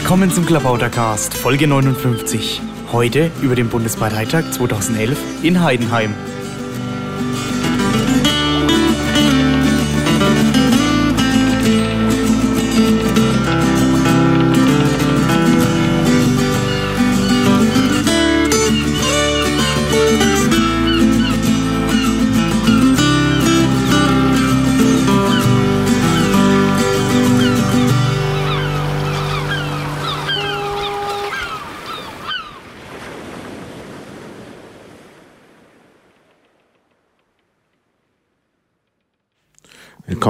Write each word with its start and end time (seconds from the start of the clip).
Willkommen 0.00 0.30
zum 0.30 0.46
Klabautercast, 0.46 1.34
Folge 1.34 1.66
59. 1.66 2.62
Heute 2.92 3.32
über 3.42 3.56
den 3.56 3.68
Bundesparteitag 3.68 4.48
2011 4.52 5.18
in 5.42 5.60
Heidenheim. 5.60 6.14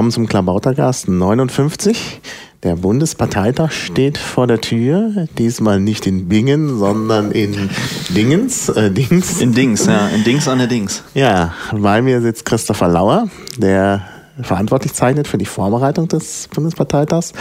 Willkommen 0.09 0.27
zum 0.27 0.27
Klabautergast 0.27 1.07
59. 1.07 2.23
Der 2.63 2.77
Bundesparteitag 2.77 3.73
steht 3.73 4.17
vor 4.17 4.47
der 4.47 4.59
Tür. 4.59 5.27
Diesmal 5.37 5.81
nicht 5.81 6.07
in 6.07 6.29
Bingen, 6.31 6.79
sondern 6.79 7.31
in 7.31 7.69
Dingens. 8.09 8.71
Äh, 8.71 8.91
Dings. 8.91 9.43
In 9.43 9.53
Dings, 9.53 9.85
ja. 9.85 10.09
In 10.09 10.25
Dings 10.25 10.49
an 10.49 10.57
der 10.57 10.67
Dings. 10.67 11.03
Ja, 11.13 11.53
bei 11.73 12.01
mir 12.01 12.23
sitzt 12.23 12.47
Christopher 12.47 12.89
Lauer, 12.89 13.29
der 13.59 14.01
verantwortlich 14.43 14.93
zeichnet 14.95 15.29
für 15.29 15.39
die 15.39 15.47
Vorbereitung 15.47 16.09
des 16.09 16.49
Bundesparteitags. 16.55 17.33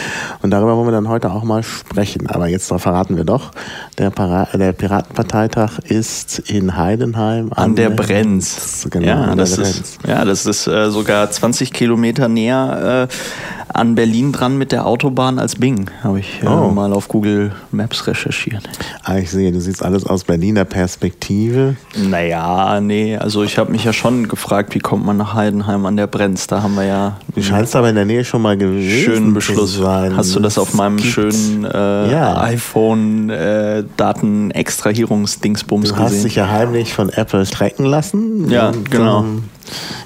Und 0.41 0.52
darüber 0.52 0.75
wollen 0.75 0.88
wir 0.88 0.91
dann 0.91 1.09
heute 1.09 1.31
auch 1.31 1.44
mal 1.44 1.63
sprechen. 1.63 2.27
Aber 2.27 2.47
jetzt 2.47 2.67
verraten 2.67 3.17
wir 3.17 3.23
doch, 3.23 3.52
der, 3.97 4.09
Para 4.09 4.45
der 4.53 4.73
Piratenparteitag 4.73 5.80
ist 5.80 6.39
in 6.39 6.77
Heidenheim 6.77 7.52
an, 7.52 7.63
an 7.71 7.75
der 7.75 7.89
Brenz. 7.89 8.88
Genau, 8.89 9.05
ja, 9.08 9.36
das 9.36 9.55
der 9.55 9.66
ist, 9.66 9.73
Brenz. 9.73 9.97
ja, 10.08 10.25
das 10.25 10.45
ist 10.45 10.67
äh, 10.67 10.89
sogar 10.89 11.30
20 11.30 11.73
Kilometer 11.73 12.27
näher 12.27 13.08
äh, 13.09 13.66
an 13.73 13.95
Berlin 13.95 14.31
dran 14.31 14.57
mit 14.57 14.71
der 14.71 14.85
Autobahn 14.85 15.39
als 15.39 15.55
Bing. 15.55 15.89
Habe 16.03 16.19
ich 16.19 16.41
äh, 16.43 16.47
Oh. 16.47 16.69
mal 16.71 16.93
auf 16.93 17.07
Google 17.07 17.51
Maps 17.71 18.07
recherchiert. 18.07 18.67
Ah, 19.03 19.17
ich 19.17 19.29
sehe, 19.31 19.51
du 19.51 19.59
siehst 19.59 19.83
alles 19.83 20.05
aus 20.05 20.23
Berliner 20.23 20.65
Perspektive. 20.65 21.75
Naja, 21.95 22.79
nee, 22.81 23.17
also 23.17 23.43
ich 23.43 23.57
habe 23.57 23.71
mich 23.71 23.83
ja 23.83 23.93
schon 23.93 24.27
gefragt, 24.27 24.73
wie 24.75 24.79
kommt 24.79 25.05
man 25.05 25.17
nach 25.17 25.33
Heidenheim 25.33 25.85
an 25.85 25.97
der 25.97 26.07
Brenz? 26.07 26.47
Da 26.47 26.61
haben 26.63 26.75
wir 26.75 26.85
ja 26.85 27.17
Du 27.35 27.41
scheinst 27.43 27.75
aber 27.75 27.89
in 27.89 27.95
der 27.95 28.05
Nähe 28.05 28.23
schon 28.25 28.41
mal 28.41 28.57
gewesen 28.57 29.03
schönen 29.05 29.33
Beschluss. 29.33 29.75
sein. 29.77 30.15
Hast 30.17 30.35
du 30.35 30.39
das 30.39 30.57
auf 30.57 30.73
meinem 30.73 30.99
schönen 30.99 31.65
äh, 31.65 32.11
Ja. 32.11 32.41
iPhone 32.41 33.29
äh, 33.29 33.83
Daten-Extrahierungsdingsbums 33.97 35.89
Du 35.89 35.95
hast 35.97 36.09
gesehen? 36.11 36.23
dich 36.25 36.35
ja 36.35 36.49
heimlich 36.49 36.93
von 36.93 37.09
Apple 37.09 37.45
trecken 37.45 37.85
lassen. 37.85 38.49
Ja, 38.49 38.71
genau. 38.89 39.21
ähm, 39.21 39.43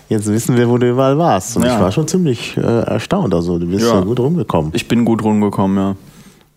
jetzt 0.09 0.27
wissen 0.27 0.57
wir, 0.57 0.69
wo 0.69 0.77
du 0.77 0.89
überall 0.89 1.17
warst. 1.17 1.55
Und 1.57 1.63
Ja. 1.63 1.75
ich 1.75 1.79
war 1.81 1.91
schon 1.91 2.07
ziemlich 2.07 2.55
äh, 2.57 2.61
erstaunt. 2.61 3.33
Also 3.33 3.57
du 3.59 3.67
bist 3.67 3.85
Ja. 3.85 3.95
ja 3.95 4.01
gut 4.01 4.19
rumgekommen. 4.19 4.71
ich 4.75 4.87
bin 4.87 5.05
gut 5.05 5.23
rumgekommen, 5.23 5.77
ja. 5.77 5.95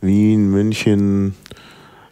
Wien, 0.00 0.50
München, 0.50 1.34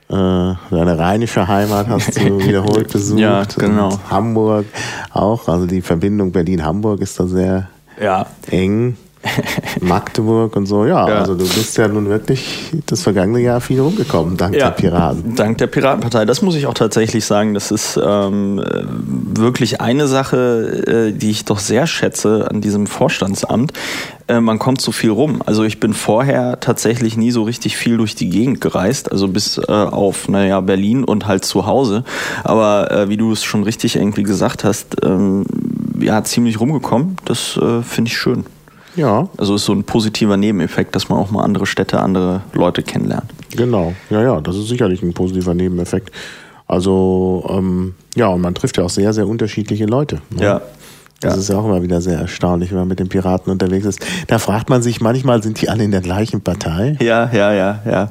äh, 0.08 0.14
deine 0.14 0.98
rheinische 0.98 1.46
Heimat 1.46 1.88
hast 1.88 2.16
du 2.18 2.38
wiederholt 2.46 2.90
besucht. 2.92 3.18
Ja, 3.20 3.44
genau. 3.58 3.98
Hamburg 4.10 4.66
auch. 5.12 5.48
Also 5.48 5.66
die 5.66 5.82
Verbindung 5.82 6.32
Berlin-Hamburg 6.32 7.00
ist 7.00 7.18
da 7.20 7.26
sehr 7.26 7.68
Ja, 8.02 8.26
eng. 8.50 8.96
Magdeburg 9.80 10.56
und 10.56 10.66
so. 10.66 10.84
Ja, 10.84 11.08
Ja. 11.08 11.18
also 11.18 11.34
du 11.34 11.44
bist 11.44 11.76
ja 11.78 11.88
nun 11.88 12.08
wirklich 12.08 12.70
das 12.86 13.02
vergangene 13.02 13.40
Jahr 13.40 13.60
viel 13.60 13.80
rumgekommen, 13.80 14.36
dank 14.36 14.54
der 14.54 14.70
Piraten. 14.70 15.34
Dank 15.36 15.58
der 15.58 15.66
Piratenpartei. 15.68 16.24
Das 16.24 16.42
muss 16.42 16.54
ich 16.54 16.66
auch 16.66 16.74
tatsächlich 16.74 17.24
sagen. 17.24 17.54
Das 17.54 17.70
ist 17.70 17.98
ähm, 18.02 18.58
äh, 18.58 18.84
wirklich 19.38 19.80
eine 19.80 20.08
Sache, 20.08 21.10
äh, 21.12 21.12
die 21.12 21.30
ich 21.30 21.44
doch 21.44 21.58
sehr 21.58 21.86
schätze 21.86 22.48
an 22.50 22.60
diesem 22.60 22.86
Vorstandsamt. 22.86 23.72
Äh, 24.28 24.40
man 24.40 24.58
kommt 24.58 24.80
so 24.80 24.92
viel 24.92 25.10
rum. 25.10 25.42
Also 25.46 25.64
ich 25.64 25.80
bin 25.80 25.94
vorher 25.94 26.60
tatsächlich 26.60 27.16
nie 27.16 27.30
so 27.30 27.42
richtig 27.42 27.76
viel 27.76 27.96
durch 27.96 28.14
die 28.14 28.28
Gegend 28.28 28.60
gereist. 28.60 29.10
Also 29.12 29.28
bis 29.28 29.58
äh, 29.58 29.62
auf, 29.70 30.28
naja, 30.28 30.60
Berlin 30.60 31.04
und 31.04 31.26
halt 31.26 31.44
zu 31.44 31.66
Hause. 31.66 32.04
Aber 32.44 32.90
äh, 32.90 33.08
wie 33.08 33.16
du 33.16 33.32
es 33.32 33.44
schon 33.44 33.62
richtig 33.62 33.96
irgendwie 33.96 34.22
gesagt 34.22 34.64
hast, 34.64 34.96
ähm, 35.04 35.44
ja, 36.00 36.22
ziemlich 36.24 36.58
rumgekommen. 36.60 37.16
Das 37.24 37.56
äh, 37.56 37.82
finde 37.82 38.10
ich 38.10 38.18
schön. 38.18 38.44
Ja, 38.96 39.28
Also 39.38 39.54
ist 39.54 39.64
so 39.64 39.72
ein 39.72 39.84
positiver 39.84 40.36
Nebeneffekt, 40.36 40.94
dass 40.94 41.08
man 41.08 41.18
auch 41.18 41.30
mal 41.30 41.42
andere 41.42 41.66
Städte, 41.66 42.00
andere 42.00 42.42
Leute 42.52 42.82
kennenlernt. 42.82 43.30
Genau, 43.56 43.94
ja, 44.10 44.22
ja, 44.22 44.40
das 44.40 44.56
ist 44.56 44.68
sicherlich 44.68 45.02
ein 45.02 45.14
positiver 45.14 45.54
Nebeneffekt. 45.54 46.10
Also, 46.66 47.44
ähm, 47.50 47.94
ja, 48.14 48.28
und 48.28 48.40
man 48.40 48.54
trifft 48.54 48.78
ja 48.78 48.84
auch 48.84 48.90
sehr, 48.90 49.12
sehr 49.12 49.26
unterschiedliche 49.26 49.84
Leute. 49.86 50.20
ne? 50.30 50.42
Ja. 50.44 50.60
Das 51.22 51.34
Ja. 51.34 51.40
ist 51.40 51.48
ja 51.50 51.58
auch 51.58 51.64
immer 51.64 51.82
wieder 51.82 52.00
sehr 52.00 52.18
erstaunlich, 52.18 52.70
wenn 52.70 52.78
man 52.78 52.88
mit 52.88 52.98
den 52.98 53.08
Piraten 53.08 53.50
unterwegs 53.52 53.86
ist. 53.86 54.00
Da 54.26 54.38
fragt 54.38 54.68
man 54.70 54.82
sich 54.82 55.00
manchmal, 55.00 55.42
sind 55.42 55.60
die 55.60 55.68
alle 55.68 55.84
in 55.84 55.90
der 55.90 56.00
gleichen 56.00 56.40
Partei? 56.40 56.96
Ja, 57.00 57.30
ja, 57.32 57.52
ja, 57.52 57.80
ja. 57.86 58.08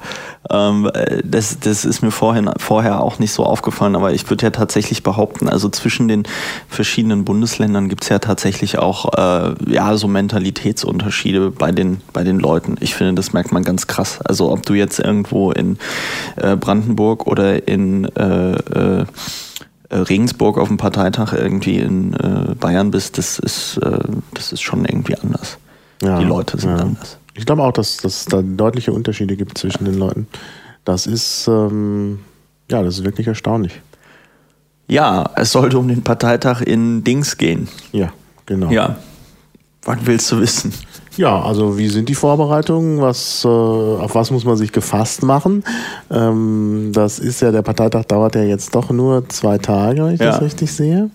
Ähm, 0.50 0.90
äh, 0.94 1.22
das, 1.24 1.60
das 1.60 1.86
ist 1.86 2.02
mir 2.02 2.12
vorhin, 2.12 2.50
vorher 2.58 3.02
auch 3.02 3.20
nicht 3.20 3.32
so 3.32 3.44
aufgefallen, 3.46 3.96
aber 3.96 4.14
ich 4.14 4.30
würde 4.30 4.46
ja 4.46 4.50
tatsächlich 4.50 5.04
behaupten, 5.04 5.48
also 5.50 5.70
zwischen 5.70 6.08
den 6.08 6.24
verschiedenen 6.68 7.26
Bundesländern 7.26 7.90
gibt's 7.90 8.10
ja 8.10 8.20
tatsächlich 8.20 8.80
auch 8.80 9.14
äh, 9.18 9.54
ja, 9.72 9.96
so 9.98 10.08
Mentalitätsunterschiede 10.08 11.52
bei 11.52 11.72
den, 11.72 12.02
bei 12.14 12.24
den 12.24 12.40
Leuten. 12.40 12.76
Ich 12.80 12.96
finde, 12.96 13.14
das 13.16 13.34
merkt 13.34 13.52
man 13.52 13.64
ganz 13.64 13.88
krass. 13.88 14.20
Also 14.24 14.52
ob 14.52 14.66
du 14.66 14.74
jetzt 14.74 15.00
irgendwo 15.00 15.52
in 15.52 15.78
äh, 16.38 16.56
Brandenburg 16.56 17.28
oder 17.28 17.68
in 17.68 18.06
äh, 18.16 18.52
äh, 18.54 19.06
Regensburg 19.98 20.58
auf 20.58 20.68
dem 20.68 20.78
Parteitag 20.78 21.34
irgendwie 21.34 21.78
in 21.78 22.14
äh, 22.14 22.56
Bayern 22.56 22.92
bist, 22.92 23.18
das 23.18 23.40
ist, 23.40 23.78
äh, 23.78 24.00
das 24.34 24.52
ist 24.52 24.62
schon 24.62 24.86
irgendwie 24.86 25.16
anders. 25.18 25.58
Ja, 26.02 26.20
Die 26.20 26.26
Leute 26.26 26.60
sind 26.60 26.72
ja. 26.72 26.78
anders. 26.78 27.18
Ich 27.34 27.46
glaube 27.46 27.64
auch, 27.64 27.72
dass, 27.72 27.98
dass 27.98 28.22
es 28.22 28.26
da 28.26 28.42
deutliche 28.42 28.92
Unterschiede 28.92 29.36
gibt 29.36 29.58
zwischen 29.58 29.86
den 29.86 29.98
Leuten. 29.98 30.28
Das 30.84 31.06
ist, 31.06 31.48
ähm, 31.48 32.20
ja, 32.70 32.82
das 32.84 33.00
ist 33.00 33.04
wirklich 33.04 33.28
erstaunlich. 33.28 33.82
Ja, 34.88 35.30
es 35.36 35.52
sollte 35.52 35.78
um 35.78 35.88
den 35.88 36.04
Parteitag 36.04 36.62
in 36.62 37.04
Dings 37.04 37.38
gehen. 37.38 37.68
Ja, 37.92 38.12
genau. 38.46 38.70
Ja. 38.72 38.98
Was 39.84 40.00
willst 40.04 40.32
du 40.32 40.40
wissen? 40.40 40.74
Ja, 41.18 41.42
also 41.42 41.78
wie 41.78 41.88
sind 41.90 42.08
die 42.10 42.16
Vorbereitungen? 42.16 43.02
Was, 43.02 43.44
äh, 43.44 43.48
auf 43.48 44.16
was 44.16 44.32
muss 44.32 44.46
man 44.46 44.56
sich 44.58 44.72
gefasst 44.72 45.24
machen? 45.24 45.64
Ähm, 46.10 46.92
das 46.94 47.20
ist 47.20 47.42
ja, 47.42 47.52
der 47.52 47.62
Parteitag 47.64 48.06
dauert 48.06 48.36
ja 48.36 48.44
jetzt 48.44 48.74
doch 48.76 48.90
nur 48.92 49.28
zwei 49.30 49.58
Tage, 49.58 50.06
wenn 50.06 50.14
ich 50.16 50.22
Ja. 50.22 50.32
das 50.32 50.42
richtig 50.42 50.72
sehe. 50.72 51.10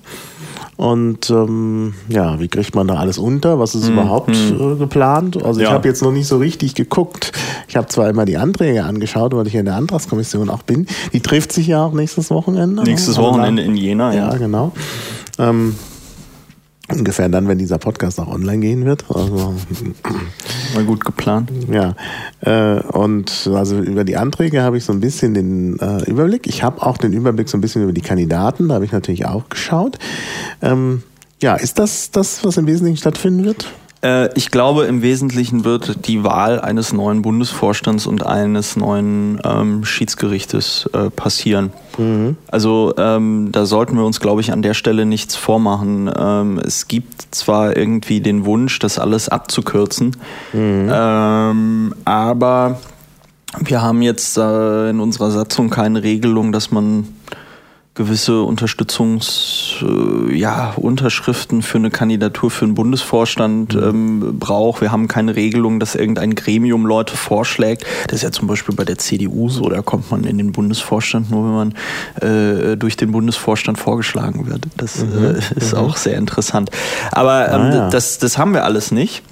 Und 0.77 1.31
ähm, 1.31 1.95
ja, 2.11 2.39
wie 2.39 2.49
kriegt 2.49 2.75
man 2.75 2.87
da 2.87 2.97
alles 2.97 3.17
unter? 3.17 3.59
Was 3.59 3.75
ist 3.75 3.89
überhaupt 3.89 4.29
äh, 4.29 4.75
geplant? 4.77 5.43
Also 5.43 5.61
ich 5.61 5.67
Hm, 5.67 5.71
Ja. 5.73 5.79
habe 5.79 5.89
jetzt 5.89 6.03
noch 6.03 6.13
nicht 6.13 6.27
so 6.29 6.37
richtig 6.37 6.75
geguckt. 6.75 7.33
Ich 7.67 7.77
habe 7.77 7.87
zwar 7.87 8.11
immer 8.11 8.27
die 8.27 8.37
Anträge 8.37 8.85
angeschaut, 8.85 9.35
weil 9.35 9.47
ich 9.47 9.55
ja 9.55 9.61
in 9.61 9.67
der 9.67 9.77
Antragskommission 9.77 10.51
auch 10.51 10.63
bin. 10.63 10.87
Die 11.15 11.21
trifft 11.21 11.53
sich 11.53 11.69
ja 11.69 11.83
auch 11.83 11.93
nächstes 11.95 12.29
Wochenende. 12.31 12.83
Nächstes 12.83 13.17
Also 13.17 13.23
Wochenende 13.31 13.63
in 13.63 13.75
Jena, 13.75 14.13
ja, 14.15 14.31
ja. 14.33 14.37
genau. 14.37 14.73
Ähm, 15.39 15.75
ungefähr 16.91 17.29
dann, 17.29 17.49
wenn 17.49 17.59
dieser 17.59 17.79
Podcast 17.79 18.21
auch 18.21 18.29
online 18.29 18.59
gehen 18.59 18.85
wird. 18.85 19.05
Also, 19.09 19.55
War 20.75 20.83
gut 20.85 21.05
geplant. 21.05 21.51
ja. 21.71 21.95
Äh, 22.41 22.81
und 22.81 23.51
also 23.53 23.79
über 23.79 24.05
die 24.05 24.17
Anträge 24.17 24.63
habe 24.63 24.77
ich 24.77 24.85
so 24.85 24.93
ein 24.93 25.01
bisschen 25.01 25.35
den 25.35 25.79
äh, 25.79 26.05
Überblick. 26.09 26.47
Ich 26.47 26.63
habe 26.63 26.83
auch 26.83 26.97
den 26.97 27.13
Überblick 27.13 27.49
so 27.49 27.59
ein 27.59 27.61
bisschen 27.61 27.83
über 27.83 27.93
die 27.93 28.03
Kandidaten. 28.03 28.69
Da 28.69 28.75
habe 28.77 28.85
ich 28.85 28.93
natürlich 28.93 29.27
auch 29.27 29.49
geschaut. 29.49 29.99
Ähm, 30.63 31.03
ja, 31.43 31.55
ist 31.57 31.79
das 31.79 32.11
das, 32.11 32.45
was 32.45 32.57
im 32.57 32.67
Wesentlichen 32.67 32.97
stattfinden 32.97 33.45
wird? 33.45 33.67
Äh, 34.07 34.31
ich 34.35 34.51
glaube, 34.51 34.85
im 34.85 35.03
Wesentlichen 35.03 35.65
wird 35.65 36.07
die 36.07 36.23
Wahl 36.23 36.61
eines 36.61 36.93
neuen 36.93 37.23
Bundesvorstands 37.23 38.07
und 38.07 38.25
eines 38.25 38.77
neuen 38.77 39.41
ähm, 39.45 39.85
Schiedsgerichtes 39.85 40.89
äh, 40.93 41.11
passieren. 41.11 41.73
Also 42.49 42.95
ähm, 42.99 43.49
da 43.51 43.67
sollten 43.67 43.97
wir 43.97 44.05
uns, 44.05 44.21
glaube 44.21 44.41
ich, 44.43 44.53
an 44.53 44.63
der 44.63 44.75
Stelle 44.75 45.07
nichts 45.07 45.35
vormachen. 45.35 46.11
Ähm, 46.17 46.61
es 46.65 46.87
gibt 46.87 47.35
zwar 47.35 47.77
irgendwie 47.77 48.21
den 48.21 48.45
Wunsch, 48.45 48.79
das 48.79 48.99
alles 48.99 49.29
abzukürzen, 49.29 50.17
ähm, 50.93 51.95
aber 52.05 52.79
wir 53.59 53.83
haben 53.83 54.03
jetzt 54.03 54.37
äh, 54.37 54.91
in 54.91 55.01
unserer 55.01 55.31
Satzung 55.31 55.71
keine 55.71 56.03
Regelung, 56.03 56.53
dass 56.53 56.71
man 56.71 57.09
gewisse 57.97 58.43
Unterstützungs, 58.43 59.77
äh, 59.83 60.35
ja, 60.37 60.75
Unterschriften 60.77 61.63
für 61.63 61.79
eine 61.79 61.91
Kandidatur 61.91 62.51
für 62.51 62.65
einen 62.65 62.75
Bundesvorstand 62.75 63.75
ähm, 63.75 64.39
braucht. 64.39 64.81
Wir 64.81 64.93
haben 64.93 65.09
keine 65.09 65.35
Regelung, 65.35 65.81
dass 65.81 65.95
irgendein 65.95 66.35
Gremium 66.35 66.87
Leute 66.87 67.17
vorschlägt. 67.17 67.85
Das 68.07 68.17
ist 68.17 68.23
ja 68.23 68.31
zum 68.31 68.47
Beispiel 68.47 68.75
bei 68.75 68.85
der 68.85 68.99
CDU 68.99 69.49
so, 69.49 69.69
da 69.69 69.83
kommt 69.83 70.11
man 70.11 70.25
in 70.25 70.39
den 70.39 70.53
Bundesvorstand 70.53 71.31
nur, 71.31 71.45
wenn 71.45 71.55
man 72.23 72.73
äh, 72.73 72.77
durch 72.77 72.97
den 72.97 73.13
Bundesvorstand 73.13 73.79
vorgeschlagen 73.79 74.47
wird. 74.47 74.67
Das 74.77 75.03
äh, 75.03 75.41
ist 75.57 75.75
auch 75.75 75.97
sehr 75.97 76.17
interessant. 76.19 76.71
Aber 77.11 77.49
ähm, 77.51 77.57
Ah, 77.57 77.75
ja. 77.75 77.91
das, 77.91 78.19
das 78.19 78.39
haben 78.39 78.53
wir 78.53 78.65
alles 78.65 78.91
nicht. 78.93 79.23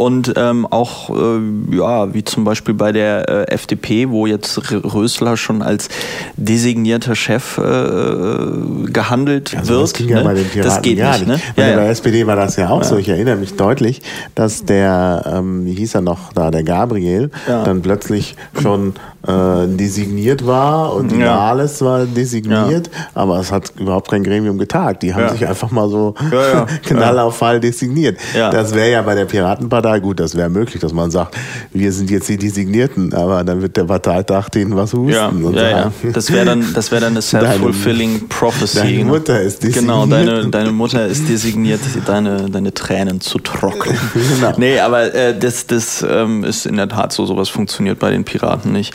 Und 0.00 0.32
ähm, 0.36 0.66
auch, 0.70 1.10
äh, 1.10 1.76
ja, 1.76 2.14
wie 2.14 2.24
zum 2.24 2.44
Beispiel 2.44 2.72
bei 2.72 2.90
der 2.90 3.28
äh, 3.28 3.52
FDP, 3.52 4.08
wo 4.08 4.26
jetzt 4.26 4.58
Rösler 4.72 5.36
schon 5.36 5.60
als 5.60 5.90
designierter 6.38 7.14
Chef 7.14 7.58
äh, 7.58 8.90
gehandelt 8.90 9.54
Also 9.58 9.74
wird. 9.74 9.82
das 9.82 9.92
ging 9.92 10.08
ja 10.08 10.16
ne? 10.18 10.24
bei 10.24 10.34
den 10.34 10.44
Piraten 10.48 10.70
das 10.74 10.82
geht 10.82 10.98
gar 10.98 11.18
nicht, 11.18 11.26
ne? 11.26 11.38
Bei 11.54 11.68
Ja, 11.68 11.74
der 11.76 11.84
ja. 11.84 11.90
SPD 11.90 12.26
war 12.26 12.36
das 12.36 12.56
ja 12.56 12.70
auch 12.70 12.82
so. 12.82 12.96
Ich 12.96 13.08
erinnere 13.10 13.36
mich 13.36 13.56
deutlich, 13.56 14.00
dass 14.34 14.64
der, 14.64 15.22
ähm, 15.34 15.66
wie 15.66 15.74
hieß 15.74 15.94
er 15.96 16.00
noch 16.00 16.32
da, 16.32 16.50
der 16.50 16.62
Gabriel, 16.62 17.30
Ja. 17.46 17.62
dann 17.64 17.82
plötzlich 17.82 18.36
schon 18.60 18.94
äh, 19.26 19.66
designiert 19.66 20.46
war 20.46 20.94
und 20.94 21.12
Ja. 21.12 21.18
Nahles 21.36 21.82
war 21.82 22.06
designiert, 22.06 22.88
aber 23.14 23.38
es 23.38 23.52
hat 23.52 23.72
überhaupt 23.78 24.10
kein 24.10 24.24
Gremium 24.24 24.56
getagt. 24.56 25.02
Die 25.02 25.12
haben 25.12 25.24
Ja. 25.24 25.28
sich 25.32 25.46
einfach 25.46 25.70
mal 25.70 25.90
so 25.90 26.14
Ja, 26.32 26.52
ja. 26.54 26.66
Knall 26.86 27.18
auf 27.18 27.36
Fall 27.36 27.60
designiert. 27.60 28.18
Ja. 28.34 28.48
Das 28.50 28.74
wäre 28.74 28.90
ja 28.90 29.02
bei 29.02 29.14
der 29.14 29.26
Piratenpartei 29.26 29.89
gut, 29.98 30.20
das 30.20 30.36
wäre 30.36 30.48
möglich, 30.48 30.80
dass 30.80 30.92
man 30.92 31.10
sagt, 31.10 31.36
wir 31.72 31.92
sind 31.92 32.10
jetzt 32.10 32.28
die 32.28 32.36
Designierten, 32.36 33.12
aber 33.14 33.44
dann 33.44 33.62
wird 33.62 33.76
der 33.76 33.84
Parteitag 33.84 34.48
denen 34.50 34.76
was 34.76 34.92
husten 34.92 35.10
Ja, 35.10 35.28
und 35.28 35.54
ja, 35.54 35.62
ja. 35.62 35.82
sagen. 35.82 36.12
Das 36.12 36.30
wäre 36.32 36.44
dann, 36.44 36.72
das 36.74 36.90
wäre 36.90 37.00
dann 37.02 37.12
eine 37.12 37.22
self-fulfilling 37.22 38.28
prophecy. 38.28 38.78
deine 38.78 38.98
ne? 38.98 39.04
Mutter 39.04 39.40
ist 39.40 39.60
Genau, 39.60 40.06
designiert. 40.06 40.28
deine, 40.38 40.50
deine 40.50 40.72
Mutter 40.72 41.06
ist 41.06 41.28
designiert, 41.28 41.80
deine, 42.06 42.48
deine 42.50 42.72
Tränen 42.74 43.20
zu 43.20 43.38
trocknen. 43.38 43.96
Genau. 44.40 44.52
Nee, 44.56 44.78
aber 44.80 45.12
äh, 45.14 45.38
das, 45.38 45.66
das 45.66 46.04
ähm, 46.08 46.44
ist 46.44 46.66
in 46.66 46.76
der 46.76 46.88
Tat 46.88 47.12
so, 47.12 47.26
sowas 47.26 47.48
funktioniert 47.48 47.98
bei 47.98 48.10
den 48.10 48.24
Piraten 48.24 48.72
nicht. 48.72 48.92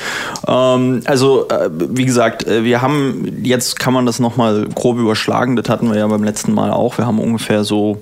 Ähm, 0.48 1.02
also, 1.06 1.48
äh, 1.50 1.70
wie 1.72 2.06
gesagt, 2.06 2.48
äh, 2.48 2.64
wir 2.64 2.82
haben, 2.82 3.40
jetzt 3.44 3.80
kann 3.80 3.94
man 3.94 4.06
das 4.06 4.20
nochmal 4.20 4.68
grob 4.74 4.98
überschlagen, 4.98 5.56
das 5.56 5.70
hatten 5.70 5.90
wir 5.90 5.98
ja 5.98 6.08
beim 6.08 6.24
letzten 6.24 6.54
Mal 6.54 6.72
auch. 6.72 6.98
Wir 6.98 7.06
haben 7.06 7.20
ungefähr 7.20 7.64
so, 7.64 8.02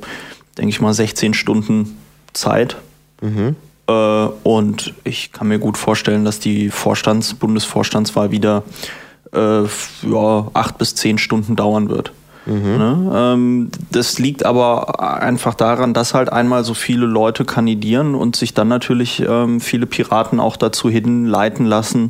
denke 0.57 0.69
ich 0.69 0.81
mal, 0.81 0.93
16 0.93 1.33
Stunden 1.33 1.97
Zeit. 2.33 2.77
Äh, 3.87 4.27
und 4.43 4.93
ich 5.03 5.31
kann 5.31 5.47
mir 5.47 5.59
gut 5.59 5.77
vorstellen, 5.77 6.25
dass 6.25 6.39
die 6.39 6.69
Vorstands-, 6.69 7.33
Bundesvorstandswahl 7.33 8.31
wieder 8.31 8.63
äh, 9.33 9.63
ja, 9.63 10.47
acht 10.53 10.77
bis 10.77 10.95
zehn 10.95 11.17
Stunden 11.17 11.55
dauern 11.55 11.89
wird. 11.89 12.11
Ne? 12.77 13.11
Ähm, 13.15 13.71
das 13.91 14.19
liegt 14.19 14.45
aber 14.45 14.99
einfach 14.99 15.53
daran, 15.53 15.93
dass 15.93 16.13
halt 16.13 16.31
einmal 16.31 16.63
so 16.63 16.73
viele 16.73 17.05
Leute 17.05 17.45
kandidieren 17.45 18.15
und 18.15 18.35
sich 18.35 18.53
dann 18.53 18.67
natürlich 18.67 19.23
ähm, 19.25 19.61
viele 19.61 19.85
Piraten 19.85 20.39
auch 20.39 20.57
dazu 20.57 20.89
hinleiten 20.89 21.65
lassen, 21.65 22.09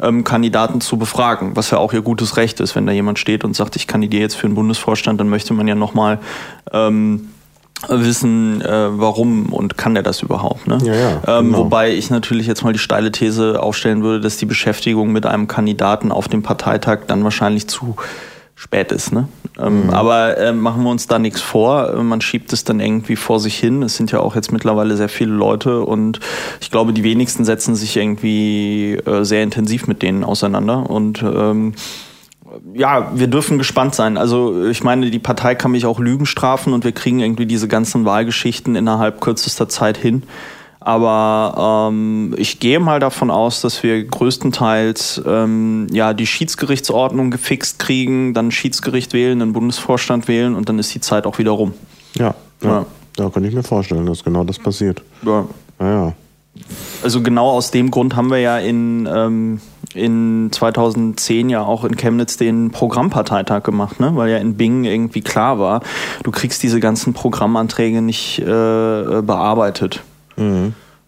ähm, 0.00 0.22
Kandidaten 0.22 0.80
zu 0.80 0.98
befragen, 0.98 1.56
was 1.56 1.70
ja 1.70 1.78
auch 1.78 1.92
ihr 1.92 2.02
gutes 2.02 2.36
Recht 2.36 2.60
ist. 2.60 2.76
Wenn 2.76 2.86
da 2.86 2.92
jemand 2.92 3.18
steht 3.18 3.44
und 3.44 3.56
sagt, 3.56 3.74
ich 3.76 3.86
kandidiere 3.86 4.22
jetzt 4.22 4.36
für 4.36 4.46
den 4.46 4.54
Bundesvorstand, 4.54 5.18
dann 5.18 5.28
möchte 5.28 5.52
man 5.52 5.66
ja 5.66 5.74
nochmal 5.74 6.20
ähm, 6.72 7.28
wissen, 7.88 8.60
äh, 8.62 8.88
warum 8.98 9.52
und 9.52 9.76
kann 9.76 9.94
der 9.94 10.02
das 10.02 10.22
überhaupt. 10.22 10.66
Ne? 10.66 10.78
Ja, 10.82 10.94
ja, 10.94 11.38
ähm, 11.38 11.46
genau. 11.46 11.58
Wobei 11.58 11.92
ich 11.92 12.10
natürlich 12.10 12.46
jetzt 12.46 12.62
mal 12.64 12.72
die 12.72 12.78
steile 12.78 13.12
These 13.12 13.62
aufstellen 13.62 14.02
würde, 14.02 14.20
dass 14.20 14.36
die 14.36 14.46
Beschäftigung 14.46 15.12
mit 15.12 15.26
einem 15.26 15.48
Kandidaten 15.48 16.12
auf 16.12 16.28
dem 16.28 16.42
Parteitag 16.42 17.00
dann 17.06 17.24
wahrscheinlich 17.24 17.68
zu 17.68 17.96
spät 18.54 18.92
ist. 18.92 19.12
Ne? 19.12 19.26
Ähm, 19.58 19.90
Aber 19.90 20.38
äh, 20.38 20.52
machen 20.52 20.84
wir 20.84 20.90
uns 20.90 21.08
da 21.08 21.18
nichts 21.18 21.40
vor. 21.40 22.00
Man 22.02 22.20
schiebt 22.20 22.52
es 22.52 22.62
dann 22.62 22.78
irgendwie 22.78 23.16
vor 23.16 23.40
sich 23.40 23.58
hin. 23.58 23.82
Es 23.82 23.96
sind 23.96 24.12
ja 24.12 24.20
auch 24.20 24.36
jetzt 24.36 24.52
mittlerweile 24.52 24.96
sehr 24.96 25.08
viele 25.08 25.32
Leute 25.32 25.80
und 25.80 26.20
ich 26.60 26.70
glaube, 26.70 26.92
die 26.92 27.02
wenigsten 27.02 27.44
setzen 27.44 27.74
sich 27.74 27.96
irgendwie 27.96 28.94
äh, 29.04 29.24
sehr 29.24 29.42
intensiv 29.42 29.88
mit 29.88 30.02
denen 30.02 30.22
auseinander. 30.22 30.88
Und 30.88 31.22
ähm, 31.22 31.74
ja, 32.74 33.12
wir 33.14 33.26
dürfen 33.26 33.58
gespannt 33.58 33.94
sein. 33.94 34.16
Also 34.16 34.66
ich 34.66 34.82
meine, 34.82 35.10
die 35.10 35.18
Partei 35.18 35.54
kann 35.54 35.72
mich 35.72 35.86
auch 35.86 35.98
Lügen 35.98 36.26
strafen 36.26 36.72
und 36.72 36.84
wir 36.84 36.92
kriegen 36.92 37.20
irgendwie 37.20 37.46
diese 37.46 37.68
ganzen 37.68 38.04
Wahlgeschichten 38.04 38.76
innerhalb 38.76 39.20
kürzester 39.20 39.68
Zeit 39.68 39.96
hin. 39.96 40.22
Aber 40.80 41.88
ähm, 41.90 42.34
ich 42.36 42.58
gehe 42.58 42.80
mal 42.80 42.98
davon 42.98 43.30
aus, 43.30 43.60
dass 43.60 43.82
wir 43.82 44.02
größtenteils 44.04 45.22
ähm, 45.24 45.86
ja 45.92 46.12
die 46.12 46.26
Schiedsgerichtsordnung 46.26 47.30
gefixt 47.30 47.78
kriegen, 47.78 48.34
dann 48.34 48.50
Schiedsgericht 48.50 49.12
wählen, 49.12 49.40
einen 49.40 49.52
Bundesvorstand 49.52 50.26
wählen 50.26 50.54
und 50.56 50.68
dann 50.68 50.78
ist 50.78 50.92
die 50.94 51.00
Zeit 51.00 51.26
auch 51.26 51.38
wieder 51.38 51.52
rum. 51.52 51.74
Ja, 52.16 52.34
ja. 52.62 52.68
Ja. 52.68 52.86
Da 53.14 53.28
kann 53.28 53.44
ich 53.44 53.54
mir 53.54 53.62
vorstellen, 53.62 54.06
dass 54.06 54.24
genau 54.24 54.42
das 54.42 54.58
passiert. 54.58 55.02
Ja. 55.24 55.44
Ja, 55.78 56.06
ja. 56.06 56.12
Also 57.02 57.22
genau 57.22 57.50
aus 57.50 57.70
dem 57.70 57.90
Grund 57.90 58.16
haben 58.16 58.30
wir 58.30 58.38
ja 58.38 58.58
in, 58.58 59.08
ähm, 59.12 59.60
in 59.94 60.48
2010 60.52 61.50
ja 61.50 61.62
auch 61.62 61.84
in 61.84 61.96
Chemnitz 61.96 62.36
den 62.36 62.70
Programmparteitag 62.70 63.62
gemacht, 63.62 64.00
ne? 64.00 64.12
weil 64.14 64.30
ja 64.30 64.38
in 64.38 64.56
Bingen 64.56 64.84
irgendwie 64.84 65.20
klar 65.20 65.58
war, 65.58 65.82
du 66.22 66.30
kriegst 66.30 66.62
diese 66.62 66.80
ganzen 66.80 67.12
Programmanträge 67.12 68.02
nicht 68.02 68.38
äh, 68.38 68.44
bearbeitet. 69.22 70.02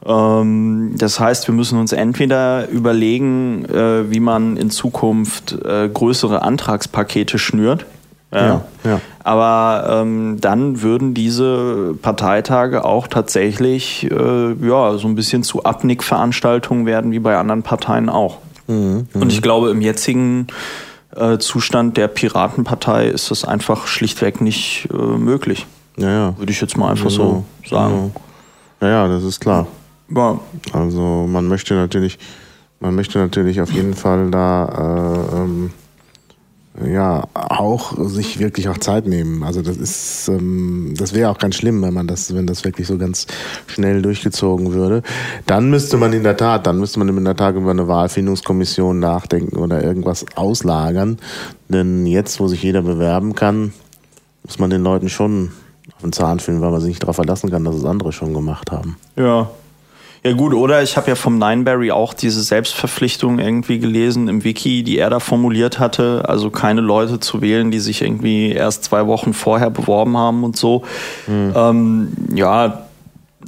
Ähm, 0.06 0.94
das 0.97 1.19
heißt, 1.19 1.49
wir 1.49 1.55
müssen 1.55 1.79
uns 1.79 1.93
entweder 1.93 2.69
überlegen, 2.69 3.65
äh, 3.65 4.11
wie 4.11 4.21
man 4.21 4.56
in 4.56 4.71
Zukunft 4.71 5.53
äh, 5.65 5.88
größere 5.88 6.43
Antragspakete 6.43 7.38
schnürt. 7.38 7.87
Ja, 8.32 8.65
ja. 8.82 9.00
Aber 9.23 10.00
ähm, 10.03 10.38
dann 10.41 10.82
würden 10.82 11.15
diese 11.15 11.94
Parteitage 12.03 12.85
auch 12.85 13.06
tatsächlich 13.06 14.11
äh, 14.11 14.55
ja, 14.61 14.99
so 14.99 15.06
ein 15.06 15.15
bisschen 15.15 15.44
zu 15.44 15.62
Abnickveranstaltungen 15.62 16.85
werden, 16.85 17.12
wie 17.12 17.21
bei 17.21 17.37
anderen 17.37 17.62
Parteien 17.62 18.09
auch. 18.09 18.38
Mhm, 18.66 19.08
Und 19.14 19.32
ich 19.32 19.43
glaube, 19.43 19.70
im 19.70 19.81
jetzigen 19.81 20.46
äh, 21.14 21.38
Zustand 21.38 21.96
der 21.96 22.08
Piratenpartei 22.08 23.06
ist 23.08 23.31
das 23.31 23.44
einfach 23.44 23.87
schlichtweg 23.87 24.40
nicht 24.40 24.88
äh, 24.93 24.96
möglich. 24.96 25.66
Ja, 25.96 26.11
ja. 26.11 26.38
Würde 26.38 26.50
ich 26.52 26.61
jetzt 26.61 26.76
mal 26.76 26.90
einfach 26.90 27.11
Genau, 27.11 27.44
so 27.64 27.69
sagen. 27.70 27.94
genau. 27.94 28.11
Ja, 28.81 28.88
ja, 28.88 29.08
das 29.08 29.22
ist 29.25 29.40
klar. 29.40 29.66
Ja. 30.11 30.38
Also 30.72 31.26
man 31.28 31.46
möchte 31.46 31.75
natürlich, 31.75 32.19
man 32.81 32.94
möchte 32.94 33.19
natürlich 33.19 33.61
auf 33.61 33.70
jeden 33.70 33.94
Fall 33.94 34.31
da 34.31 35.28
äh, 35.32 35.37
ähm, 35.37 35.70
ja 36.82 37.25
auch 37.35 37.94
sich 38.09 38.38
wirklich 38.38 38.69
auch 38.69 38.79
Zeit 38.79 39.06
nehmen. 39.06 39.43
Also 39.44 39.62
das 39.62 39.76
ist, 39.76 40.29
ähm, 40.29 40.94
das 40.97 41.15
wäre 41.15 41.31
auch 41.31 41.38
ganz 41.38 41.55
schlimm, 41.55 41.82
wenn 41.82 41.94
man 41.94 42.06
das, 42.06 42.35
wenn 42.35 42.47
das 42.47 42.65
wirklich 42.65 42.87
so 42.87 42.99
ganz 42.99 43.26
schnell 43.67 44.03
durchgezogen 44.03 44.73
würde. 44.73 45.03
Dann 45.47 45.71
müsste 45.71 45.97
man 45.97 46.12
in 46.12 46.25
der 46.25 46.37
Tat, 46.37 46.67
dann 46.67 46.79
müsste 46.79 46.99
man 46.99 47.09
in 47.09 47.25
der 47.25 47.37
Tat 47.37 47.55
über 47.55 47.71
eine 47.71 47.87
Wahlfindungskommission 47.87 48.99
nachdenken 48.99 49.56
oder 49.56 49.82
irgendwas 49.82 50.26
auslagern. 50.35 51.19
Denn 51.69 52.06
jetzt, 52.06 52.41
wo 52.41 52.49
sich 52.49 52.62
jeder 52.62 52.82
bewerben 52.82 53.35
kann, 53.35 53.73
muss 54.43 54.59
man 54.59 54.71
den 54.71 54.82
Leuten 54.82 55.09
schon 55.09 55.53
auf 55.94 56.03
den 56.03 56.12
Zahn 56.12 56.41
fühlen, 56.41 56.61
weil 56.61 56.71
man 56.71 56.81
sich 56.81 56.88
nicht 56.88 57.03
darauf 57.03 57.17
verlassen 57.17 57.50
kann, 57.50 57.65
dass 57.65 57.76
es 57.76 57.85
andere 57.85 58.12
schon 58.12 58.35
gemacht 58.35 58.73
haben. 58.73 58.97
Ja. 59.17 59.50
Ja 60.26 60.33
gut, 60.33 60.54
oder 60.54 60.83
ich 60.83 60.97
habe 60.97 61.09
ja 61.09 61.16
vom 61.16 61.38
Nineberry 61.38 61.90
auch 61.90 62.14
diese 62.14 62.43
Selbstverpflichtung 62.43 63.38
irgendwie 63.38 63.78
gelesen 63.78 64.26
im 64.28 64.43
Wiki, 64.43 64.83
die 64.83 64.97
er 64.97 65.11
da 65.11 65.21
formuliert 65.21 65.78
hatte. 65.78 66.23
Also 66.26 66.49
keine 66.49 66.81
Leute 66.81 67.21
zu 67.21 67.43
wählen, 67.43 67.71
die 67.71 67.78
sich 67.78 68.00
irgendwie 68.00 68.50
erst 68.52 68.85
zwei 68.85 69.07
Wochen 69.07 69.35
vorher 69.35 69.69
beworben 69.69 70.16
haben 70.16 70.43
und 70.43 70.57
so. 70.57 70.83
Ähm, 71.28 72.09
ja, 72.35 72.85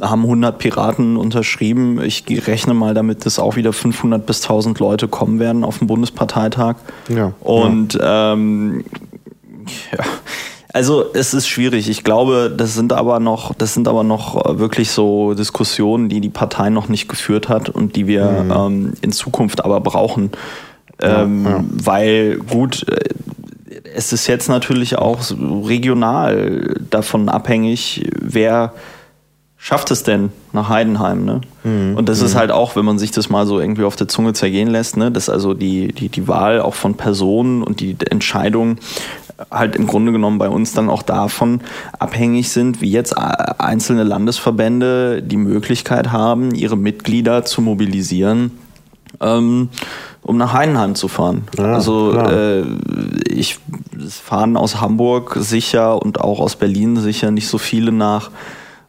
haben 0.02 0.22
100 0.24 0.58
Piraten 0.58 1.16
unterschrieben. 1.16 2.02
Ich 2.02 2.24
rechne 2.46 2.74
mal 2.74 2.92
damit, 2.92 3.24
dass 3.24 3.38
auch 3.38 3.56
wieder 3.56 3.72
500 3.72 4.26
bis 4.26 4.42
1000 4.42 4.78
Leute 4.78 5.08
kommen 5.08 5.38
werden 5.38 5.64
auf 5.64 5.78
dem 5.78 5.86
Bundesparteitag. 5.86 6.76
Ja, 7.08 7.32
Und 7.40 7.98
ähm, 8.02 8.84
ja, 9.92 10.04
also 10.76 11.06
es 11.14 11.32
ist 11.32 11.48
schwierig. 11.48 11.88
Ich 11.88 12.04
glaube, 12.04 12.52
das 12.54 12.74
sind 12.74 12.92
aber 12.92 13.18
noch, 13.18 13.54
das 13.54 13.72
sind 13.72 13.88
aber 13.88 14.04
noch 14.04 14.58
wirklich 14.58 14.90
so 14.90 15.32
Diskussionen, 15.32 16.10
die 16.10 16.20
die 16.20 16.28
Partei 16.28 16.68
noch 16.68 16.88
nicht 16.90 17.08
geführt 17.08 17.48
hat 17.48 17.70
und 17.70 17.96
die 17.96 18.06
wir 18.06 18.44
ähm, 18.54 18.92
in 19.00 19.10
Zukunft 19.10 19.64
aber 19.64 19.80
brauchen, 19.80 20.32
ähm, 21.00 21.44
ja. 21.46 21.64
weil 21.70 22.36
gut. 22.36 22.86
äh, 22.90 23.08
Es 23.94 24.12
ist 24.12 24.26
jetzt 24.26 24.50
natürlich 24.50 24.98
auch 24.98 25.20
regional 25.64 26.74
davon 26.90 27.30
abhängig, 27.30 28.06
wer 28.20 28.74
schafft 29.56 29.90
es 29.90 30.02
denn 30.02 30.30
nach 30.52 30.68
Heidenheim, 30.68 31.24
ne? 31.24 31.40
Und 31.96 32.08
das 32.08 32.20
ist 32.20 32.34
halt 32.36 32.50
auch, 32.52 32.76
wenn 32.76 32.84
man 32.84 32.98
sich 32.98 33.10
das 33.10 33.30
mal 33.30 33.46
so 33.46 33.58
irgendwie 33.58 33.84
auf 33.84 33.96
der 33.96 34.06
Zunge 34.06 34.34
zergehen 34.34 34.68
lässt, 34.68 34.96
ne, 34.96 35.10
dass 35.10 35.28
also 35.28 35.54
die, 35.54 35.92
die, 35.92 36.08
die 36.08 36.28
Wahl 36.28 36.60
auch 36.60 36.74
von 36.74 36.94
Personen 36.94 37.62
und 37.62 37.80
die 37.80 37.96
Entscheidung 38.10 38.76
halt 39.50 39.76
im 39.76 39.86
Grunde 39.86 40.12
genommen 40.12 40.38
bei 40.38 40.48
uns 40.48 40.72
dann 40.72 40.88
auch 40.88 41.02
davon 41.02 41.60
abhängig 41.98 42.50
sind, 42.50 42.80
wie 42.80 42.90
jetzt 42.90 43.16
einzelne 43.16 44.02
Landesverbände 44.02 45.22
die 45.22 45.36
Möglichkeit 45.36 46.12
haben, 46.12 46.54
ihre 46.54 46.76
Mitglieder 46.76 47.44
zu 47.44 47.60
mobilisieren, 47.60 48.52
ähm, 49.20 49.68
um 50.22 50.36
nach 50.36 50.52
Heidenheim 50.52 50.94
zu 50.94 51.08
fahren. 51.08 51.44
Ja, 51.56 51.74
also 51.74 52.10
klar. 52.12 52.32
äh, 52.32 52.64
ich 53.28 53.58
fahren 54.08 54.56
aus 54.56 54.80
Hamburg 54.80 55.36
sicher 55.38 56.00
und 56.02 56.20
auch 56.20 56.40
aus 56.40 56.56
Berlin 56.56 56.96
sicher 56.96 57.30
nicht 57.30 57.48
so 57.48 57.58
viele 57.58 57.92
nach 57.92 58.30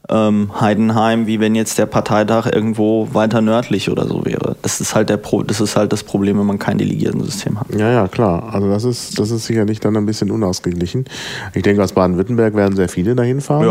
ähm, 0.10 0.52
Heidenheim, 0.60 1.28
wie 1.28 1.40
wenn 1.40 1.56
jetzt 1.56 1.78
der 1.78 1.86
Parteitag 1.86 2.46
irgendwo 2.52 3.10
weiter 3.14 3.42
nördlich 3.42 3.90
oder 3.90 4.08
so 4.08 4.26
wäre. 4.26 4.56
Das 4.62 4.80
ist 4.80 4.96
halt 4.96 5.10
der 5.10 5.18
Pro 5.18 5.44
das 5.44 5.62
ist 5.62 5.76
halt 5.76 5.92
das 5.92 6.04
Problem, 6.04 6.40
wenn 6.40 6.46
man 6.46 6.60
kein 6.60 6.78
Delegiertensystem 6.78 7.60
hat. 7.60 7.74
Ja, 7.74 7.92
ja, 7.92 8.08
klar. 8.08 8.54
Also 8.54 8.70
das 8.70 8.84
ist, 8.84 9.20
das 9.20 9.32
ist 9.32 9.46
sicherlich 9.46 9.80
dann 9.80 9.98
ein 9.98 10.06
bisschen 10.06 10.32
unausgeglichen. 10.32 11.06
Ich 11.54 11.64
denke, 11.64 11.84
aus 11.84 11.94
Baden-Württemberg 11.94 12.56
werden 12.56 12.76
sehr 12.76 12.90
viele 12.90 13.16
dahin 13.16 13.42
fahren. 13.42 13.66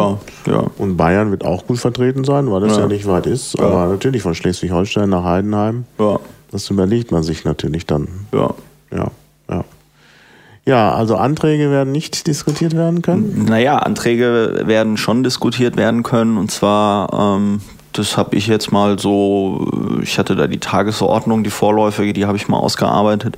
Ja, 0.47 0.52
ja. 0.52 0.64
Und 0.78 0.97
Bayern 0.97 1.31
wird 1.31 1.45
auch 1.45 1.66
gut 1.66 1.78
vertreten 1.78 2.25
sein, 2.25 2.50
weil 2.50 2.61
das 2.61 2.76
ja, 2.76 2.83
ja 2.83 2.87
nicht 2.87 3.07
weit 3.07 3.26
ist. 3.26 3.59
Ja. 3.59 3.64
Aber 3.64 3.87
natürlich 3.87 4.23
von 4.23 4.35
Schleswig-Holstein 4.35 5.09
nach 5.09 5.25
Heidenheim. 5.25 5.85
Ja. 5.99 6.19
Das 6.50 6.71
überlegt 6.71 7.12
man 7.12 7.23
sich 7.23 7.45
natürlich 7.45 7.87
dann. 7.87 8.09
Ja. 8.33 8.55
Ja, 8.95 9.11
ja. 10.66 10.92
Also 10.92 11.16
Anträge 11.16 11.70
werden 11.70 11.92
nicht 11.92 12.26
diskutiert 12.26 12.75
werden 12.75 13.02
können? 13.02 13.46
Naja, 13.49 13.78
Anträge 13.78 14.62
werden 14.64 14.96
schon 14.96 15.23
diskutiert 15.23 15.76
werden 15.76 16.02
können. 16.02 16.37
Und 16.37 16.50
zwar, 16.50 17.12
ähm, 17.38 17.61
das 17.92 18.16
habe 18.16 18.37
ich 18.37 18.46
jetzt 18.46 18.73
mal 18.73 18.99
so, 18.99 19.70
ich 20.02 20.18
hatte 20.18 20.37
da 20.37 20.46
die 20.46 20.61
Tagesordnung, 20.61 21.44
die 21.44 21.50
vorläufige, 21.50 22.12
die 22.12 22.26
habe 22.26 22.37
ich 22.37 22.49
mal 22.49 22.58
ausgearbeitet. 22.58 23.37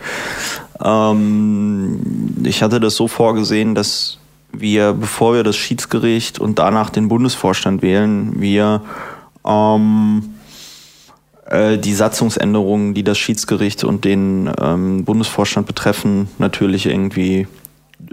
Ähm, 0.83 2.01
ich 2.45 2.63
hatte 2.63 2.81
das 2.81 2.97
so 2.97 3.09
vorgesehen, 3.09 3.75
dass 3.75 4.19
wir, 4.53 4.93
bevor 4.95 5.35
wir 5.35 5.45
das 5.45 5.57
Schiedsgericht 5.57 6.39
und 6.39 6.59
danach 6.59 6.91
den 6.91 7.09
Bundesvorstand 7.09 7.83
wählen, 7.83 8.41
wir 8.41 8.83
ähm, 9.47 10.35
äh, 11.49 11.79
die 11.79 11.95
Satzungsänderungen, 11.95 12.95
die 12.95 13.03
das 13.03 13.17
Schiedsgericht 13.17 13.83
und 13.85 14.05
den 14.05 14.51
ähm, 14.61 15.05
Bundesvorstand 15.05 15.67
betreffen, 15.67 16.29
natürlich 16.39 16.87
irgendwie 16.87 17.47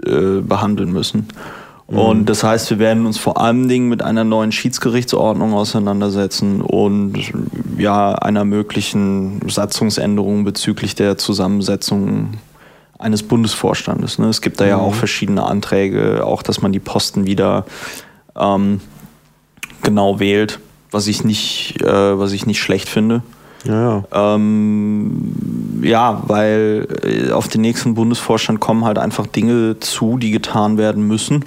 äh, 0.06 0.40
behandeln 0.40 0.90
müssen. 0.90 1.28
Mhm. 1.88 1.98
Und 1.98 2.26
das 2.30 2.42
heißt, 2.42 2.70
wir 2.70 2.78
werden 2.78 3.04
uns 3.04 3.18
vor 3.18 3.38
allen 3.38 3.68
Dingen 3.68 3.90
mit 3.90 4.02
einer 4.02 4.24
neuen 4.24 4.52
Schiedsgerichtsordnung 4.52 5.52
auseinandersetzen 5.52 6.62
und 6.62 7.18
ja, 7.76 8.14
einer 8.14 8.46
möglichen 8.46 9.40
Satzungsänderung 9.48 10.44
bezüglich 10.44 10.94
der 10.94 11.18
Zusammensetzung 11.18 12.30
eines 12.98 13.22
Bundesvorstandes. 13.22 14.18
Ne? 14.18 14.28
Es 14.28 14.40
gibt 14.40 14.60
da 14.60 14.64
mhm. 14.64 14.70
ja 14.70 14.78
auch 14.78 14.94
verschiedene 14.94 15.42
Anträge, 15.42 16.24
auch 16.24 16.42
dass 16.42 16.62
man 16.62 16.72
die 16.72 16.80
Posten 16.80 17.26
wieder 17.26 17.66
ähm, 18.34 18.80
genau 19.82 20.20
wählt 20.20 20.58
was 20.90 21.06
ich 21.06 21.24
nicht, 21.24 21.82
äh, 21.82 22.18
was 22.18 22.32
ich 22.32 22.46
nicht 22.46 22.60
schlecht 22.60 22.88
finde. 22.88 23.22
Ja, 23.64 24.04
ja. 24.12 24.34
Ähm, 24.34 25.82
ja, 25.82 26.22
weil 26.26 26.86
äh, 27.02 27.32
auf 27.32 27.48
den 27.48 27.62
nächsten 27.62 27.94
Bundesvorstand 27.94 28.60
kommen 28.60 28.84
halt 28.84 28.98
einfach 28.98 29.26
Dinge 29.26 29.78
zu, 29.80 30.18
die 30.18 30.30
getan 30.30 30.78
werden 30.78 31.06
müssen. 31.06 31.44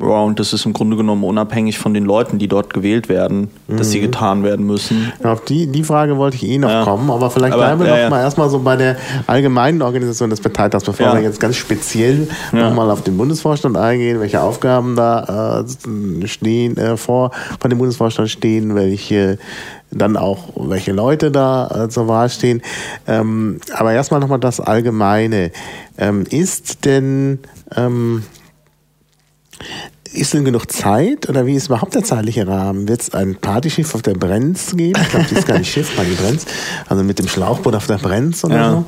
Ja, 0.00 0.22
und 0.22 0.40
das 0.40 0.54
ist 0.54 0.64
im 0.64 0.72
Grunde 0.72 0.96
genommen 0.96 1.22
unabhängig 1.22 1.78
von 1.78 1.92
den 1.92 2.06
Leuten, 2.06 2.38
die 2.38 2.48
dort 2.48 2.72
gewählt 2.72 3.10
werden, 3.10 3.50
mhm. 3.68 3.76
dass 3.76 3.90
sie 3.90 3.98
mhm. 3.98 4.04
getan 4.04 4.42
werden 4.42 4.64
müssen. 4.64 5.12
Ja, 5.22 5.32
auf 5.34 5.44
die, 5.44 5.66
die 5.66 5.84
Frage 5.84 6.16
wollte 6.16 6.36
ich 6.36 6.44
eh 6.44 6.56
noch 6.56 6.70
ja. 6.70 6.84
kommen, 6.84 7.10
aber 7.10 7.30
vielleicht 7.30 7.52
aber, 7.52 7.62
bleiben 7.62 7.80
wir 7.80 7.88
ja, 7.88 8.04
noch 8.04 8.10
mal 8.10 8.22
erstmal 8.22 8.48
so 8.48 8.60
bei 8.60 8.76
der 8.76 8.96
allgemeinen 9.26 9.82
Organisation 9.82 10.30
des 10.30 10.40
Parteitags, 10.40 10.84
bevor 10.84 11.12
wir 11.14 11.20
jetzt 11.20 11.40
ganz 11.40 11.56
speziell 11.56 12.26
nochmal 12.52 12.90
auf 12.90 13.02
den 13.02 13.18
Bundesvorstand 13.18 13.76
eingehen, 13.76 14.18
welche 14.18 14.40
Aufgaben 14.40 14.96
da 14.96 15.64
äh, 15.66 16.26
stehen, 16.26 16.78
äh, 16.78 16.96
vor, 16.96 17.32
von 17.60 17.68
dem 17.68 17.78
Bundesvorstand 17.78 18.30
stehen, 18.30 18.74
welche 18.74 19.38
dann 19.90 20.16
auch 20.16 20.48
welche 20.56 20.92
Leute 20.92 21.30
da 21.30 21.84
äh, 21.84 21.88
zur 21.88 22.08
Wahl 22.08 22.28
stehen. 22.28 22.62
Ähm, 23.06 23.60
aber 23.74 23.92
erstmal 23.92 24.20
nochmal 24.20 24.40
das 24.40 24.58
Allgemeine. 24.58 25.52
Ähm, 25.98 26.24
ist 26.28 26.84
denn 26.84 27.38
ähm, 27.74 28.24
ist 30.12 30.34
denn 30.34 30.44
genug 30.44 30.70
Zeit 30.70 31.28
oder 31.28 31.46
wie 31.46 31.54
ist 31.54 31.66
überhaupt 31.66 31.94
der 31.94 32.02
zeitliche 32.02 32.46
Rahmen? 32.46 32.88
Wird 32.88 33.02
es 33.02 33.14
ein 33.14 33.36
Partyschiff 33.36 33.94
auf 33.94 34.02
der 34.02 34.14
Brenz 34.14 34.74
geben? 34.76 35.00
Ich 35.00 35.08
glaube, 35.10 35.26
die 35.30 35.34
ist 35.34 35.46
gar 35.46 35.58
nicht 35.58 35.70
Schiff, 35.70 35.94
Party 35.94 36.12
Brenz. 36.12 36.46
Also 36.88 37.02
mit 37.02 37.18
dem 37.18 37.28
Schlauchboot 37.28 37.74
auf 37.74 37.86
der 37.86 37.98
Brenz 37.98 38.44
oder 38.44 38.56
ja. 38.56 38.70
so. 38.70 38.84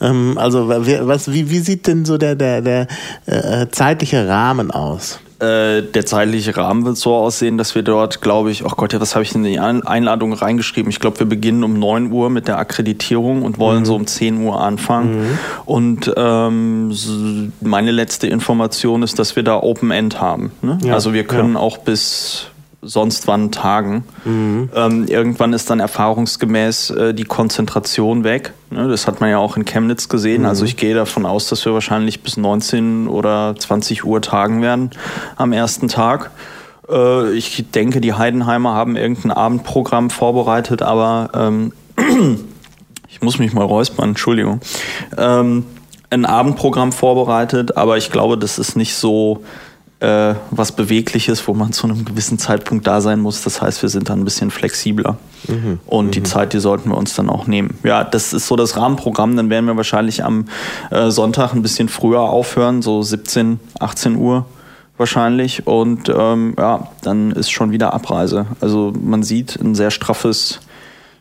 Ähm, 0.00 0.38
also 0.38 0.68
was, 0.68 1.32
wie, 1.32 1.50
wie 1.50 1.58
sieht 1.58 1.86
denn 1.86 2.04
so 2.04 2.18
der, 2.18 2.36
der, 2.36 2.60
der 2.60 2.86
äh, 3.26 3.66
zeitliche 3.70 4.28
Rahmen 4.28 4.70
aus? 4.70 5.18
Äh, 5.40 5.82
der 5.82 6.04
zeitliche 6.04 6.56
Rahmen 6.56 6.84
wird 6.84 6.96
so 6.96 7.14
aussehen, 7.14 7.58
dass 7.58 7.76
wir 7.76 7.82
dort, 7.82 8.20
glaube 8.20 8.50
ich, 8.50 8.64
ach 8.64 8.72
oh 8.72 8.76
Gott, 8.76 8.92
ja, 8.92 9.00
was 9.00 9.14
habe 9.14 9.22
ich 9.22 9.34
in 9.36 9.44
die 9.44 9.60
Einladung 9.60 10.32
reingeschrieben? 10.32 10.90
Ich 10.90 10.98
glaube, 10.98 11.20
wir 11.20 11.26
beginnen 11.26 11.62
um 11.62 11.78
9 11.78 12.10
Uhr 12.10 12.28
mit 12.28 12.48
der 12.48 12.58
Akkreditierung 12.58 13.42
und 13.42 13.58
wollen 13.60 13.80
mhm. 13.80 13.84
so 13.84 13.94
um 13.94 14.06
10 14.06 14.42
Uhr 14.42 14.60
anfangen. 14.60 15.20
Mhm. 15.20 15.38
Und 15.64 16.12
ähm, 16.16 17.52
meine 17.60 17.92
letzte 17.92 18.26
Information 18.26 19.04
ist, 19.04 19.20
dass 19.20 19.36
wir 19.36 19.44
da 19.44 19.62
Open 19.62 19.92
End 19.92 20.20
haben. 20.20 20.50
Ne? 20.60 20.78
Ja, 20.82 20.94
also 20.94 21.14
wir 21.14 21.22
können 21.22 21.54
ja. 21.54 21.60
auch 21.60 21.78
bis 21.78 22.48
sonst 22.80 23.26
wann 23.26 23.50
tagen. 23.50 24.04
Mhm. 24.24 24.70
Ähm, 24.74 25.06
irgendwann 25.08 25.52
ist 25.52 25.68
dann 25.68 25.80
erfahrungsgemäß 25.80 26.90
äh, 26.90 27.14
die 27.14 27.24
Konzentration 27.24 28.24
weg. 28.24 28.52
Ne, 28.70 28.88
das 28.88 29.06
hat 29.06 29.20
man 29.20 29.30
ja 29.30 29.38
auch 29.38 29.56
in 29.56 29.64
Chemnitz 29.64 30.08
gesehen. 30.08 30.44
Also 30.44 30.44
mhm. 30.44 30.58
Also 30.58 30.64
ich 30.64 30.76
gehe 30.76 30.94
davon 30.94 31.24
aus, 31.24 31.48
dass 31.48 31.64
wir 31.64 31.72
wahrscheinlich 31.72 32.22
bis 32.22 32.36
19 32.36 33.06
oder 33.06 33.54
20 33.56 34.04
Uhr 34.04 34.20
tagen 34.20 34.60
werden 34.60 34.90
am 35.36 35.52
ersten 35.52 35.88
Tag. 35.88 36.32
Äh, 36.88 37.32
ich 37.32 37.70
denke, 37.70 38.00
die 38.00 38.14
Heidenheimer 38.14 38.74
haben 38.74 38.96
irgendein 38.96 39.32
Abendprogramm 39.32 40.10
vorbereitet, 40.10 40.82
aber 40.82 41.30
ähm, 41.34 41.72
ich 43.08 43.22
muss 43.22 43.38
mich 43.38 43.52
mal 43.52 43.64
räuspern, 43.64 44.10
Entschuldigung. 44.10 44.60
Ähm, 45.16 45.64
ein 46.10 46.24
Abendprogramm 46.24 46.92
vorbereitet, 46.92 47.76
aber 47.76 47.98
ich 47.98 48.10
glaube, 48.10 48.38
das 48.38 48.58
ist 48.58 48.76
nicht 48.76 48.94
so 48.94 49.42
äh, 50.00 50.34
was 50.50 50.72
Bewegliches, 50.72 51.46
wo 51.48 51.54
man 51.54 51.72
zu 51.72 51.86
einem 51.86 52.04
gewissen 52.04 52.38
Zeitpunkt 52.38 52.86
da 52.86 53.00
sein 53.00 53.20
muss. 53.20 53.42
Das 53.42 53.60
heißt, 53.60 53.82
wir 53.82 53.88
sind 53.88 54.08
dann 54.08 54.20
ein 54.20 54.24
bisschen 54.24 54.50
flexibler. 54.50 55.16
Mhm. 55.48 55.80
Und 55.86 56.06
mhm. 56.06 56.10
die 56.12 56.22
Zeit, 56.22 56.52
die 56.52 56.60
sollten 56.60 56.90
wir 56.90 56.96
uns 56.96 57.14
dann 57.14 57.28
auch 57.28 57.46
nehmen. 57.46 57.76
Ja, 57.82 58.04
das 58.04 58.32
ist 58.32 58.46
so 58.46 58.54
das 58.54 58.76
Rahmenprogramm. 58.76 59.36
Dann 59.36 59.50
werden 59.50 59.66
wir 59.66 59.76
wahrscheinlich 59.76 60.24
am 60.24 60.46
äh, 60.90 61.10
Sonntag 61.10 61.52
ein 61.52 61.62
bisschen 61.62 61.88
früher 61.88 62.20
aufhören, 62.20 62.80
so 62.80 63.02
17, 63.02 63.58
18 63.80 64.16
Uhr 64.16 64.46
wahrscheinlich. 64.98 65.66
Und 65.66 66.08
ähm, 66.08 66.54
ja, 66.56 66.88
dann 67.02 67.32
ist 67.32 67.50
schon 67.50 67.72
wieder 67.72 67.92
Abreise. 67.92 68.46
Also 68.60 68.92
man 69.00 69.22
sieht 69.22 69.56
ein 69.56 69.74
sehr 69.74 69.90
straffes 69.90 70.60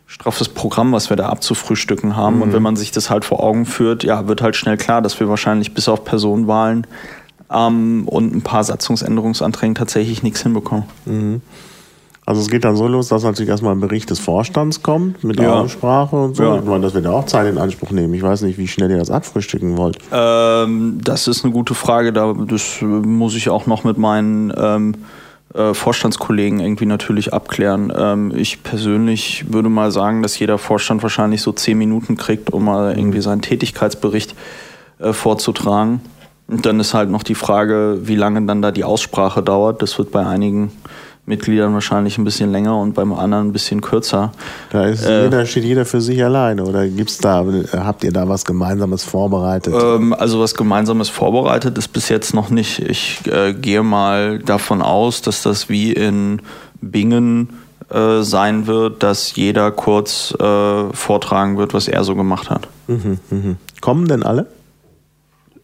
straffes 0.10 0.48
Programm, 0.48 0.93
was 0.93 1.10
wir 1.10 1.17
da 1.17 1.27
abzufrühstücken 1.27 2.15
haben. 2.15 2.38
Mhm. 2.38 2.41
Und 2.43 2.53
wenn 2.53 2.62
man 2.62 2.77
sich 2.77 2.91
das 2.91 3.10
halt 3.10 3.25
vor 3.25 3.43
Augen 3.43 3.65
führt, 3.65 4.03
ja, 4.03 4.27
wird 4.27 4.41
halt 4.41 4.55
schnell 4.55 4.77
klar, 4.77 5.01
dass 5.01 5.19
wir 5.19 5.27
wahrscheinlich 5.27 5.74
bis 5.74 5.89
auf 5.89 6.05
Personenwahlen 6.05 6.88
ähm, 7.51 8.08
und 8.08 8.36
ein 8.36 8.42
paar 8.42 8.63
Satzungsänderungsanträgen 8.63 9.75
tatsächlich 9.75 10.24
nichts 10.24 10.44
hinbekommen. 10.44 10.86
Mhm. 11.06 11.42
Also 12.27 12.42
es 12.42 12.50
geht 12.50 12.66
dann 12.66 12.75
so 12.75 12.89
los, 12.89 13.08
dass 13.08 13.24
natürlich 13.24 13.50
erstmal 13.50 13.74
ein 13.74 13.80
Bericht 13.80 14.10
des 14.10 14.20
Vorstands 14.20 14.84
kommt 14.84 15.24
mit 15.24 15.39
ja. 15.39 15.62
Aussprache 15.62 16.18
und 16.18 16.36
so. 16.36 16.44
Ja. 16.44 16.58
Ich 16.58 16.66
meine, 16.66 16.82
das 16.82 16.94
wird 16.94 17.06
ja 17.06 17.12
auch 17.12 17.25
Zeit 17.25 17.48
in 17.48 17.58
Anspruch 17.58 17.92
nehmen. 17.92 18.13
Ich 18.13 18.22
weiß 18.22 18.42
nicht, 18.42 18.58
wie 18.58 18.68
schnell 18.68 18.92
ihr 18.92 18.98
das 18.98 19.10
abfrühstücken 19.10 19.77
wollt. 19.77 20.00
Ähm, 20.12 21.00
das 21.01 21.30
ist 21.30 21.46
eine 21.46 21.54
gute 21.54 21.74
Frage. 21.74 22.12
Da, 22.12 22.34
das 22.34 22.82
muss 22.82 23.34
ich 23.34 23.50
auch 23.50 23.66
noch 23.66 23.86
mit 23.86 23.98
meinen 23.98 24.51
ähm, 24.58 24.96
äh, 25.54 25.74
Vorstandskollegen 25.74 26.60
irgendwie 26.60 26.86
natürlich 26.86 27.32
abklären. 27.32 27.94
Ähm, 27.96 28.34
ich 28.36 28.62
persönlich 28.62 29.46
würde 29.48 29.70
mal 29.70 29.92
sagen, 29.92 30.22
dass 30.22 30.38
jeder 30.38 30.58
Vorstand 30.58 31.04
wahrscheinlich 31.04 31.42
so 31.42 31.54
zehn 31.54 31.77
Minuten 31.77 32.18
kriegt, 32.18 32.51
um 32.51 32.66
mal 32.66 32.98
irgendwie 32.98 33.22
seinen 33.22 33.42
Tätigkeitsbericht 33.42 34.36
äh, 35.00 35.13
vorzutragen. 35.13 36.01
Und 36.48 36.66
dann 36.66 36.80
ist 36.80 36.94
halt 36.94 37.10
noch 37.10 37.24
die 37.24 37.36
Frage, 37.36 38.00
wie 38.04 38.16
lange 38.16 38.42
dann 38.46 38.62
da 38.62 38.72
die 38.72 38.84
Aussprache 38.84 39.44
dauert. 39.44 39.82
Das 39.82 39.98
wird 39.98 40.12
bei 40.12 40.25
einigen 40.25 40.72
Mitgliedern 41.25 41.74
wahrscheinlich 41.74 42.18
ein 42.18 42.24
bisschen 42.24 42.54
länger 42.54 42.77
und 42.80 42.94
beim 42.94 43.12
anderen 43.12 43.50
ein 43.50 43.51
bisschen 43.51 43.82
kürzer. 43.82 44.32
Da 44.72 44.86
ist 44.86 45.06
äh, 45.06 45.25
jeder, 45.25 45.46
steht 45.46 45.66
jeder 45.66 45.86
für 45.86 46.00
sich 46.00 46.24
alleine 46.24 46.63
oder 46.63 46.88
gibt's 46.88 47.18
da, 47.18 47.46
habt 47.74 48.06
ihr 48.06 48.13
da 48.13 48.30
was 48.30 48.46
Gemeinsames 48.46 49.04
vorbereitet? 49.04 49.74
Ähm, 49.77 50.13
also 50.13 50.39
was 50.39 50.56
Gemeinsames 50.56 51.10
vorbereitet 51.10 51.77
ist 51.77 51.89
bis 51.89 52.08
jetzt 52.08 52.34
noch 52.34 52.50
nicht. 52.50 52.80
Ich 52.80 53.20
äh, 53.27 53.54
gehe 53.54 53.84
mal 53.84 54.39
davon 54.39 54.82
aus, 54.82 55.22
dass 55.22 55.44
das 55.44 55.68
wie 55.68 55.92
in 55.92 56.42
Bingen 56.80 57.50
äh, 57.89 58.22
sein 58.22 58.66
wird, 58.66 59.04
dass 59.04 59.36
jeder 59.36 59.72
kurz 59.72 60.34
äh, 60.39 60.94
vortragen 60.94 61.58
wird, 61.58 61.74
was 61.74 61.89
er 61.89 62.06
so 62.06 62.16
gemacht 62.16 62.50
hat. 62.50 62.70
Mhm, 62.88 63.20
mh. 63.30 63.56
Kommen 63.82 64.08
denn 64.08 64.24
alle? 64.24 64.48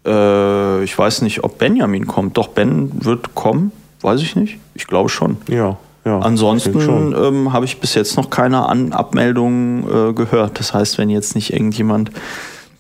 Äh, 0.05 0.83
ich 0.83 0.97
weiß 0.97 1.21
nicht, 1.21 1.43
ob 1.43 1.57
Benjamin 1.57 2.07
kommt. 2.07 2.37
Doch, 2.37 2.49
Ben 2.49 2.91
wird 3.03 3.35
kommen, 3.35 3.71
weiß 4.01 4.21
ich 4.21 4.35
nicht. 4.35 4.59
Ich 4.75 4.87
glaube 4.87 5.09
schon. 5.09 5.37
Ja. 5.47 5.77
Ja, 6.05 6.19
Ansonsten 6.19 7.15
ähm, 7.15 7.53
habe 7.53 7.63
ich 7.63 7.79
bis 7.79 7.95
jetzt 7.95 8.17
noch 8.17 8.29
keine 8.29 8.67
An 8.67 8.91
Abmeldungen 8.91 10.09
äh, 10.09 10.13
gehört. 10.13 10.59
Das 10.59 10.73
heißt, 10.73 10.97
wenn 10.97 11.09
jetzt 11.09 11.33
nicht 11.33 11.53
irgendjemand 11.53 12.11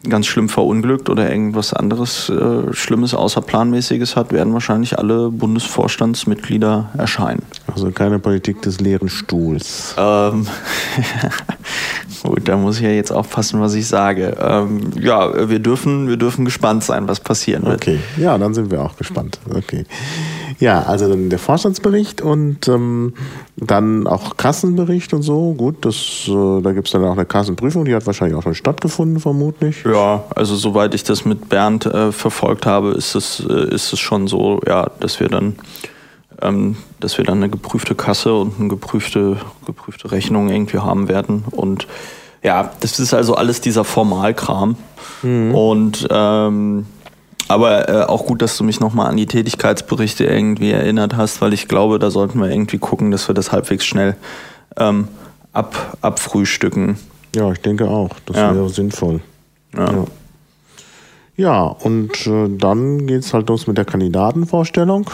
ganz 0.09 0.25
schlimm 0.27 0.49
verunglückt 0.49 1.09
oder 1.09 1.29
irgendwas 1.29 1.73
anderes 1.73 2.29
äh, 2.29 2.73
Schlimmes 2.73 3.13
Außerplanmäßiges 3.13 4.15
hat, 4.15 4.31
werden 4.31 4.53
wahrscheinlich 4.53 4.99
alle 4.99 5.29
Bundesvorstandsmitglieder 5.29 6.89
erscheinen. 6.97 7.43
Also 7.73 7.91
keine 7.91 8.19
Politik 8.19 8.61
des 8.61 8.81
leeren 8.81 9.09
Stuhls. 9.09 9.95
Ähm, 9.97 10.47
Gut, 12.23 12.47
da 12.47 12.55
muss 12.55 12.77
ich 12.77 12.83
ja 12.83 12.89
jetzt 12.89 13.11
aufpassen, 13.11 13.59
was 13.59 13.73
ich 13.73 13.85
sage. 13.85 14.37
Ähm, 14.39 14.91
ja, 14.99 15.49
wir 15.49 15.59
dürfen, 15.59 16.07
wir 16.07 16.15
dürfen 16.15 16.45
gespannt 16.45 16.83
sein, 16.83 17.07
was 17.07 17.19
passieren 17.19 17.63
wird. 17.65 17.81
Okay, 17.81 17.99
ja, 18.17 18.37
dann 18.37 18.53
sind 18.53 18.71
wir 18.71 18.81
auch 18.81 18.95
gespannt. 18.95 19.39
Okay. 19.53 19.85
Ja, 20.59 20.83
also 20.83 21.09
dann 21.09 21.29
der 21.29 21.39
Vorstandsbericht 21.39 22.21
und 22.21 22.69
ähm, 22.69 23.13
dann 23.57 24.07
auch 24.07 24.37
Kassenbericht 24.37 25.13
und 25.13 25.23
so. 25.23 25.53
Gut, 25.53 25.83
das, 25.85 26.25
äh, 26.27 26.61
da 26.61 26.71
gibt 26.71 26.87
es 26.87 26.93
dann 26.93 27.03
auch 27.03 27.13
eine 27.13 27.25
Kassenprüfung, 27.25 27.83
die 27.83 27.93
hat 27.93 28.05
wahrscheinlich 28.05 28.37
auch 28.37 28.43
schon 28.43 28.55
stattgefunden, 28.55 29.19
vermutlich. 29.19 29.83
Ja, 29.83 29.92
also 29.95 30.55
soweit 30.55 30.93
ich 30.93 31.03
das 31.03 31.25
mit 31.25 31.49
Bernd 31.49 31.85
äh, 31.85 32.11
verfolgt 32.11 32.65
habe, 32.65 32.91
ist 32.91 33.15
es, 33.15 33.39
äh, 33.39 33.73
ist 33.73 33.93
es 33.93 33.99
schon 33.99 34.27
so, 34.27 34.59
ja, 34.67 34.89
dass 34.99 35.19
wir 35.19 35.29
dann 35.29 35.55
ähm, 36.41 36.75
dass 36.99 37.17
wir 37.17 37.25
dann 37.25 37.37
eine 37.37 37.49
geprüfte 37.49 37.95
Kasse 37.95 38.33
und 38.33 38.59
eine 38.59 38.69
geprüfte, 38.69 39.37
geprüfte 39.65 40.11
Rechnung 40.11 40.49
irgendwie 40.49 40.79
haben 40.79 41.07
werden. 41.07 41.45
Und 41.51 41.87
ja, 42.43 42.71
das 42.81 42.99
ist 42.99 43.13
also 43.13 43.35
alles 43.35 43.61
dieser 43.61 43.83
Formalkram. 43.83 44.75
Mhm. 45.21 45.55
Und 45.55 46.07
ähm, 46.09 46.85
aber 47.47 47.89
äh, 47.89 48.03
auch 48.05 48.25
gut, 48.25 48.41
dass 48.41 48.57
du 48.57 48.63
mich 48.63 48.79
nochmal 48.79 49.07
an 49.07 49.17
die 49.17 49.25
Tätigkeitsberichte 49.25 50.25
irgendwie 50.25 50.71
erinnert 50.71 51.15
hast, 51.15 51.41
weil 51.41 51.53
ich 51.53 51.67
glaube, 51.67 51.99
da 51.99 52.09
sollten 52.09 52.39
wir 52.39 52.49
irgendwie 52.49 52.77
gucken, 52.77 53.11
dass 53.11 53.27
wir 53.27 53.35
das 53.35 53.51
halbwegs 53.51 53.85
schnell 53.85 54.15
ähm, 54.77 55.07
ab, 55.51 55.97
abfrühstücken. 56.01 56.97
Ja, 57.35 57.51
ich 57.51 57.59
denke 57.59 57.87
auch. 57.87 58.09
Das 58.25 58.37
ja. 58.37 58.55
wäre 58.55 58.69
sinnvoll. 58.69 59.21
Ja. 59.75 59.91
ja. 59.91 60.05
ja 61.35 61.63
und 61.63 62.27
äh, 62.27 62.49
dann 62.49 63.07
geht 63.07 63.21
es 63.21 63.33
halt 63.33 63.49
los 63.49 63.67
mit 63.67 63.77
der 63.77 63.85
Kandidatenvorstellung 63.85 65.09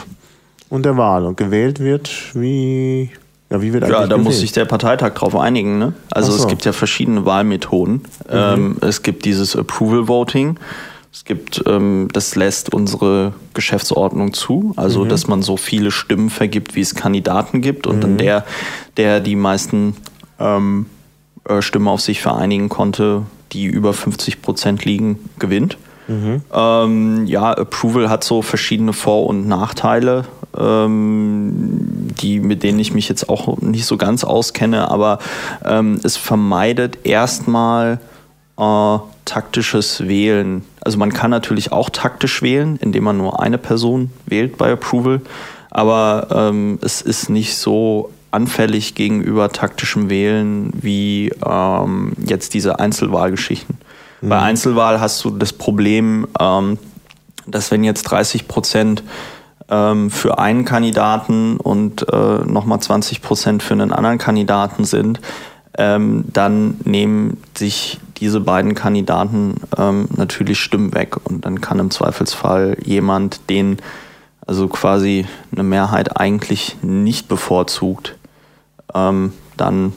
und 0.69 0.85
der 0.85 0.97
Wahl. 0.97 1.25
Und 1.25 1.37
gewählt 1.37 1.79
wird, 1.79 2.09
wie. 2.33 3.11
Ja, 3.49 3.61
wie 3.61 3.73
wird 3.73 3.83
eigentlich 3.83 3.95
Ja, 3.95 4.01
da 4.01 4.15
gewählt? 4.15 4.23
muss 4.23 4.39
sich 4.39 4.51
der 4.51 4.65
Parteitag 4.65 5.15
drauf 5.15 5.35
einigen. 5.35 5.79
Ne? 5.79 5.93
Also 6.11 6.31
so. 6.31 6.43
es 6.43 6.47
gibt 6.47 6.65
ja 6.65 6.71
verschiedene 6.71 7.25
Wahlmethoden. 7.25 7.93
Mhm. 7.93 8.03
Ähm, 8.31 8.77
es 8.81 9.01
gibt 9.01 9.25
dieses 9.25 9.55
Approval 9.55 10.07
Voting. 10.07 10.57
Es 11.11 11.25
gibt, 11.25 11.63
ähm, 11.65 12.07
das 12.13 12.35
lässt 12.35 12.71
unsere 12.71 13.33
Geschäftsordnung 13.55 14.33
zu, 14.33 14.73
also 14.75 15.03
mhm. 15.03 15.09
dass 15.09 15.27
man 15.27 15.41
so 15.41 15.57
viele 15.57 15.89
Stimmen 15.89 16.29
vergibt, 16.29 16.75
wie 16.75 16.81
es 16.81 16.93
Kandidaten 16.93 17.61
gibt 17.61 17.87
und 17.87 17.97
mhm. 17.97 18.01
dann 18.01 18.17
der, 18.19 18.45
der 18.97 19.19
die 19.19 19.35
meisten 19.35 19.95
ähm, 20.39 20.85
äh, 21.45 21.63
Stimmen 21.63 21.87
auf 21.87 22.01
sich 22.01 22.21
vereinigen 22.21 22.69
konnte, 22.69 23.23
die 23.51 23.65
über 23.65 23.93
50 23.93 24.41
Prozent 24.41 24.85
liegen, 24.85 25.29
gewinnt. 25.39 25.77
Mhm. 26.07 26.41
Ähm, 26.51 27.25
ja, 27.27 27.51
Approval 27.51 28.09
hat 28.09 28.23
so 28.23 28.41
verschiedene 28.41 28.93
Vor- 28.93 29.27
und 29.27 29.47
Nachteile, 29.47 30.25
ähm, 30.57 32.09
die, 32.19 32.39
mit 32.39 32.63
denen 32.63 32.79
ich 32.79 32.93
mich 32.93 33.07
jetzt 33.07 33.29
auch 33.29 33.57
nicht 33.59 33.85
so 33.85 33.95
ganz 33.95 34.23
auskenne, 34.23 34.89
aber 34.89 35.19
ähm, 35.63 35.99
es 36.03 36.17
vermeidet 36.17 37.05
erstmal 37.05 37.99
äh, 38.57 38.97
taktisches 39.25 40.07
Wählen. 40.07 40.63
Also 40.81 40.97
man 40.97 41.13
kann 41.13 41.29
natürlich 41.29 41.71
auch 41.71 41.91
taktisch 41.91 42.41
wählen, 42.41 42.77
indem 42.81 43.03
man 43.03 43.17
nur 43.17 43.39
eine 43.39 43.59
Person 43.59 44.09
wählt 44.25 44.57
bei 44.57 44.71
Approval, 44.71 45.21
aber 45.69 46.27
ähm, 46.31 46.79
es 46.81 47.03
ist 47.03 47.29
nicht 47.29 47.55
so 47.55 48.09
anfällig 48.31 48.95
gegenüber 48.95 49.49
taktischem 49.49 50.09
Wählen 50.09 50.71
wie 50.73 51.31
ähm, 51.45 52.13
jetzt 52.25 52.53
diese 52.53 52.79
Einzelwahlgeschichten. 52.79 53.77
Mhm. 54.21 54.29
Bei 54.29 54.39
Einzelwahl 54.39 54.99
hast 54.99 55.23
du 55.23 55.31
das 55.31 55.53
Problem, 55.53 56.27
ähm, 56.39 56.77
dass 57.47 57.71
wenn 57.71 57.83
jetzt 57.83 58.03
30 58.03 58.47
Prozent 58.47 59.03
ähm, 59.69 60.09
für 60.09 60.39
einen 60.39 60.65
Kandidaten 60.65 61.57
und 61.57 62.07
äh, 62.11 62.45
nochmal 62.45 62.79
20 62.79 63.21
Prozent 63.21 63.63
für 63.63 63.73
einen 63.73 63.91
anderen 63.91 64.17
Kandidaten 64.17 64.85
sind, 64.85 65.19
ähm, 65.77 66.25
dann 66.31 66.79
nehmen 66.83 67.37
sich 67.57 67.99
diese 68.17 68.41
beiden 68.41 68.75
Kandidaten 68.75 69.55
ähm, 69.77 70.09
natürlich 70.15 70.59
Stimmen 70.59 70.93
weg 70.93 71.15
und 71.23 71.45
dann 71.45 71.61
kann 71.61 71.79
im 71.79 71.89
Zweifelsfall 71.89 72.77
jemand, 72.83 73.49
den 73.49 73.77
also 74.45 74.67
quasi 74.67 75.25
eine 75.51 75.63
Mehrheit 75.63 76.19
eigentlich 76.19 76.77
nicht 76.81 77.27
bevorzugt, 77.27 78.17
ähm, 78.93 79.33
dann 79.57 79.93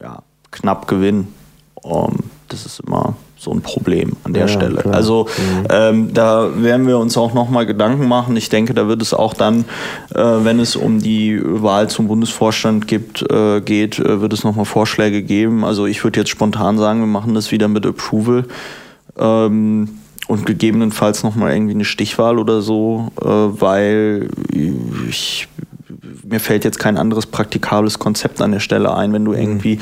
ja, 0.00 0.22
knapp 0.50 0.88
gewinnen. 0.88 1.34
Um, 1.74 2.30
das 2.48 2.64
ist 2.66 2.80
immer 2.80 3.16
so 3.36 3.50
ein 3.50 3.60
Problem 3.60 4.12
an 4.22 4.34
der 4.34 4.42
ja, 4.42 4.48
Stelle. 4.48 4.82
Klar. 4.82 4.94
Also 4.94 5.26
mhm. 5.26 5.66
ähm, 5.68 6.14
da 6.14 6.62
werden 6.62 6.86
wir 6.86 6.98
uns 6.98 7.16
auch 7.16 7.34
nochmal 7.34 7.66
Gedanken 7.66 8.06
machen. 8.06 8.36
Ich 8.36 8.48
denke, 8.50 8.72
da 8.72 8.86
wird 8.86 9.02
es 9.02 9.12
auch 9.12 9.34
dann, 9.34 9.64
äh, 10.14 10.22
wenn 10.22 10.60
es 10.60 10.76
um 10.76 11.00
die 11.00 11.40
Wahl 11.42 11.90
zum 11.90 12.06
Bundesvorstand 12.06 12.86
gibt, 12.86 13.28
äh, 13.32 13.60
geht, 13.60 13.98
äh, 13.98 14.20
wird 14.20 14.32
es 14.32 14.44
nochmal 14.44 14.64
Vorschläge 14.64 15.22
geben. 15.22 15.64
Also 15.64 15.86
ich 15.86 16.04
würde 16.04 16.20
jetzt 16.20 16.30
spontan 16.30 16.78
sagen, 16.78 17.00
wir 17.00 17.08
machen 17.08 17.34
das 17.34 17.50
wieder 17.50 17.66
mit 17.66 17.84
Approval. 17.84 18.44
Ähm, 19.18 19.88
und 20.28 20.46
gegebenenfalls 20.46 21.24
nochmal 21.24 21.52
irgendwie 21.52 21.74
eine 21.74 21.84
Stichwahl 21.84 22.38
oder 22.38 22.62
so, 22.62 23.08
äh, 23.20 23.26
weil 23.26 24.28
ich 25.08 25.48
mir 26.28 26.40
fällt 26.40 26.64
jetzt 26.64 26.78
kein 26.78 26.96
anderes 26.96 27.26
praktikables 27.26 27.98
Konzept 27.98 28.40
an 28.40 28.52
der 28.52 28.60
Stelle 28.60 28.94
ein, 28.94 29.12
wenn 29.12 29.24
du 29.24 29.32
mhm. 29.32 29.38
irgendwie 29.38 29.78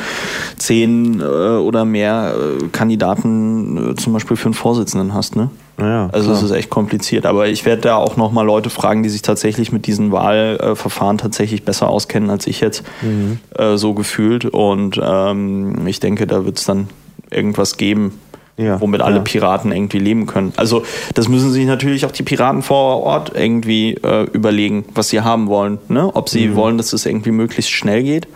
zehn 0.57 1.21
äh, 1.21 1.25
oder 1.25 1.85
mehr 1.85 2.35
äh, 2.35 2.69
Kandidaten 2.69 3.93
äh, 3.93 3.95
zum 3.97 4.13
Beispiel 4.13 4.37
für 4.37 4.47
einen 4.47 4.55
Vorsitzenden 4.55 5.15
hast, 5.15 5.37
ne? 5.37 5.51
Ja, 5.79 6.11
also 6.13 6.33
es 6.33 6.43
ist 6.43 6.51
echt 6.51 6.69
kompliziert. 6.69 7.25
Aber 7.25 7.49
ich 7.49 7.65
werde 7.65 7.83
da 7.83 7.97
auch 7.97 8.17
nochmal 8.17 8.45
Leute 8.45 8.69
fragen, 8.69 9.03
die 9.03 9.09
sich 9.09 9.23
tatsächlich 9.23 9.73
mit 9.73 9.87
diesen 9.87 10.13
Wahlverfahren 10.13 11.17
tatsächlich 11.17 11.65
besser 11.65 11.89
auskennen 11.89 12.29
als 12.29 12.47
ich 12.47 12.61
jetzt 12.61 12.83
mhm. 13.01 13.39
äh, 13.57 13.79
so 13.79 13.95
gefühlt. 13.95 14.45
Und 14.45 15.01
ähm, 15.03 15.87
ich 15.87 15.99
denke, 16.01 16.27
da 16.27 16.45
wird 16.45 16.59
es 16.59 16.67
dann 16.67 16.89
irgendwas 17.31 17.79
geben, 17.79 18.13
ja, 18.61 18.81
womit 18.81 19.01
alle 19.01 19.17
ja. 19.17 19.23
Piraten 19.23 19.73
irgendwie 19.73 19.99
leben 19.99 20.27
können. 20.27 20.53
Also 20.57 20.83
das 21.15 21.29
müssen 21.29 21.51
sich 21.51 21.67
natürlich 21.67 22.05
auch 22.05 22.11
die 22.11 22.23
Piraten 22.23 22.63
vor 22.63 23.03
Ort 23.03 23.33
irgendwie 23.35 23.95
äh, 23.95 24.25
überlegen, 24.33 24.85
was 24.95 25.09
sie 25.09 25.21
haben 25.23 25.49
wollen. 25.49 25.79
Ne? 25.89 26.15
Ob 26.15 26.29
sie 26.29 26.49
mhm. 26.49 26.57
wollen, 26.57 26.77
dass 26.77 26.93
es 26.93 27.07
irgendwie 27.07 27.31
möglichst 27.31 27.71
schnell 27.71 28.03
geht 28.03 28.29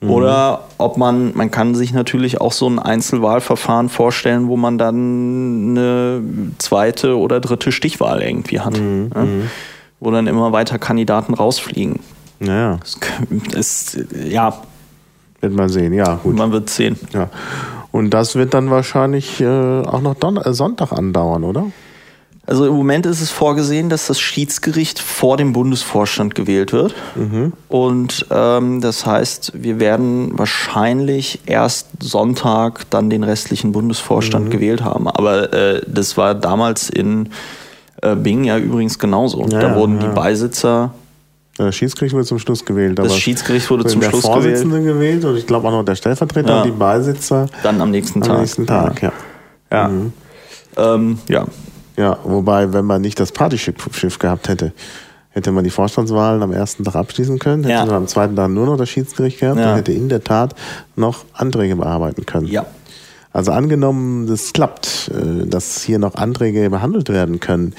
mhm. 0.00 0.10
oder 0.10 0.64
ob 0.78 0.96
man, 0.96 1.32
man 1.34 1.50
kann 1.50 1.74
sich 1.74 1.92
natürlich 1.92 2.40
auch 2.40 2.52
so 2.52 2.68
ein 2.68 2.78
Einzelwahlverfahren 2.78 3.88
vorstellen, 3.88 4.48
wo 4.48 4.56
man 4.56 4.78
dann 4.78 5.70
eine 5.70 6.22
zweite 6.58 7.16
oder 7.16 7.40
dritte 7.40 7.72
Stichwahl 7.72 8.22
irgendwie 8.22 8.60
hat. 8.60 8.78
Mhm. 8.78 9.10
Ne? 9.14 9.50
Wo 10.00 10.10
dann 10.10 10.26
immer 10.26 10.52
weiter 10.52 10.78
Kandidaten 10.78 11.34
rausfliegen. 11.34 12.00
Ja. 12.40 12.78
Das 13.50 13.94
ist, 13.94 13.98
ja. 14.28 14.62
Wird 15.40 15.54
man 15.54 15.68
sehen, 15.68 15.92
ja. 15.92 16.14
Gut. 16.22 16.36
Man 16.36 16.52
wird 16.52 16.70
sehen. 16.70 16.96
Ja. 17.12 17.30
Und 17.98 18.10
das 18.10 18.36
wird 18.36 18.54
dann 18.54 18.70
wahrscheinlich 18.70 19.40
äh, 19.40 19.46
auch 19.46 20.00
noch 20.00 20.14
Don 20.14 20.36
äh, 20.36 20.54
Sonntag 20.54 20.92
andauern, 20.92 21.42
oder? 21.42 21.66
Also 22.46 22.64
im 22.64 22.74
Moment 22.74 23.06
ist 23.06 23.20
es 23.20 23.30
vorgesehen, 23.30 23.90
dass 23.90 24.06
das 24.06 24.20
Schiedsgericht 24.20 25.00
vor 25.00 25.36
dem 25.36 25.52
Bundesvorstand 25.52 26.36
gewählt 26.36 26.72
wird. 26.72 26.94
Mhm. 27.16 27.52
Und 27.68 28.24
ähm, 28.30 28.80
das 28.80 29.04
heißt, 29.04 29.52
wir 29.54 29.80
werden 29.80 30.38
wahrscheinlich 30.38 31.40
erst 31.46 31.88
Sonntag 32.00 32.88
dann 32.88 33.10
den 33.10 33.24
restlichen 33.24 33.72
Bundesvorstand 33.72 34.46
mhm. 34.46 34.50
gewählt 34.50 34.84
haben. 34.84 35.08
Aber 35.08 35.52
äh, 35.52 35.82
das 35.86 36.16
war 36.16 36.36
damals 36.36 36.88
in 36.88 37.30
äh, 38.00 38.14
Bing 38.14 38.44
ja 38.44 38.58
übrigens 38.58 39.00
genauso. 39.00 39.44
Ja, 39.50 39.58
da 39.58 39.74
wurden 39.74 40.00
ja. 40.00 40.06
die 40.06 40.14
Beisitzer 40.14 40.94
das 41.66 41.74
Schiedsgericht 41.74 42.14
wurde 42.14 42.24
zum 42.24 42.38
Schluss 42.38 42.64
gewählt. 42.64 42.98
Das 42.98 43.16
Schiedsgericht 43.16 43.68
wurde 43.70 43.84
zum 43.86 44.02
Schluss 44.02 44.22
gewählt. 44.22 44.24
Der 44.24 44.42
Vorsitzende 44.42 44.82
gewählt. 44.82 45.24
und 45.24 45.36
ich 45.36 45.46
glaube 45.46 45.68
auch 45.68 45.72
noch 45.72 45.84
der 45.84 45.96
Stellvertreter 45.96 46.48
ja. 46.48 46.62
und 46.62 46.66
die 46.66 46.76
Beisitzer. 46.76 47.46
Dann 47.62 47.80
am 47.80 47.90
nächsten 47.90 48.20
Tag. 48.20 48.30
Am 48.30 48.40
nächsten 48.40 48.66
Tag, 48.66 49.02
ja. 49.02 49.12
Ja. 49.70 49.78
Ja. 49.78 49.88
Mhm. 49.88 50.12
Ähm, 50.76 51.18
ja. 51.28 51.46
ja, 51.96 52.18
wobei, 52.24 52.72
wenn 52.72 52.84
man 52.84 53.02
nicht 53.02 53.18
das 53.18 53.32
Partyschiff 53.32 54.18
gehabt 54.18 54.48
hätte, 54.48 54.72
hätte 55.30 55.52
man 55.52 55.64
die 55.64 55.70
Vorstandswahlen 55.70 56.42
am 56.42 56.52
ersten 56.52 56.84
Tag 56.84 56.94
abschließen 56.94 57.38
können, 57.38 57.64
hätte 57.64 57.74
ja. 57.74 57.86
man 57.86 57.94
am 57.94 58.06
zweiten 58.06 58.36
Tag 58.36 58.50
nur 58.50 58.66
noch 58.66 58.76
das 58.76 58.88
Schiedsgericht 58.88 59.40
gehabt 59.40 59.58
ja. 59.58 59.70
und 59.70 59.76
hätte 59.76 59.92
in 59.92 60.08
der 60.08 60.22
Tat 60.22 60.54
noch 60.96 61.24
Anträge 61.32 61.76
bearbeiten 61.76 62.24
können. 62.26 62.46
Ja. 62.46 62.66
Also 63.38 63.52
angenommen, 63.52 64.26
das 64.26 64.52
klappt, 64.52 65.12
äh, 65.14 65.46
dass 65.46 65.80
hier 65.80 66.00
noch 66.00 66.16
Anträge 66.16 66.68
behandelt 66.70 67.08
werden 67.08 67.38
können, 67.38 67.72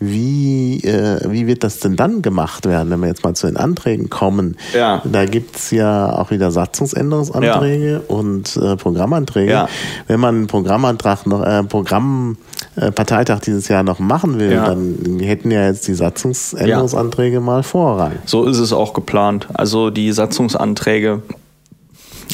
wie, 0.00 0.84
äh, 0.84 1.20
wie 1.30 1.46
wird 1.46 1.64
das 1.64 1.80
denn 1.80 1.96
dann 1.96 2.20
gemacht 2.20 2.66
werden, 2.66 2.90
wenn 2.90 3.00
wir 3.00 3.08
jetzt 3.08 3.24
mal 3.24 3.32
zu 3.32 3.46
den 3.46 3.56
Anträgen 3.56 4.10
kommen? 4.10 4.58
Ja. 4.74 5.00
Da 5.10 5.24
gibt's 5.24 5.70
ja 5.70 6.12
auch 6.12 6.30
wieder 6.30 6.50
Satzungsänderungsanträge 6.50 7.92
ja. 7.92 8.00
und 8.06 8.54
äh, 8.58 8.76
Programmanträge. 8.76 9.50
Ja. 9.50 9.68
Wenn 10.08 10.20
man 10.20 10.34
einen 10.34 10.46
Programmantrag 10.46 11.26
noch, 11.26 11.42
äh, 11.42 11.64
Programmparteitag 11.64 13.40
dieses 13.40 13.66
Jahr 13.68 13.84
noch 13.84 14.00
machen 14.00 14.38
will, 14.38 14.52
ja. 14.52 14.66
dann 14.66 15.20
hätten 15.20 15.50
ja 15.50 15.68
jetzt 15.68 15.88
die 15.88 15.94
Satzungsänderungsanträge 15.94 17.40
mal 17.40 17.62
Vorrang. 17.62 18.12
So 18.26 18.44
ist 18.44 18.58
es 18.58 18.74
auch 18.74 18.92
geplant. 18.92 19.48
Also 19.54 19.88
die 19.88 20.12
Satzungsanträge 20.12 21.22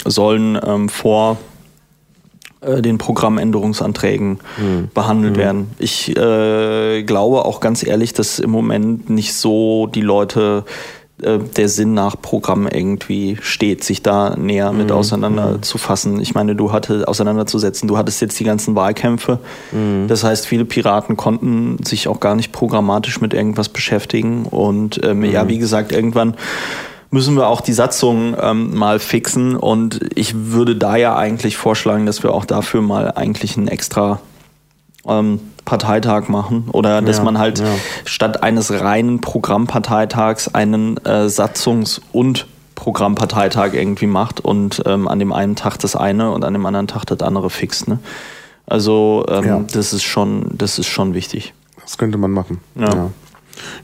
sollen 0.04 0.58
ähm, 0.66 0.88
vor 0.88 1.38
äh, 2.66 2.82
den 2.82 2.98
Programmänderungsanträgen 2.98 4.38
mhm. 4.58 4.88
behandelt 4.92 5.36
mhm. 5.36 5.40
werden. 5.40 5.70
Ich 5.78 6.16
äh, 6.16 7.02
glaube 7.02 7.44
auch 7.44 7.60
ganz 7.60 7.86
ehrlich, 7.86 8.12
dass 8.12 8.38
im 8.38 8.50
Moment 8.50 9.10
nicht 9.10 9.34
so 9.34 9.86
die 9.86 10.00
Leute 10.00 10.64
äh, 11.22 11.38
der 11.38 11.68
Sinn 11.68 11.94
nach 11.94 12.20
Programm 12.20 12.66
irgendwie 12.66 13.38
steht, 13.40 13.84
sich 13.84 14.02
da 14.02 14.34
näher 14.36 14.72
mit 14.72 14.88
mhm. 14.88 14.96
auseinanderzufassen. 14.96 16.20
Ich 16.20 16.34
meine, 16.34 16.56
du 16.56 16.72
hattest 16.72 17.06
auseinanderzusetzen, 17.06 17.86
du 17.86 17.96
hattest 17.96 18.20
jetzt 18.20 18.38
die 18.40 18.44
ganzen 18.44 18.74
Wahlkämpfe. 18.74 19.38
Mhm. 19.70 20.08
Das 20.08 20.24
heißt, 20.24 20.46
viele 20.46 20.64
Piraten 20.64 21.16
konnten 21.16 21.82
sich 21.84 22.08
auch 22.08 22.18
gar 22.18 22.34
nicht 22.34 22.50
programmatisch 22.50 23.20
mit 23.20 23.32
irgendwas 23.32 23.68
beschäftigen. 23.68 24.46
Und 24.46 25.00
ähm, 25.04 25.18
mhm. 25.18 25.24
ja, 25.26 25.48
wie 25.48 25.58
gesagt, 25.58 25.92
irgendwann 25.92 26.34
müssen 27.14 27.36
wir 27.36 27.46
auch 27.46 27.60
die 27.60 27.72
Satzung 27.72 28.36
ähm, 28.40 28.74
mal 28.74 28.98
fixen. 28.98 29.54
Und 29.56 30.00
ich 30.16 30.34
würde 30.50 30.74
da 30.74 30.96
ja 30.96 31.16
eigentlich 31.16 31.56
vorschlagen, 31.56 32.06
dass 32.06 32.24
wir 32.24 32.34
auch 32.34 32.44
dafür 32.44 32.82
mal 32.82 33.12
eigentlich 33.12 33.56
ein 33.56 33.68
extra 33.68 34.20
ähm, 35.06 35.38
Parteitag 35.64 36.28
machen 36.28 36.68
oder 36.72 37.00
dass 37.02 37.18
ja, 37.18 37.22
man 37.22 37.38
halt 37.38 37.60
ja. 37.60 37.66
statt 38.04 38.42
eines 38.42 38.72
reinen 38.72 39.20
Programmparteitags 39.20 40.54
einen 40.54 40.96
äh, 41.04 41.28
Satzungs- 41.28 42.00
und 42.12 42.48
Programmparteitag 42.74 43.74
irgendwie 43.74 44.08
macht 44.08 44.40
und 44.40 44.82
ähm, 44.84 45.06
an 45.06 45.20
dem 45.20 45.32
einen 45.32 45.54
Tag 45.54 45.78
das 45.78 45.94
eine 45.94 46.32
und 46.32 46.44
an 46.44 46.52
dem 46.52 46.66
anderen 46.66 46.88
Tag 46.88 47.04
das 47.04 47.20
andere 47.20 47.48
fixt. 47.48 47.86
Ne? 47.86 48.00
Also 48.66 49.24
ähm, 49.28 49.44
ja. 49.44 49.64
das 49.72 49.92
ist 49.92 50.02
schon, 50.02 50.46
das 50.52 50.80
ist 50.80 50.88
schon 50.88 51.14
wichtig. 51.14 51.54
Das 51.80 51.96
könnte 51.96 52.18
man 52.18 52.32
machen. 52.32 52.58
Ja. 52.74 53.10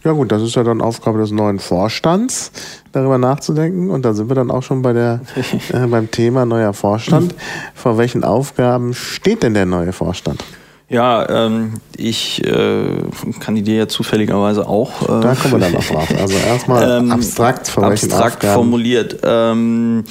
Ja 0.04 0.12
gut, 0.12 0.32
das 0.32 0.42
ist 0.42 0.56
ja 0.56 0.64
dann 0.64 0.80
Aufgabe 0.80 1.18
des 1.18 1.30
neuen 1.30 1.58
Vorstands, 1.58 2.52
darüber 2.92 3.18
nachzudenken. 3.18 3.90
Und 3.90 4.04
da 4.04 4.12
sind 4.12 4.28
wir 4.28 4.34
dann 4.34 4.50
auch 4.50 4.62
schon 4.62 4.82
bei 4.82 4.92
der, 4.92 5.20
äh, 5.72 5.86
beim 5.86 6.10
Thema 6.10 6.44
neuer 6.44 6.72
Vorstand. 6.72 7.34
Vor 7.74 7.98
welchen 7.98 8.24
Aufgaben 8.24 8.94
steht 8.94 9.42
denn 9.42 9.54
der 9.54 9.66
neue 9.66 9.92
Vorstand? 9.92 10.42
Ja, 10.90 11.46
ähm, 11.46 11.74
ich 11.96 12.44
äh, 12.44 12.96
kandidiere 13.38 13.78
ja 13.78 13.88
zufälligerweise 13.88 14.68
auch. 14.68 15.02
Äh, 15.02 15.20
da 15.20 15.34
kommen 15.36 15.54
wir 15.54 15.60
dann 15.60 15.72
noch 15.72 15.84
drauf. 15.84 16.08
Also 16.20 16.34
erstmal 16.34 16.90
ähm, 16.98 17.12
abstrakt, 17.12 17.68
vor 17.68 17.84
abstrakt 17.84 18.44
formuliert. 18.44 19.18
Ähm, 19.22 20.02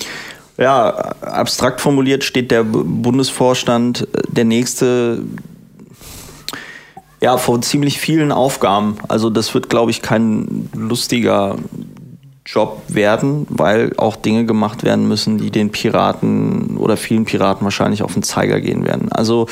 ja, 0.57 0.89
abstrakt 1.21 1.81
formuliert 1.81 2.23
steht 2.23 2.51
der 2.51 2.63
Bundesvorstand, 2.63 4.07
äh, 4.13 4.21
der 4.29 4.45
nächste 4.45 5.21
ja, 7.21 7.37
vor 7.37 7.61
ziemlich 7.61 7.99
vielen 7.99 8.31
Aufgaben. 8.31 8.97
Also 9.07 9.29
das 9.29 9.53
wird, 9.53 9.69
glaube 9.69 9.91
ich, 9.91 10.01
kein 10.01 10.69
lustiger 10.73 11.55
Job 12.45 12.81
werden, 12.87 13.45
weil 13.49 13.93
auch 13.97 14.15
Dinge 14.15 14.45
gemacht 14.45 14.83
werden 14.83 15.07
müssen, 15.07 15.37
die 15.37 15.51
den 15.51 15.71
Piraten 15.71 16.77
oder 16.77 16.97
vielen 16.97 17.25
Piraten 17.25 17.63
wahrscheinlich 17.63 18.01
auf 18.01 18.13
den 18.13 18.23
Zeiger 18.23 18.59
gehen 18.59 18.85
werden. 18.85 19.11
Also 19.11 19.47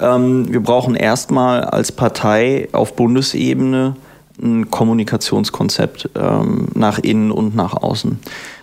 ähm, 0.00 0.52
wir 0.52 0.60
brauchen 0.60 0.96
erstmal 0.96 1.62
als 1.62 1.92
Partei 1.92 2.68
auf 2.72 2.96
Bundesebene 2.96 3.94
ein 4.42 4.70
Kommunikationskonzept 4.70 6.10
ähm, 6.14 6.68
nach 6.74 6.98
innen 6.98 7.30
und 7.30 7.54
nach 7.54 7.74
außen. 7.74 8.18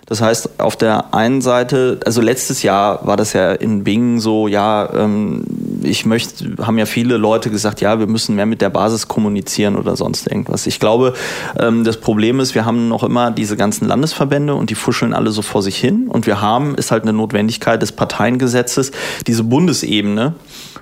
Das 0.09 0.21
heißt, 0.21 0.59
auf 0.59 0.75
der 0.75 1.13
einen 1.13 1.39
Seite, 1.39 1.99
also 2.03 2.19
letztes 2.19 2.63
Jahr 2.63 3.05
war 3.05 3.15
das 3.15 3.33
ja 3.33 3.51
in 3.51 3.83
Bingen 3.83 4.19
so, 4.19 4.47
ja, 4.47 4.89
ähm, 4.91 5.43
ich 5.83 6.07
möchte, 6.07 6.55
haben 6.65 6.79
ja 6.79 6.87
viele 6.87 7.17
Leute 7.17 7.51
gesagt, 7.51 7.79
ja, 7.79 7.99
wir 7.99 8.07
müssen 8.07 8.35
mehr 8.35 8.47
mit 8.47 8.59
der 8.59 8.71
Basis 8.71 9.07
kommunizieren 9.07 9.75
oder 9.75 9.95
sonst 9.95 10.25
irgendwas. 10.25 10.65
Ich 10.65 10.79
glaube, 10.79 11.13
ähm, 11.59 11.83
das 11.83 11.97
Problem 11.97 12.39
ist, 12.39 12.55
wir 12.55 12.65
haben 12.65 12.87
noch 12.87 13.03
immer 13.03 13.29
diese 13.29 13.55
ganzen 13.55 13.87
Landesverbände 13.87 14.55
und 14.55 14.71
die 14.71 14.75
fuscheln 14.75 15.13
alle 15.13 15.29
so 15.29 15.43
vor 15.43 15.61
sich 15.61 15.77
hin. 15.77 16.07
Und 16.07 16.25
wir 16.25 16.41
haben, 16.41 16.73
ist 16.73 16.89
halt 16.89 17.03
eine 17.03 17.13
Notwendigkeit 17.13 17.79
des 17.79 17.91
Parteiengesetzes, 17.91 18.91
diese 19.27 19.43
Bundesebene. 19.43 20.33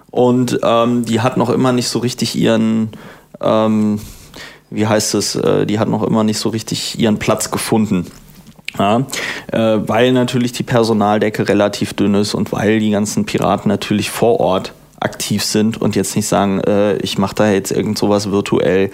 Und 0.09 0.57
ähm, 0.63 1.03
die 1.03 1.19
hat 1.19 1.35
noch 1.35 1.49
immer 1.49 1.73
nicht 1.73 1.89
so 1.89 1.99
richtig 1.99 2.37
ihren, 2.37 2.91
ähm, 3.41 3.99
wie 4.69 4.87
heißt 4.87 5.15
es, 5.15 5.35
äh, 5.35 5.65
die 5.65 5.79
hat 5.79 5.89
noch 5.89 6.03
immer 6.03 6.23
nicht 6.23 6.39
so 6.39 6.49
richtig 6.49 6.99
ihren 6.99 7.19
Platz 7.19 7.51
gefunden. 7.51 8.07
Ja, 8.77 9.05
äh, 9.51 9.79
weil 9.87 10.11
natürlich 10.11 10.51
die 10.51 10.63
Personaldecke 10.63 11.47
relativ 11.47 11.93
dünn 11.93 12.13
ist 12.13 12.35
und 12.35 12.51
weil 12.51 12.79
die 12.79 12.91
ganzen 12.91 13.25
Piraten 13.25 13.69
natürlich 13.69 14.11
vor 14.11 14.39
Ort 14.39 14.73
aktiv 14.99 15.43
sind 15.43 15.79
und 15.81 15.95
jetzt 15.95 16.15
nicht 16.15 16.27
sagen, 16.27 16.59
äh, 16.61 16.97
ich 16.97 17.17
mache 17.17 17.35
da 17.35 17.49
jetzt 17.49 17.71
irgend 17.71 17.97
sowas 17.97 18.31
virtuell 18.31 18.91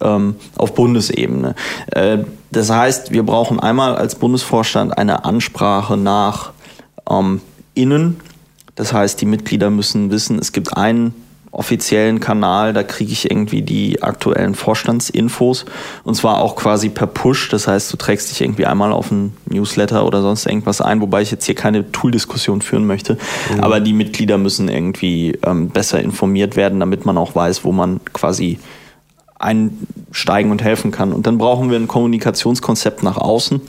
ähm, 0.00 0.36
auf 0.56 0.74
Bundesebene. 0.74 1.54
Äh, 1.92 2.18
das 2.50 2.70
heißt, 2.70 3.12
wir 3.12 3.24
brauchen 3.24 3.60
einmal 3.60 3.96
als 3.96 4.16
Bundesvorstand 4.16 4.96
eine 4.96 5.24
Ansprache 5.24 5.96
nach 5.96 6.52
ähm, 7.08 7.40
innen. 7.74 8.20
Das 8.74 8.92
heißt, 8.92 9.20
die 9.20 9.26
Mitglieder 9.26 9.70
müssen 9.70 10.10
wissen, 10.10 10.38
es 10.38 10.52
gibt 10.52 10.76
einen 10.76 11.14
offiziellen 11.54 12.20
Kanal, 12.20 12.72
da 12.72 12.82
kriege 12.82 13.12
ich 13.12 13.30
irgendwie 13.30 13.62
die 13.62 14.02
aktuellen 14.02 14.54
Vorstandsinfos 14.54 15.64
und 16.04 16.14
zwar 16.14 16.40
auch 16.40 16.56
quasi 16.56 16.88
per 16.88 17.06
Push. 17.06 17.48
Das 17.48 17.68
heißt, 17.68 17.92
du 17.92 17.96
trägst 17.96 18.30
dich 18.30 18.40
irgendwie 18.40 18.66
einmal 18.66 18.92
auf 18.92 19.10
ein 19.10 19.36
Newsletter 19.46 20.06
oder 20.06 20.22
sonst 20.22 20.46
irgendwas 20.46 20.80
ein, 20.80 21.00
wobei 21.00 21.22
ich 21.22 21.30
jetzt 21.30 21.46
hier 21.46 21.54
keine 21.54 21.90
Tool-Diskussion 21.92 22.62
führen 22.62 22.86
möchte. 22.86 23.18
Mhm. 23.52 23.60
Aber 23.60 23.80
die 23.80 23.92
Mitglieder 23.92 24.38
müssen 24.38 24.68
irgendwie 24.68 25.38
ähm, 25.44 25.68
besser 25.68 26.00
informiert 26.00 26.56
werden, 26.56 26.80
damit 26.80 27.04
man 27.04 27.18
auch 27.18 27.34
weiß, 27.34 27.64
wo 27.64 27.72
man 27.72 28.00
quasi 28.12 28.58
einsteigen 29.38 30.50
und 30.50 30.62
helfen 30.62 30.90
kann. 30.90 31.12
Und 31.12 31.26
dann 31.26 31.38
brauchen 31.38 31.70
wir 31.70 31.78
ein 31.78 31.88
Kommunikationskonzept 31.88 33.02
nach 33.02 33.16
außen. 33.16 33.60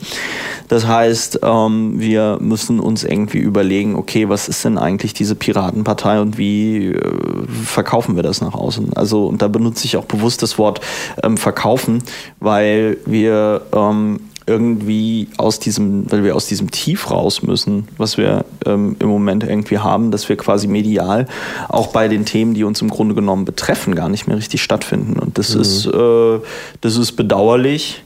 Das 0.68 0.86
heißt, 0.86 1.40
ähm, 1.42 1.98
wir 1.98 2.38
müssen 2.40 2.80
uns 2.80 3.04
irgendwie 3.04 3.38
überlegen, 3.38 3.96
okay, 3.96 4.28
was 4.28 4.48
ist 4.48 4.64
denn 4.64 4.78
eigentlich 4.78 5.12
diese 5.12 5.34
Piratenpartei 5.34 6.20
und 6.20 6.38
wie 6.38 6.92
äh, 6.92 7.46
verkaufen 7.64 8.16
wir 8.16 8.22
das 8.22 8.40
nach 8.40 8.54
außen? 8.54 8.94
Also, 8.94 9.26
und 9.26 9.42
da 9.42 9.48
benutze 9.48 9.84
ich 9.84 9.96
auch 9.96 10.04
bewusst 10.04 10.42
das 10.42 10.58
Wort 10.58 10.80
ähm, 11.22 11.36
verkaufen, 11.36 12.02
weil 12.40 12.98
wir 13.04 13.62
ähm, 13.72 14.20
irgendwie 14.46 15.28
aus 15.38 15.58
diesem, 15.58 16.10
weil 16.10 16.22
wir 16.22 16.36
aus 16.36 16.46
diesem 16.46 16.70
Tief 16.70 17.10
raus 17.10 17.42
müssen, 17.42 17.88
was 17.98 18.16
wir 18.16 18.44
ähm, 18.64 18.96
im 19.00 19.08
Moment 19.08 19.42
irgendwie 19.42 19.78
haben, 19.78 20.12
dass 20.12 20.28
wir 20.28 20.36
quasi 20.36 20.68
medial 20.68 21.26
auch 21.68 21.88
bei 21.88 22.06
den 22.06 22.24
Themen, 22.24 22.54
die 22.54 22.62
uns 22.62 22.80
im 22.80 22.88
Grunde 22.88 23.14
genommen 23.14 23.44
betreffen, 23.44 23.94
gar 23.96 24.08
nicht 24.08 24.28
mehr 24.28 24.36
richtig 24.36 24.62
stattfinden. 24.62 25.18
Und 25.18 25.36
das 25.38 25.54
mhm. 25.54 25.60
ist, 25.60 25.86
äh, 25.86 26.40
das 26.80 26.96
ist 26.96 27.12
bedauerlich. 27.12 28.04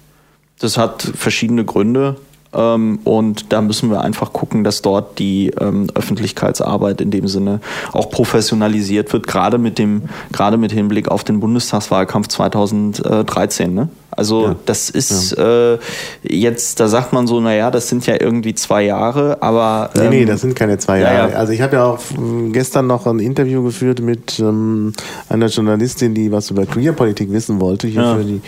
Das 0.58 0.78
hat 0.78 1.02
verschiedene 1.02 1.64
Gründe. 1.64 2.16
Ähm, 2.52 2.98
und 3.04 3.52
da 3.52 3.60
müssen 3.60 3.90
wir 3.90 4.00
einfach 4.00 4.32
gucken, 4.32 4.64
dass 4.64 4.82
dort 4.82 5.18
die 5.18 5.52
ähm, 5.60 5.88
Öffentlichkeitsarbeit 5.94 7.00
in 7.00 7.10
dem 7.10 7.28
Sinne 7.28 7.60
auch 7.92 8.10
professionalisiert 8.10 9.12
wird, 9.12 9.26
gerade 9.26 9.58
mit 9.58 9.78
dem, 9.78 10.02
gerade 10.32 10.56
mit 10.56 10.72
Hinblick 10.72 11.08
auf 11.08 11.22
den 11.22 11.40
Bundestagswahlkampf 11.40 12.28
2013. 12.28 13.72
Ne? 13.72 13.88
Also 14.10 14.48
ja. 14.48 14.56
das 14.66 14.90
ist 14.90 15.36
ja. 15.36 15.74
äh, 15.74 15.78
jetzt, 16.22 16.80
da 16.80 16.88
sagt 16.88 17.12
man 17.12 17.26
so, 17.26 17.40
naja, 17.40 17.70
das 17.70 17.88
sind 17.88 18.06
ja 18.06 18.16
irgendwie 18.20 18.54
zwei 18.54 18.82
Jahre, 18.82 19.38
aber. 19.40 19.90
Ähm, 19.94 20.02
nee, 20.02 20.08
nee, 20.08 20.20
ähm, 20.22 20.28
das 20.28 20.40
sind 20.40 20.56
keine 20.56 20.78
zwei 20.78 21.00
Jahre. 21.00 21.30
Ja, 21.30 21.36
also 21.36 21.52
ich 21.52 21.60
habe 21.60 21.76
ja 21.76 21.84
auch 21.84 22.00
hm, 22.14 22.52
gestern 22.52 22.86
noch 22.86 23.06
ein 23.06 23.20
Interview 23.20 23.62
geführt 23.62 24.00
mit 24.00 24.38
ähm, 24.40 24.92
einer 25.28 25.46
Journalistin, 25.46 26.14
die 26.14 26.32
was 26.32 26.50
über 26.50 26.66
Queerpolitik 26.66 27.32
wissen 27.32 27.60
wollte, 27.60 27.86
hier 27.86 28.16
für 28.16 28.24
die 28.24 28.40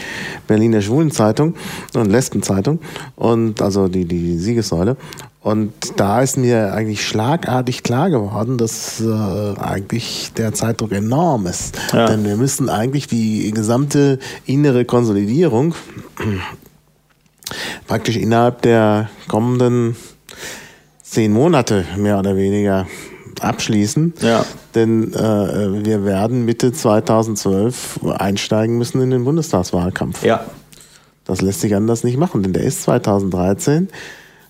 Berliner 0.46 0.80
Schwulenzeitung 0.80 1.54
und 1.94 2.10
Lesbenzeitung 2.10 2.80
und 3.16 3.62
also 3.62 3.88
die, 3.88 4.04
die 4.04 4.38
Siegessäule. 4.38 4.96
Und 5.42 5.72
da 5.96 6.22
ist 6.22 6.36
mir 6.36 6.72
eigentlich 6.72 7.04
schlagartig 7.04 7.82
klar 7.82 8.10
geworden, 8.10 8.58
dass 8.58 9.00
äh, 9.00 9.58
eigentlich 9.58 10.32
der 10.36 10.52
Zeitdruck 10.52 10.92
enorm 10.92 11.46
ist. 11.46 11.76
Ja. 11.92 12.06
Denn 12.06 12.24
wir 12.24 12.36
müssen 12.36 12.68
eigentlich 12.68 13.08
die 13.08 13.50
gesamte 13.50 14.20
innere 14.46 14.84
Konsolidierung 14.84 15.74
praktisch 17.88 18.16
innerhalb 18.16 18.62
der 18.62 19.10
kommenden 19.26 19.96
zehn 21.02 21.32
Monate 21.32 21.84
mehr 21.96 22.18
oder 22.18 22.36
weniger 22.36 22.86
abschließen. 23.40 24.14
Ja. 24.20 24.44
Denn 24.76 25.12
äh, 25.12 25.84
wir 25.84 26.04
werden 26.04 26.44
Mitte 26.44 26.72
2012 26.72 28.00
einsteigen 28.16 28.78
müssen 28.78 29.02
in 29.02 29.10
den 29.10 29.24
Bundestagswahlkampf. 29.24 30.24
Ja. 30.24 30.44
Das 31.24 31.40
lässt 31.40 31.60
sich 31.60 31.74
anders 31.74 32.04
nicht 32.04 32.16
machen, 32.16 32.42
denn 32.42 32.52
der 32.52 32.62
ist 32.62 32.82
2013. 32.82 33.88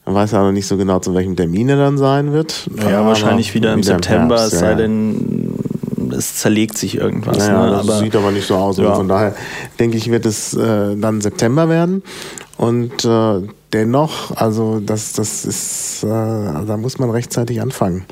Man 0.05 0.15
weiß 0.17 0.33
ja 0.33 0.43
noch 0.43 0.53
nicht 0.53 0.67
so 0.67 0.77
genau, 0.77 0.99
zu 0.99 1.15
welchem 1.15 1.37
Termin 1.37 1.69
er 1.69 1.77
dann 1.77 1.97
sein 1.97 2.33
wird. 2.33 2.69
Ja, 2.77 3.07
wahrscheinlich 3.07 3.55
wieder 3.55 3.73
im 3.73 3.83
September, 3.83 4.35
es 4.35 4.51
sei 4.51 4.75
denn, 4.75 5.55
es 6.11 6.37
zerlegt 6.37 6.77
sich 6.77 6.97
irgendwas. 6.97 7.39
Naja, 7.39 7.67
ne? 7.67 7.71
das 7.71 7.89
aber, 7.89 7.99
sieht 7.99 8.17
aber 8.17 8.33
nicht 8.33 8.47
so 8.47 8.57
aus. 8.57 8.79
Ja. 8.79 8.95
Von 8.95 9.09
daher 9.09 9.35
denke 9.79 9.97
ich, 9.97 10.11
wird 10.11 10.27
es 10.27 10.55
äh, 10.55 10.97
dann 10.97 11.21
September 11.21 11.69
werden. 11.69 12.03
Und 12.57 13.05
äh, 13.05 13.43
dennoch, 13.73 14.37
also 14.37 14.81
das, 14.81 15.13
das 15.15 15.45
ist, 15.45 16.05
äh, 16.05 16.07
da 16.07 16.77
muss 16.77 16.99
man 16.99 17.11
rechtzeitig 17.11 17.61
anfangen. 17.61 18.05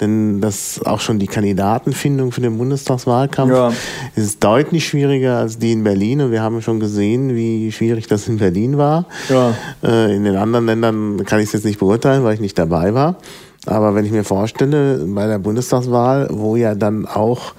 Denn 0.00 0.40
das 0.40 0.80
auch 0.84 1.00
schon 1.00 1.18
die 1.18 1.26
Kandidatenfindung 1.26 2.32
für 2.32 2.40
den 2.40 2.58
Bundestagswahlkampf 2.58 3.52
ja. 3.52 3.72
ist 4.16 4.42
deutlich 4.42 4.86
schwieriger 4.86 5.38
als 5.38 5.58
die 5.58 5.72
in 5.72 5.84
Berlin. 5.84 6.20
Und 6.20 6.32
wir 6.32 6.42
haben 6.42 6.60
schon 6.62 6.80
gesehen, 6.80 7.36
wie 7.36 7.70
schwierig 7.70 8.06
das 8.06 8.26
in 8.26 8.38
Berlin 8.38 8.76
war. 8.76 9.06
Ja. 9.28 9.54
Äh, 9.82 10.16
in 10.16 10.24
den 10.24 10.36
anderen 10.36 10.66
Ländern 10.66 11.24
kann 11.24 11.38
ich 11.38 11.46
es 11.46 11.52
jetzt 11.52 11.64
nicht 11.64 11.78
beurteilen, 11.78 12.24
weil 12.24 12.34
ich 12.34 12.40
nicht 12.40 12.58
dabei 12.58 12.94
war. 12.94 13.16
Aber 13.66 13.94
wenn 13.94 14.04
ich 14.04 14.12
mir 14.12 14.24
vorstelle, 14.24 15.04
bei 15.06 15.26
der 15.26 15.38
Bundestagswahl, 15.38 16.28
wo 16.30 16.56
ja 16.56 16.74
dann 16.74 17.06
auch 17.06 17.54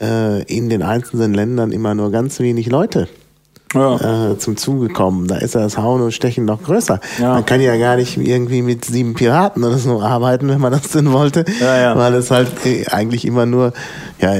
äh, 0.00 0.42
in 0.44 0.68
den 0.70 0.82
einzelnen 0.82 1.34
Ländern 1.34 1.70
immer 1.70 1.94
nur 1.94 2.10
ganz 2.10 2.40
wenig 2.40 2.68
Leute 2.68 3.08
ja. 3.74 4.30
äh, 4.30 4.38
zum 4.38 4.56
Zuge 4.56 4.88
kommen. 4.88 5.26
Da 5.26 5.36
ist 5.36 5.54
ja 5.54 5.60
das 5.60 5.76
Hauen 5.76 6.00
und 6.00 6.12
Stechen 6.12 6.44
noch 6.44 6.62
größer. 6.62 7.00
Ja. 7.20 7.34
Man 7.34 7.46
kann 7.46 7.60
ja 7.60 7.76
gar 7.76 7.96
nicht 7.96 8.16
irgendwie 8.16 8.62
mit 8.62 8.84
sieben 8.84 9.14
Piraten 9.14 9.64
oder 9.64 9.78
so 9.78 10.00
arbeiten, 10.00 10.48
wenn 10.48 10.60
man 10.60 10.72
das 10.72 10.88
denn 10.88 11.12
wollte, 11.12 11.44
weil 11.96 12.14
es 12.14 12.30
halt 12.30 12.64
äh, 12.66 12.86
eigentlich 12.86 13.24
immer 13.26 13.46
nur 13.46 13.72
ja, 14.20 14.32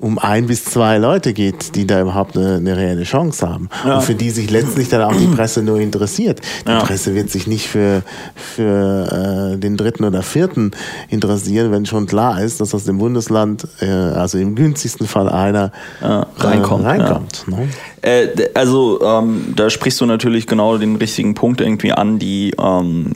um 0.00 0.18
ein 0.18 0.46
bis 0.46 0.64
zwei 0.64 0.98
Leute 0.98 1.32
geht, 1.32 1.74
die 1.74 1.86
da 1.86 2.00
überhaupt 2.00 2.36
eine, 2.36 2.56
eine 2.56 2.76
reelle 2.76 3.04
Chance 3.04 3.48
haben. 3.48 3.68
Ja. 3.84 3.96
Und 3.96 4.02
für 4.02 4.14
die 4.14 4.30
sich 4.30 4.50
letztlich 4.50 4.88
dann 4.88 5.02
auch 5.02 5.14
die 5.14 5.26
Presse 5.26 5.62
nur 5.62 5.78
interessiert. 5.78 6.40
Die 6.66 6.70
ja. 6.70 6.80
Presse 6.80 7.14
wird 7.14 7.30
sich 7.30 7.46
nicht 7.46 7.68
für, 7.68 8.02
für 8.34 9.52
äh, 9.54 9.58
den 9.58 9.76
dritten 9.76 10.04
oder 10.04 10.22
vierten 10.22 10.70
interessieren, 11.08 11.70
wenn 11.70 11.84
schon 11.86 12.06
klar 12.06 12.40
ist, 12.40 12.60
dass 12.60 12.74
aus 12.74 12.84
dem 12.84 12.98
Bundesland, 12.98 13.68
äh, 13.80 13.86
also 13.86 14.38
im 14.38 14.54
günstigsten 14.54 15.06
Fall 15.06 15.28
einer 15.28 15.72
ja, 16.00 16.26
reinkommt. 16.38 16.84
Äh, 16.84 16.88
reinkommt 16.88 17.44
ne? 17.46 17.68
Äh, 18.02 18.28
also 18.54 19.02
ähm, 19.02 19.52
da 19.54 19.68
sprichst 19.68 20.00
du 20.00 20.06
natürlich 20.06 20.46
genau 20.46 20.78
den 20.78 20.96
richtigen 20.96 21.34
Punkt 21.34 21.60
irgendwie 21.60 21.92
an, 21.92 22.18
die, 22.18 22.54
ähm, 22.58 23.12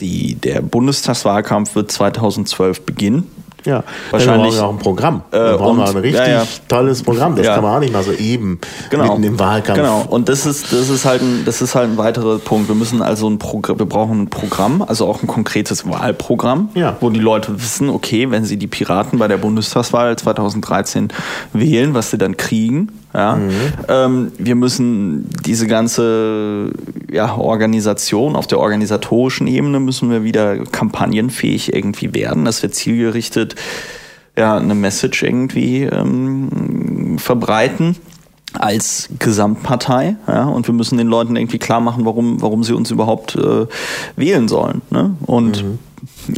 die 0.00 0.34
der 0.34 0.60
Bundestagswahlkampf 0.60 1.74
wird 1.74 1.90
2012 1.90 2.82
beginnen. 2.82 3.24
Ja, 3.66 3.84
wahrscheinlich. 4.10 4.54
Wir 4.54 4.60
brauchen 4.60 4.68
auch 4.68 4.72
ein 4.72 4.78
Programm. 4.78 5.22
Äh, 5.30 5.36
wir 5.36 5.56
brauchen 5.58 5.78
und, 5.80 5.88
ein 5.88 5.96
richtig 5.96 6.20
ja, 6.20 6.28
ja. 6.28 6.44
tolles 6.68 7.02
Programm. 7.02 7.36
Das 7.36 7.46
Ja. 7.46 7.54
kann 7.54 7.62
man 7.64 7.76
auch 7.76 7.80
nicht 7.80 7.92
mal 7.92 8.02
so 8.02 8.12
eben 8.12 8.60
Genau. 8.90 9.04
mitten 9.10 9.24
im 9.24 9.38
Wahlkampf. 9.38 9.78
Genau. 9.78 10.04
Und 10.08 10.28
das 10.28 10.46
ist, 10.46 10.72
das 10.72 10.88
ist 10.88 11.04
halt 11.04 11.20
ein, 11.22 11.42
das 11.44 11.60
ist 11.60 11.74
halt 11.74 11.90
ein 11.90 11.98
weiterer 11.98 12.38
Punkt. 12.38 12.68
Wir 12.68 12.74
müssen 12.76 13.02
also 13.02 13.28
ein 13.28 13.38
Programm, 13.38 13.78
wir 13.78 13.86
brauchen 13.86 14.22
ein 14.22 14.30
Programm, 14.30 14.82
also 14.86 15.06
auch 15.06 15.22
ein 15.22 15.26
konkretes 15.26 15.86
Wahlprogramm, 15.88 16.70
wo 17.00 17.10
die 17.10 17.20
Leute 17.20 17.60
wissen, 17.60 17.90
okay, 17.90 18.30
wenn 18.30 18.44
sie 18.44 18.56
die 18.56 18.66
Piraten 18.68 19.18
bei 19.18 19.28
der 19.28 19.36
Bundestagswahl 19.36 20.16
2013 20.16 21.08
wählen, 21.52 21.94
was 21.94 22.10
sie 22.10 22.18
dann 22.18 22.36
kriegen. 22.36 22.92
Ja. 23.16 23.36
Mhm. 23.36 23.50
Ähm, 23.88 24.32
wir 24.36 24.54
müssen 24.56 25.30
diese 25.46 25.66
ganze 25.66 26.70
ja, 27.10 27.34
Organisation 27.34 28.36
auf 28.36 28.46
der 28.46 28.58
organisatorischen 28.58 29.46
Ebene 29.46 29.80
müssen 29.80 30.10
wir 30.10 30.22
wieder 30.22 30.58
kampagnenfähig 30.66 31.72
irgendwie 31.72 32.14
werden, 32.14 32.44
dass 32.44 32.62
wir 32.62 32.70
zielgerichtet 32.70 33.54
ja, 34.36 34.58
eine 34.58 34.74
Message 34.74 35.22
irgendwie 35.22 35.84
ähm, 35.84 37.16
verbreiten 37.18 37.96
als 38.52 39.08
Gesamtpartei, 39.18 40.16
ja, 40.26 40.44
und 40.44 40.66
wir 40.66 40.74
müssen 40.74 40.98
den 40.98 41.08
Leuten 41.08 41.36
irgendwie 41.36 41.58
klar 41.58 41.80
machen, 41.80 42.04
warum, 42.04 42.40
warum 42.40 42.64
sie 42.64 42.74
uns 42.74 42.90
überhaupt 42.90 43.36
äh, 43.36 43.66
wählen 44.16 44.48
sollen. 44.48 44.82
Ne? 44.90 45.14
Und 45.26 45.64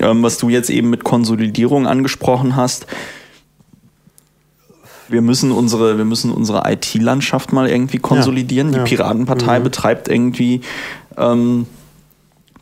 ähm, 0.00 0.22
was 0.22 0.38
du 0.38 0.48
jetzt 0.48 0.70
eben 0.70 0.90
mit 0.90 1.04
Konsolidierung 1.04 1.86
angesprochen 1.86 2.56
hast, 2.56 2.86
wir 5.09 5.23
müssen 5.23 5.53
unsere, 5.53 5.99
wir 5.99 6.05
müssen 6.05 6.31
unsere 6.31 6.62
IT-Landschaft 6.71 7.53
mal 7.53 7.68
irgendwie 7.68 7.99
konsolidieren. 7.99 8.73
ja. 8.73 8.83
Die 8.83 8.88
Piratenpartei 8.88 9.61
betreibt 9.61 10.09
irgendwie 10.09 10.61
ähm, 11.16 11.66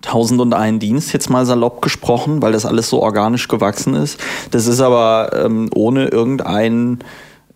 tausend 0.02 0.40
und 0.40 0.54
einen 0.54 0.78
Dienst, 0.78 1.12
jetzt 1.12 1.30
mal 1.30 1.44
salopp 1.44 1.82
gesprochen, 1.82 2.40
weil 2.42 2.52
das 2.52 2.64
alles 2.64 2.88
so 2.88 3.02
organisch 3.02 3.48
gewachsen 3.48 3.94
ist. 3.94 4.20
Das 4.50 4.66
ist 4.66 4.80
aber 4.80 5.30
ähm, 5.34 5.68
ohne 5.74 6.06
irgendein 6.06 6.98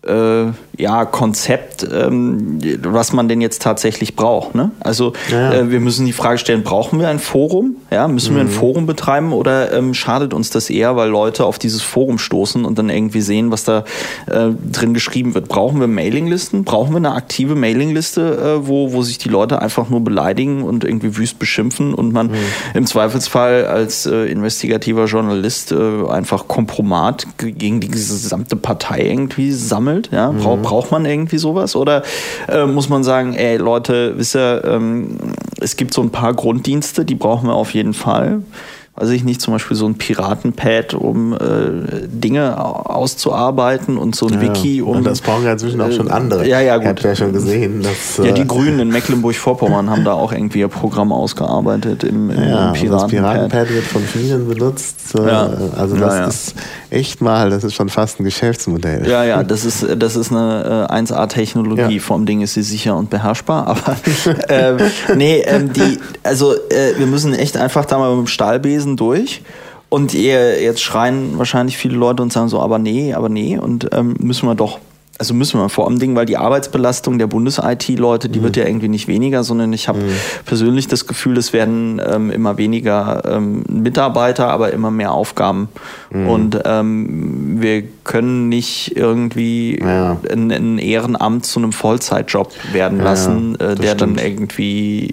äh, 0.03 0.47
ja, 0.81 1.05
Konzept, 1.05 1.87
ähm, 1.93 2.59
was 2.81 3.13
man 3.13 3.27
denn 3.27 3.39
jetzt 3.39 3.61
tatsächlich 3.61 4.15
braucht. 4.15 4.55
Ne? 4.55 4.71
Also 4.79 5.13
Ja. 5.29 5.53
Äh, 5.53 5.71
wir 5.71 5.79
müssen 5.79 6.07
die 6.07 6.11
Frage 6.11 6.39
stellen, 6.39 6.63
brauchen 6.63 6.99
wir 6.99 7.07
ein 7.07 7.19
Forum? 7.19 7.75
Ja, 7.91 8.07
müssen 8.07 8.33
wir 8.33 8.41
ein 8.41 8.49
Forum 8.49 8.87
betreiben 8.87 9.31
oder 9.31 9.71
ähm, 9.73 9.93
schadet 9.93 10.33
uns 10.33 10.49
das 10.49 10.69
eher, 10.71 10.95
weil 10.95 11.09
Leute 11.09 11.45
auf 11.45 11.59
dieses 11.59 11.83
Forum 11.83 12.17
stoßen 12.17 12.65
und 12.65 12.79
dann 12.79 12.89
irgendwie 12.89 13.21
sehen, 13.21 13.51
was 13.51 13.63
da 13.63 13.83
äh, 14.25 14.49
drin 14.71 14.95
geschrieben 14.95 15.35
wird? 15.35 15.47
Brauchen 15.47 15.79
wir 15.79 15.87
Mailinglisten? 15.87 16.63
Brauchen 16.63 16.91
wir 16.93 16.97
eine 16.97 17.13
aktive 17.13 17.53
Mailingliste, 17.53 18.61
äh, 18.63 18.67
wo, 18.67 18.91
wo 18.91 19.03
sich 19.03 19.19
die 19.19 19.29
Leute 19.29 19.61
einfach 19.61 19.89
nur 19.89 20.03
beleidigen 20.03 20.63
und 20.63 20.83
irgendwie 20.83 21.15
wüst 21.15 21.37
beschimpfen 21.37 21.93
und 21.93 22.11
man 22.11 22.31
im 22.73 22.87
Zweifelsfall 22.87 23.67
als 23.67 24.07
äh, 24.07 24.25
investigativer 24.31 25.05
Journalist 25.05 25.71
äh, 25.71 26.07
einfach 26.09 26.47
Kompromat 26.47 27.27
gegen 27.37 27.81
die 27.81 27.89
gesamte 27.89 28.55
Partei 28.55 29.01
irgendwie 29.05 29.51
sammelt? 29.51 30.09
Ja? 30.11 30.31
Brau, 30.31 30.57
Braucht 30.57 30.70
man 30.91 31.05
irgendwie 31.05 31.37
sowas? 31.37 31.75
Oder 31.75 32.03
äh, 32.47 32.65
muss 32.65 32.89
man 32.89 33.03
sagen, 33.03 33.33
ey 33.33 33.57
Leute, 33.57 34.17
wisst 34.17 34.35
ihr, 34.35 34.63
ähm, 34.65 35.17
es 35.59 35.75
gibt 35.75 35.93
so 35.93 36.01
ein 36.01 36.09
paar 36.09 36.33
Grunddienste, 36.33 37.05
die 37.05 37.15
brauchen 37.15 37.47
wir 37.47 37.55
auf 37.55 37.73
jeden 37.73 37.93
Fall. 37.93 38.41
Weiß 38.93 39.09
ich 39.11 39.23
nicht, 39.23 39.39
zum 39.41 39.53
Beispiel 39.53 39.77
so 39.77 39.85
ein 39.87 39.95
Piratenpad, 39.95 40.93
um 40.95 41.33
äh, 41.33 41.37
Dinge 42.07 42.63
au- 42.63 42.83
auszuarbeiten 42.91 43.97
und 43.97 44.15
so 44.15 44.27
ein 44.27 44.33
Ja, 44.33 44.41
Wiki, 44.41 44.81
um. 44.81 44.97
und 44.97 45.05
das 45.05 45.21
brauchen 45.21 45.45
ja 45.45 45.53
inzwischen 45.53 45.79
auch 45.81 45.91
schon 45.93 46.11
andere. 46.11 46.45
Ja, 46.45 46.59
ja, 46.59 46.77
gut. 46.77 46.87
hab 46.87 46.99
ja 47.03 47.15
schon 47.15 47.31
gesehen, 47.31 47.81
dass 47.81 48.17
Ja, 48.23 48.33
die 48.33 48.41
äh, 48.41 48.45
Grünen 48.45 48.79
in 48.79 48.89
Mecklenburg-Vorpommern 48.91 49.89
haben 49.89 50.03
da 50.03 50.11
auch 50.13 50.33
irgendwie 50.33 50.59
ihr 50.59 50.67
Programm 50.67 51.13
ausgearbeitet 51.13 52.03
im, 52.03 52.29
im, 52.31 52.37
Ja, 52.37 52.43
im 52.43 52.49
also 52.49 52.67
das 52.69 52.81
Piratenpad. 52.81 53.09
Piratenpad 53.49 53.69
wird 53.69 53.83
von 53.85 54.01
vielen 54.03 54.47
benutzt. 54.47 55.15
Äh, 55.17 55.25
Ja. 55.25 55.49
Also 55.77 55.95
das 55.95 56.13
ja. 56.15 56.25
ist 56.27 56.55
echt 56.89 57.21
mal, 57.21 57.49
das 57.49 57.63
ist 57.63 57.73
schon 57.73 57.87
fast 57.89 58.19
ein 58.19 58.25
Geschäftsmodell. 58.25 59.07
Ja, 59.09 59.23
ja, 59.23 59.41
das 59.51 59.63
ist, 59.63 59.85
das 59.97 60.17
ist 60.17 60.31
eine 60.31 60.87
äh, 60.89 60.93
1A-Technologie. 60.93 61.95
Ja. 61.95 62.01
Vor 62.01 62.17
allem 62.17 62.25
Ding 62.25 62.41
ist 62.41 62.55
sie 62.55 62.63
sicher 62.63 62.97
und 62.97 63.09
beherrschbar. 63.09 63.67
Aber 63.67 63.95
ähm, 64.49 64.77
nee, 65.15 65.39
ähm, 65.45 65.71
die, 65.71 65.97
also 66.23 66.53
äh, 66.53 66.97
wir 66.97 67.07
müssen 67.07 67.33
echt 67.33 67.55
einfach 67.55 67.85
da 67.85 67.97
mal 67.97 68.09
mit 68.15 68.25
dem 68.25 68.27
Stahlbesen 68.27 68.80
durch. 68.97 69.41
Und 69.89 70.13
ihr, 70.13 70.61
jetzt 70.61 70.81
schreien 70.81 71.37
wahrscheinlich 71.37 71.77
viele 71.77 71.95
Leute 71.97 72.23
und 72.23 72.31
sagen 72.31 72.47
so, 72.47 72.59
aber 72.61 72.79
nee, 72.79 73.13
aber 73.13 73.27
nee. 73.29 73.57
Und 73.57 73.89
ähm, 73.91 74.15
müssen 74.19 74.47
wir 74.47 74.55
doch. 74.55 74.79
Also 75.19 75.35
müssen 75.35 75.59
wir 75.59 75.69
vor 75.69 75.85
allem 75.87 76.15
weil 76.15 76.25
die 76.25 76.37
Arbeitsbelastung 76.37 77.19
der 77.19 77.27
Bundes-IT-Leute, 77.27 78.27
die 78.27 78.41
wird 78.41 78.57
ja 78.57 78.65
irgendwie 78.65 78.87
nicht 78.87 79.07
weniger, 79.07 79.43
sondern 79.43 79.71
ich 79.71 79.87
habe 79.87 79.99
persönlich 80.45 80.87
das 80.87 81.05
Gefühl, 81.05 81.37
es 81.37 81.53
werden 81.53 82.01
ähm, 82.03 82.31
immer 82.31 82.57
weniger 82.57 83.21
ähm, 83.31 83.61
Mitarbeiter, 83.69 84.47
aber 84.49 84.73
immer 84.73 84.89
mehr 84.89 85.11
Aufgaben. 85.11 85.69
Und 86.09 86.59
ähm, 86.65 87.57
wir 87.61 87.83
können 88.03 88.49
nicht 88.49 88.97
irgendwie 88.97 89.79
Ja. 89.79 90.17
ein, 90.31 90.49
ein 90.51 90.77
Ehrenamt 90.79 91.45
zu 91.45 91.59
einem 91.59 91.71
Vollzeitjob 91.71 92.51
werden 92.73 92.97
Ja, 92.97 93.03
lassen, 93.03 93.55
äh, 93.55 93.75
das 93.75 93.79
der 93.79 93.93
dann 93.95 94.17
stimmt. 94.17 94.27
irgendwie 94.27 95.11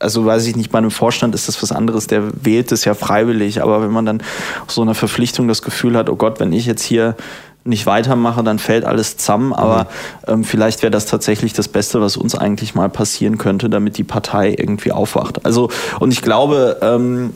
also 0.00 0.24
weiß 0.24 0.46
ich 0.46 0.56
nicht, 0.56 0.72
bei 0.72 0.78
einem 0.78 0.90
Vorstand 0.90 1.34
ist 1.34 1.46
das 1.46 1.62
was 1.62 1.72
anderes, 1.72 2.06
der 2.06 2.24
wählt 2.44 2.72
es 2.72 2.84
ja 2.84 2.94
freiwillig, 2.94 3.62
aber 3.62 3.82
wenn 3.82 3.92
man 3.92 4.06
dann 4.06 4.22
so 4.66 4.82
einer 4.82 4.94
Verpflichtung 4.94 5.46
das 5.46 5.62
Gefühl 5.62 5.96
hat, 5.96 6.10
oh 6.10 6.16
Gott, 6.16 6.40
wenn 6.40 6.52
ich 6.52 6.66
jetzt 6.66 6.82
hier 6.82 7.14
nicht 7.62 7.84
weitermache, 7.84 8.42
dann 8.42 8.58
fällt 8.58 8.84
alles 8.84 9.18
zusammen, 9.18 9.52
aber 9.52 9.86
ähm, 10.26 10.44
vielleicht 10.44 10.82
wäre 10.82 10.90
das 10.90 11.04
tatsächlich 11.04 11.52
das 11.52 11.68
Beste, 11.68 12.00
was 12.00 12.16
uns 12.16 12.34
eigentlich 12.34 12.74
mal 12.74 12.88
passieren 12.88 13.36
könnte, 13.36 13.68
damit 13.68 13.98
die 13.98 14.04
Partei 14.04 14.54
irgendwie 14.56 14.92
aufwacht. 14.92 15.44
Also, 15.44 15.68
und 16.00 16.10
ich 16.10 16.22
glaube, 16.22 16.78
ähm, 16.80 17.34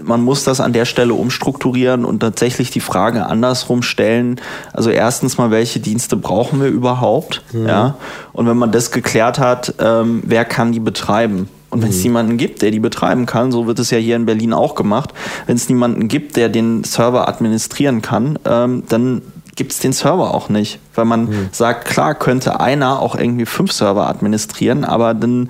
man 0.00 0.22
muss 0.22 0.44
das 0.44 0.60
an 0.60 0.72
der 0.72 0.84
Stelle 0.84 1.14
umstrukturieren 1.14 2.04
und 2.04 2.20
tatsächlich 2.20 2.70
die 2.70 2.80
Frage 2.80 3.26
andersrum 3.26 3.82
stellen. 3.82 4.40
Also 4.72 4.90
erstens 4.90 5.38
mal, 5.38 5.50
welche 5.50 5.80
Dienste 5.80 6.16
brauchen 6.16 6.60
wir 6.60 6.68
überhaupt? 6.68 7.42
Ja. 7.52 7.96
Und 8.32 8.46
wenn 8.46 8.56
man 8.56 8.72
das 8.72 8.90
geklärt 8.90 9.38
hat, 9.38 9.74
ähm, 9.78 10.22
wer 10.26 10.44
kann 10.44 10.72
die 10.72 10.80
betreiben? 10.80 11.48
Und 11.72 11.80
wenn 11.80 11.88
es 11.88 12.02
niemanden 12.02 12.36
gibt, 12.36 12.60
der 12.60 12.70
die 12.70 12.80
betreiben 12.80 13.24
kann, 13.24 13.50
so 13.50 13.66
wird 13.66 13.78
es 13.78 13.90
ja 13.90 13.96
hier 13.96 14.16
in 14.16 14.26
Berlin 14.26 14.52
auch 14.52 14.74
gemacht, 14.74 15.14
wenn 15.46 15.56
es 15.56 15.70
niemanden 15.70 16.06
gibt, 16.06 16.36
der 16.36 16.50
den 16.50 16.84
Server 16.84 17.26
administrieren 17.26 18.02
kann, 18.02 18.38
ähm, 18.44 18.82
dann 18.90 19.22
gibt 19.56 19.72
es 19.72 19.78
den 19.78 19.94
Server 19.94 20.34
auch 20.34 20.50
nicht. 20.50 20.78
Weil 20.94 21.06
man 21.06 21.48
sagt, 21.50 21.86
klar 21.86 22.14
könnte 22.14 22.60
einer 22.60 23.00
auch 23.00 23.14
irgendwie 23.14 23.46
fünf 23.46 23.72
Server 23.72 24.06
administrieren, 24.06 24.84
aber 24.84 25.14
dann 25.14 25.48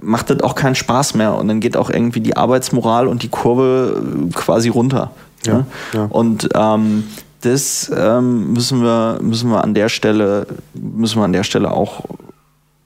macht 0.00 0.30
das 0.30 0.42
auch 0.42 0.54
keinen 0.54 0.76
Spaß 0.76 1.14
mehr 1.14 1.34
und 1.34 1.48
dann 1.48 1.60
geht 1.60 1.76
auch 1.76 1.90
irgendwie 1.90 2.20
die 2.20 2.38
Arbeitsmoral 2.38 3.06
und 3.06 3.22
die 3.22 3.28
Kurve 3.28 4.02
äh, 4.02 4.32
quasi 4.32 4.70
runter. 4.70 5.10
Ja, 5.46 5.54
ne? 5.54 5.66
ja. 5.92 6.06
Und 6.06 6.48
ähm, 6.54 7.04
das 7.42 7.92
ähm, 7.94 8.54
müssen 8.54 8.82
wir 8.82 9.18
müssen 9.20 9.50
wir 9.50 9.62
an 9.62 9.74
der 9.74 9.90
Stelle 9.90 10.46
müssen 10.72 11.20
wir 11.20 11.24
an 11.24 11.32
der 11.34 11.44
Stelle 11.44 11.70
auch 11.70 12.04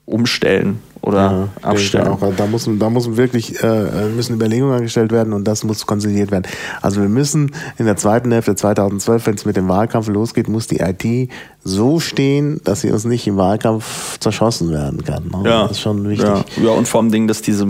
umstellen 0.05 0.79
oder 1.01 1.17
Ja, 1.17 1.29
denke 1.31 1.67
abstellen. 1.67 2.07
Auch, 2.07 2.19
da 2.35 2.45
müssen, 2.47 2.79
da 2.79 2.89
müssen 2.89 3.17
wirklich 3.17 3.61
äh, 3.63 4.09
müssen 4.15 4.35
Überlegungen 4.35 4.75
angestellt 4.75 5.11
werden 5.11 5.33
und 5.33 5.45
das 5.47 5.63
muss 5.63 5.85
konsolidiert 5.85 6.31
werden. 6.31 6.45
Also 6.81 7.01
wir 7.01 7.09
müssen 7.09 7.51
in 7.77 7.85
der 7.85 7.95
zweiten 7.95 8.31
Hälfte 8.31 8.55
2012, 8.55 9.27
wenn 9.27 9.35
es 9.35 9.45
mit 9.45 9.55
dem 9.55 9.67
Wahlkampf 9.67 10.07
losgeht, 10.07 10.47
muss 10.47 10.67
die 10.67 10.79
IT 10.79 11.29
so 11.63 11.99
stehen, 11.99 12.59
dass 12.63 12.81
sie 12.81 12.91
uns 12.91 13.05
nicht 13.05 13.25
im 13.27 13.37
Wahlkampf 13.37 14.19
zerschossen 14.19 14.71
werden 14.71 15.03
kann. 15.03 15.25
ne? 15.25 15.49
Ja, 15.49 15.63
Das 15.63 15.71
ist 15.71 15.81
schon 15.81 16.07
wichtig. 16.07 16.27
Ja, 16.27 16.43
ja 16.63 16.69
und 16.71 16.87
vor 16.87 17.01
allem 17.01 17.11
Ding, 17.11 17.27
dass 17.27 17.41
diese 17.41 17.67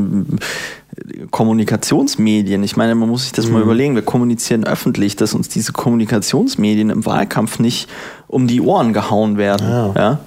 Kommunikationsmedien, 1.32 2.64
ich 2.64 2.78
meine, 2.78 2.96
man 2.96 3.10
muss 3.10 3.24
sich 3.24 3.32
das 3.32 3.48
mal 3.48 3.58
Mhm. 3.60 3.64
überlegen, 3.66 3.96
wir 3.96 4.02
kommunizieren 4.02 4.64
öffentlich, 4.66 5.16
dass 5.16 5.34
uns 5.34 5.50
diese 5.50 5.72
Kommunikationsmedien 5.72 6.90
im 6.90 7.06
Wahlkampf 7.06 7.60
nicht 7.60 7.90
um 8.28 8.48
die 8.48 8.62
Ohren 8.62 8.94
gehauen 8.94 9.38
werden. 9.38 9.68
Ja. 9.70 9.94
Ja? 9.96 10.20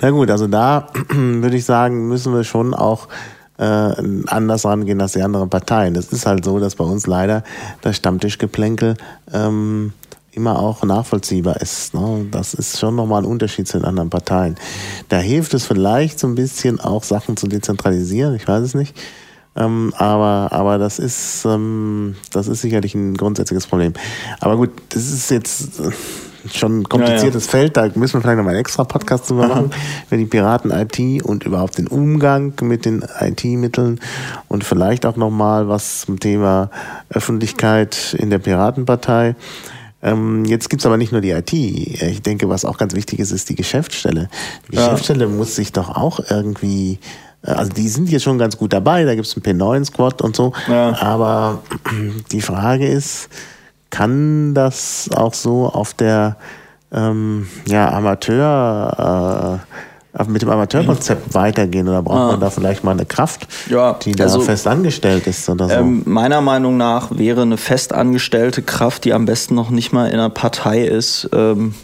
Na 0.00 0.10
gut, 0.10 0.30
also 0.30 0.46
da 0.46 0.88
würde 1.08 1.56
ich 1.56 1.64
sagen, 1.64 2.08
müssen 2.08 2.34
wir 2.34 2.44
schon 2.44 2.74
auch 2.74 3.08
äh, 3.58 3.62
anders 4.26 4.64
rangehen 4.64 5.00
als 5.00 5.12
die 5.12 5.22
anderen 5.22 5.50
Parteien. 5.50 5.94
Es 5.96 6.12
ist 6.12 6.26
halt 6.26 6.44
so, 6.44 6.58
dass 6.58 6.76
bei 6.76 6.84
uns 6.84 7.06
leider 7.06 7.44
das 7.82 7.96
Stammtischgeplänkel 7.96 8.96
ähm, 9.32 9.92
immer 10.32 10.58
auch 10.58 10.82
nachvollziehbar 10.84 11.60
ist. 11.60 11.92
Ne? 11.92 12.26
Das 12.30 12.54
ist 12.54 12.78
schon 12.78 12.94
nochmal 12.96 13.22
ein 13.22 13.26
Unterschied 13.26 13.68
zu 13.68 13.78
den 13.78 13.84
anderen 13.84 14.10
Parteien. 14.10 14.56
Da 15.08 15.18
hilft 15.18 15.54
es 15.54 15.66
vielleicht 15.66 16.18
so 16.20 16.26
ein 16.26 16.36
bisschen 16.36 16.80
auch 16.80 17.02
Sachen 17.02 17.36
zu 17.36 17.48
dezentralisieren, 17.48 18.34
ich 18.36 18.46
weiß 18.46 18.62
es 18.62 18.74
nicht. 18.74 18.96
Ähm, 19.60 19.92
aber, 19.96 20.48
aber 20.52 20.78
das 20.78 20.98
ist, 20.98 21.44
ähm, 21.44 22.16
das 22.32 22.48
ist 22.48 22.62
sicherlich 22.62 22.94
ein 22.94 23.14
grundsätzliches 23.14 23.66
Problem. 23.66 23.92
Aber 24.40 24.56
gut, 24.56 24.70
das 24.88 25.10
ist 25.10 25.30
jetzt 25.30 25.80
äh, 25.80 25.90
schon 26.48 26.80
ein 26.80 26.88
kompliziertes 26.88 27.46
ja, 27.46 27.52
ja. 27.52 27.58
Feld, 27.58 27.76
da 27.76 27.82
müssen 27.94 28.14
wir 28.14 28.22
vielleicht 28.22 28.38
nochmal 28.38 28.54
einen 28.54 28.60
extra 28.60 28.84
Podcast 28.84 29.28
drüber 29.28 29.48
machen, 29.48 29.70
über 30.08 30.16
die 30.16 30.24
Piraten-IT 30.24 31.22
und 31.24 31.44
überhaupt 31.44 31.76
den 31.76 31.88
Umgang 31.88 32.54
mit 32.62 32.86
den 32.86 33.04
IT-Mitteln 33.20 34.00
und 34.48 34.64
vielleicht 34.64 35.04
auch 35.04 35.16
nochmal 35.16 35.68
was 35.68 36.02
zum 36.02 36.18
Thema 36.18 36.70
Öffentlichkeit 37.10 38.16
in 38.18 38.30
der 38.30 38.38
Piratenpartei. 38.38 39.36
Ähm, 40.02 40.46
jetzt 40.46 40.70
gibt's 40.70 40.86
aber 40.86 40.96
nicht 40.96 41.12
nur 41.12 41.20
die 41.20 41.32
IT. 41.32 41.52
Ich 41.52 42.22
denke, 42.22 42.48
was 42.48 42.64
auch 42.64 42.78
ganz 42.78 42.94
wichtig 42.94 43.18
ist, 43.18 43.32
ist 43.32 43.50
die 43.50 43.54
Geschäftsstelle. 43.54 44.30
Die 44.70 44.76
ja. 44.76 44.84
Geschäftsstelle 44.84 45.26
muss 45.26 45.54
sich 45.54 45.72
doch 45.72 45.90
auch 45.90 46.20
irgendwie 46.30 46.98
also 47.42 47.72
die 47.72 47.88
sind 47.88 48.10
jetzt 48.10 48.22
schon 48.22 48.38
ganz 48.38 48.56
gut 48.56 48.72
dabei, 48.72 49.04
da 49.04 49.14
gibt's 49.14 49.34
einen 49.34 49.60
P9-Squad 49.60 50.22
und 50.22 50.36
so. 50.36 50.52
Ja. 50.68 50.96
Aber 51.00 51.60
die 52.32 52.42
Frage 52.42 52.86
ist, 52.86 53.28
kann 53.90 54.54
das 54.54 55.08
auch 55.14 55.34
so 55.34 55.66
auf 55.66 55.94
der 55.94 56.36
ähm, 56.92 57.48
ja, 57.66 57.92
Amateur 57.92 59.58
äh, 59.58 60.24
mit 60.26 60.42
dem 60.42 60.50
Amateurkonzept 60.50 61.34
weitergehen 61.34 61.88
oder 61.88 62.02
braucht 62.02 62.18
ah. 62.18 62.26
man 62.32 62.40
da 62.40 62.50
vielleicht 62.50 62.82
mal 62.82 62.90
eine 62.92 63.06
Kraft, 63.06 63.46
ja, 63.68 63.94
die 63.94 64.12
da 64.12 64.24
also, 64.24 64.40
fest 64.40 64.66
angestellt 64.66 65.26
ist 65.26 65.48
oder 65.48 65.68
so? 65.68 65.74
Ähm, 65.74 66.02
meiner 66.04 66.40
Meinung 66.40 66.76
nach 66.76 67.16
wäre 67.16 67.42
eine 67.42 67.56
fest 67.56 67.92
angestellte 67.92 68.62
Kraft, 68.62 69.04
die 69.04 69.12
am 69.12 69.24
besten 69.24 69.54
noch 69.54 69.70
nicht 69.70 69.92
mal 69.92 70.08
in 70.08 70.14
einer 70.14 70.30
Partei 70.30 70.84
ist, 70.84 71.28
ähm, 71.32 71.74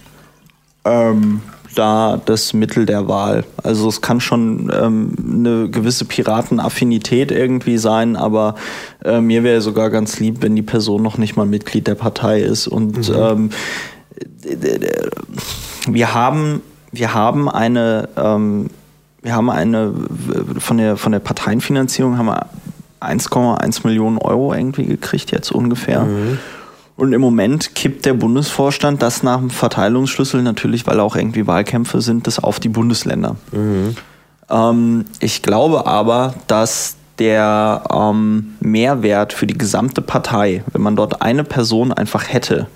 ähm, 0.85 1.41
da 1.79 2.21
das 2.25 2.53
Mittel 2.53 2.87
der 2.87 3.09
Wahl. 3.09 3.45
Also 3.63 3.89
es 3.89 4.01
kann 4.01 4.21
schon 4.21 4.73
ähm, 4.75 5.15
eine 5.23 5.69
gewisse 5.69 6.05
Piratenaffinität 6.05 7.31
irgendwie 7.31 7.79
sein, 7.79 8.17
aber 8.17 8.55
äh, 9.05 9.21
mir 9.21 9.45
wäre 9.45 9.61
sogar 9.61 9.91
ganz 9.91 10.19
lieb, 10.19 10.39
wenn 10.41 10.57
die 10.57 10.63
Person 10.63 11.03
noch 11.03 11.19
nicht 11.19 11.37
mal 11.37 11.47
Mitglied 11.47 11.87
der 11.87 11.95
Partei 11.95 12.41
ist. 12.41 12.67
Und 12.67 13.09
mhm. 13.09 13.15
ähm, 13.15 13.51
wir 15.89 16.15
haben 16.15 16.63
wir 16.99 17.15
haben 17.15 17.49
eine, 17.49 18.09
ähm, 18.17 18.71
wir 19.23 19.35
haben 19.35 19.51
eine, 19.51 19.93
von 20.59 20.79
der, 20.79 20.97
von 20.97 21.13
der 21.13 21.19
Parteienfinanzierung 21.19 22.19
haben 22.19 22.27
wir 22.27 22.47
1,1 23.01 23.87
Millionen 23.87 24.19
Euro 24.19 24.55
irgendwie 24.55 24.87
gekriegt 24.87 25.31
jetzt 25.33 25.53
ungefähr. 25.53 26.03
Mhm. 26.03 26.39
Und 26.97 27.13
im 27.13 27.21
Moment 27.21 27.75
kippt 27.75 28.07
der 28.07 28.15
Bundesvorstand 28.15 29.03
das 29.03 29.23
nach 29.23 29.39
dem 29.39 29.51
Verteilungsschlüssel 29.51 30.43
natürlich, 30.43 30.87
weil 30.87 30.99
auch 30.99 31.15
irgendwie 31.15 31.47
Wahlkämpfe 31.47 32.01
sind, 32.01 32.27
das 32.27 32.39
auf 32.43 32.59
die 32.59 32.71
Bundesländer. 32.71 33.37
Mhm. 33.53 33.97
Ähm, 34.49 35.05
ich 35.21 35.43
glaube 35.43 35.87
aber, 35.87 36.35
dass 36.47 36.97
der 37.19 37.85
ähm, 37.93 38.55
Mehrwert 38.61 39.33
für 39.33 39.47
die 39.47 39.57
gesamte 39.57 40.01
Partei, 40.03 40.65
wenn 40.73 40.83
man 40.83 40.97
dort 40.97 41.23
eine 41.23 41.45
Person 41.45 41.93
einfach 41.93 42.33
hätte, 42.33 42.67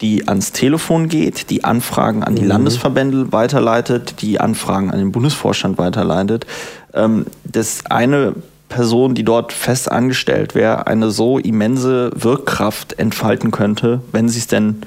die 0.00 0.26
ans 0.28 0.52
Telefon 0.52 1.08
geht, 1.08 1.50
die 1.50 1.64
Anfragen 1.64 2.24
an 2.24 2.34
die 2.34 2.42
mhm. 2.42 2.48
Landesverbände 2.48 3.32
weiterleitet, 3.32 4.22
die 4.22 4.40
Anfragen 4.40 4.90
an 4.90 4.98
den 4.98 5.12
Bundesvorstand 5.12 5.78
weiterleitet. 5.78 6.46
Ähm, 6.94 7.26
das 7.44 7.86
eine 7.86 8.34
Person, 8.70 9.14
die 9.14 9.24
dort 9.24 9.52
fest 9.52 9.92
angestellt 9.92 10.54
wäre, 10.54 10.86
eine 10.86 11.10
so 11.10 11.38
immense 11.38 12.10
Wirkkraft 12.14 12.98
entfalten 12.98 13.50
könnte, 13.50 14.00
wenn 14.12 14.30
sie 14.30 14.38
es 14.38 14.46
denn 14.46 14.82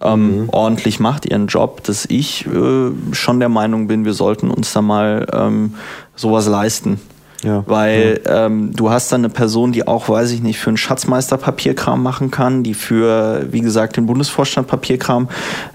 ähm, 0.00 0.42
mhm. 0.42 0.48
ordentlich 0.50 1.00
macht, 1.00 1.26
ihren 1.26 1.48
Job, 1.48 1.82
dass 1.82 2.04
ich 2.06 2.46
äh, 2.46 2.90
schon 3.12 3.40
der 3.40 3.48
Meinung 3.48 3.88
bin, 3.88 4.04
wir 4.04 4.14
sollten 4.14 4.50
uns 4.50 4.72
da 4.72 4.82
mal 4.82 5.26
ähm, 5.32 5.74
sowas 6.14 6.46
leisten. 6.46 7.00
Ja. 7.44 7.62
Weil 7.66 8.20
ja. 8.24 8.46
Ähm, 8.46 8.72
du 8.74 8.90
hast 8.90 9.12
dann 9.12 9.20
eine 9.20 9.28
Person, 9.28 9.72
die 9.72 9.86
auch, 9.86 10.08
weiß 10.08 10.32
ich 10.32 10.42
nicht, 10.42 10.58
für 10.58 10.70
einen 10.70 10.78
Schatzmeister 10.78 11.36
Papierkram 11.36 12.02
machen 12.02 12.30
kann, 12.30 12.62
die 12.62 12.74
für, 12.74 13.46
wie 13.50 13.60
gesagt, 13.60 13.96
den 13.96 14.06
Bundesvorstand 14.06 14.66
Papierkram 14.66 15.28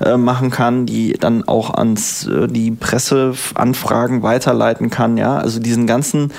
äh, 0.03 0.17
machen 0.17 0.49
kann, 0.49 0.87
die 0.87 1.13
dann 1.13 1.47
auch 1.47 1.69
ans 1.71 2.25
äh, 2.27 2.47
die 2.47 2.71
Presseanfragen 2.71 4.23
weiterleiten 4.23 4.89
kann, 4.89 5.17
ja. 5.17 5.37
Also 5.37 5.59
diesen 5.59 5.85
ganzen 5.85 6.31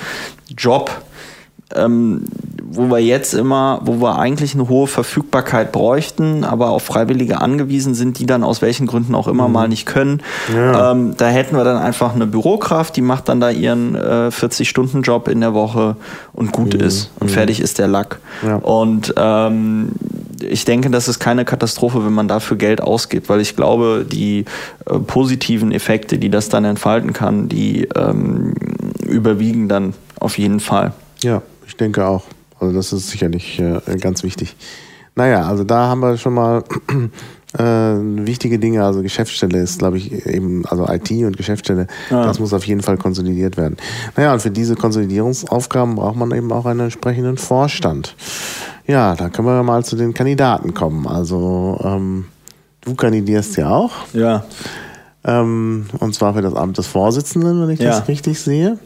Job, 0.57 0.91
ähm, 1.75 2.25
wo 2.73 2.89
wir 2.89 2.99
jetzt 2.99 3.33
immer, 3.33 3.81
wo 3.83 4.01
wir 4.01 4.17
eigentlich 4.17 4.53
eine 4.53 4.69
hohe 4.69 4.87
Verfügbarkeit 4.87 5.71
bräuchten, 5.71 6.43
aber 6.43 6.69
auf 6.69 6.83
Freiwillige 6.83 7.41
angewiesen 7.41 7.95
sind, 7.95 8.19
die 8.19 8.25
dann 8.25 8.43
aus 8.43 8.61
welchen 8.61 8.87
Gründen 8.87 9.13
auch 9.15 9.27
immer 9.27 9.47
mhm. 9.47 9.53
mal 9.53 9.67
nicht 9.67 9.85
können. 9.85 10.21
Ja. 10.53 10.91
Ähm, 10.91 11.15
da 11.17 11.27
hätten 11.27 11.55
wir 11.55 11.63
dann 11.63 11.77
einfach 11.77 12.15
eine 12.15 12.27
Bürokraft, 12.27 12.95
die 12.95 13.01
macht 13.01 13.29
dann 13.29 13.39
da 13.39 13.49
ihren 13.49 13.95
äh, 13.95 14.29
40-Stunden-Job 14.29 15.27
in 15.27 15.41
der 15.41 15.53
Woche 15.53 15.97
und 16.33 16.51
gut 16.51 16.73
mhm. 16.73 16.81
ist 16.81 17.11
und 17.19 17.29
mhm. 17.29 17.33
fertig 17.33 17.59
ist 17.59 17.79
der 17.79 17.87
Lack. 17.87 18.19
Ja. 18.45 18.55
Und 18.55 19.13
ähm, 19.17 19.91
ich 20.41 20.65
denke, 20.65 20.89
das 20.89 21.07
ist 21.07 21.19
keine 21.19 21.45
Katastrophe, 21.45 22.05
wenn 22.05 22.13
man 22.13 22.27
dafür 22.27 22.57
Geld 22.57 22.81
ausgibt, 22.81 23.29
weil 23.29 23.41
ich 23.41 23.55
glaube, 23.55 24.05
die 24.09 24.45
äh, 24.85 24.97
positiven 24.99 25.71
Effekte, 25.71 26.17
die 26.17 26.29
das 26.29 26.49
dann 26.49 26.65
entfalten 26.65 27.13
kann, 27.13 27.49
die 27.49 27.87
ähm, 27.95 28.53
überwiegen 29.07 29.67
dann 29.67 29.93
auf 30.21 30.37
jeden 30.37 30.59
Fall. 30.59 30.93
Ja, 31.23 31.41
ich 31.67 31.75
denke 31.75 32.05
auch. 32.05 32.23
Also 32.59 32.75
das 32.75 32.93
ist 32.93 33.09
sicherlich 33.09 33.59
äh, 33.59 33.79
ganz 33.99 34.23
wichtig. 34.23 34.55
Naja, 35.15 35.47
also 35.47 35.63
da 35.63 35.87
haben 35.87 36.01
wir 36.01 36.15
schon 36.17 36.35
mal 36.35 36.63
äh, 37.57 37.63
wichtige 37.63 38.59
Dinge. 38.59 38.85
Also 38.85 39.01
Geschäftsstelle 39.01 39.59
ist, 39.59 39.79
glaube 39.79 39.97
ich, 39.97 40.25
eben, 40.27 40.63
also 40.67 40.87
IT 40.87 41.09
und 41.11 41.35
Geschäftsstelle, 41.35 41.87
ja. 42.09 42.23
das 42.23 42.39
muss 42.39 42.53
auf 42.53 42.65
jeden 42.65 42.81
Fall 42.81 42.97
konsolidiert 42.97 43.57
werden. 43.57 43.77
Naja, 44.15 44.31
und 44.31 44.41
für 44.41 44.51
diese 44.51 44.75
Konsolidierungsaufgaben 44.75 45.95
braucht 45.95 46.15
man 46.15 46.31
eben 46.31 46.51
auch 46.51 46.65
einen 46.65 46.81
entsprechenden 46.81 47.37
Vorstand. 47.37 48.15
Ja, 48.87 49.15
da 49.15 49.29
können 49.29 49.47
wir 49.47 49.63
mal 49.63 49.83
zu 49.83 49.95
den 49.95 50.13
Kandidaten 50.13 50.73
kommen. 50.73 51.07
Also 51.07 51.79
ähm, 51.83 52.25
du 52.81 52.93
kandidierst 52.93 53.57
ja 53.57 53.69
auch. 53.69 53.91
Ja. 54.13 54.45
Ähm, 55.23 55.87
und 55.99 56.13
zwar 56.13 56.35
für 56.35 56.41
das 56.41 56.55
Amt 56.55 56.77
des 56.77 56.87
Vorsitzenden, 56.87 57.61
wenn 57.61 57.69
ich 57.71 57.79
ja. 57.79 57.89
das 57.89 58.07
richtig 58.07 58.39
sehe. 58.39 58.77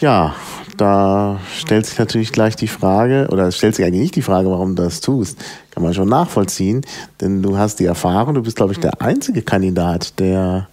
Ja, 0.00 0.34
da 0.76 1.38
stellt 1.58 1.84
sich 1.84 1.98
natürlich 1.98 2.32
gleich 2.32 2.56
die 2.56 2.68
Frage, 2.68 3.28
oder 3.30 3.48
es 3.48 3.58
stellt 3.58 3.74
sich 3.74 3.84
eigentlich 3.84 4.00
nicht 4.00 4.16
die 4.16 4.22
Frage, 4.22 4.50
warum 4.50 4.74
du 4.74 4.82
das 4.82 5.00
tust. 5.00 5.38
Kann 5.70 5.82
man 5.82 5.92
schon 5.92 6.08
nachvollziehen, 6.08 6.82
denn 7.20 7.42
du 7.42 7.58
hast 7.58 7.80
die 7.80 7.84
Erfahrung, 7.84 8.34
du 8.34 8.42
bist, 8.42 8.56
glaube 8.56 8.72
ich, 8.72 8.80
der 8.80 9.02
einzige 9.02 9.42
Kandidat, 9.42 10.18
der 10.18 10.68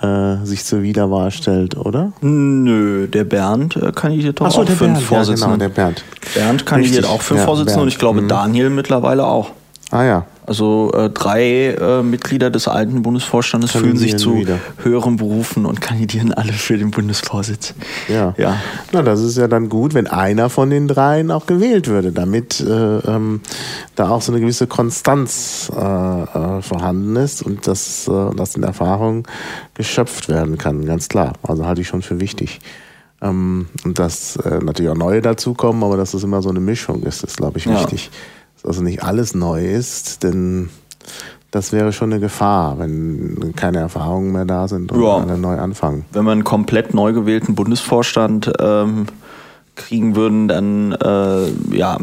äh, 0.00 0.36
sich 0.44 0.64
zur 0.64 0.82
Wiederwahl 0.82 1.32
stellt, 1.32 1.76
oder? 1.76 2.12
Nö, 2.20 3.08
der 3.08 3.24
Bernd 3.24 3.76
äh, 3.76 3.90
kandidiert 3.92 4.40
doch 4.40 4.50
so, 4.50 4.62
auch 4.62 4.68
für 4.68 4.86
den 4.86 4.96
Vorsitzenden. 4.96 5.40
Ja, 5.40 5.46
genau, 5.46 5.58
der 5.58 5.68
Bernd. 5.68 6.04
Bernd 6.34 6.64
kandidiert 6.64 7.02
Richtig. 7.02 7.12
auch 7.12 7.22
für 7.22 7.36
ja, 7.36 7.44
Vorsitzenden 7.44 7.82
und 7.82 7.88
ich 7.88 7.98
glaube 7.98 8.22
mhm. 8.22 8.28
Daniel 8.28 8.70
mittlerweile 8.70 9.26
auch. 9.26 9.50
Ah 9.90 10.04
ja. 10.04 10.26
Also 10.44 10.90
äh, 10.92 11.08
drei 11.08 11.68
äh, 11.68 12.02
Mitglieder 12.02 12.50
des 12.50 12.66
alten 12.66 13.02
Bundesvorstandes 13.02 13.70
fühlen 13.70 13.96
sich 13.96 14.16
zu 14.16 14.38
wieder. 14.38 14.58
höheren 14.82 15.16
Berufen 15.16 15.66
und 15.66 15.80
kandidieren 15.80 16.32
alle 16.32 16.52
für 16.52 16.76
den 16.76 16.90
Bundesvorsitz. 16.90 17.74
Ja. 18.08 18.34
ja. 18.36 18.56
Na, 18.90 19.02
das 19.02 19.20
ist 19.20 19.36
ja 19.36 19.46
dann 19.46 19.68
gut, 19.68 19.94
wenn 19.94 20.08
einer 20.08 20.50
von 20.50 20.68
den 20.68 20.88
dreien 20.88 21.30
auch 21.30 21.46
gewählt 21.46 21.86
würde, 21.86 22.10
damit 22.10 22.60
äh, 22.60 22.98
ähm, 22.98 23.40
da 23.94 24.10
auch 24.10 24.20
so 24.20 24.32
eine 24.32 24.40
gewisse 24.40 24.66
Konstanz 24.66 25.70
äh, 25.74 25.78
äh, 25.78 26.60
vorhanden 26.60 27.14
ist 27.14 27.42
und 27.42 27.68
dass 27.68 28.08
äh, 28.08 28.34
das 28.34 28.56
in 28.56 28.64
Erfahrung 28.64 29.28
geschöpft 29.74 30.28
werden 30.28 30.58
kann, 30.58 30.84
ganz 30.86 31.08
klar. 31.08 31.34
Also 31.44 31.66
halte 31.66 31.82
ich 31.82 31.86
schon 31.86 32.02
für 32.02 32.18
wichtig. 32.18 32.60
Ähm, 33.20 33.66
und 33.84 34.00
dass 34.00 34.36
natürlich 34.60 34.90
auch 34.90 34.96
neue 34.96 35.22
dazukommen, 35.22 35.84
aber 35.84 35.96
dass 35.96 36.10
das 36.10 36.24
immer 36.24 36.42
so 36.42 36.48
eine 36.48 36.58
Mischung 36.58 37.04
ist, 37.04 37.22
ist, 37.22 37.36
glaube 37.36 37.58
ich, 37.58 37.68
wichtig. 37.68 38.10
Ja 38.12 38.18
also 38.64 38.82
nicht 38.82 39.02
alles 39.02 39.34
neu 39.34 39.64
ist, 39.64 40.22
denn 40.22 40.70
das 41.50 41.72
wäre 41.72 41.92
schon 41.92 42.12
eine 42.12 42.20
Gefahr, 42.20 42.78
wenn 42.78 43.52
keine 43.54 43.78
Erfahrungen 43.78 44.32
mehr 44.32 44.46
da 44.46 44.68
sind 44.68 44.90
und 44.90 45.02
ja. 45.02 45.18
alle 45.18 45.36
neu 45.36 45.58
anfangen. 45.58 46.06
Wenn 46.12 46.24
wir 46.24 46.32
einen 46.32 46.44
komplett 46.44 46.94
neu 46.94 47.12
gewählten 47.12 47.54
Bundesvorstand 47.54 48.50
ähm, 48.58 49.06
kriegen 49.74 50.16
würden, 50.16 50.48
dann 50.48 50.92
äh, 50.92 51.76
ja, 51.76 51.98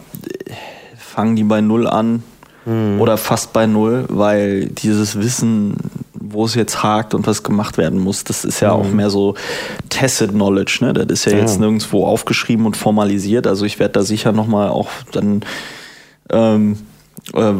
fangen 0.98 1.36
die 1.36 1.44
bei 1.44 1.62
Null 1.62 1.88
an 1.88 2.24
mhm. 2.66 3.02
oder 3.02 3.18
fast 3.18 3.52
bei 3.52 3.66
Null, 3.66 4.06
weil 4.10 4.68
dieses 4.68 5.20
Wissen, 5.20 5.76
wo 6.14 6.46
es 6.46 6.54
jetzt 6.54 6.84
hakt 6.84 7.16
und 7.16 7.26
was 7.26 7.42
gemacht 7.42 7.80
werden 7.80 8.00
muss, 8.00 8.24
das 8.24 8.46
ist 8.46 8.60
ja 8.60 8.76
mhm. 8.76 8.82
auch 8.82 8.92
mehr 8.92 9.10
so 9.10 9.34
Tacit 9.90 10.30
Knowledge. 10.30 10.78
Ne? 10.82 10.94
Das 10.94 11.08
ist 11.08 11.26
ja, 11.26 11.32
ja, 11.32 11.40
jetzt 11.40 11.60
nirgendwo 11.60 12.06
aufgeschrieben 12.06 12.68
und 12.68 12.78
formalisiert. 12.78 13.48
Also 13.48 13.66
ich 13.66 13.80
werde 13.80 13.94
da 13.94 14.04
sicher 14.04 14.32
nochmal 14.32 14.70
auch 14.70 14.90
dann 15.12 15.42
ähm, 16.32 16.78
äh, 17.34 17.54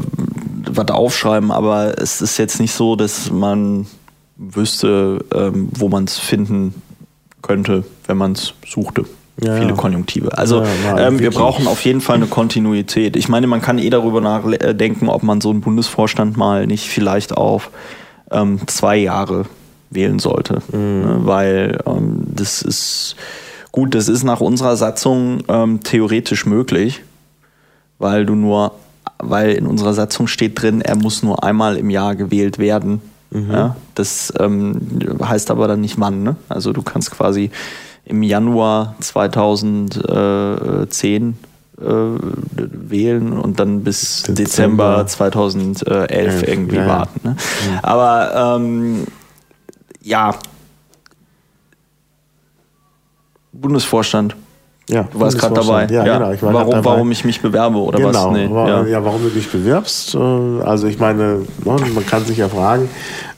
was 0.72 0.88
aufschreiben, 0.90 1.52
aber 1.52 2.00
es 2.00 2.22
ist 2.22 2.38
jetzt 2.38 2.60
nicht 2.60 2.74
so, 2.74 2.96
dass 2.96 3.32
man 3.32 3.88
wüsste, 4.38 5.26
ähm, 5.34 5.70
wo 5.74 5.90
man 5.90 6.06
es 6.06 6.18
finden 6.18 6.82
könnte, 7.42 7.84
wenn 8.06 8.18
man 8.18 8.34
es 8.34 8.54
suchte. 8.66 9.06
ja, 9.42 9.58
viele 9.58 9.74
Konjunktive. 9.74 10.38
Also 10.38 10.64
ja, 10.64 11.08
ähm, 11.08 11.20
wir 11.20 11.32
brauchen 11.32 11.68
auf 11.68 11.84
jeden 11.86 12.02
Fall 12.02 12.18
eine 12.18 12.28
Kontinuität. 12.28 13.16
Ich 13.16 13.30
meine, 13.30 13.48
man 13.48 13.62
kann 13.62 13.78
eh 13.78 13.90
darüber 13.90 14.22
nachdenken, 14.22 15.10
ob 15.10 15.24
man 15.24 15.42
so 15.42 15.50
einen 15.50 15.62
Bundesvorstand 15.62 16.38
mal 16.38 16.68
nicht 16.68 16.90
vielleicht 16.90 17.36
auf 17.36 17.70
ähm, 18.32 18.60
zwei 18.68 18.98
Jahre 18.98 19.46
wählen 19.90 20.20
sollte. 20.20 20.62
Mhm. 20.72 20.80
Ne? 20.80 21.20
Weil 21.24 21.80
ähm, 21.86 22.24
das 22.28 22.62
ist 22.62 23.16
gut, 23.72 23.96
das 23.96 24.10
ist 24.10 24.24
nach 24.24 24.42
unserer 24.42 24.76
Satzung 24.76 25.44
ähm, 25.48 25.82
theoretisch 25.84 26.46
möglich, 26.46 27.02
weil 28.00 28.26
du 28.26 28.34
nur, 28.36 28.74
weil 29.20 29.52
in 29.52 29.68
unserer 29.68 29.94
Satzung 29.94 30.28
steht 30.28 30.62
drin, 30.62 30.82
er 30.82 30.96
muss 30.96 31.22
nur 31.22 31.44
einmal 31.44 31.76
im 31.78 31.90
Jahr 31.90 32.16
gewählt 32.16 32.58
werden. 32.58 33.02
Mhm. 33.30 33.52
Ja? 33.52 33.76
Das 33.96 34.34
ähm, 34.40 34.80
heißt 35.22 35.52
aber 35.52 35.68
dann 35.68 35.82
nicht 35.82 36.00
wann. 36.00 36.24
Ne? 36.24 36.38
Also 36.48 36.72
du 36.74 36.82
kannst 36.82 37.12
quasi 37.12 37.52
im 38.06 38.24
Januar 38.24 38.96
2010 39.02 41.38
äh, 41.80 41.86
wählen 41.86 43.34
und 43.34 43.60
dann 43.60 43.84
bis 43.84 44.24
Dezember, 44.24 45.04
Dezember 45.04 45.06
2011 45.06 46.48
irgendwie 46.48 46.78
ja, 46.78 46.88
warten. 46.88 47.20
Ne? 47.24 47.36
Ja. 47.72 47.80
Aber 47.84 48.58
ähm, 48.58 49.06
ja, 50.02 50.34
Bundesvorstand. 53.52 54.36
Ja, 54.90 55.04
du 55.04 55.20
warst 55.20 55.38
gerade 55.38 55.54
dabei. 55.54 55.88
Ja, 55.90 56.06
ja. 56.06 56.18
Genau, 56.18 56.32
ich 56.32 56.42
war 56.42 56.54
warum, 56.54 56.72
dabei. 56.72 56.86
warum 56.86 57.12
ich 57.12 57.24
mich 57.24 57.42
bewerbe 57.42 57.78
oder 57.78 58.00
genau, 58.00 58.28
was? 58.28 58.34
Nee, 58.34 58.48
ja. 58.48 58.86
ja. 58.86 59.06
warum 59.06 59.22
du 59.22 59.30
dich 59.30 59.50
bewirbst. 59.50 60.16
Äh, 60.16 60.18
also 60.18 60.88
ich 60.88 61.00
meine, 61.00 61.42
ne, 61.64 61.76
man 61.94 62.06
kann 62.06 62.26
sich 62.26 62.38
ja 62.38 62.50
fragen, 62.50 62.90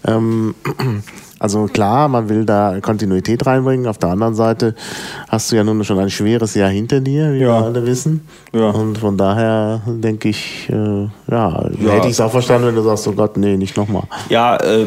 ähm, 0.07 0.55
also 1.39 1.65
klar, 1.65 2.07
man 2.07 2.29
will 2.29 2.45
da 2.45 2.79
Kontinuität 2.81 3.45
reinbringen. 3.45 3.85
Auf 3.87 3.97
der 3.97 4.11
anderen 4.11 4.33
Seite 4.33 4.75
hast 5.27 5.51
du 5.51 5.57
ja 5.57 5.65
nun 5.65 5.83
schon 5.83 5.99
ein 5.99 6.09
schweres 6.09 6.55
Jahr 6.55 6.69
hinter 6.69 7.01
dir, 7.01 7.33
wie 7.33 7.39
ja. 7.39 7.59
wir 7.59 7.65
alle 7.65 7.85
wissen. 7.85 8.25
Ja. 8.53 8.69
Und 8.69 8.97
von 8.97 9.17
daher 9.17 9.81
denke 9.87 10.29
ich, 10.29 10.69
äh, 10.69 10.73
ja, 10.73 11.09
ja, 11.29 11.91
hätte 11.91 12.07
ich 12.07 12.13
es 12.13 12.21
auch 12.21 12.31
verstanden, 12.31 12.67
wenn 12.67 12.75
du 12.75 12.83
sagst, 12.83 13.07
oh 13.09 13.11
Gott, 13.11 13.35
nee, 13.35 13.57
nicht 13.57 13.75
nochmal. 13.75 14.03
Ja, 14.29 14.55
äh, 14.55 14.85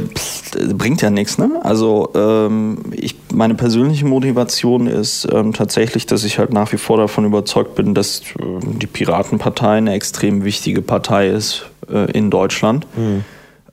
bringt 0.72 1.02
ja 1.02 1.10
nichts, 1.10 1.36
ne? 1.36 1.50
Also 1.62 2.08
ähm, 2.14 2.78
ich, 2.92 3.16
meine 3.34 3.54
persönliche 3.54 4.06
Motivation 4.06 4.86
ist 4.86 5.26
ähm, 5.32 5.52
tatsächlich, 5.52 6.06
dass 6.06 6.24
ich 6.24 6.38
halt 6.38 6.52
nach 6.52 6.72
wie 6.72 6.78
vor 6.78 6.96
davon 6.96 7.24
überzeugt 7.24 7.74
bin, 7.74 7.94
dass 7.94 8.20
äh, 8.20 8.44
die 8.62 8.86
Piratenpartei 8.86 9.76
eine 9.76 9.92
extrem 9.92 10.44
wichtige 10.44 10.82
Partei 10.82 11.28
ist 11.28 11.66
äh, 11.90 12.10
in 12.12 12.30
Deutschland. 12.30 12.86
Mhm 12.96 13.24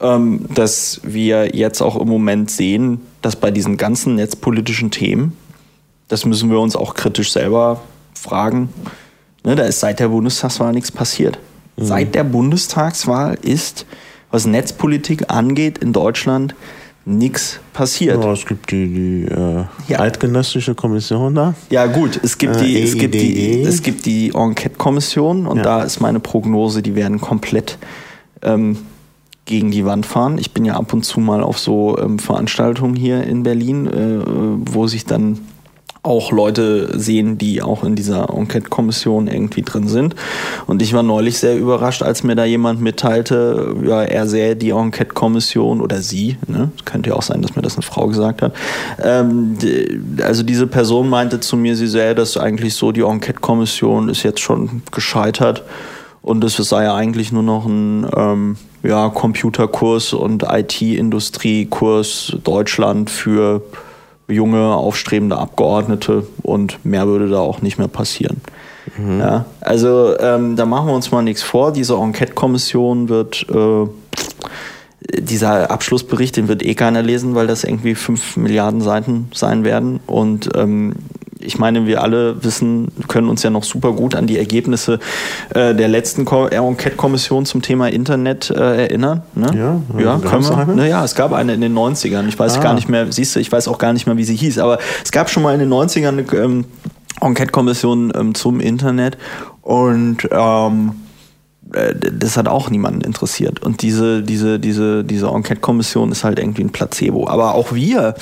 ähm, 0.01 0.45
dass 0.53 0.99
wir 1.03 1.55
jetzt 1.55 1.81
auch 1.81 1.95
im 1.95 2.07
Moment 2.07 2.49
sehen, 2.51 3.01
dass 3.21 3.35
bei 3.35 3.51
diesen 3.51 3.77
ganzen 3.77 4.15
netzpolitischen 4.15 4.91
Themen, 4.91 5.37
das 6.07 6.25
müssen 6.25 6.49
wir 6.49 6.59
uns 6.59 6.75
auch 6.75 6.95
kritisch 6.95 7.31
selber 7.31 7.81
fragen, 8.15 8.69
ne, 9.43 9.55
da 9.55 9.63
ist 9.63 9.79
seit 9.79 9.99
der 9.99 10.09
Bundestagswahl 10.09 10.73
nichts 10.73 10.91
passiert. 10.91 11.39
Mhm. 11.77 11.85
Seit 11.85 12.15
der 12.15 12.23
Bundestagswahl 12.23 13.37
ist, 13.41 13.85
was 14.31 14.45
Netzpolitik 14.45 15.29
angeht 15.29 15.77
in 15.77 15.93
Deutschland, 15.93 16.55
nichts 17.05 17.59
passiert. 17.73 18.23
Ja, 18.23 18.31
es 18.31 18.45
gibt 18.45 18.71
die, 18.71 18.87
die 18.87 19.25
äh, 19.25 19.65
ja. 19.87 19.99
Eidgenössische 19.99 20.75
Kommission 20.75 21.33
da. 21.33 21.55
Ja 21.69 21.87
gut, 21.87 22.19
es 22.21 22.37
gibt 22.37 22.59
die, 22.59 22.77
äh, 22.77 22.83
es 22.83 22.95
gibt 22.95 23.15
die, 23.15 23.37
e 23.37 23.63
es 23.63 23.81
gibt 23.81 24.05
die 24.05 24.29
Enquete-Kommission 24.29 25.47
und 25.47 25.57
ja. 25.57 25.63
da 25.63 25.83
ist 25.83 25.99
meine 25.99 26.19
Prognose, 26.19 26.81
die 26.81 26.95
werden 26.95 27.19
komplett 27.19 27.77
ähm, 28.43 28.77
gegen 29.45 29.71
die 29.71 29.85
Wand 29.85 30.05
fahren. 30.05 30.37
Ich 30.37 30.53
bin 30.53 30.63
ja 30.65 30.75
ab 30.75 30.93
und 30.93 31.03
zu 31.03 31.19
mal 31.19 31.41
auf 31.41 31.57
so 31.57 31.97
ähm, 31.97 32.19
Veranstaltungen 32.19 32.95
hier 32.95 33.23
in 33.23 33.43
Berlin, 33.43 33.87
äh, 33.87 34.19
wo 34.71 34.87
sich 34.87 35.05
dann 35.05 35.39
auch 36.03 36.31
Leute 36.31 36.99
sehen, 36.99 37.37
die 37.37 37.61
auch 37.61 37.83
in 37.83 37.95
dieser 37.95 38.29
Enquete-Kommission 38.29 39.27
irgendwie 39.27 39.61
drin 39.61 39.87
sind. 39.87 40.15
Und 40.65 40.81
ich 40.81 40.93
war 40.93 41.03
neulich 41.03 41.37
sehr 41.37 41.57
überrascht, 41.57 42.01
als 42.01 42.23
mir 42.23 42.35
da 42.35 42.43
jemand 42.43 42.81
mitteilte, 42.81 43.75
ja, 43.83 44.01
er 44.01 44.27
sähe 44.27 44.55
die 44.55 44.71
Enquete-Kommission 44.71 45.79
oder 45.79 46.01
sie, 46.01 46.37
ne? 46.47 46.71
könnte 46.85 47.11
ja 47.11 47.15
auch 47.15 47.21
sein, 47.21 47.43
dass 47.43 47.55
mir 47.55 47.61
das 47.61 47.75
eine 47.75 47.83
Frau 47.83 48.07
gesagt 48.07 48.41
hat. 48.41 48.53
Ähm, 49.03 49.57
also 50.23 50.41
diese 50.41 50.65
Person 50.65 51.07
meinte 51.07 51.39
zu 51.39 51.55
mir, 51.55 51.75
sie 51.75 51.87
sähe 51.87 52.15
das 52.15 52.35
eigentlich 52.35 52.73
so, 52.73 52.91
die 52.91 53.01
Enquete-Kommission 53.01 54.09
ist 54.09 54.23
jetzt 54.23 54.39
schon 54.39 54.81
gescheitert 54.91 55.63
und 56.23 56.43
es 56.43 56.57
sei 56.57 56.83
ja 56.83 56.95
eigentlich 56.95 57.31
nur 57.31 57.43
noch 57.43 57.67
ein 57.67 58.07
ähm, 58.15 58.57
ja, 58.81 59.09
Computerkurs 59.09 60.13
und 60.13 60.43
IT-Industriekurs 60.49 62.37
Deutschland 62.43 63.11
für 63.11 63.61
junge, 64.31 64.75
aufstrebende 64.75 65.37
Abgeordnete 65.37 66.27
und 66.43 66.83
mehr 66.85 67.07
würde 67.07 67.29
da 67.29 67.39
auch 67.39 67.61
nicht 67.61 67.77
mehr 67.77 67.87
passieren. 67.87 68.41
Mhm. 68.97 69.19
Ja, 69.19 69.45
also 69.61 70.17
ähm, 70.19 70.55
da 70.55 70.65
machen 70.65 70.87
wir 70.87 70.93
uns 70.93 71.11
mal 71.11 71.21
nichts 71.21 71.43
vor. 71.43 71.71
Diese 71.71 71.95
Enquete-Kommission 71.95 73.09
wird, 73.09 73.45
äh, 73.49 73.87
dieser 75.19 75.71
Abschlussbericht, 75.71 76.37
den 76.37 76.47
wird 76.47 76.63
eh 76.63 76.75
keiner 76.75 77.01
lesen, 77.01 77.35
weil 77.35 77.47
das 77.47 77.63
irgendwie 77.63 77.95
fünf 77.95 78.37
Milliarden 78.37 78.81
Seiten 78.81 79.29
sein 79.33 79.63
werden. 79.63 79.99
Und 80.07 80.49
ähm, 80.55 80.95
ich 81.43 81.59
meine, 81.59 81.85
wir 81.85 82.01
alle 82.01 82.43
wissen, 82.43 82.89
können 83.07 83.29
uns 83.29 83.43
ja 83.43 83.49
noch 83.49 83.63
super 83.63 83.93
gut 83.93 84.15
an 84.15 84.27
die 84.27 84.37
Ergebnisse 84.37 84.99
äh, 85.53 85.75
der 85.75 85.87
letzten 85.87 86.27
Enquete-Kommission 86.27 87.45
zum 87.45 87.61
Thema 87.61 87.87
Internet 87.89 88.49
äh, 88.49 88.83
erinnern. 88.83 89.23
Ne? 89.35 89.47
Ja, 89.53 90.01
ja 90.01 90.19
können 90.19 90.43
wir. 90.43 90.57
Eine? 90.57 90.75
Naja, 90.75 91.03
es 91.03 91.15
gab 91.15 91.33
eine 91.33 91.53
in 91.53 91.61
den 91.61 91.77
90ern. 91.77 92.27
Ich 92.27 92.37
weiß 92.37 92.57
ah. 92.57 92.61
gar 92.61 92.73
nicht 92.73 92.89
mehr, 92.89 93.11
siehst 93.11 93.35
du, 93.35 93.39
ich 93.39 93.51
weiß 93.51 93.67
auch 93.67 93.77
gar 93.77 93.93
nicht 93.93 94.05
mehr, 94.05 94.17
wie 94.17 94.23
sie 94.23 94.35
hieß, 94.35 94.59
aber 94.59 94.79
es 95.03 95.11
gab 95.11 95.29
schon 95.29 95.43
mal 95.43 95.53
in 95.53 95.59
den 95.59 95.69
90ern 95.69 96.07
eine 96.07 96.25
ähm, 96.33 96.65
Enquete-Kommission 97.21 98.13
ähm, 98.15 98.35
zum 98.35 98.59
Internet 98.59 99.17
und 99.61 100.27
ähm, 100.31 100.91
äh, 101.73 101.93
das 101.95 102.37
hat 102.37 102.47
auch 102.47 102.69
niemanden 102.69 103.01
interessiert. 103.01 103.61
Und 103.61 103.81
diese, 103.81 104.23
diese, 104.23 104.59
diese, 104.59 105.03
diese 105.03 105.27
Enquete-Kommission 105.27 106.11
ist 106.11 106.23
halt 106.23 106.39
irgendwie 106.39 106.63
ein 106.63 106.71
Placebo. 106.71 107.27
Aber 107.27 107.55
auch 107.55 107.73
wir 107.73 108.15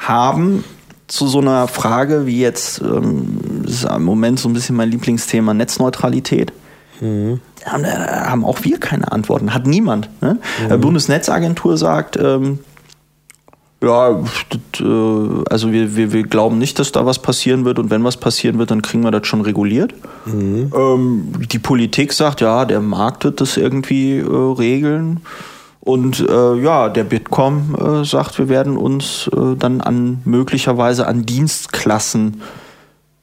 haben 0.00 0.64
zu 1.06 1.28
so 1.28 1.40
einer 1.40 1.68
Frage 1.68 2.26
wie 2.26 2.40
jetzt, 2.40 2.80
ähm, 2.80 3.38
das 3.64 3.74
ist 3.74 3.84
im 3.84 4.04
Moment 4.04 4.40
so 4.40 4.48
ein 4.48 4.52
bisschen 4.52 4.76
mein 4.76 4.90
Lieblingsthema 4.90 5.54
Netzneutralität. 5.54 6.52
Mhm. 7.00 7.40
Haben, 7.64 7.84
äh, 7.84 7.88
haben, 7.88 8.44
auch 8.44 8.64
wir 8.64 8.78
keine 8.78 9.10
Antworten, 9.12 9.54
hat 9.54 9.66
niemand. 9.66 10.08
Ne? 10.20 10.38
Mhm. 10.68 10.80
Bundesnetzagentur 10.80 11.76
sagt, 11.76 12.16
ähm, 12.16 12.60
ja, 13.82 14.10
äh, 14.10 15.44
also 15.50 15.72
wir, 15.72 15.96
wir, 15.96 16.12
wir 16.12 16.22
glauben 16.22 16.58
nicht, 16.58 16.78
dass 16.78 16.92
da 16.92 17.04
was 17.04 17.20
passieren 17.20 17.64
wird 17.64 17.78
und 17.78 17.90
wenn 17.90 18.02
was 18.04 18.16
passieren 18.16 18.58
wird, 18.58 18.70
dann 18.70 18.82
kriegen 18.82 19.04
wir 19.04 19.10
das 19.10 19.26
schon 19.26 19.42
reguliert. 19.42 19.94
Mhm. 20.24 20.72
Ähm, 20.74 21.32
die 21.52 21.58
Politik 21.58 22.12
sagt, 22.12 22.40
ja, 22.40 22.64
der 22.64 22.80
Markt 22.80 23.24
wird 23.24 23.40
das 23.40 23.56
irgendwie 23.56 24.18
äh, 24.18 24.24
regeln. 24.24 25.20
Und 25.86 26.18
äh, 26.28 26.54
ja, 26.56 26.88
der 26.88 27.04
Bitkom 27.04 27.76
äh, 27.76 28.04
sagt, 28.04 28.40
wir 28.40 28.48
werden 28.48 28.76
uns 28.76 29.30
äh, 29.32 29.54
dann 29.56 29.80
an 29.80 30.20
möglicherweise 30.24 31.06
an 31.06 31.24
Dienstklassen 31.24 32.40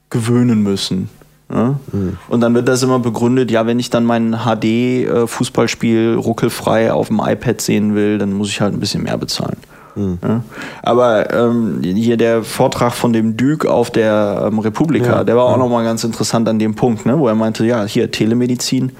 gewöhnen 0.09 0.63
müssen. 0.63 1.09
Ja? 1.51 1.77
Mhm. 1.91 2.17
Und 2.29 2.39
dann 2.39 2.55
wird 2.55 2.69
das 2.69 2.81
immer 2.81 2.99
begründet, 2.99 3.51
ja, 3.51 3.67
wenn 3.67 3.79
ich 3.79 3.89
dann 3.89 4.05
mein 4.05 4.37
HD-Fußballspiel 4.45 6.13
äh, 6.13 6.15
ruckelfrei 6.15 6.93
auf 6.93 7.09
dem 7.09 7.19
iPad 7.19 7.59
sehen 7.59 7.95
will, 7.95 8.17
dann 8.17 8.31
muss 8.31 8.47
ich 8.47 8.61
halt 8.61 8.73
ein 8.73 8.79
bisschen 8.79 9.03
mehr 9.03 9.17
bezahlen. 9.17 9.57
Mhm. 9.97 10.19
Ja? 10.23 10.43
Aber 10.83 11.33
ähm, 11.33 11.81
hier 11.83 12.15
der 12.15 12.43
Vortrag 12.43 12.93
von 12.93 13.11
dem 13.11 13.35
Dück 13.35 13.65
auf 13.65 13.91
der 13.91 14.45
ähm, 14.47 14.59
Republika, 14.59 15.17
ja. 15.17 15.23
der 15.25 15.35
war 15.35 15.47
auch 15.47 15.51
ja. 15.51 15.57
nochmal 15.57 15.83
ganz 15.83 16.05
interessant 16.05 16.47
an 16.47 16.59
dem 16.59 16.75
Punkt, 16.75 17.05
ne, 17.05 17.19
wo 17.19 17.27
er 17.27 17.35
meinte, 17.35 17.65
ja, 17.65 17.83
hier 17.83 18.09
Telemedizin 18.09 18.93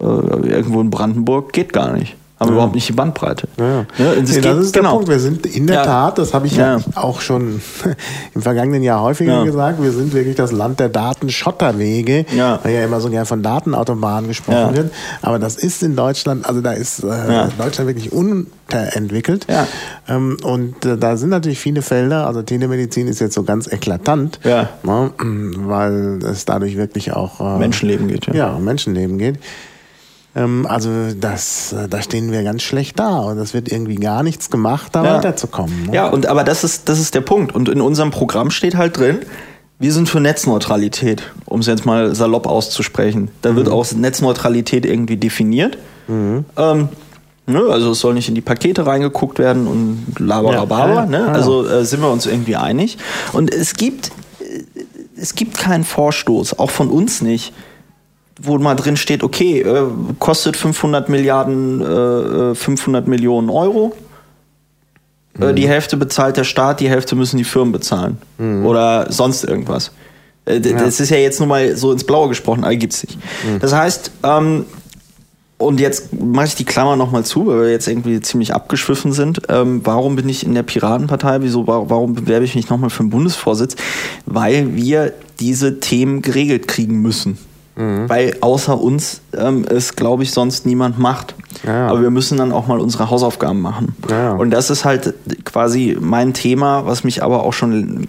äh, 0.00 0.04
irgendwo 0.04 0.80
in 0.80 0.90
Brandenburg 0.90 1.52
geht 1.52 1.72
gar 1.72 1.92
nicht 1.94 2.14
haben 2.40 2.48
ja. 2.48 2.54
überhaupt 2.54 2.74
nicht 2.74 2.88
die 2.88 2.94
Bandbreite. 2.94 3.48
Ja, 3.58 3.66
ja. 3.66 3.86
ja 3.98 4.20
das, 4.20 4.30
geht, 4.30 4.44
ist 4.46 4.72
genau. 4.72 4.90
der 4.90 4.96
Punkt. 4.96 5.08
Wir 5.08 5.20
sind 5.20 5.44
in 5.44 5.66
der 5.66 5.76
ja. 5.76 5.84
Tat, 5.84 6.18
das 6.18 6.32
habe 6.32 6.46
ich 6.46 6.56
ja. 6.56 6.78
auch 6.94 7.20
schon 7.20 7.60
im 8.34 8.42
vergangenen 8.42 8.82
Jahr 8.82 9.02
häufiger 9.02 9.44
gesagt, 9.44 9.82
wir 9.82 9.92
sind 9.92 10.14
wirklich 10.14 10.36
das 10.36 10.50
Land 10.50 10.80
der 10.80 10.88
Datenschotterwege, 10.88 12.24
ja. 12.34 12.58
weil 12.62 12.72
ja 12.74 12.84
immer 12.84 13.00
so 13.00 13.10
gern 13.10 13.26
von 13.26 13.42
Datenautobahnen 13.42 14.28
gesprochen 14.28 14.74
wird. 14.74 14.92
Aber 15.20 15.38
das 15.38 15.56
ist 15.56 15.82
in 15.82 15.96
Deutschland, 15.96 16.46
also 16.46 16.62
da 16.62 16.72
ist 16.72 17.04
äh, 17.04 17.48
Deutschland 17.58 17.88
wirklich 17.88 18.10
unterentwickelt. 18.10 19.46
Ja. 19.50 19.66
Ähm, 20.08 20.38
und 20.42 20.86
äh, 20.86 20.96
da 20.96 21.18
sind 21.18 21.28
natürlich 21.28 21.58
viele 21.58 21.82
Felder, 21.82 22.26
also 22.26 22.40
Telemedizin 22.40 23.06
ist 23.06 23.20
jetzt 23.20 23.34
so 23.34 23.42
ganz 23.42 23.70
eklatant, 23.70 24.40
ja. 24.44 24.70
ne, 24.82 25.10
weil 25.18 26.20
es 26.24 26.46
dadurch 26.46 26.78
wirklich 26.78 27.12
auch 27.12 27.40
äh, 27.40 27.58
Menschenleben 27.58 28.08
geht. 28.08 28.28
Ja, 28.28 28.34
ja 28.34 28.58
Menschenleben 28.58 29.18
geht. 29.18 29.38
Ähm, 30.34 30.66
also 30.68 30.90
das, 31.18 31.72
äh, 31.72 31.88
da 31.88 32.02
stehen 32.02 32.30
wir 32.32 32.42
ganz 32.42 32.62
schlecht 32.62 32.98
da 32.98 33.18
und 33.18 33.38
es 33.38 33.54
wird 33.54 33.70
irgendwie 33.70 33.96
gar 33.96 34.22
nichts 34.22 34.50
gemacht, 34.50 34.94
da 34.94 35.04
ja. 35.04 35.16
weiterzukommen. 35.16 35.86
Ne? 35.86 35.94
Ja, 35.94 36.08
und 36.08 36.26
aber 36.26 36.44
das 36.44 36.64
ist, 36.64 36.88
das 36.88 37.00
ist 37.00 37.14
der 37.14 37.20
Punkt. 37.20 37.54
Und 37.54 37.68
in 37.68 37.80
unserem 37.80 38.10
Programm 38.10 38.50
steht 38.50 38.76
halt 38.76 38.96
drin, 38.96 39.20
wir 39.78 39.92
sind 39.92 40.08
für 40.08 40.20
Netzneutralität, 40.20 41.22
um 41.46 41.60
es 41.60 41.66
jetzt 41.66 41.86
mal 41.86 42.14
salopp 42.14 42.46
auszusprechen. 42.46 43.30
Da 43.42 43.56
wird 43.56 43.66
mhm. 43.66 43.72
auch 43.72 43.90
Netzneutralität 43.92 44.84
irgendwie 44.84 45.16
definiert. 45.16 45.78
Mhm. 46.06 46.44
Ähm, 46.56 46.88
ne, 47.46 47.62
also 47.70 47.92
es 47.92 48.00
soll 48.00 48.14
nicht 48.14 48.28
in 48.28 48.34
die 48.34 48.40
Pakete 48.40 48.86
reingeguckt 48.86 49.38
werden 49.38 49.66
und 49.66 50.14
laberababa. 50.18 50.88
Ja, 50.88 50.94
ja, 50.94 51.06
ne? 51.06 51.28
Also 51.28 51.66
äh, 51.66 51.84
sind 51.84 52.02
wir 52.02 52.10
uns 52.10 52.26
irgendwie 52.26 52.56
einig. 52.56 52.98
Und 53.32 53.52
es 53.52 53.74
gibt 53.74 54.12
es 55.20 55.34
gibt 55.34 55.58
keinen 55.58 55.84
Vorstoß, 55.84 56.58
auch 56.58 56.70
von 56.70 56.88
uns 56.88 57.20
nicht, 57.20 57.52
wo 58.42 58.58
mal 58.58 58.74
drin 58.74 58.96
steht, 58.96 59.22
okay, 59.22 59.60
äh, 59.60 59.86
kostet 60.18 60.56
500 60.56 61.08
Milliarden, 61.08 61.80
äh, 61.80 62.54
500 62.54 63.06
äh, 63.06 63.10
Millionen 63.10 63.50
Euro. 63.50 63.92
Äh, 65.38 65.46
mhm. 65.46 65.56
Die 65.56 65.68
Hälfte 65.68 65.96
bezahlt 65.96 66.36
der 66.36 66.44
Staat, 66.44 66.80
die 66.80 66.88
Hälfte 66.88 67.16
müssen 67.16 67.36
die 67.36 67.44
Firmen 67.44 67.72
bezahlen. 67.72 68.18
Mhm. 68.38 68.66
Oder 68.66 69.10
sonst 69.10 69.44
irgendwas. 69.44 69.92
Äh, 70.46 70.58
ja. 70.58 70.78
Das 70.78 71.00
ist 71.00 71.10
ja 71.10 71.18
jetzt 71.18 71.38
nur 71.38 71.48
mal 71.48 71.76
so 71.76 71.92
ins 71.92 72.04
Blaue 72.04 72.28
gesprochen, 72.28 72.64
aber 72.64 72.74
gibt's 72.76 73.02
nicht. 73.02 73.18
Mhm. 73.18 73.60
Das 73.60 73.74
heißt, 73.74 74.10
ähm, 74.22 74.64
und 75.58 75.78
jetzt 75.78 76.18
mache 76.18 76.46
ich 76.46 76.54
die 76.54 76.64
Klammer 76.64 76.96
nochmal 76.96 77.24
zu, 77.26 77.46
weil 77.46 77.60
wir 77.60 77.70
jetzt 77.70 77.86
irgendwie 77.86 78.18
ziemlich 78.22 78.54
abgeschwiffen 78.54 79.12
sind. 79.12 79.42
Ähm, 79.50 79.82
warum 79.84 80.16
bin 80.16 80.26
ich 80.26 80.44
in 80.44 80.54
der 80.54 80.62
Piratenpartei? 80.62 81.42
Wieso, 81.42 81.66
warum 81.66 82.14
bewerbe 82.14 82.46
ich 82.46 82.54
mich 82.54 82.70
nochmal 82.70 82.88
für 82.88 83.02
den 83.02 83.10
Bundesvorsitz? 83.10 83.76
Weil 84.24 84.74
wir 84.74 85.12
diese 85.38 85.78
Themen 85.78 86.22
geregelt 86.22 86.66
kriegen 86.66 87.02
müssen. 87.02 87.36
Mhm. 87.80 88.08
Weil 88.08 88.36
außer 88.40 88.78
uns 88.78 89.22
ähm, 89.36 89.64
es, 89.68 89.96
glaube 89.96 90.22
ich, 90.22 90.32
sonst 90.32 90.66
niemand 90.66 90.98
macht. 90.98 91.34
Ja. 91.66 91.88
Aber 91.88 92.02
wir 92.02 92.10
müssen 92.10 92.38
dann 92.38 92.52
auch 92.52 92.66
mal 92.66 92.78
unsere 92.78 93.10
Hausaufgaben 93.10 93.60
machen. 93.60 93.94
Ja. 94.08 94.32
Und 94.32 94.50
das 94.50 94.70
ist 94.70 94.84
halt 94.84 95.14
quasi 95.44 95.96
mein 95.98 96.34
Thema, 96.34 96.86
was 96.86 97.04
mich 97.04 97.22
aber 97.22 97.42
auch 97.42 97.52
schon 97.52 98.06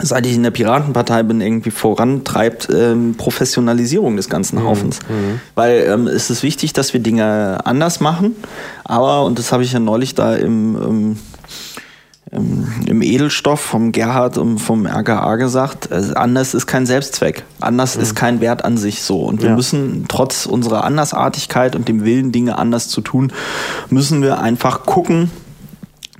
seit 0.00 0.26
ich 0.26 0.34
in 0.34 0.42
der 0.42 0.50
Piratenpartei 0.50 1.22
bin, 1.22 1.40
irgendwie 1.40 1.70
vorantreibt, 1.70 2.68
ähm, 2.74 3.14
Professionalisierung 3.16 4.16
des 4.16 4.28
ganzen 4.28 4.58
mhm. 4.58 4.64
Haufens. 4.64 4.98
Mhm. 5.08 5.40
Weil 5.54 5.86
ähm, 5.88 6.06
es 6.08 6.28
ist 6.28 6.42
wichtig, 6.42 6.72
dass 6.72 6.92
wir 6.92 7.00
Dinge 7.00 7.60
anders 7.64 8.00
machen, 8.00 8.34
aber, 8.84 9.24
und 9.24 9.38
das 9.38 9.52
habe 9.52 9.62
ich 9.62 9.72
ja 9.72 9.78
neulich 9.78 10.14
da 10.14 10.34
im, 10.34 10.76
im, 10.76 11.18
im 12.30 13.02
Edelstoff 13.02 13.60
vom 13.60 13.92
Gerhard 13.92 14.38
und 14.38 14.58
vom 14.58 14.86
RGA 14.86 15.36
gesagt, 15.36 15.92
also 15.92 16.14
anders 16.14 16.54
ist 16.54 16.66
kein 16.66 16.86
Selbstzweck. 16.86 17.44
Anders 17.60 17.96
mhm. 17.96 18.02
ist 18.02 18.14
kein 18.14 18.40
Wert 18.40 18.64
an 18.64 18.78
sich 18.78 19.02
so. 19.02 19.20
Und 19.22 19.42
wir 19.42 19.50
ja. 19.50 19.56
müssen 19.56 20.06
trotz 20.08 20.46
unserer 20.46 20.84
Andersartigkeit 20.84 21.76
und 21.76 21.88
dem 21.88 22.04
Willen, 22.04 22.32
Dinge 22.32 22.56
anders 22.56 22.88
zu 22.88 23.02
tun, 23.02 23.32
müssen 23.90 24.22
wir 24.22 24.40
einfach 24.40 24.86
gucken, 24.86 25.30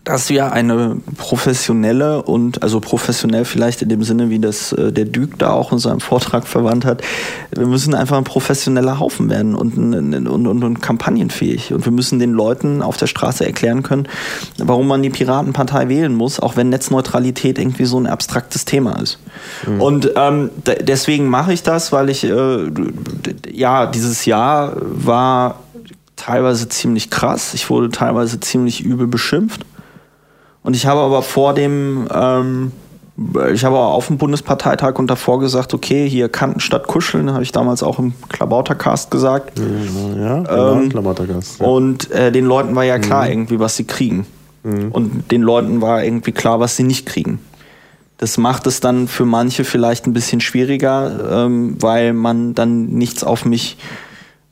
dass 0.05 0.31
wir 0.31 0.53
eine 0.53 0.97
professionelle 1.17 2.23
und 2.23 2.63
also 2.63 2.81
professionell 2.81 3.45
vielleicht 3.45 3.83
in 3.83 3.89
dem 3.89 4.03
Sinne, 4.03 4.31
wie 4.31 4.41
das 4.41 4.73
äh, 4.73 4.93
der 4.93 5.05
Dück 5.05 5.39
da 5.39 5.51
auch 5.51 5.71
in 5.71 5.79
seinem 5.79 6.01
Vortrag 6.01 6.49
verwandt 6.49 6.85
hat, 6.85 7.03
wir 7.55 7.67
müssen 7.67 7.95
einfach 7.95 8.19
ein 8.19 8.25
professioneller 8.25 8.99
Haufen 8.99 9.31
werden 9.31 9.55
und, 9.55 9.79
und, 9.79 10.27
und, 10.27 10.65
und 10.65 10.83
kampagnenfähig. 10.83 11.73
Und 11.73 11.85
wir 11.85 11.93
müssen 11.93 12.19
den 12.19 12.33
Leuten 12.33 12.83
auf 12.83 12.97
der 12.97 13.07
Straße 13.07 13.47
erklären 13.47 13.85
können, 13.85 14.09
warum 14.59 14.89
man 14.89 15.03
die 15.03 15.11
Piratenpartei 15.11 15.89
wählen 15.89 16.15
muss, 16.15 16.41
auch 16.41 16.57
wenn 16.57 16.69
Netzneutralität 16.69 17.59
irgendwie 17.59 17.85
so 17.85 17.99
ein 17.99 18.09
abstraktes 18.09 18.65
Thema 18.65 19.01
ist. 19.01 19.21
Mhm. 19.67 19.81
Und 19.81 20.11
ähm, 20.17 20.51
deswegen 20.81 21.29
mache 21.29 21.53
ich 21.53 21.63
das, 21.63 21.93
weil 21.93 22.11
ich 22.11 22.25
äh, 22.25 22.71
ja 23.53 23.87
dieses 23.87 24.25
Jahr 24.25 24.75
war 24.81 25.61
teilweise 26.17 26.69
ziemlich 26.69 27.11
krass. 27.11 27.55
Ich 27.55 27.71
wurde 27.71 27.91
teilweise 27.91 28.41
ziemlich 28.41 28.85
übel 28.85 29.07
beschimpft. 29.07 29.65
Und 30.63 30.77
ich 30.77 30.87
habe 30.87 31.01
aber 31.01 31.23
vor 31.23 31.55
dem, 31.55 32.09
ähm, 32.13 32.73
ich 33.53 33.65
habe 33.65 33.79
auf 33.79 34.07
dem 34.07 34.19
Bundesparteitag 34.19 34.99
und 34.99 35.09
davor 35.09 35.41
gesagt, 35.41 35.75
okay, 35.75 36.09
hier 36.09 36.29
Kanten 36.29 36.61
statt 36.61 36.87
Kuscheln, 36.87 37.33
habe 37.33 37.43
ich 37.43 37.53
damals 37.53 37.83
auch 37.83 37.99
im 37.99 38.15
Klabautercast 38.29 39.11
gesagt. 39.11 39.59
Ja, 39.59 40.39
genau, 40.41 40.73
ähm, 40.73 40.89
Klabautercast. 40.89 41.61
Ja. 41.61 41.67
Und 41.67 42.11
äh, 42.11 42.33
den 42.33 42.47
Leuten 42.47 42.75
war 42.75 42.85
ja 42.85 42.99
klar 42.99 43.25
mhm. 43.25 43.33
irgendwie, 43.33 43.59
was 43.59 43.77
sie 43.77 43.85
kriegen. 43.85 44.27
Mhm. 44.63 44.93
Und 44.93 45.31
den 45.31 45.43
Leuten 45.43 45.81
war 45.81 46.05
irgendwie 46.05 46.33
klar, 46.33 46.61
was 46.61 46.77
sie 46.77 46.85
nicht 46.85 47.07
kriegen. 47.07 47.41
Das 48.19 48.39
macht 48.39 48.69
es 48.69 48.79
dann 48.79 49.09
für 49.09 49.25
manche 49.25 49.65
vielleicht 49.65 50.07
ein 50.07 50.13
bisschen 50.13 50.41
schwieriger, 50.41 51.45
ähm, 51.47 51.77
weil 51.81 52.13
man 52.13 52.55
dann 52.55 52.87
nichts 52.87 53.25
auf 53.25 53.45
mich 53.45 53.79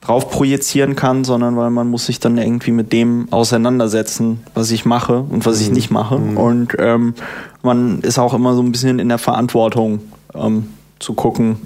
drauf 0.01 0.31
projizieren 0.31 0.97
kann, 0.97 1.25
sondern 1.25 1.57
weil 1.57 1.71
man 1.71 1.89
muss 1.89 2.07
sich 2.07 2.21
dann 2.21 2.39
irgendwie 2.39 2.71
mit 2.71 2.93
dem 2.93 3.29
auseinandersetzen, 3.31 4.41
was 4.55 4.71
ich 4.71 4.85
mache 4.85 5.21
und 5.21 5.45
was 5.45 5.57
mhm. 5.57 5.63
ich 5.63 5.71
nicht 5.73 5.91
mache. 5.91 6.19
Mhm. 6.19 6.37
Und 6.37 6.77
ähm, 6.79 7.15
man 7.63 8.01
ist 8.01 8.19
auch 8.19 8.33
immer 8.33 8.55
so 8.55 8.63
ein 8.63 8.73
bisschen 8.73 8.99
in 8.99 9.09
der 9.09 9.19
Verantwortung 9.19 10.01
ähm, 10.35 10.69
zu 10.99 11.13
gucken, 11.13 11.57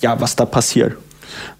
ja, 0.00 0.20
was 0.20 0.36
da 0.36 0.44
passiert. 0.44 0.96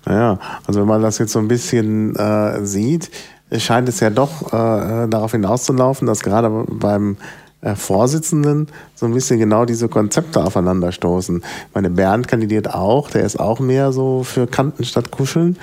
Naja, 0.04 0.38
also 0.66 0.80
wenn 0.80 0.88
man 0.88 1.02
das 1.02 1.18
jetzt 1.18 1.32
so 1.32 1.38
ein 1.38 1.48
bisschen 1.48 2.14
äh, 2.16 2.64
sieht, 2.64 3.10
scheint 3.56 3.88
es 3.88 4.00
ja 4.00 4.10
doch 4.10 4.52
äh, 4.52 5.08
darauf 5.08 5.32
hinauszulaufen, 5.32 6.06
dass 6.06 6.20
gerade 6.20 6.64
beim 6.68 7.16
äh, 7.62 7.76
Vorsitzenden 7.76 8.66
so 8.94 9.06
ein 9.06 9.14
bisschen 9.14 9.38
genau 9.38 9.64
diese 9.64 9.88
Konzepte 9.88 10.44
aufeinanderstoßen. 10.44 11.42
Meine 11.72 11.90
Bernd 11.90 12.28
kandidiert 12.28 12.74
auch, 12.74 13.08
der 13.08 13.22
ist 13.22 13.38
auch 13.38 13.60
mehr 13.60 13.92
so 13.92 14.24
für 14.24 14.46
Kanten 14.46 14.84
statt 14.84 15.10
Kuscheln. 15.10 15.56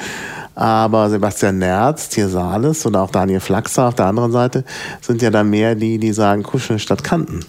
Aber 0.55 1.09
Sebastian 1.09 1.59
Nerz, 1.59 2.09
Tiersales 2.09 2.85
oder 2.85 3.01
auch 3.03 3.11
Daniel 3.11 3.39
Flaxer 3.39 3.87
auf 3.87 3.95
der 3.95 4.07
anderen 4.07 4.31
Seite 4.31 4.63
sind 5.01 5.21
ja 5.21 5.29
dann 5.29 5.49
mehr 5.49 5.75
die, 5.75 5.99
die 5.99 6.11
sagen 6.11 6.43
Kuscheln 6.43 6.79
statt 6.79 7.03
Kanten. 7.03 7.41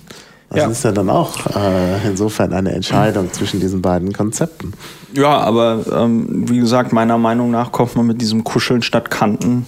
Das 0.49 0.59
ja. 0.59 0.69
ist 0.69 0.85
ja 0.85 0.91
dann 0.91 1.11
auch 1.11 1.47
äh, 1.55 2.09
insofern 2.09 2.53
eine 2.53 2.73
Entscheidung 2.73 3.33
zwischen 3.33 3.61
diesen 3.61 3.83
beiden 3.83 4.13
Konzepten. 4.13 4.73
Ja, 5.15 5.39
aber 5.39 5.85
ähm, 5.93 6.49
wie 6.49 6.59
gesagt, 6.59 6.93
meiner 6.93 7.19
Meinung 7.19 7.53
nach 7.53 7.71
kommt 7.71 7.95
man 7.95 8.07
mit 8.07 8.21
diesem 8.21 8.43
Kuscheln 8.43 8.83
statt 8.83 9.11
Kanten, 9.11 9.65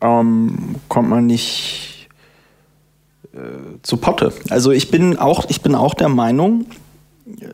ähm, 0.00 0.74
kommt 0.88 1.08
man 1.08 1.26
nicht 1.26 1.95
zu 3.82 3.96
Potte. 3.96 4.32
Also 4.50 4.70
ich 4.70 4.90
bin 4.90 5.18
auch, 5.18 5.44
ich 5.48 5.62
bin 5.62 5.74
auch 5.74 5.94
der 5.94 6.08
Meinung, 6.08 6.66
äh, 7.26 7.46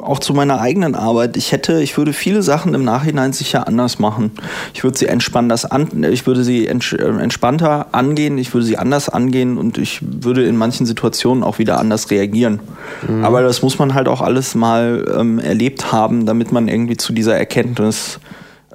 auch 0.00 0.18
zu 0.18 0.32
meiner 0.32 0.60
eigenen 0.60 0.94
Arbeit, 0.94 1.36
ich 1.36 1.52
hätte, 1.52 1.82
ich 1.82 1.98
würde 1.98 2.12
viele 2.12 2.42
Sachen 2.42 2.74
im 2.74 2.84
Nachhinein 2.84 3.32
sicher 3.32 3.68
anders 3.68 3.98
machen. 3.98 4.30
Ich 4.72 4.82
würde 4.82 4.96
sie 4.96 5.06
entspannter 5.06 5.72
an, 5.72 6.04
ich 6.04 6.26
würde 6.26 6.42
sie 6.42 6.66
äh, 6.66 6.70
entspannter 6.70 7.88
angehen, 7.92 8.38
ich 8.38 8.54
würde 8.54 8.66
sie 8.66 8.78
anders 8.78 9.08
angehen 9.08 9.58
und 9.58 9.78
ich 9.78 10.00
würde 10.02 10.44
in 10.44 10.56
manchen 10.56 10.86
Situationen 10.86 11.42
auch 11.44 11.58
wieder 11.58 11.78
anders 11.78 12.10
reagieren. 12.10 12.60
Mhm. 13.06 13.24
Aber 13.24 13.42
das 13.42 13.62
muss 13.62 13.78
man 13.78 13.94
halt 13.94 14.08
auch 14.08 14.20
alles 14.20 14.54
mal 14.54 15.04
ähm, 15.18 15.38
erlebt 15.38 15.92
haben, 15.92 16.24
damit 16.24 16.52
man 16.52 16.68
irgendwie 16.68 16.96
zu 16.96 17.12
dieser 17.12 17.36
Erkenntnis 17.36 18.20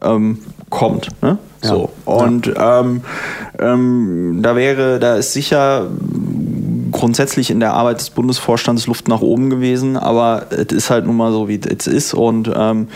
ähm, 0.01 0.39
kommt. 0.69 1.09
Ne? 1.21 1.37
Ja. 1.63 1.69
So. 1.69 1.89
Und 2.05 2.47
ja. 2.47 2.81
ähm, 2.81 3.01
ähm, 3.59 4.39
da 4.41 4.55
wäre, 4.55 4.99
da 4.99 5.15
ist 5.15 5.33
sicher 5.33 5.87
grundsätzlich 6.95 7.51
in 7.51 7.59
der 7.59 7.73
Arbeit 7.73 7.99
des 7.99 8.09
Bundesvorstands 8.09 8.87
Luft 8.87 9.07
nach 9.07 9.21
oben 9.21 9.49
gewesen, 9.49 9.97
aber 9.97 10.47
es 10.51 10.73
ist 10.73 10.89
halt 10.89 11.05
nun 11.05 11.17
mal 11.17 11.31
so, 11.31 11.47
wie 11.47 11.59
es 11.59 11.87
ist. 11.87 12.13
Und 12.13 12.51
ähm, 12.55 12.87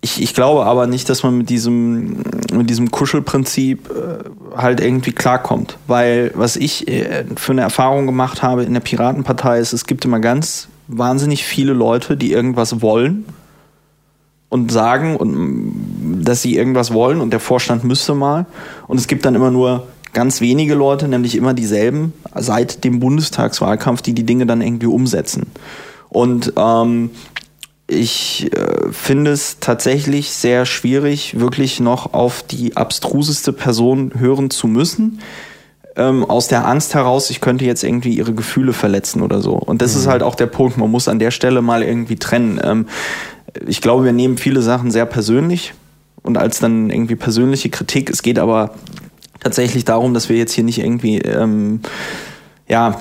ich, 0.00 0.20
ich 0.20 0.34
glaube 0.34 0.66
aber 0.66 0.86
nicht, 0.86 1.08
dass 1.08 1.22
man 1.22 1.38
mit 1.38 1.48
diesem, 1.48 2.22
mit 2.52 2.68
diesem 2.68 2.90
Kuschelprinzip 2.90 3.88
äh, 3.90 4.58
halt 4.60 4.80
irgendwie 4.80 5.12
klarkommt. 5.12 5.78
Weil 5.86 6.32
was 6.34 6.56
ich 6.56 6.88
äh, 6.88 7.24
für 7.36 7.52
eine 7.52 7.62
Erfahrung 7.62 8.06
gemacht 8.06 8.42
habe 8.42 8.64
in 8.64 8.74
der 8.74 8.80
Piratenpartei 8.80 9.58
ist, 9.60 9.72
es 9.72 9.86
gibt 9.86 10.04
immer 10.04 10.20
ganz 10.20 10.68
wahnsinnig 10.88 11.44
viele 11.44 11.72
Leute, 11.72 12.16
die 12.16 12.32
irgendwas 12.32 12.82
wollen 12.82 13.24
und 14.48 14.70
sagen, 14.70 15.16
und, 15.16 16.24
dass 16.24 16.42
sie 16.42 16.56
irgendwas 16.56 16.92
wollen 16.92 17.20
und 17.20 17.30
der 17.30 17.40
Vorstand 17.40 17.84
müsste 17.84 18.14
mal. 18.14 18.46
Und 18.88 18.98
es 18.98 19.06
gibt 19.06 19.24
dann 19.24 19.34
immer 19.34 19.50
nur 19.50 19.86
ganz 20.12 20.40
wenige 20.40 20.74
Leute, 20.74 21.08
nämlich 21.08 21.36
immer 21.36 21.54
dieselben, 21.54 22.12
seit 22.34 22.84
dem 22.84 23.00
Bundestagswahlkampf, 23.00 24.02
die 24.02 24.14
die 24.14 24.24
Dinge 24.24 24.46
dann 24.46 24.60
irgendwie 24.60 24.86
umsetzen. 24.86 25.46
Und 26.08 26.52
ähm, 26.56 27.10
ich 27.86 28.50
äh, 28.52 28.92
finde 28.92 29.32
es 29.32 29.58
tatsächlich 29.60 30.30
sehr 30.30 30.66
schwierig, 30.66 31.38
wirklich 31.38 31.80
noch 31.80 32.14
auf 32.14 32.42
die 32.42 32.76
abstruseste 32.76 33.52
Person 33.52 34.12
hören 34.16 34.50
zu 34.50 34.66
müssen. 34.66 35.20
Ähm, 35.96 36.24
aus 36.24 36.48
der 36.48 36.66
Angst 36.66 36.94
heraus, 36.94 37.28
ich 37.28 37.40
könnte 37.40 37.66
jetzt 37.66 37.84
irgendwie 37.84 38.14
ihre 38.16 38.32
Gefühle 38.32 38.72
verletzen 38.72 39.20
oder 39.20 39.42
so. 39.42 39.54
Und 39.54 39.82
das 39.82 39.94
mhm. 39.94 40.00
ist 40.00 40.06
halt 40.06 40.22
auch 40.22 40.34
der 40.34 40.46
Punkt. 40.46 40.78
Man 40.78 40.90
muss 40.90 41.08
an 41.08 41.18
der 41.18 41.30
Stelle 41.30 41.60
mal 41.60 41.82
irgendwie 41.82 42.16
trennen. 42.16 42.60
Ähm, 42.62 42.86
ich 43.66 43.80
glaube, 43.80 44.04
wir 44.04 44.12
nehmen 44.12 44.38
viele 44.38 44.62
Sachen 44.62 44.90
sehr 44.90 45.04
persönlich 45.04 45.74
und 46.22 46.38
als 46.38 46.60
dann 46.60 46.88
irgendwie 46.88 47.16
persönliche 47.16 47.68
Kritik. 47.68 48.08
Es 48.08 48.22
geht 48.22 48.38
aber 48.38 48.74
tatsächlich 49.42 49.84
darum, 49.84 50.14
dass 50.14 50.28
wir 50.28 50.36
jetzt 50.36 50.52
hier 50.52 50.64
nicht 50.64 50.78
irgendwie, 50.78 51.18
ähm, 51.18 51.80
ja, 52.68 53.00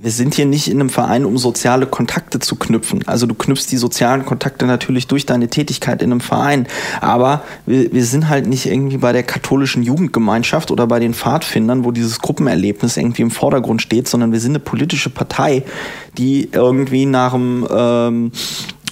wir 0.00 0.12
sind 0.12 0.34
hier 0.34 0.46
nicht 0.46 0.68
in 0.68 0.80
einem 0.80 0.90
Verein, 0.90 1.24
um 1.24 1.38
soziale 1.38 1.86
Kontakte 1.86 2.38
zu 2.38 2.56
knüpfen. 2.56 3.06
Also 3.06 3.26
du 3.26 3.34
knüpfst 3.34 3.66
die 3.70 3.76
sozialen 3.76 4.24
Kontakte 4.24 4.64
natürlich 4.64 5.08
durch 5.08 5.26
deine 5.26 5.48
Tätigkeit 5.48 6.02
in 6.02 6.12
einem 6.12 6.20
Verein. 6.20 6.66
Aber 7.00 7.42
wir, 7.66 7.92
wir 7.92 8.04
sind 8.04 8.28
halt 8.28 8.46
nicht 8.46 8.66
irgendwie 8.66 8.98
bei 8.98 9.12
der 9.12 9.24
katholischen 9.24 9.82
Jugendgemeinschaft 9.82 10.70
oder 10.70 10.86
bei 10.86 11.00
den 11.00 11.14
Pfadfindern, 11.14 11.84
wo 11.84 11.90
dieses 11.90 12.20
Gruppenerlebnis 12.20 12.96
irgendwie 12.96 13.22
im 13.22 13.30
Vordergrund 13.30 13.82
steht, 13.82 14.08
sondern 14.08 14.32
wir 14.32 14.40
sind 14.40 14.52
eine 14.52 14.60
politische 14.60 15.10
Partei, 15.10 15.64
die 16.16 16.48
irgendwie 16.52 17.04
nach 17.04 17.32
dem 17.32 17.66
ähm, 17.68 18.32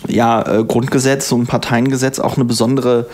ja, 0.09 0.43
äh, 0.43 0.65
Grundgesetz 0.65 1.31
und 1.31 1.47
Parteiengesetz 1.47 2.19
auch 2.19 2.37
eine 2.37 2.45
besondere 2.45 3.07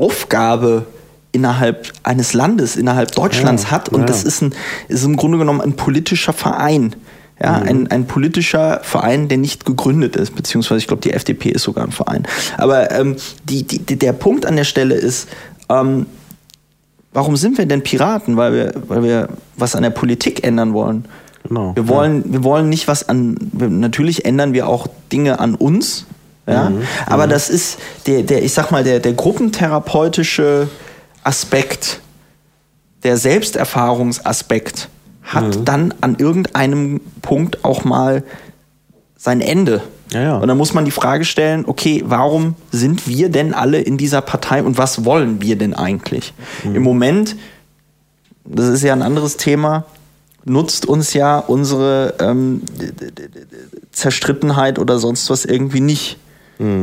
Aufgabe 0.00 0.86
innerhalb 1.32 1.92
eines 2.02 2.32
Landes, 2.32 2.76
innerhalb 2.76 3.12
Deutschlands 3.12 3.64
ja, 3.64 3.70
hat. 3.70 3.88
Und 3.88 4.00
ja. 4.00 4.06
das 4.06 4.24
ist, 4.24 4.42
ein, 4.42 4.54
ist 4.88 5.04
im 5.04 5.16
Grunde 5.16 5.38
genommen 5.38 5.60
ein 5.60 5.74
politischer 5.74 6.32
Verein. 6.32 6.96
Ja, 7.42 7.54
ein, 7.54 7.90
ein 7.90 8.06
politischer 8.06 8.80
Verein, 8.82 9.28
der 9.28 9.38
nicht 9.38 9.64
gegründet 9.64 10.14
ist, 10.14 10.36
beziehungsweise 10.36 10.80
ich 10.80 10.86
glaube, 10.86 11.00
die 11.00 11.14
FDP 11.14 11.48
ist 11.48 11.62
sogar 11.62 11.86
ein 11.86 11.90
Verein. 11.90 12.26
Aber 12.58 12.90
ähm, 12.90 13.16
die, 13.44 13.62
die, 13.62 13.78
der 13.78 14.12
Punkt 14.12 14.44
an 14.44 14.56
der 14.56 14.64
Stelle 14.64 14.94
ist, 14.94 15.26
ähm, 15.70 16.04
warum 17.14 17.38
sind 17.38 17.56
wir 17.56 17.64
denn 17.64 17.82
Piraten? 17.82 18.36
Weil 18.36 18.52
wir, 18.52 18.74
weil 18.88 19.02
wir 19.02 19.28
was 19.56 19.74
an 19.74 19.82
der 19.82 19.90
Politik 19.90 20.46
ändern 20.46 20.74
wollen. 20.74 21.06
Genau. 21.48 21.74
Wir 21.74 21.88
wollen, 21.88 22.30
wir 22.30 22.44
wollen 22.44 22.68
nicht 22.68 22.88
was 22.88 23.08
an. 23.08 23.38
Natürlich 23.52 24.26
ändern 24.26 24.52
wir 24.52 24.68
auch 24.68 24.86
Dinge 25.10 25.40
an 25.40 25.54
uns. 25.54 26.04
Ja? 26.46 26.70
Mhm. 26.70 26.82
Aber 27.06 27.26
das 27.26 27.48
ist 27.50 27.78
der, 28.06 28.22
der, 28.22 28.42
ich 28.42 28.52
sag 28.52 28.70
mal, 28.70 28.84
der, 28.84 29.00
der 29.00 29.12
gruppentherapeutische 29.12 30.68
Aspekt, 31.22 32.00
der 33.02 33.16
Selbsterfahrungsaspekt 33.16 34.88
hat 35.22 35.56
Mhm. 35.56 35.64
dann 35.64 35.94
an 36.00 36.16
irgendeinem 36.18 37.00
Punkt 37.22 37.64
auch 37.64 37.84
mal 37.84 38.24
sein 39.16 39.40
Ende. 39.40 39.82
Ja, 40.12 40.22
ja. 40.22 40.36
Und 40.38 40.48
dann 40.48 40.56
muss 40.56 40.74
man 40.74 40.84
die 40.84 40.90
Frage 40.90 41.24
stellen, 41.24 41.64
okay, 41.66 42.02
warum 42.04 42.56
sind 42.72 43.06
wir 43.06 43.28
denn 43.28 43.54
alle 43.54 43.80
in 43.80 43.96
dieser 43.96 44.22
Partei 44.22 44.62
und 44.62 44.76
was 44.76 45.04
wollen 45.04 45.40
wir 45.40 45.56
denn 45.56 45.72
eigentlich? 45.74 46.34
Mhm. 46.64 46.74
Im 46.74 46.82
Moment, 46.82 47.36
das 48.44 48.68
ist 48.68 48.82
ja 48.82 48.92
ein 48.92 49.02
anderes 49.02 49.36
Thema, 49.36 49.84
nutzt 50.44 50.84
uns 50.86 51.12
ja 51.12 51.38
unsere 51.38 52.14
ähm, 52.18 52.62
Zerstrittenheit 53.92 54.78
oder 54.78 54.98
sonst 54.98 55.30
was 55.30 55.44
irgendwie 55.44 55.80
nicht, 55.80 56.16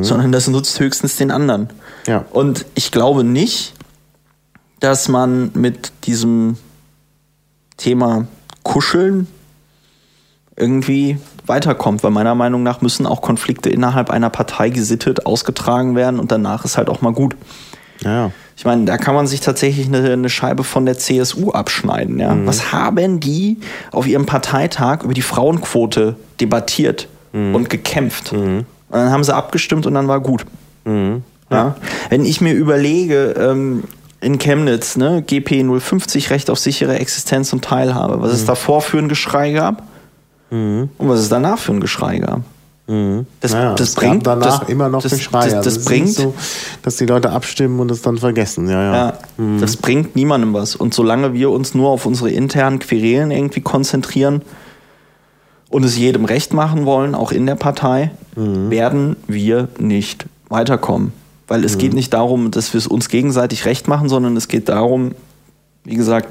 sondern 0.03 0.32
das 0.32 0.47
nutzt 0.47 0.80
höchstens 0.80 1.17
den 1.17 1.32
anderen. 1.32 1.61
Mhm. 1.61 1.67
Ja. 2.07 2.25
Und 2.32 2.65
ich 2.75 2.91
glaube 2.91 3.23
nicht, 3.23 3.73
dass 4.80 5.07
man 5.07 5.51
mit 5.53 5.91
diesem 6.05 6.57
Thema 7.78 8.28
Kuscheln 8.63 9.28
irgendwie 10.55 11.17
weiterkommt, 11.45 12.03
weil 12.03 12.11
meiner 12.11 12.36
Meinung 12.36 12.63
nach 12.63 12.82
müssen 12.82 13.05
auch 13.05 13.21
Konflikte 13.21 13.69
innerhalb 13.69 14.09
einer 14.09 14.30
Partei 14.30 14.69
gesittet 14.69 15.25
ausgetragen 15.25 15.95
werden 15.95 16.19
und 16.19 16.32
danach 16.32 16.65
ist 16.65 16.78
halt 16.78 16.89
auch 16.89 17.01
mal 17.01 17.13
gut. 17.13 17.36
Ja. 18.03 18.32
Ich 18.55 18.65
meine, 18.65 18.86
da 18.86 18.97
kann 18.97 19.13
man 19.13 19.28
sich 19.28 19.39
tatsächlich 19.41 19.88
eine, 19.88 20.11
eine 20.11 20.30
Scheibe 20.30 20.63
von 20.63 20.86
der 20.86 20.97
CSU 20.97 21.51
abschneiden. 21.51 22.19
Ja? 22.19 22.36
Was 22.45 22.71
haben 22.71 23.19
die 23.19 23.57
auf 23.91 24.07
ihrem 24.07 24.25
Parteitag 24.25 25.03
über 25.03 25.13
die 25.13 25.21
Frauenquote 25.21 26.15
debattiert 26.39 27.07
und 27.53 27.69
gekämpft? 27.69 28.34
Und 28.89 28.97
dann 28.99 29.11
haben 29.11 29.23
sie 29.23 29.35
abgestimmt 29.35 29.85
und 29.85 29.93
dann 29.93 30.07
war 30.07 30.19
gut. 30.19 30.45
Ja? 31.51 31.75
Wenn 32.09 32.25
ich 32.25 32.41
mir 32.41 32.53
überlege, 32.53 33.35
ähm, 33.38 33.83
in 34.21 34.39
Chemnitz, 34.39 34.97
ne, 34.97 35.21
GP 35.21 35.63
050, 35.79 36.29
Recht 36.31 36.49
auf 36.49 36.57
sichere 36.59 36.97
Existenz 36.99 37.53
und 37.53 37.63
Teilhabe, 37.63 38.21
was 38.21 38.31
es 38.31 38.45
davor 38.45 38.81
für 38.81 38.97
ein 38.97 39.09
Geschrei 39.09 39.51
gab 39.51 39.83
und 40.97 41.09
was 41.09 41.19
es 41.19 41.29
danach 41.29 41.59
für 41.59 41.73
ein 41.73 41.79
Geschrei 41.81 42.19
gab. 42.19 42.41
Das, 43.41 43.51
Naja, 43.51 43.73
das 43.75 43.95
bringt 43.95 44.25
danach 44.25 44.59
das, 44.61 44.69
immer 44.69 44.88
noch 44.88 45.03
das, 45.03 45.11
Geschrei. 45.11 45.43
Das, 45.43 45.53
Also 45.53 45.57
das 45.57 45.67
es 45.67 45.77
ist 45.79 45.85
bringt 45.85 46.09
so, 46.09 46.33
dass 46.83 46.95
die 46.95 47.05
Leute 47.05 47.31
abstimmen 47.31 47.81
und 47.81 47.91
es 47.91 48.01
dann 48.01 48.17
vergessen. 48.17 48.69
Ja, 48.69 48.81
ja. 48.81 48.95
Ja, 48.95 49.13
das 49.59 49.75
bringt 49.75 50.15
niemandem 50.15 50.53
was. 50.53 50.77
Und 50.77 50.93
solange 50.93 51.33
wir 51.33 51.49
uns 51.51 51.75
nur 51.75 51.89
auf 51.89 52.05
unsere 52.05 52.31
internen 52.31 52.79
Querelen 52.79 53.31
irgendwie 53.31 53.59
konzentrieren 53.59 54.41
und 55.70 55.84
es 55.84 55.97
jedem 55.97 56.26
recht 56.26 56.53
machen 56.53 56.86
wollen, 56.86 57.15
auch 57.15 57.32
in 57.32 57.45
der 57.45 57.55
Partei, 57.55 58.11
werden 58.36 59.15
wir 59.28 59.68
nicht 59.80 60.28
weiterkommen. 60.49 61.11
Weil 61.47 61.63
es 61.63 61.78
geht 61.78 61.93
nicht 61.93 62.13
darum, 62.13 62.51
dass 62.51 62.74
wir 62.74 62.78
es 62.78 62.88
uns 62.88 63.09
gegenseitig 63.09 63.65
recht 63.65 63.88
machen, 63.88 64.09
sondern 64.09 64.38
es 64.38 64.47
geht 64.47 64.70
darum, 64.70 65.13
wie 65.84 65.95
gesagt, 65.95 66.30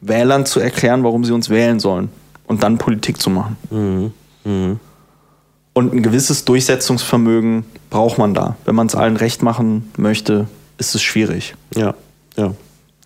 Wählern 0.00 0.46
zu 0.46 0.60
erklären, 0.60 1.02
warum 1.02 1.24
sie 1.24 1.32
uns 1.32 1.50
wählen 1.50 1.80
sollen 1.80 2.10
und 2.46 2.62
dann 2.62 2.78
Politik 2.78 3.20
zu 3.20 3.30
machen. 3.30 3.56
Und 5.72 5.94
ein 5.94 6.02
gewisses 6.02 6.44
Durchsetzungsvermögen 6.44 7.64
braucht 7.90 8.18
man 8.18 8.34
da. 8.34 8.56
Wenn 8.64 8.74
man 8.74 8.86
es 8.86 8.94
allen 8.94 9.16
recht 9.16 9.42
machen 9.42 9.90
möchte, 9.96 10.46
ist 10.76 10.94
es 10.94 11.02
schwierig. 11.02 11.54
Ja, 11.74 11.94
ja. 12.36 12.54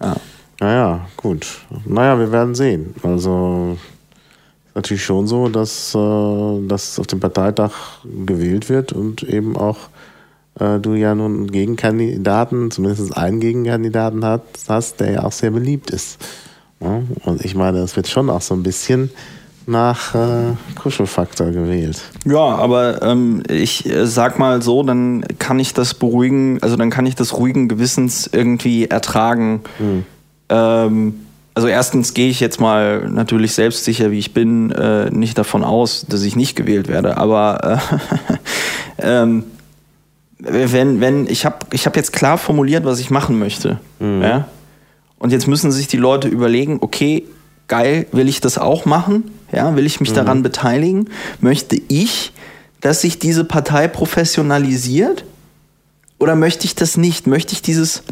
Ja. 0.00 0.16
Naja, 0.60 1.06
gut. 1.16 1.46
Naja, 1.86 2.18
wir 2.18 2.30
werden 2.32 2.54
sehen. 2.54 2.94
Also 3.02 3.78
natürlich 4.74 5.04
schon 5.04 5.26
so, 5.26 5.48
dass, 5.48 5.94
äh, 5.94 6.66
dass 6.66 6.98
auf 6.98 7.06
dem 7.06 7.20
Parteitag 7.20 7.72
gewählt 8.26 8.68
wird 8.68 8.92
und 8.92 9.22
eben 9.22 9.56
auch 9.56 9.78
äh, 10.58 10.78
du 10.78 10.94
ja 10.94 11.14
nun 11.14 11.36
einen 11.36 11.50
Gegenkandidaten, 11.50 12.70
zumindest 12.70 13.16
einen 13.16 13.40
Gegenkandidaten 13.40 14.24
hat, 14.24 14.42
hast, 14.68 15.00
der 15.00 15.12
ja 15.12 15.24
auch 15.24 15.32
sehr 15.32 15.50
beliebt 15.50 15.90
ist. 15.90 16.18
Ja? 16.80 17.02
Und 17.24 17.44
ich 17.44 17.54
meine, 17.54 17.78
es 17.78 17.96
wird 17.96 18.08
schon 18.08 18.30
auch 18.30 18.42
so 18.42 18.54
ein 18.54 18.62
bisschen 18.62 19.10
nach 19.66 20.14
äh, 20.14 20.54
Kuschelfaktor 20.74 21.52
gewählt. 21.52 22.02
Ja, 22.24 22.40
aber 22.40 23.00
ähm, 23.02 23.44
ich 23.48 23.88
äh, 23.88 24.06
sag 24.06 24.38
mal 24.38 24.60
so, 24.60 24.82
dann 24.82 25.24
kann 25.38 25.60
ich 25.60 25.72
das 25.72 25.94
beruhigen, 25.94 26.58
also 26.62 26.76
dann 26.76 26.90
kann 26.90 27.06
ich 27.06 27.14
das 27.14 27.36
ruhigen 27.38 27.68
Gewissens 27.68 28.28
irgendwie 28.32 28.86
ertragen. 28.86 29.60
Ähm, 30.48 31.14
also 31.54 31.68
erstens 31.68 32.14
gehe 32.14 32.30
ich 32.30 32.40
jetzt 32.40 32.60
mal 32.60 33.08
natürlich 33.10 33.52
selbstsicher, 33.52 34.10
wie 34.10 34.18
ich 34.18 34.32
bin, 34.32 34.70
äh, 34.70 35.10
nicht 35.10 35.36
davon 35.36 35.64
aus, 35.64 36.06
dass 36.08 36.22
ich 36.22 36.34
nicht 36.36 36.56
gewählt 36.56 36.88
werde. 36.88 37.18
Aber 37.18 37.80
äh, 38.98 38.98
ähm, 38.98 39.44
wenn, 40.38 41.00
wenn 41.00 41.26
ich 41.26 41.44
habe 41.44 41.66
ich 41.72 41.86
hab 41.86 41.96
jetzt 41.96 42.12
klar 42.12 42.38
formuliert, 42.38 42.84
was 42.84 42.98
ich 43.00 43.10
machen 43.10 43.38
möchte. 43.38 43.78
Ja? 44.00 44.48
Und 45.18 45.30
jetzt 45.30 45.46
müssen 45.46 45.70
sich 45.70 45.86
die 45.86 45.98
Leute 45.98 46.26
überlegen, 46.26 46.78
okay, 46.80 47.24
geil, 47.68 48.06
will 48.10 48.28
ich 48.28 48.40
das 48.40 48.58
auch 48.58 48.86
machen? 48.86 49.30
Ja, 49.52 49.76
will 49.76 49.86
ich 49.86 50.00
mich 50.00 50.12
daran 50.12 50.42
beteiligen? 50.42 51.10
Möchte 51.40 51.80
ich, 51.88 52.32
dass 52.80 53.02
sich 53.02 53.18
diese 53.18 53.44
Partei 53.44 53.86
professionalisiert? 53.86 55.24
Oder 56.18 56.34
möchte 56.34 56.64
ich 56.64 56.74
das 56.74 56.96
nicht? 56.96 57.26
Möchte 57.26 57.52
ich 57.52 57.62
dieses 57.62 58.02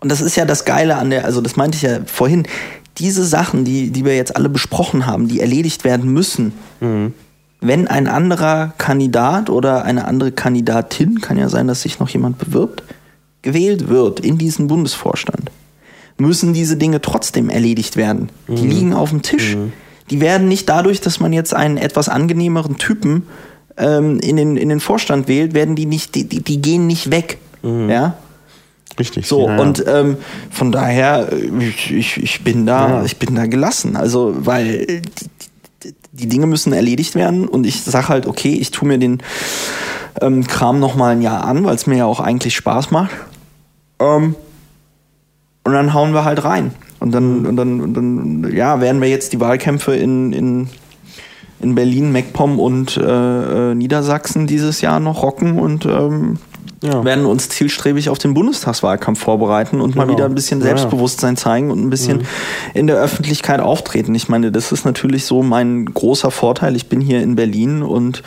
und 0.00 0.10
das 0.10 0.20
ist 0.20 0.36
ja 0.36 0.44
das 0.44 0.64
Geile 0.64 0.96
an 0.96 1.10
der, 1.10 1.24
also 1.24 1.40
das 1.40 1.56
meinte 1.56 1.76
ich 1.76 1.82
ja 1.82 2.00
vorhin, 2.06 2.46
diese 2.98 3.24
Sachen, 3.24 3.64
die, 3.64 3.90
die 3.90 4.04
wir 4.04 4.16
jetzt 4.16 4.36
alle 4.36 4.48
besprochen 4.48 5.06
haben, 5.06 5.28
die 5.28 5.40
erledigt 5.40 5.84
werden 5.84 6.12
müssen, 6.12 6.52
wenn 7.60 7.88
ein 7.88 8.08
anderer 8.08 8.72
Kandidat 8.78 9.50
oder 9.50 9.84
eine 9.84 10.06
andere 10.06 10.32
Kandidatin, 10.32 11.20
kann 11.20 11.36
ja 11.38 11.48
sein, 11.48 11.66
dass 11.66 11.82
sich 11.82 11.98
noch 12.00 12.08
jemand 12.08 12.38
bewirbt, 12.38 12.82
gewählt 13.42 13.88
wird 13.88 14.20
in 14.20 14.38
diesen 14.38 14.66
Bundesvorstand, 14.66 15.50
müssen 16.18 16.52
diese 16.52 16.76
Dinge 16.76 17.00
trotzdem 17.00 17.48
erledigt 17.48 17.96
werden. 17.96 18.30
Die 18.48 18.66
liegen 18.66 18.92
auf 18.94 19.10
dem 19.10 19.22
Tisch. 19.22 19.56
Die 20.10 20.20
werden 20.20 20.48
nicht 20.48 20.68
dadurch, 20.68 21.00
dass 21.00 21.20
man 21.20 21.32
jetzt 21.32 21.54
einen 21.54 21.76
etwas 21.76 22.08
angenehmeren 22.08 22.76
Typen 22.76 23.26
ähm, 23.76 24.18
in, 24.20 24.36
den, 24.36 24.56
in 24.56 24.68
den 24.68 24.80
Vorstand 24.80 25.28
wählt, 25.28 25.54
werden 25.54 25.76
die 25.76 25.86
nicht, 25.86 26.14
die, 26.14 26.24
die, 26.24 26.42
die 26.42 26.60
gehen 26.60 26.86
nicht 26.86 27.10
weg. 27.10 27.38
Ja? 27.88 28.14
Richtig. 29.00 29.26
So, 29.26 29.48
ja, 29.48 29.56
ja. 29.56 29.62
und 29.62 29.82
ähm, 29.88 30.18
von 30.50 30.70
daher, 30.70 31.32
ich, 31.58 31.90
ich, 31.90 32.22
ich 32.22 32.44
bin 32.44 32.66
da, 32.66 32.88
Ja. 32.88 33.04
ich 33.04 33.16
bin 33.16 33.34
da 33.34 33.46
gelassen. 33.46 33.96
Also, 33.96 34.34
weil 34.40 35.00
die, 35.82 35.94
die, 36.12 36.28
Dinge 36.28 36.46
müssen 36.46 36.74
erledigt 36.74 37.14
werden 37.14 37.48
und 37.48 37.66
ich 37.66 37.82
sage 37.82 38.08
halt, 38.08 38.26
okay, 38.26 38.52
ich 38.52 38.70
tue 38.70 38.86
mir 38.86 38.98
den 38.98 39.22
ähm, 40.20 40.46
Kram 40.46 40.80
noch 40.80 40.96
mal 40.96 41.12
ein 41.12 41.22
Jahr 41.22 41.44
an, 41.44 41.64
weil 41.64 41.74
es 41.74 41.86
mir 41.86 41.96
ja 41.96 42.04
auch 42.04 42.20
eigentlich 42.20 42.54
Spaß 42.54 42.90
macht. 42.90 43.10
Ähm, 44.00 44.34
und 45.64 45.72
dann 45.72 45.94
hauen 45.94 46.12
wir 46.12 46.24
halt 46.26 46.44
rein. 46.44 46.72
Und 46.98 47.12
dann, 47.12 47.46
und 47.46 47.56
dann, 47.56 47.80
und 47.80 47.94
dann, 47.94 48.52
ja, 48.54 48.82
werden 48.82 49.00
wir 49.00 49.08
jetzt 49.08 49.32
die 49.32 49.40
Wahlkämpfe 49.40 49.94
in, 49.94 50.34
in, 50.34 50.68
in 51.60 51.74
Berlin, 51.74 52.12
MacPom 52.12 52.60
und 52.60 52.98
äh, 52.98 53.70
äh, 53.70 53.74
Niedersachsen 53.74 54.46
dieses 54.46 54.82
Jahr 54.82 55.00
noch 55.00 55.22
rocken 55.22 55.58
und 55.58 55.86
ähm, 55.86 56.38
Ja. 56.82 57.04
werden 57.04 57.26
uns 57.26 57.48
zielstrebig 57.50 58.08
auf 58.08 58.18
den 58.18 58.32
Bundestagswahlkampf 58.32 59.20
vorbereiten 59.20 59.80
und 59.82 59.96
mal 59.96 60.04
Genau. 60.04 60.16
wieder 60.16 60.24
ein 60.26 60.34
bisschen. 60.34 60.62
Selbstbewusstsein 60.62 61.36
zeigen 61.36 61.70
und 61.70 61.78
ein 61.84 61.90
bisschen 61.90 62.22
in 62.72 62.86
der 62.86 62.96
Öffentlichkeit 62.96 63.60
auftreten. 63.60 64.14
Ich 64.14 64.28
meine, 64.30 64.50
das 64.50 64.72
ist 64.72 64.84
natürlich 64.86 65.26
so 65.26 65.42
mein 65.42 65.84
großer 65.86 66.30
Vorteil. 66.30 66.76
Ich 66.76 66.88
bin 66.88 67.00
hier 67.02 67.22
in 67.22 67.36
Berlin 67.36 67.82
und 67.82 68.22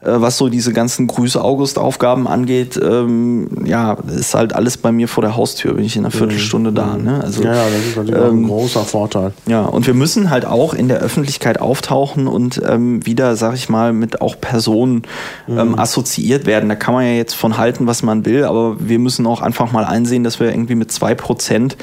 was 0.00 0.36
so 0.36 0.48
diese 0.48 0.72
ganzen 0.72 1.08
Grüße-August-Aufgaben 1.08 2.28
angeht, 2.28 2.78
ähm, 2.82 3.48
ja, 3.64 3.94
ist 4.16 4.34
halt 4.34 4.54
alles 4.54 4.76
bei 4.76 4.92
mir 4.92 5.08
vor 5.08 5.22
der 5.22 5.36
Haustür, 5.36 5.74
bin 5.74 5.84
ich 5.84 5.96
in 5.96 6.04
einer 6.04 6.12
Viertelstunde 6.12 6.72
da. 6.72 6.96
Ne? 6.96 7.20
Also, 7.22 7.42
ja, 7.42 7.54
ja, 7.54 7.64
das 7.64 7.86
ist 7.86 7.96
natürlich 7.96 8.16
auch 8.16 8.30
ein 8.30 8.38
ähm, 8.38 8.46
großer 8.46 8.84
Vorteil. 8.84 9.32
ja, 9.46 9.62
und 9.62 9.86
wir 9.86 9.94
müssen 9.94 10.30
halt 10.30 10.44
auch 10.44 10.72
in 10.72 10.88
der 10.88 10.98
Öffentlichkeit 10.98 11.60
auftauchen 11.60 12.28
und 12.28 12.62
ähm, 12.64 13.04
wieder, 13.04 13.34
sag 13.34 13.54
ich 13.54 13.68
mal, 13.68 13.92
mit 13.92 14.20
auch 14.20 14.40
Personen 14.40 15.02
ähm, 15.48 15.78
assoziiert 15.78 16.46
werden. 16.46 16.68
Da 16.68 16.76
kann 16.76 16.94
man 16.94 17.04
ja 17.04 17.12
jetzt 17.12 17.34
von 17.34 17.58
halten, 17.58 17.86
was 17.86 18.02
man 18.02 18.24
will, 18.24 18.44
aber 18.44 18.76
wir 18.78 19.00
müssen 19.00 19.26
auch 19.26 19.40
einfach 19.40 19.72
mal 19.72 19.84
einsehen, 19.84 20.22
dass 20.22 20.38
wir 20.38 20.48
irgendwie 20.48 20.76
mit 20.76 20.92
zwei 20.92 21.14
Prozent 21.16 21.76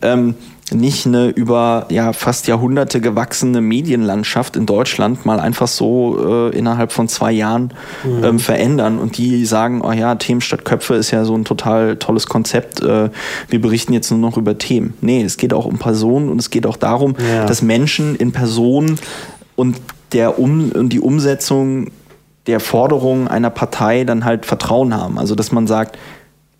ähm, 0.00 0.36
nicht 0.72 1.06
eine 1.06 1.28
über 1.28 1.86
ja 1.90 2.12
fast 2.12 2.46
Jahrhunderte 2.46 3.00
gewachsene 3.00 3.60
Medienlandschaft 3.60 4.56
in 4.56 4.66
Deutschland 4.66 5.24
mal 5.24 5.40
einfach 5.40 5.68
so 5.68 6.50
äh, 6.50 6.56
innerhalb 6.56 6.92
von 6.92 7.08
zwei 7.08 7.32
Jahren 7.32 7.72
ähm, 8.04 8.38
verändern 8.38 8.98
und 8.98 9.16
die 9.18 9.44
sagen, 9.46 9.82
oh 9.82 9.92
ja, 9.92 10.14
Themen 10.16 10.40
statt 10.40 10.64
Köpfe 10.64 10.94
ist 10.94 11.10
ja 11.10 11.24
so 11.24 11.34
ein 11.34 11.44
total 11.44 11.96
tolles 11.96 12.26
Konzept. 12.26 12.82
Äh, 12.82 13.10
wir 13.48 13.60
berichten 13.60 13.92
jetzt 13.92 14.10
nur 14.10 14.20
noch 14.20 14.36
über 14.36 14.58
Themen. 14.58 14.94
Nee, 15.00 15.22
es 15.22 15.36
geht 15.36 15.52
auch 15.52 15.64
um 15.66 15.78
Personen 15.78 16.28
und 16.28 16.38
es 16.38 16.50
geht 16.50 16.66
auch 16.66 16.76
darum, 16.76 17.14
Ja. 17.32 17.46
dass 17.46 17.62
Menschen 17.62 18.14
in 18.16 18.32
Personen 18.32 18.98
und, 19.56 19.76
der 20.12 20.38
um, 20.38 20.70
und 20.72 20.90
die 20.90 21.00
Umsetzung 21.00 21.90
der 22.46 22.60
Forderungen 22.60 23.28
einer 23.28 23.50
Partei 23.50 24.04
dann 24.04 24.24
halt 24.24 24.46
Vertrauen 24.46 24.94
haben. 24.94 25.18
Also 25.18 25.34
dass 25.34 25.52
man 25.52 25.66
sagt, 25.66 25.98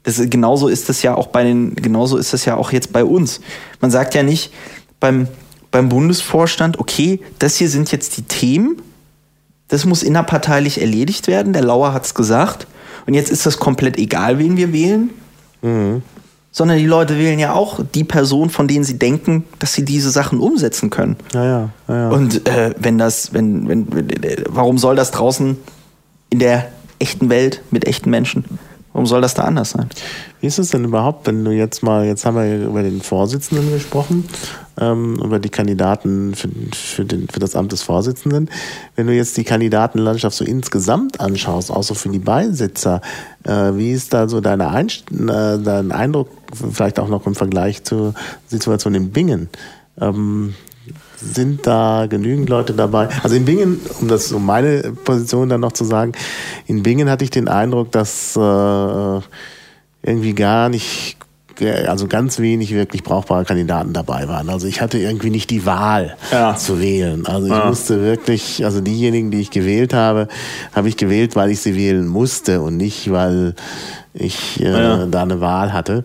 das, 0.09 0.30
genauso 0.30 0.68
ist 0.68 0.88
das 0.88 1.02
ja 1.02 1.14
auch 1.14 1.28
bei 1.28 1.44
den, 1.44 1.74
genauso 1.74 2.16
ist 2.16 2.32
das 2.32 2.46
ja 2.46 2.56
auch 2.56 2.72
jetzt 2.72 2.92
bei 2.92 3.04
uns. 3.04 3.40
Man 3.80 3.90
sagt 3.90 4.14
ja 4.14 4.22
nicht 4.22 4.52
beim, 5.00 5.28
beim 5.70 5.90
Bundesvorstand, 5.90 6.78
okay, 6.78 7.20
das 7.38 7.56
hier 7.56 7.68
sind 7.68 7.92
jetzt 7.92 8.16
die 8.16 8.22
Themen, 8.22 8.80
das 9.68 9.84
muss 9.84 10.02
innerparteilich 10.02 10.80
erledigt 10.80 11.26
werden, 11.26 11.52
der 11.52 11.62
Lauer 11.62 11.92
hat 11.92 12.06
es 12.06 12.14
gesagt, 12.14 12.66
und 13.06 13.14
jetzt 13.14 13.30
ist 13.30 13.46
das 13.46 13.59
komplett 13.59 13.98
egal, 13.98 14.38
wen 14.38 14.56
wir 14.56 14.72
wählen. 14.72 15.11
Mhm. 15.62 16.02
Sondern 16.50 16.78
die 16.78 16.86
Leute 16.86 17.18
wählen 17.18 17.38
ja 17.38 17.52
auch 17.52 17.80
die 17.94 18.04
Person, 18.04 18.50
von 18.50 18.66
denen 18.66 18.84
sie 18.84 18.98
denken, 18.98 19.44
dass 19.59 19.74
sie 19.74 19.84
diese 19.84 20.11
Sachen 20.11 20.40
umsetzen 20.40 20.90
können. 20.90 21.16
Ja, 21.32 21.44
ja, 21.44 21.70
ja. 21.88 22.09
Und 22.09 22.48
äh, 22.48 22.74
wenn 22.78 22.98
das, 22.98 23.32
wenn, 23.32 23.68
wenn, 23.68 23.86
warum 24.48 24.78
soll 24.78 24.96
das 24.96 25.11
draußen 25.11 25.56
in 26.30 26.38
der 26.38 26.68
echten 26.98 27.28
Welt 27.28 27.62
mit 27.70 27.86
echten 27.86 28.11
Menschen 28.11 28.44
Warum 28.99 29.07
soll 29.07 29.20
das 29.20 29.34
da 29.34 29.44
anders 29.44 29.70
sein? 29.70 29.88
Wie 30.40 30.49
ist 30.49 30.59
es 30.59 30.70
denn 30.70 30.84
überhaupt, 30.84 31.28
wenn 31.28 31.44
du 31.44 31.53
jetzt 31.53 31.84
mal, 31.84 32.05
jetzt 32.05 32.26
haben 32.26 32.36
wir 32.36 32.66
über 32.66 32.82
den 32.82 33.01
Vorsitzenden 33.01 33.70
gesprochen, 33.70 34.28
ähm, 34.76 35.20
über 35.22 35.38
die 35.38 35.51
Kandidaten 35.51 36.34
für, 36.34 36.49
für, 36.74 37.05
den, 37.05 37.28
für 37.28 37.38
das 37.38 37.55
Amt 37.55 37.70
des 37.70 37.82
Vorsitzenden. 37.82 38.51
Wenn 38.96 39.07
du 39.07 39.14
jetzt 39.14 39.36
die 39.36 39.44
Kandidatenlandschaft 39.44 40.36
so 40.36 40.44
insgesamt 40.44 41.20
anschaust, 41.20 41.70
auch 41.70 41.84
so 41.84 41.94
für 41.94 42.09
die 42.09 42.18
Beisitzer, 42.18 43.01
äh, 43.44 43.70
wie 43.76 43.92
ist 43.92 44.12
da 44.12 44.28
so 44.28 44.40
deine 44.40 44.66
Einst 44.66 45.05
äh, 45.12 45.59
dein 45.61 45.92
Eindruck, 45.92 46.30
vielleicht 46.72 46.99
auch 46.99 47.09
noch 47.09 47.24
im 47.24 47.36
Vergleich 47.36 47.84
zur 47.84 48.14
Situation 48.49 48.96
in 48.96 49.12
Bingen? 49.12 49.49
Ähm, 50.01 50.55
sind 51.20 51.66
da 51.66 52.06
genügend 52.08 52.48
Leute 52.48 52.72
dabei? 52.72 53.08
Also 53.22 53.36
in 53.36 53.44
Bingen, 53.44 53.80
um 54.00 54.08
das 54.08 54.32
um 54.32 54.44
meine 54.46 54.92
Position 55.04 55.48
dann 55.48 55.60
noch 55.60 55.72
zu 55.72 55.84
sagen, 55.84 56.12
in 56.66 56.82
Bingen 56.82 57.10
hatte 57.10 57.24
ich 57.24 57.30
den 57.30 57.48
Eindruck, 57.48 57.92
dass 57.92 58.36
äh, 58.36 59.20
irgendwie 60.02 60.34
gar 60.34 60.68
nicht 60.68 61.16
also 61.64 62.06
ganz 62.06 62.38
wenig 62.38 62.72
wirklich 62.72 63.02
brauchbare 63.02 63.44
Kandidaten 63.44 63.92
dabei 63.92 64.28
waren. 64.28 64.48
Also 64.48 64.66
ich 64.66 64.80
hatte 64.80 64.98
irgendwie 64.98 65.30
nicht 65.30 65.50
die 65.50 65.66
Wahl 65.66 66.16
ja. 66.30 66.56
zu 66.56 66.80
wählen. 66.80 67.26
Also 67.26 67.46
ich 67.46 67.52
ja. 67.52 67.66
musste 67.66 68.00
wirklich, 68.02 68.64
also 68.64 68.80
diejenigen, 68.80 69.30
die 69.30 69.40
ich 69.40 69.50
gewählt 69.50 69.94
habe, 69.94 70.28
habe 70.72 70.88
ich 70.88 70.96
gewählt, 70.96 71.36
weil 71.36 71.50
ich 71.50 71.60
sie 71.60 71.74
wählen 71.74 72.06
musste 72.06 72.60
und 72.60 72.76
nicht, 72.76 73.10
weil 73.10 73.54
ich 74.14 74.60
äh, 74.60 74.70
ja. 74.70 75.06
da 75.06 75.22
eine 75.22 75.40
Wahl 75.40 75.72
hatte. 75.72 76.04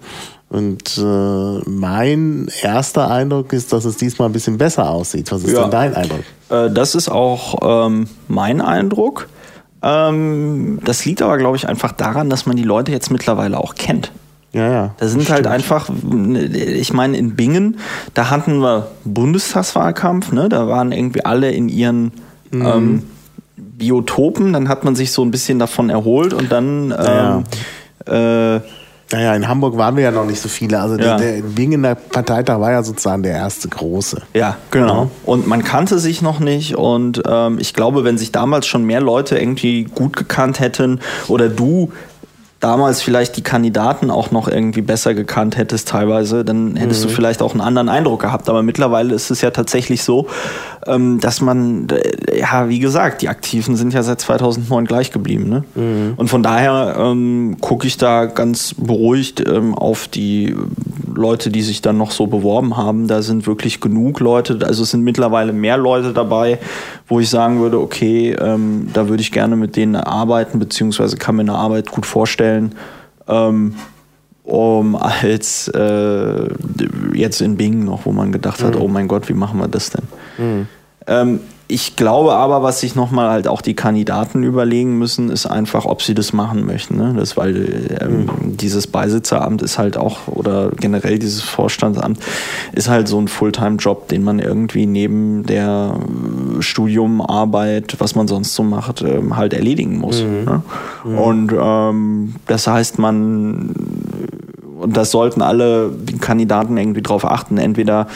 Und 0.54 1.00
äh, 1.00 1.68
mein 1.68 2.48
erster 2.62 3.10
Eindruck 3.10 3.54
ist, 3.54 3.74
dass 3.74 3.86
es 3.86 3.98
diesmal 3.98 4.30
ein 4.30 4.34
bisschen 4.34 4.60
besser 4.60 4.88
aussieht. 4.88 5.32
Was 5.32 5.44
ist 5.44 5.54
ja. 5.54 5.62
denn 5.64 5.72
dein 5.72 5.96
Eindruck? 5.96 6.24
Äh, 6.50 6.70
das 6.70 6.94
ist 6.94 7.10
auch 7.10 7.88
ähm, 7.88 8.08
mein 8.28 8.62
Eindruck. 8.62 9.30
Ähm, 9.82 10.78
das 10.86 11.06
liegt 11.06 11.24
aber, 11.24 11.40
glaube 11.40 11.58
ich, 11.58 11.68
einfach 11.68 11.92
daran, 11.92 12.30
dass 12.30 12.46
man 12.46 12.56
die 12.56 12.64
Leute 12.64 12.92
jetzt 12.92 13.10
mittlerweile 13.10 13.58
auch 13.58 13.74
kennt. 13.74 14.12
Ja, 14.52 14.72
ja. 14.72 14.96
Da 15.00 15.08
sind 15.08 15.28
halt 15.32 15.48
einfach, 15.48 15.90
ich 15.90 16.94
meine, 16.94 17.18
in 17.18 17.36
Bingen, 17.36 17.80
da 18.14 18.30
hatten 18.30 18.60
wir 18.60 18.92
Bundestagswahlkampf, 19.06 20.34
ne? 20.34 20.50
Da 20.50 20.68
waren 20.68 20.92
irgendwie 20.92 21.26
alle 21.26 21.50
in 21.50 21.68
ihren 21.68 22.12
mhm. 22.52 22.66
ähm, 22.66 23.04
Biotopen, 23.58 24.54
dann 24.54 24.70
hat 24.70 24.84
man 24.84 24.96
sich 24.96 25.12
so 25.12 25.26
ein 25.26 25.32
bisschen 25.32 25.58
davon 25.58 25.90
erholt 25.90 26.32
und 26.36 26.52
dann 26.52 26.94
ähm, 26.96 27.44
ja. 28.06 28.56
äh, 28.58 28.62
naja, 29.14 29.36
in 29.36 29.48
Hamburg 29.48 29.78
waren 29.78 29.96
wir 29.96 30.04
ja 30.04 30.12
noch 30.12 30.26
nicht 30.26 30.42
so 30.42 30.50
viele. 30.50 30.80
Also 30.80 30.98
ja. 30.98 31.18
der, 31.18 31.36
der 31.36 31.58
Wingener 31.58 31.94
Parteitag 31.94 32.60
war 32.60 32.72
ja 32.72 32.82
sozusagen 32.82 33.22
der 33.22 33.34
erste 33.34 33.70
große. 33.70 34.24
Ja, 34.34 34.58
genau. 34.72 35.12
Und 35.24 35.46
man 35.46 35.64
kannte 35.64 36.00
sich 36.00 36.24
noch 36.24 36.40
nicht. 36.40 36.76
Und 36.76 37.22
ähm, 37.28 37.60
ich 37.60 37.76
glaube, 37.76 38.04
wenn 38.04 38.18
sich 38.18 38.32
damals 38.32 38.66
schon 38.66 38.86
mehr 38.86 39.02
Leute 39.02 39.38
irgendwie 39.38 39.84
gut 39.84 40.16
gekannt 40.16 40.60
hätten 40.60 41.00
oder 41.28 41.48
du 41.48 41.92
damals 42.60 43.04
vielleicht 43.04 43.38
die 43.38 43.44
Kandidaten 43.44 44.10
auch 44.10 44.32
noch 44.32 44.48
irgendwie 44.48 44.82
besser 44.82 45.14
gekannt 45.14 45.58
hättest 45.58 45.90
teilweise, 45.90 46.44
dann 46.44 46.76
hättest 46.76 47.04
mhm. 47.04 47.10
du 47.10 47.14
vielleicht 47.14 47.42
auch 47.44 47.52
einen 47.52 47.62
anderen 47.62 47.90
Eindruck 47.90 48.22
gehabt. 48.22 48.50
Aber 48.50 48.64
mittlerweile 48.64 49.14
ist 49.14 49.30
es 49.30 49.42
ja 49.42 49.52
tatsächlich 49.52 50.02
so, 50.02 50.28
ähm, 50.88 51.20
dass 51.20 51.42
man, 51.42 51.88
äh, 51.90 52.40
ja, 52.40 52.70
wie 52.70 52.80
gesagt, 52.80 53.22
die 53.22 53.30
Aktiven 53.30 53.76
sind 53.76 53.94
ja 53.94 54.04
seit 54.04 54.22
2009 54.22 54.86
gleich 54.86 55.12
geblieben. 55.12 55.50
Ne? 55.50 55.64
Mhm. 55.76 56.14
Und 56.18 56.30
von 56.30 56.44
daher 56.44 56.96
ähm, 56.98 57.58
gucke 57.62 57.88
ich 57.88 57.98
da 57.98 58.26
ganz 58.26 58.74
beruhigt 58.74 59.44
ähm, 59.48 59.76
auf 59.76 60.08
die 60.08 60.56
Leute, 61.14 61.50
die 61.50 61.62
sich 61.62 61.82
dann 61.82 61.98
noch 61.98 62.12
so 62.12 62.28
beworben 62.28 62.76
haben. 62.76 63.08
Da 63.08 63.22
sind 63.22 63.48
wirklich 63.48 63.80
genug 63.80 64.20
Leute, 64.20 64.60
also 64.66 64.84
es 64.84 64.92
sind 64.92 65.04
mittlerweile 65.04 65.54
mehr 65.54 65.78
Leute 65.78 66.14
dabei, 66.14 66.60
wo 67.08 67.20
ich 67.20 67.30
sagen 67.30 67.60
würde, 67.60 67.80
okay, 67.80 68.36
ähm, 68.40 68.90
da 68.94 69.08
würde 69.10 69.22
ich 69.22 69.32
gerne 69.32 69.56
mit 69.56 69.76
denen 69.76 69.96
arbeiten, 69.96 70.60
beziehungsweise 70.60 71.18
kann 71.18 71.36
mir 71.36 71.42
eine 71.42 71.56
Arbeit 71.56 71.92
gut 71.92 72.06
vorstellen. 72.06 72.76
Ähm, 73.28 73.76
um 74.44 74.96
als 74.96 75.70
äh, 75.70 76.50
jetzt 77.14 77.42
in 77.42 77.58
Bingen 77.58 77.86
noch, 77.86 78.06
wo 78.06 78.12
man 78.12 78.32
gedacht 78.32 78.62
hat, 78.64 78.76
mhm. 78.76 78.82
oh 78.82 78.88
mein 78.88 79.08
Gott, 79.08 79.30
wie 79.30 79.34
machen 79.34 79.60
wir 79.60 79.68
das 79.68 79.92
denn? 79.92 80.08
Mhm. 80.38 80.68
Ähm, 81.08 81.40
ich 81.70 81.96
glaube 81.96 82.34
aber, 82.34 82.62
was 82.62 82.82
sich 82.82 82.94
nochmal 82.94 83.32
halt 83.32 83.48
auch 83.48 83.62
die 83.62 83.74
Kandidaten 83.74 84.44
überlegen 84.44 85.00
müssen, 85.00 85.32
ist 85.32 85.46
einfach, 85.46 85.86
ob 85.86 86.02
sie 86.02 86.14
das 86.14 86.34
machen 86.34 86.66
möchten. 86.66 86.98
Ne? 86.98 87.16
Das, 87.18 87.38
weil 87.38 87.98
ähm, 88.02 88.26
mhm. 88.26 88.58
dieses 88.58 88.86
Beisitzeramt 88.86 89.62
ist 89.62 89.80
halt 89.80 89.98
auch, 89.98 90.28
oder 90.28 90.72
generell 90.72 91.20
dieses 91.20 91.42
Vorstandsamt, 91.42 92.20
ist 92.74 92.90
halt 92.90 93.08
so 93.08 93.18
ein 93.18 93.30
Fulltime-Job, 93.30 94.10
den 94.10 94.24
man 94.24 94.40
irgendwie 94.40 94.86
neben 94.86 95.46
der 95.46 95.96
Studiumarbeit, 96.60 97.96
was 98.00 98.14
man 98.14 98.28
sonst 98.28 98.54
so 98.54 98.64
macht, 98.64 99.02
ähm, 99.02 99.38
halt 99.38 99.54
erledigen 99.54 99.98
muss. 99.98 100.22
Mhm. 100.22 100.44
Ne? 100.44 100.62
Mhm. 101.06 101.18
Und 101.18 101.54
ähm, 101.58 102.36
das 102.46 102.68
heißt, 102.68 103.00
man 103.00 103.74
und 104.84 104.96
das 104.96 105.12
sollten 105.12 105.42
alle 105.42 105.92
Kandidaten 106.20 106.78
irgendwie 106.78 107.02
drauf 107.02 107.26
achten. 107.26 107.58
Entweder 107.58 108.08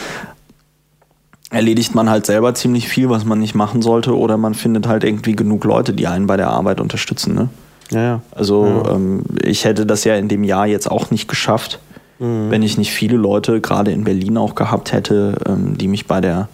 erledigt 1.50 1.94
man 1.94 2.10
halt 2.10 2.26
selber 2.26 2.54
ziemlich 2.54 2.88
viel, 2.88 3.08
was 3.08 3.24
man 3.24 3.38
nicht 3.38 3.54
machen 3.54 3.82
sollte, 3.82 4.16
oder 4.16 4.36
man 4.36 4.54
findet 4.54 4.86
halt 4.86 5.04
irgendwie 5.04 5.34
genug 5.34 5.64
Leute, 5.64 5.92
die 5.92 6.06
einen 6.06 6.26
bei 6.26 6.36
der 6.36 6.50
Arbeit 6.50 6.80
unterstützen. 6.80 7.34
Ne? 7.34 7.48
Ja, 7.90 8.02
ja. 8.02 8.20
Also 8.32 8.82
ja. 8.84 8.94
Ähm, 8.94 9.22
ich 9.42 9.64
hätte 9.64 9.86
das 9.86 10.04
ja 10.04 10.14
in 10.16 10.28
dem 10.28 10.44
Jahr 10.44 10.66
jetzt 10.66 10.90
auch 10.90 11.10
nicht 11.10 11.28
geschafft, 11.28 11.80
mhm. 12.18 12.50
wenn 12.50 12.62
ich 12.62 12.76
nicht 12.76 12.92
viele 12.92 13.16
Leute 13.16 13.60
gerade 13.60 13.90
in 13.90 14.04
Berlin 14.04 14.36
auch 14.36 14.54
gehabt 14.54 14.92
hätte, 14.92 15.36
ähm, 15.46 15.78
die 15.78 15.88
mich 15.88 16.06
bei 16.06 16.20
der 16.20 16.48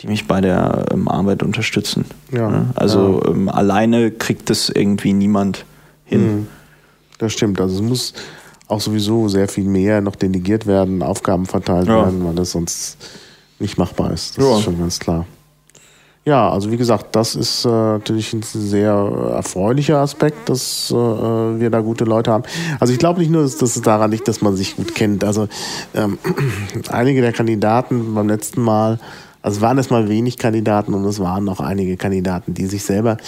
die 0.00 0.08
mich 0.08 0.26
bei 0.26 0.40
der 0.40 0.86
ähm, 0.92 1.08
Arbeit 1.08 1.42
unterstützen. 1.42 2.04
Ja, 2.30 2.50
ne? 2.50 2.66
Also. 2.74 3.22
Ähm, 3.26 3.48
alleine 3.48 4.10
kriegt 4.10 4.50
es 4.50 4.68
irgendwie 4.68 5.12
niemand 5.12 5.64
hin. 6.04 6.20
Mhm. 6.26 6.46
Das 7.18 7.32
stimmt. 7.32 7.60
Also 7.60 7.76
es 7.76 7.80
muss 7.80 8.14
auch 8.68 8.80
sowieso 8.80 9.28
sehr 9.28 9.48
viel 9.48 9.64
mehr 9.64 10.00
noch 10.00 10.16
delegiert 10.16 10.66
werden, 10.66 11.02
Aufgaben 11.02 11.46
verteilt 11.46 11.86
werden, 11.86 12.24
weil 12.24 12.34
das 12.34 12.52
sonst 12.52 12.96
nicht 13.58 13.78
machbar 13.78 14.12
ist. 14.12 14.38
Das 14.38 14.44
ja. 14.44 14.56
ist 14.56 14.62
schon 14.64 14.78
ganz 14.78 14.98
klar. 14.98 15.26
Ja, 16.26 16.48
also 16.48 16.72
wie 16.72 16.78
gesagt, 16.78 17.14
das 17.14 17.34
ist 17.34 17.66
äh, 17.66 17.68
natürlich 17.68 18.32
ein 18.32 18.42
sehr 18.42 18.92
erfreulicher 19.34 19.98
Aspekt, 19.98 20.48
dass 20.48 20.90
äh, 20.90 20.94
wir 20.94 21.68
da 21.68 21.80
gute 21.80 22.04
Leute 22.04 22.32
haben. 22.32 22.44
Also 22.80 22.94
ich 22.94 22.98
glaube 22.98 23.20
nicht 23.20 23.30
nur, 23.30 23.42
dass, 23.42 23.58
dass 23.58 23.76
es 23.76 23.82
daran 23.82 24.10
liegt, 24.10 24.26
dass 24.26 24.40
man 24.40 24.56
sich 24.56 24.76
gut 24.76 24.94
kennt. 24.94 25.22
Also 25.22 25.48
ähm, 25.94 26.18
einige 26.88 27.20
der 27.20 27.32
Kandidaten 27.32 28.14
beim 28.14 28.26
letzten 28.26 28.62
Mal, 28.62 28.98
also 29.42 29.56
es 29.56 29.60
waren 29.60 29.76
erstmal 29.76 30.08
wenig 30.08 30.38
Kandidaten 30.38 30.94
und 30.94 31.04
es 31.04 31.20
waren 31.20 31.44
noch 31.44 31.60
einige 31.60 31.98
Kandidaten, 31.98 32.54
die 32.54 32.66
sich 32.66 32.84
selber 32.84 33.18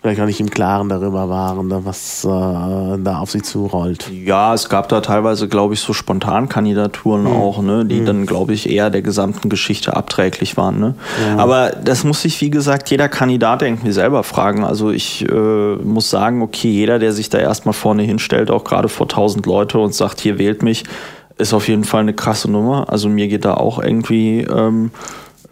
vielleicht 0.00 0.20
auch 0.20 0.26
nicht 0.26 0.40
im 0.40 0.48
Klaren 0.48 0.88
darüber 0.88 1.28
waren, 1.28 1.70
was 1.84 2.24
äh, 2.24 2.28
da 2.28 3.18
auf 3.18 3.30
sie 3.30 3.42
zurollt. 3.42 4.10
Ja, 4.10 4.54
es 4.54 4.70
gab 4.70 4.88
da 4.88 5.02
teilweise, 5.02 5.46
glaube 5.46 5.74
ich, 5.74 5.80
so 5.80 5.92
Spontankandidaturen 5.92 7.24
mhm. 7.24 7.32
auch, 7.32 7.60
ne, 7.60 7.84
die 7.84 8.00
mhm. 8.00 8.06
dann, 8.06 8.26
glaube 8.26 8.54
ich, 8.54 8.70
eher 8.70 8.88
der 8.88 9.02
gesamten 9.02 9.50
Geschichte 9.50 9.94
abträglich 9.94 10.56
waren. 10.56 10.80
Ne? 10.80 10.94
Ja. 11.26 11.36
Aber 11.36 11.70
das 11.70 12.04
muss 12.04 12.22
sich, 12.22 12.40
wie 12.40 12.48
gesagt, 12.48 12.90
jeder 12.90 13.10
Kandidat 13.10 13.60
irgendwie 13.60 13.92
selber 13.92 14.22
fragen. 14.22 14.64
Also 14.64 14.90
ich 14.90 15.28
äh, 15.28 15.76
muss 15.76 16.08
sagen, 16.08 16.40
okay, 16.40 16.70
jeder, 16.70 16.98
der 16.98 17.12
sich 17.12 17.28
da 17.28 17.38
erstmal 17.38 17.74
vorne 17.74 18.02
hinstellt, 18.02 18.50
auch 18.50 18.64
gerade 18.64 18.88
vor 18.88 19.06
tausend 19.06 19.44
Leute 19.44 19.78
und 19.78 19.94
sagt, 19.94 20.20
hier 20.20 20.38
wählt 20.38 20.62
mich, 20.62 20.84
ist 21.36 21.52
auf 21.52 21.68
jeden 21.68 21.84
Fall 21.84 22.00
eine 22.00 22.14
krasse 22.14 22.50
Nummer. 22.50 22.86
Also 22.88 23.10
mir 23.10 23.28
geht 23.28 23.44
da 23.44 23.54
auch 23.54 23.78
irgendwie... 23.82 24.42
Ähm, 24.42 24.92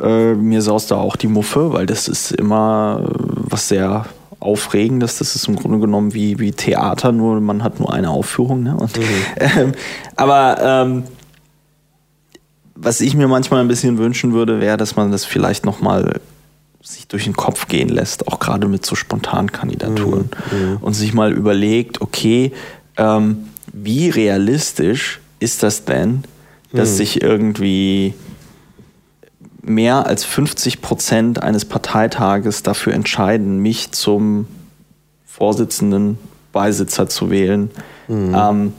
äh, 0.01 0.35
mir 0.35 0.63
saust 0.63 0.93
da 0.93 0.97
auch 0.97 1.17
die 1.17 1.27
Muffe, 1.27 1.73
weil 1.73 1.85
das 1.85 2.07
ist 2.07 2.31
immer 2.31 3.01
äh, 3.03 3.09
was 3.51 3.67
sehr 3.67 4.05
Aufregendes. 4.41 5.19
Das 5.19 5.35
ist 5.35 5.49
im 5.49 5.57
Grunde 5.57 5.79
genommen 5.79 6.15
wie, 6.15 6.39
wie 6.39 6.53
Theater, 6.53 7.13
nur 7.13 7.41
man 7.41 7.63
hat 7.63 7.81
nur 7.81 7.93
eine 7.93 8.11
Aufführung. 8.11 8.63
Ne? 8.63 8.77
Und, 8.77 8.97
mhm. 8.97 9.05
ähm, 9.41 9.73
aber 10.17 10.59
ähm, 10.61 11.05
was 12.75 13.01
ich 13.01 13.15
mir 13.15 13.29
manchmal 13.29 13.61
ein 13.61 13.69
bisschen 13.69 13.99
wünschen 13.99 14.33
würde, 14.33 14.61
wäre, 14.61 14.77
dass 14.77 14.97
man 14.97 15.11
das 15.11 15.25
vielleicht 15.25 15.65
nochmal 15.65 16.21
sich 16.81 17.09
durch 17.09 17.25
den 17.25 17.35
Kopf 17.35 17.67
gehen 17.67 17.89
lässt, 17.89 18.29
auch 18.29 18.39
gerade 18.39 18.69
mit 18.69 18.87
so 18.87 18.95
spontanen 18.95 19.51
Kandidaturen 19.51 20.31
mhm. 20.53 20.71
mhm. 20.71 20.77
und 20.79 20.95
sich 20.95 21.13
mal 21.13 21.33
überlegt, 21.33 22.01
okay, 22.01 22.53
ähm, 22.97 23.49
wie 23.73 24.09
realistisch 24.09 25.21
ist 25.41 25.63
das 25.63 25.85
denn, 25.85 26.25
dass 26.73 26.93
mhm. 26.93 26.97
sich 26.97 27.23
irgendwie 27.23 28.15
mehr 29.69 30.07
als 30.07 30.25
50 30.25 30.81
Prozent 30.81 31.43
eines 31.43 31.65
Parteitages 31.65 32.63
dafür 32.63 32.95
entscheiden, 32.95 33.59
mich 33.59 33.93
zum 33.93 34.47
Vorsitzenden 35.27 36.19
Beisitzer 36.53 37.09
zu 37.09 37.31
wählen, 37.31 37.71
mhm. 38.09 38.35
ähm, 38.37 38.73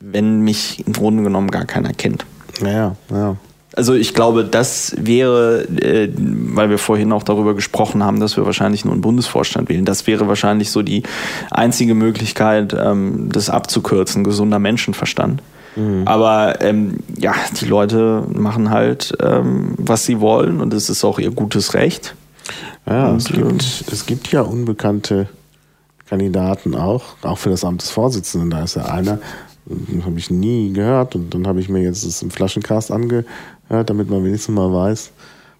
wenn 0.00 0.40
mich 0.40 0.84
im 0.86 0.92
Grunde 0.92 1.22
genommen 1.22 1.50
gar 1.50 1.64
keiner 1.64 1.92
kennt. 1.92 2.26
Ja, 2.62 2.96
ja. 3.10 3.36
Also 3.76 3.94
ich 3.94 4.14
glaube, 4.14 4.44
das 4.44 4.94
wäre, 4.98 5.64
äh, 5.64 6.08
weil 6.16 6.70
wir 6.70 6.78
vorhin 6.78 7.12
auch 7.12 7.24
darüber 7.24 7.54
gesprochen 7.54 8.04
haben, 8.04 8.20
dass 8.20 8.36
wir 8.36 8.46
wahrscheinlich 8.46 8.84
nur 8.84 8.92
einen 8.92 9.00
Bundesvorstand 9.00 9.68
wählen, 9.68 9.84
das 9.84 10.06
wäre 10.06 10.28
wahrscheinlich 10.28 10.70
so 10.70 10.82
die 10.82 11.02
einzige 11.50 11.94
Möglichkeit, 11.94 12.74
ähm, 12.78 13.30
das 13.32 13.50
abzukürzen, 13.50 14.22
gesunder 14.22 14.60
Menschenverstand. 14.60 15.42
Mhm. 15.76 16.06
Aber 16.06 16.60
ähm, 16.60 16.98
ja, 17.18 17.34
die 17.60 17.66
Leute 17.66 18.24
machen 18.32 18.70
halt, 18.70 19.16
ähm, 19.20 19.74
was 19.76 20.04
sie 20.04 20.20
wollen 20.20 20.60
und 20.60 20.72
es 20.74 20.88
ist 20.88 21.04
auch 21.04 21.18
ihr 21.18 21.30
gutes 21.30 21.74
Recht. 21.74 22.14
Ja, 22.86 23.08
und, 23.08 23.16
es, 23.16 23.26
gibt, 23.26 23.40
ähm, 23.40 23.58
es 23.90 24.06
gibt 24.06 24.32
ja 24.32 24.42
unbekannte 24.42 25.28
Kandidaten 26.08 26.74
auch, 26.74 27.16
auch 27.22 27.38
für 27.38 27.50
das 27.50 27.64
Amt 27.64 27.82
des 27.82 27.90
Vorsitzenden. 27.90 28.50
Da 28.50 28.64
ist 28.64 28.76
ja 28.76 28.84
einer, 28.84 29.18
habe 30.04 30.18
ich 30.18 30.30
nie 30.30 30.72
gehört 30.72 31.14
und 31.14 31.34
dann 31.34 31.46
habe 31.46 31.60
ich 31.60 31.68
mir 31.68 31.82
jetzt 31.82 32.06
das 32.06 32.22
im 32.22 32.30
Flaschencast 32.30 32.90
angehört, 32.90 33.26
damit 33.68 34.10
man 34.10 34.24
wenigstens 34.24 34.54
mal 34.54 34.72
weiß, 34.72 35.10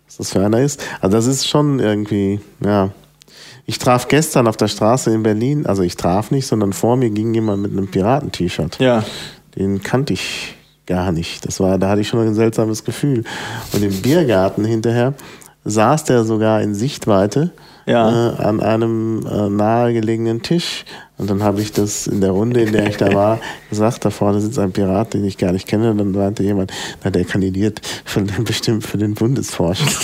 was 0.06 0.16
das 0.16 0.32
für 0.32 0.44
einer 0.44 0.60
ist. 0.60 0.82
Also 1.00 1.16
das 1.16 1.26
ist 1.26 1.48
schon 1.48 1.80
irgendwie, 1.80 2.40
ja. 2.62 2.90
Ich 3.66 3.78
traf 3.78 4.08
gestern 4.08 4.46
auf 4.46 4.58
der 4.58 4.68
Straße 4.68 5.10
in 5.10 5.22
Berlin, 5.22 5.64
also 5.64 5.82
ich 5.82 5.96
traf 5.96 6.30
nicht, 6.30 6.46
sondern 6.46 6.74
vor 6.74 6.96
mir 6.98 7.08
ging 7.08 7.32
jemand 7.32 7.62
mit 7.62 7.72
einem 7.72 7.88
Piraten-T-Shirt. 7.88 8.78
Ja. 8.78 9.02
Den 9.56 9.82
kannte 9.82 10.12
ich 10.12 10.54
gar 10.86 11.12
nicht. 11.12 11.46
Das 11.46 11.60
war, 11.60 11.78
da 11.78 11.90
hatte 11.90 12.00
ich 12.00 12.08
schon 12.08 12.20
ein 12.20 12.34
seltsames 12.34 12.84
Gefühl. 12.84 13.24
Und 13.72 13.82
im 13.82 14.02
Biergarten 14.02 14.64
hinterher 14.64 15.14
saß 15.64 16.04
der 16.04 16.24
sogar 16.24 16.60
in 16.60 16.74
Sichtweite 16.74 17.52
ja. 17.86 18.32
äh, 18.32 18.42
an 18.42 18.60
einem 18.60 19.26
äh, 19.26 19.48
nahegelegenen 19.48 20.42
Tisch. 20.42 20.84
Und 21.16 21.30
dann 21.30 21.42
habe 21.42 21.62
ich 21.62 21.72
das 21.72 22.06
in 22.06 22.20
der 22.20 22.32
Runde, 22.32 22.60
in 22.60 22.72
der 22.72 22.88
ich 22.88 22.96
da 22.96 23.14
war, 23.14 23.38
gesagt, 23.70 24.04
da 24.04 24.10
vorne 24.10 24.40
sitzt 24.40 24.58
ein 24.58 24.72
Pirat, 24.72 25.14
den 25.14 25.24
ich 25.24 25.38
gar 25.38 25.52
nicht 25.52 25.66
kenne. 25.68 25.90
Und 25.90 25.98
dann 25.98 26.12
meinte 26.12 26.42
jemand, 26.42 26.72
na, 27.02 27.10
der 27.10 27.24
kandidiert 27.24 27.80
für, 28.04 28.20
bestimmt 28.20 28.84
für 28.84 28.98
den 28.98 29.14
Bundesvorstand. 29.14 29.96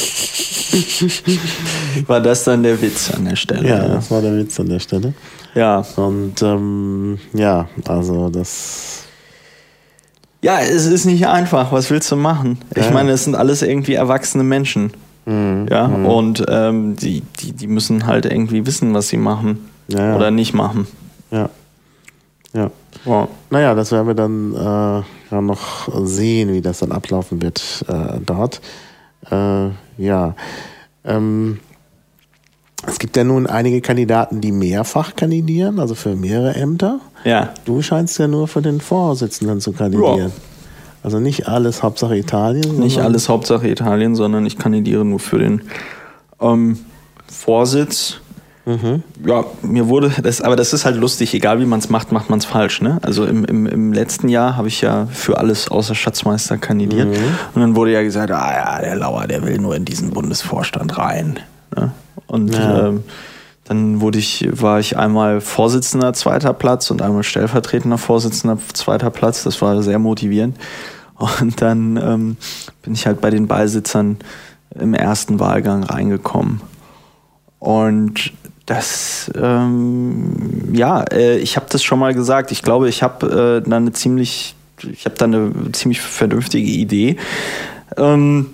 War 2.06 2.20
das 2.20 2.44
dann 2.44 2.62
der 2.62 2.80
Witz 2.80 3.10
an 3.12 3.24
der 3.24 3.34
Stelle? 3.34 3.68
Ja, 3.68 3.88
das 3.88 4.08
war 4.08 4.22
der 4.22 4.36
Witz 4.36 4.60
an 4.60 4.68
der 4.68 4.78
Stelle. 4.78 5.14
Ja. 5.56 5.84
Und 5.96 6.40
ähm, 6.42 7.18
ja, 7.32 7.68
also 7.88 8.28
das 8.28 9.02
ja, 10.42 10.60
es 10.60 10.86
ist 10.86 11.04
nicht 11.04 11.26
einfach. 11.26 11.72
Was 11.72 11.90
willst 11.90 12.10
du 12.10 12.16
machen? 12.16 12.58
Ich 12.74 12.86
ja. 12.86 12.90
meine, 12.90 13.12
es 13.12 13.24
sind 13.24 13.34
alles 13.34 13.62
irgendwie 13.62 13.94
erwachsene 13.94 14.44
Menschen. 14.44 14.92
Mhm. 15.26 15.66
Ja, 15.70 15.86
mhm. 15.88 16.06
und 16.06 16.44
ähm, 16.48 16.96
die, 16.96 17.22
die, 17.40 17.52
die 17.52 17.66
müssen 17.66 18.06
halt 18.06 18.24
irgendwie 18.24 18.66
wissen, 18.66 18.94
was 18.94 19.08
sie 19.08 19.18
machen 19.18 19.68
ja, 19.88 20.10
ja. 20.10 20.16
oder 20.16 20.30
nicht 20.30 20.54
machen. 20.54 20.86
Ja. 21.30 21.50
Ja. 22.52 22.70
Wow. 23.04 23.28
Naja, 23.50 23.74
das 23.74 23.92
werden 23.92 24.06
wir 24.06 24.14
dann 24.14 24.54
äh, 24.54 25.34
ja 25.34 25.40
noch 25.40 25.88
sehen, 26.06 26.52
wie 26.52 26.60
das 26.60 26.80
dann 26.80 26.92
ablaufen 26.92 27.40
wird 27.42 27.84
äh, 27.88 28.18
dort. 28.24 28.60
Äh, 29.30 29.68
ja. 29.98 30.34
Ähm, 31.04 31.60
es 32.86 32.98
gibt 32.98 33.16
ja 33.16 33.24
nun 33.24 33.46
einige 33.46 33.80
Kandidaten, 33.80 34.40
die 34.40 34.52
mehrfach 34.52 35.14
kandidieren, 35.14 35.78
also 35.78 35.94
für 35.94 36.16
mehrere 36.16 36.54
Ämter. 36.54 37.00
Ja. 37.24 37.50
Du 37.64 37.82
scheinst 37.82 38.18
ja 38.18 38.26
nur 38.26 38.48
für 38.48 38.62
den 38.62 38.80
Vorsitzenden 38.80 39.60
zu 39.60 39.72
kandidieren. 39.72 40.18
Ja. 40.18 40.30
Also 41.02 41.18
nicht 41.18 41.48
alles 41.48 41.82
Hauptsache 41.82 42.16
Italien. 42.16 42.78
Nicht 42.78 42.98
alles 42.98 43.28
Hauptsache 43.28 43.68
Italien, 43.68 44.14
sondern 44.14 44.44
ich 44.46 44.58
kandidiere 44.58 45.04
nur 45.04 45.18
für 45.18 45.38
den 45.38 45.62
ähm, 46.40 46.78
Vorsitz. 47.26 48.20
Mhm. 48.66 49.02
Ja, 49.26 49.44
mir 49.62 49.88
wurde 49.88 50.12
das, 50.22 50.42
aber 50.42 50.56
das 50.56 50.72
ist 50.74 50.84
halt 50.84 50.96
lustig, 50.96 51.32
egal 51.34 51.60
wie 51.60 51.64
man 51.64 51.80
es 51.80 51.88
macht, 51.88 52.12
macht 52.12 52.28
man 52.28 52.38
es 52.38 52.44
falsch. 52.44 52.82
Ne? 52.82 52.98
Also 53.02 53.24
im, 53.24 53.44
im, 53.44 53.66
im 53.66 53.92
letzten 53.92 54.28
Jahr 54.28 54.56
habe 54.56 54.68
ich 54.68 54.82
ja 54.82 55.06
für 55.10 55.38
alles 55.38 55.68
außer 55.68 55.94
Schatzmeister 55.94 56.58
kandidiert. 56.58 57.08
Mhm. 57.08 57.34
Und 57.54 57.62
dann 57.62 57.76
wurde 57.76 57.92
ja 57.92 58.02
gesagt, 58.02 58.30
ah 58.30 58.52
ja, 58.52 58.80
der 58.80 58.96
Lauer, 58.96 59.26
der 59.26 59.42
will 59.44 59.58
nur 59.58 59.74
in 59.74 59.86
diesen 59.86 60.10
Bundesvorstand 60.10 60.98
rein. 60.98 61.40
Und 62.30 62.54
ja. 62.54 62.88
ähm, 62.88 63.02
dann 63.64 64.00
wurde 64.00 64.18
ich, 64.18 64.48
war 64.52 64.78
ich 64.78 64.96
einmal 64.96 65.40
Vorsitzender 65.40 66.12
zweiter 66.12 66.52
Platz 66.52 66.90
und 66.90 67.02
einmal 67.02 67.24
stellvertretender 67.24 67.98
Vorsitzender 67.98 68.56
zweiter 68.72 69.10
Platz. 69.10 69.42
Das 69.42 69.60
war 69.60 69.82
sehr 69.82 69.98
motivierend. 69.98 70.56
Und 71.16 71.60
dann 71.60 71.96
ähm, 71.96 72.36
bin 72.82 72.94
ich 72.94 73.06
halt 73.06 73.20
bei 73.20 73.30
den 73.30 73.48
Beisitzern 73.48 74.18
im 74.78 74.94
ersten 74.94 75.40
Wahlgang 75.40 75.82
reingekommen. 75.82 76.60
Und 77.58 78.32
das, 78.64 79.30
ähm, 79.34 80.72
ja, 80.72 81.02
äh, 81.02 81.38
ich 81.38 81.56
habe 81.56 81.66
das 81.68 81.82
schon 81.82 81.98
mal 81.98 82.14
gesagt. 82.14 82.52
Ich 82.52 82.62
glaube, 82.62 82.88
ich 82.88 83.02
habe 83.02 83.60
äh, 83.64 83.68
da 83.68 83.76
eine 83.76 83.92
ziemlich, 83.92 84.54
ich 84.82 85.04
habe 85.04 85.16
da 85.16 85.24
eine 85.24 85.52
ziemlich 85.72 86.00
vernünftige 86.00 86.70
Idee. 86.70 87.16
Ähm, 87.96 88.46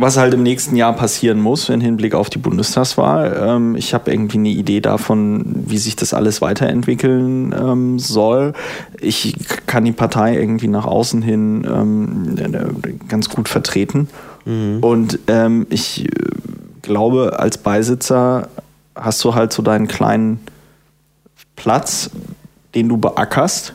was 0.00 0.16
halt 0.16 0.32
im 0.32 0.42
nächsten 0.44 0.76
Jahr 0.76 0.92
passieren 0.92 1.40
muss 1.40 1.68
im 1.68 1.80
Hinblick 1.80 2.14
auf 2.14 2.30
die 2.30 2.38
Bundestagswahl. 2.38 3.36
Ähm, 3.44 3.74
ich 3.74 3.94
habe 3.94 4.12
irgendwie 4.12 4.38
eine 4.38 4.50
Idee 4.50 4.80
davon, 4.80 5.44
wie 5.66 5.78
sich 5.78 5.96
das 5.96 6.14
alles 6.14 6.40
weiterentwickeln 6.40 7.52
ähm, 7.52 7.98
soll. 7.98 8.52
Ich 9.00 9.34
kann 9.66 9.84
die 9.84 9.92
Partei 9.92 10.36
irgendwie 10.36 10.68
nach 10.68 10.86
außen 10.86 11.20
hin 11.20 11.66
ähm, 11.68 12.36
ganz 13.08 13.28
gut 13.28 13.48
vertreten. 13.48 14.08
Mhm. 14.44 14.78
Und 14.80 15.18
ich 15.70 16.04
äh, 16.04 16.08
glaube, 16.82 17.38
als 17.38 17.58
Beisitzer 17.58 18.48
hast 18.94 19.22
du 19.24 19.34
halt 19.34 19.52
so 19.52 19.62
deinen 19.62 19.88
kleinen 19.88 20.40
Platz, 21.56 22.10
den 22.74 22.88
du 22.88 22.96
beackerst 22.96 23.74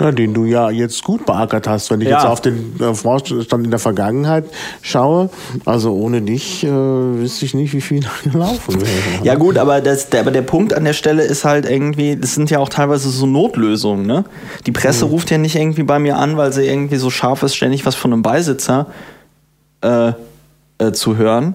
ja, 0.00 0.12
den 0.12 0.34
du 0.34 0.44
ja 0.44 0.70
jetzt 0.70 1.04
gut 1.04 1.24
beackert 1.26 1.68
hast. 1.68 1.90
Wenn 1.90 2.00
ich 2.00 2.08
ja. 2.08 2.18
jetzt 2.18 2.26
auf 2.26 2.40
den 2.40 2.74
äh, 2.80 2.94
Vorstand 2.94 3.64
in 3.64 3.70
der 3.70 3.78
Vergangenheit 3.78 4.44
schaue, 4.82 5.30
also 5.64 5.92
ohne 5.94 6.22
dich 6.22 6.64
äh, 6.64 6.68
wüsste 6.68 7.44
ich 7.44 7.54
nicht, 7.54 7.72
wie 7.72 7.80
viel 7.80 8.04
gelaufen 8.24 8.80
wäre. 8.80 8.90
Ja 9.24 9.36
gut, 9.36 9.58
aber, 9.58 9.80
das, 9.80 10.10
der, 10.10 10.20
aber 10.20 10.30
der 10.30 10.42
Punkt 10.42 10.74
an 10.74 10.84
der 10.84 10.92
Stelle 10.92 11.22
ist 11.22 11.44
halt 11.44 11.68
irgendwie, 11.68 12.16
das 12.16 12.34
sind 12.34 12.50
ja 12.50 12.58
auch 12.58 12.68
teilweise 12.68 13.08
so 13.08 13.26
Notlösungen. 13.26 14.06
Ne? 14.06 14.24
Die 14.66 14.72
Presse 14.72 15.06
mhm. 15.06 15.12
ruft 15.12 15.30
ja 15.30 15.38
nicht 15.38 15.56
irgendwie 15.56 15.84
bei 15.84 15.98
mir 15.98 16.18
an, 16.18 16.36
weil 16.36 16.52
sie 16.52 16.66
irgendwie 16.66 16.96
so 16.96 17.10
scharf 17.10 17.42
ist, 17.42 17.54
ständig 17.54 17.86
was 17.86 17.94
von 17.94 18.12
einem 18.12 18.22
Beisitzer 18.22 18.88
äh, 19.82 20.12
äh, 20.78 20.92
zu 20.92 21.16
hören 21.16 21.54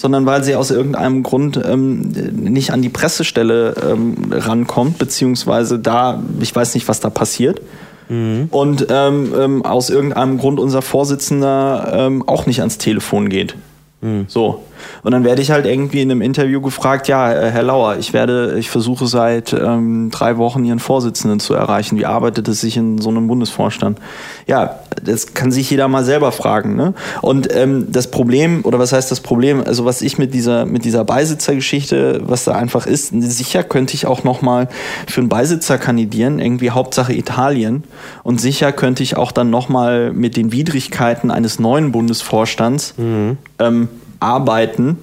sondern 0.00 0.24
weil 0.24 0.42
sie 0.42 0.56
aus 0.56 0.70
irgendeinem 0.70 1.22
Grund 1.22 1.60
ähm, 1.62 2.00
nicht 2.32 2.72
an 2.72 2.80
die 2.80 2.88
Pressestelle 2.88 3.74
ähm, 3.86 4.14
rankommt, 4.30 4.96
beziehungsweise 4.96 5.78
da, 5.78 6.22
ich 6.40 6.56
weiß 6.56 6.74
nicht, 6.74 6.88
was 6.88 7.00
da 7.00 7.10
passiert. 7.10 7.60
Mhm. 8.08 8.48
Und 8.50 8.86
ähm, 8.88 9.34
ähm 9.38 9.62
aus 9.62 9.90
irgendeinem 9.90 10.38
Grund 10.38 10.58
unser 10.58 10.80
Vorsitzender 10.80 11.92
ähm, 11.94 12.26
auch 12.26 12.46
nicht 12.46 12.60
ans 12.60 12.78
Telefon 12.78 13.28
geht. 13.28 13.56
Mhm. 14.00 14.24
So. 14.26 14.64
Und 15.02 15.12
dann 15.12 15.24
werde 15.24 15.42
ich 15.42 15.50
halt 15.50 15.66
irgendwie 15.66 16.02
in 16.02 16.10
einem 16.10 16.22
Interview 16.22 16.60
gefragt, 16.60 17.08
ja, 17.08 17.32
äh, 17.32 17.50
Herr 17.50 17.62
Lauer, 17.62 17.96
ich 17.98 18.12
werde, 18.12 18.58
ich 18.58 18.70
versuche 18.70 19.06
seit 19.06 19.52
ähm, 19.52 20.10
drei 20.10 20.36
Wochen 20.36 20.64
Ihren 20.64 20.78
Vorsitzenden 20.78 21.40
zu 21.40 21.54
erreichen. 21.54 21.98
Wie 21.98 22.06
arbeitet 22.06 22.48
es 22.48 22.60
sich 22.60 22.76
in 22.76 22.98
so 22.98 23.10
einem 23.10 23.26
Bundesvorstand? 23.26 23.98
Ja, 24.46 24.80
das 25.02 25.34
kann 25.34 25.52
sich 25.52 25.70
jeder 25.70 25.88
mal 25.88 26.04
selber 26.04 26.32
fragen. 26.32 26.76
Ne? 26.76 26.94
Und 27.22 27.54
ähm, 27.54 27.86
das 27.90 28.10
Problem, 28.10 28.64
oder 28.64 28.78
was 28.78 28.92
heißt 28.92 29.10
das 29.10 29.20
Problem, 29.20 29.62
also 29.64 29.84
was 29.84 30.02
ich 30.02 30.18
mit 30.18 30.34
dieser, 30.34 30.66
mit 30.66 30.84
dieser 30.84 31.04
Beisitzergeschichte, 31.04 32.22
was 32.24 32.44
da 32.44 32.52
einfach 32.52 32.86
ist, 32.86 33.12
sicher 33.20 33.62
könnte 33.62 33.94
ich 33.94 34.06
auch 34.06 34.24
nochmal 34.24 34.68
für 35.06 35.20
einen 35.20 35.28
Beisitzer 35.28 35.78
kandidieren, 35.78 36.38
irgendwie 36.38 36.70
Hauptsache 36.70 37.12
Italien. 37.12 37.84
Und 38.22 38.40
sicher 38.40 38.72
könnte 38.72 39.02
ich 39.02 39.16
auch 39.16 39.32
dann 39.32 39.50
nochmal 39.50 40.12
mit 40.12 40.36
den 40.36 40.52
Widrigkeiten 40.52 41.30
eines 41.30 41.58
neuen 41.58 41.92
Bundesvorstands 41.92 42.94
mhm. 42.96 43.38
ähm, 43.58 43.88
arbeiten 44.20 44.98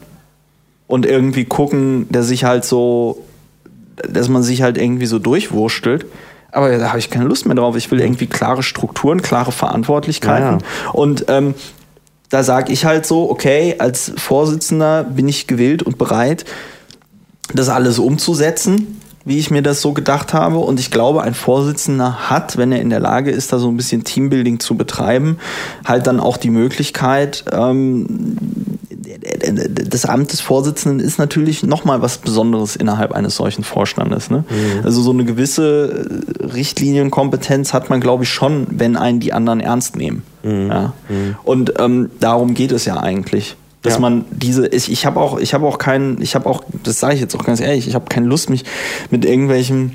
und 0.88 1.06
irgendwie 1.06 1.46
gucken, 1.46 2.08
dass 2.10 2.28
sich 2.28 2.44
halt 2.44 2.64
so, 2.64 3.24
dass 3.98 4.30
man 4.30 4.44
sich 4.44 4.62
halt 4.62 4.78
irgendwie 4.78 5.06
so 5.06 5.20
durchwurstelt. 5.20 6.06
Aber 6.52 6.76
da 6.78 6.90
habe 6.90 7.00
ich 7.00 7.10
keine 7.10 7.26
Lust 7.26 7.46
mehr 7.46 7.56
drauf. 7.56 7.76
Ich 7.76 7.92
will 7.92 8.00
irgendwie 8.00 8.28
klare 8.28 8.64
Strukturen, 8.64 9.22
klare 9.22 9.52
Verantwortlichkeiten. 9.52 10.60
Ja. 10.60 10.92
Und 10.94 11.26
ähm, 11.28 11.54
da 12.30 12.44
sage 12.44 12.72
ich 12.72 12.86
halt 12.86 13.06
so, 13.06 13.30
okay, 13.30 13.76
als 13.80 14.14
Vorsitzender 14.18 15.04
bin 15.04 15.28
ich 15.28 15.48
gewillt 15.48 15.84
und 15.84 15.98
bereit, 15.98 16.46
das 17.54 17.70
alles 17.70 18.00
umzusetzen 18.00 18.98
wie 19.28 19.40
ich 19.40 19.52
mir 19.52 19.62
das 19.62 19.82
so 19.82 19.92
gedacht 19.92 20.34
habe. 20.34 20.60
Und 20.60 20.80
ich 20.80 20.90
glaube, 20.90 21.22
ein 21.22 21.34
Vorsitzender 21.34 22.30
hat, 22.30 22.56
wenn 22.56 22.72
er 22.72 22.80
in 22.80 22.90
der 22.90 23.02
Lage 23.02 23.30
ist, 23.30 23.52
da 23.52 23.60
so 23.60 23.68
ein 23.68 23.76
bisschen 23.76 24.06
Teambuilding 24.06 24.62
zu 24.62 24.78
betreiben, 24.78 25.38
halt 25.84 26.08
dann 26.08 26.22
auch 26.22 26.38
die 26.38 26.50
Möglichkeit, 26.50 27.44
ähm, 27.52 28.77
das 29.20 30.06
Amt 30.06 30.32
des 30.32 30.42
Vorsitzenden 30.42 31.00
ist 31.00 31.18
natürlich 31.20 31.64
nochmal 31.64 32.02
was 32.02 32.18
Besonderes 32.20 32.76
innerhalb 32.76 33.12
eines 33.12 33.36
solchen 33.36 33.64
Vorstandes. 33.64 34.30
Ne? 34.30 34.44
Mhm. 34.50 34.86
Also 34.86 35.02
so 35.02 35.12
eine 35.12 35.26
gewisse 35.26 36.08
Richtlinienkompetenz 36.42 37.74
hat 37.74 37.90
man, 37.90 38.00
glaube 38.02 38.24
ich, 38.24 38.30
schon, 38.30 38.68
wenn 38.70 38.96
einen 38.96 39.20
die 39.20 39.34
anderen 39.34 39.60
ernst 39.60 39.96
nehmen. 39.96 40.24
Ja. 40.44 40.94
Und 41.44 41.74
ähm, 41.80 42.10
darum 42.20 42.54
geht 42.54 42.72
es 42.72 42.86
ja 42.86 42.98
eigentlich. 42.98 43.56
Dass 43.82 43.96
Ja. 43.96 44.00
man 44.00 44.26
diese, 44.32 44.68
ich, 44.68 44.92
ich 44.92 45.06
habe 45.06 45.20
auch, 45.20 45.38
ich 45.40 45.54
habe 45.54 45.66
auch 45.66 45.78
keinen, 45.78 46.22
ich 46.22 46.36
habe 46.36 46.50
auch, 46.50 46.64
das 46.84 47.00
sage 47.00 47.16
ich 47.16 47.22
jetzt 47.22 47.36
auch 47.36 47.44
ganz 47.44 47.60
ehrlich, 47.60 47.88
ich 47.88 47.96
habe 47.96 48.06
keine 48.10 48.28
Lust, 48.28 48.50
mich 48.50 48.64
mit 49.12 49.26
irgendwelchem 49.26 49.92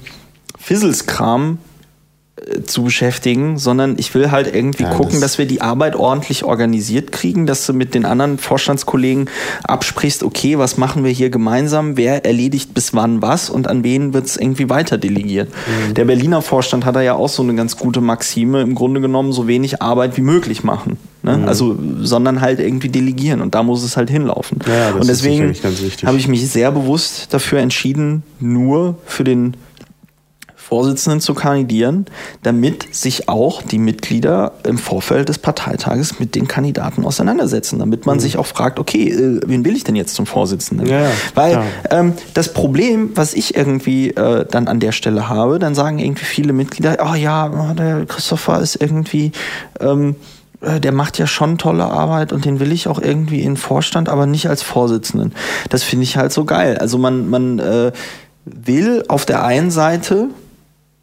Fisselskram 0.58 1.58
äh, 1.58 1.71
zu 2.66 2.82
beschäftigen, 2.82 3.56
sondern 3.58 3.94
ich 3.98 4.14
will 4.14 4.30
halt 4.30 4.52
irgendwie 4.54 4.82
Ja, 4.84 4.90
gucken, 4.90 5.12
das- 5.12 5.20
dass 5.32 5.38
wir 5.38 5.46
die 5.46 5.60
Arbeit 5.60 5.94
ordentlich 5.96 6.44
organisiert 6.44 7.12
kriegen, 7.12 7.46
dass 7.46 7.66
du 7.66 7.72
mit 7.72 7.94
den 7.94 8.04
anderen 8.04 8.38
Vorstandskollegen 8.38 9.28
absprichst, 9.64 10.22
okay, 10.22 10.58
was 10.58 10.76
machen 10.76 11.04
wir 11.04 11.10
hier 11.10 11.30
gemeinsam, 11.30 11.96
wer 11.96 12.24
erledigt 12.24 12.74
bis 12.74 12.94
wann 12.94 13.22
was 13.22 13.48
und 13.50 13.68
an 13.68 13.84
wen 13.84 14.12
wird 14.12 14.26
es 14.26 14.36
irgendwie 14.36 14.68
weiter 14.68 14.98
delegiert. 14.98 15.48
Mhm. 15.50 15.94
Der 15.94 16.04
Berliner 16.04 16.42
Vorstand 16.42 16.84
hat 16.84 16.96
da 16.96 17.00
ja 17.02 17.14
auch 17.14 17.28
so 17.28 17.42
eine 17.42 17.54
ganz 17.54 17.76
gute 17.76 18.00
Maxime, 18.00 18.60
im 18.62 18.74
Grunde 18.74 19.00
genommen 19.00 19.32
so 19.32 19.46
wenig 19.46 19.80
Arbeit 19.82 20.16
wie 20.16 20.22
möglich 20.22 20.64
machen. 20.64 20.98
Ne? 21.22 21.36
Mhm. 21.38 21.48
Also, 21.48 21.78
sondern 22.00 22.40
halt 22.40 22.58
irgendwie 22.58 22.88
delegieren 22.88 23.40
und 23.40 23.54
da 23.54 23.62
muss 23.62 23.84
es 23.84 23.96
halt 23.96 24.10
hinlaufen. 24.10 24.58
Ja, 24.66 24.90
und 24.98 25.08
deswegen 25.08 25.54
habe 26.04 26.16
ich 26.18 26.26
mich 26.28 26.48
sehr 26.50 26.72
bewusst 26.72 27.32
dafür 27.32 27.60
entschieden, 27.60 28.24
nur 28.40 28.96
für 29.06 29.22
den 29.22 29.54
Vorsitzenden 30.72 31.20
zu 31.20 31.34
kandidieren, 31.34 32.06
damit 32.42 32.94
sich 32.94 33.28
auch 33.28 33.60
die 33.60 33.76
Mitglieder 33.76 34.52
im 34.64 34.78
Vorfeld 34.78 35.28
des 35.28 35.36
Parteitages 35.36 36.18
mit 36.18 36.34
den 36.34 36.48
Kandidaten 36.48 37.04
auseinandersetzen, 37.04 37.78
damit 37.78 38.06
man 38.06 38.20
sich 38.20 38.38
auch 38.38 38.46
fragt, 38.46 38.78
okay, 38.78 39.10
äh, 39.10 39.42
wen 39.44 39.66
will 39.66 39.76
ich 39.76 39.84
denn 39.84 39.96
jetzt 39.96 40.14
zum 40.14 40.24
Vorsitzenden? 40.24 40.86
Mhm. 40.86 40.92
Ja, 40.92 41.00
ja, 41.02 41.10
Weil 41.34 41.50
klar. 41.52 41.64
ähm, 41.90 42.14
das 42.32 42.54
Problem, 42.54 43.10
was 43.16 43.34
ich 43.34 43.54
irgendwie 43.54 44.12
äh, 44.12 44.46
dann 44.50 44.66
an 44.66 44.80
der 44.80 44.92
Stelle 44.92 45.28
habe, 45.28 45.58
dann 45.58 45.74
sagen 45.74 45.98
irgendwie 45.98 46.24
viele 46.24 46.54
Mitglieder, 46.54 46.96
oh 47.06 47.16
ja, 47.16 47.74
der 47.74 48.06
Christopher 48.06 48.60
ist 48.60 48.80
irgendwie, 48.80 49.32
ähm, 49.78 50.16
äh, 50.62 50.80
der 50.80 50.92
macht 50.92 51.18
ja 51.18 51.26
schon 51.26 51.58
tolle 51.58 51.84
Arbeit 51.84 52.32
und 52.32 52.46
den 52.46 52.60
will 52.60 52.72
ich 52.72 52.88
auch 52.88 52.98
irgendwie 52.98 53.40
in 53.40 53.50
den 53.50 53.56
Vorstand, 53.58 54.08
aber 54.08 54.24
nicht 54.24 54.48
als 54.48 54.62
Vorsitzenden. 54.62 55.34
Das 55.68 55.82
finde 55.82 56.04
ich 56.04 56.16
halt 56.16 56.32
so 56.32 56.46
geil. 56.46 56.78
Also 56.78 56.96
man, 56.96 57.28
man 57.28 57.58
äh, 57.58 57.92
will 58.46 59.04
auf 59.08 59.26
der 59.26 59.44
einen 59.44 59.70
Seite 59.70 60.28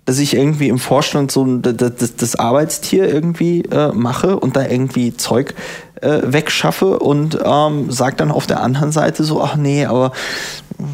dass 0.10 0.18
ich 0.18 0.36
irgendwie 0.36 0.70
im 0.70 0.80
Vorstand 0.80 1.32
so 1.32 1.46
das, 1.58 2.16
das, 2.16 2.36
Arbeitstier 2.36 3.08
irgendwie 3.14 3.62
äh, 3.66 3.92
mache 3.92 4.40
und 4.40 4.56
da 4.56 4.66
irgendwie 4.66 5.16
Zeug 5.16 5.54
äh, 6.02 6.22
wegschaffe 6.24 6.98
und 6.98 7.38
ähm, 7.46 7.92
sage 7.92 8.16
dann 8.16 8.32
auf 8.32 8.48
der 8.48 8.64
anderen 8.64 8.92
Seite 8.92 9.24
so, 9.24 9.40
ach 9.40 9.56
nee, 9.56 9.86
aber 9.86 10.12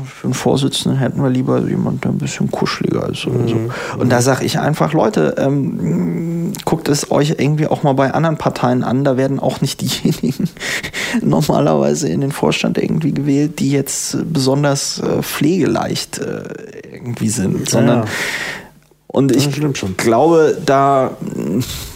für 0.05 0.28
einen 0.28 0.34
Vorsitzenden 0.34 0.99
hätten 0.99 1.24
wir 1.24 1.30
lieber 1.30 1.61
jemand, 1.61 2.03
der 2.03 2.11
ein 2.11 2.18
bisschen 2.18 2.51
kuscheliger 2.51 3.07
ist 3.07 3.26
oder 3.26 3.47
so. 3.47 3.55
Und 3.97 4.09
da 4.09 4.22
sage 4.22 4.43
ich 4.43 4.59
einfach, 4.59 4.91
Leute, 4.91 5.36
ähm, 5.38 6.51
guckt 6.66 6.89
es 6.89 7.09
euch 7.09 7.36
irgendwie 7.38 7.68
auch 7.68 7.84
mal 7.84 7.93
bei 7.93 8.13
anderen 8.13 8.38
Parteien 8.38 8.84
an, 8.84 9.05
da 9.05 9.16
werden 9.16 9.39
auch 9.39 9.61
nicht 9.61 9.80
diejenigen 10.03 10.49
normalerweise 11.22 12.09
in 12.09 12.20
den 12.20 12.34
Vorstand 12.34 12.78
irgendwie 12.78 13.13
gewählt, 13.13 13.59
die 13.59 13.72
jetzt 13.72 14.18
besonders 14.34 14.99
äh, 14.99 15.22
pflegeleicht 15.22 16.18
äh, 16.18 16.43
irgendwie 16.91 17.30
sind, 17.30 17.70
sondern 17.70 17.99
ja. 17.99 18.05
Und 19.16 19.34
ich 19.34 19.49
glaube, 19.95 20.57
da 20.66 21.11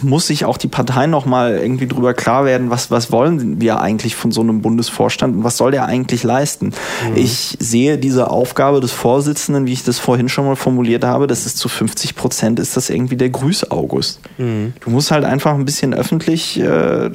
muss 0.01 0.27
sich 0.27 0.45
auch 0.45 0.55
die 0.55 0.69
Partei 0.69 1.05
noch 1.05 1.25
mal 1.25 1.57
irgendwie 1.57 1.85
drüber 1.85 2.13
klar 2.13 2.45
werden, 2.45 2.69
was, 2.69 2.91
was 2.91 3.11
wollen 3.11 3.59
wir 3.59 3.81
eigentlich 3.81 4.15
von 4.15 4.31
so 4.31 4.39
einem 4.39 4.61
Bundesvorstand 4.61 5.35
und 5.35 5.43
was 5.43 5.57
soll 5.57 5.71
der 5.71 5.83
eigentlich 5.83 6.23
leisten? 6.23 6.67
Mhm. 6.67 7.17
Ich 7.17 7.57
sehe 7.59 7.97
diese 7.97 8.31
Aufgabe 8.31 8.79
des 8.79 8.93
Vorsitzenden, 8.93 9.65
wie 9.65 9.73
ich 9.73 9.83
das 9.83 9.99
vorhin 9.99 10.29
schon 10.29 10.45
mal 10.45 10.55
formuliert 10.55 11.03
habe, 11.03 11.27
das 11.27 11.45
ist 11.45 11.57
zu 11.57 11.67
50 11.67 12.15
Prozent 12.15 12.57
ist 12.57 12.77
das 12.77 12.89
irgendwie 12.89 13.17
der 13.17 13.31
Grüß-August. 13.31 14.21
Mhm. 14.37 14.71
Du 14.79 14.89
musst 14.89 15.11
halt 15.11 15.25
einfach 15.25 15.55
ein 15.55 15.65
bisschen 15.65 15.93
öffentlich 15.93 16.57
äh, 16.57 17.09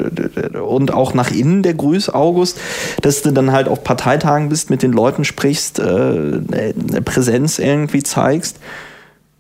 und 0.58 0.92
auch 0.92 1.14
nach 1.14 1.30
innen 1.30 1.62
der 1.62 1.72
Grüß-August, 1.72 2.60
dass 3.00 3.22
du 3.22 3.32
dann 3.32 3.52
halt 3.52 3.68
auf 3.68 3.82
Parteitagen 3.82 4.50
bist, 4.50 4.68
mit 4.68 4.82
den 4.82 4.92
Leuten 4.92 5.24
sprichst, 5.24 5.78
äh, 5.78 5.82
eine 5.82 7.00
Präsenz 7.02 7.58
irgendwie 7.58 8.02
zeigst. 8.02 8.58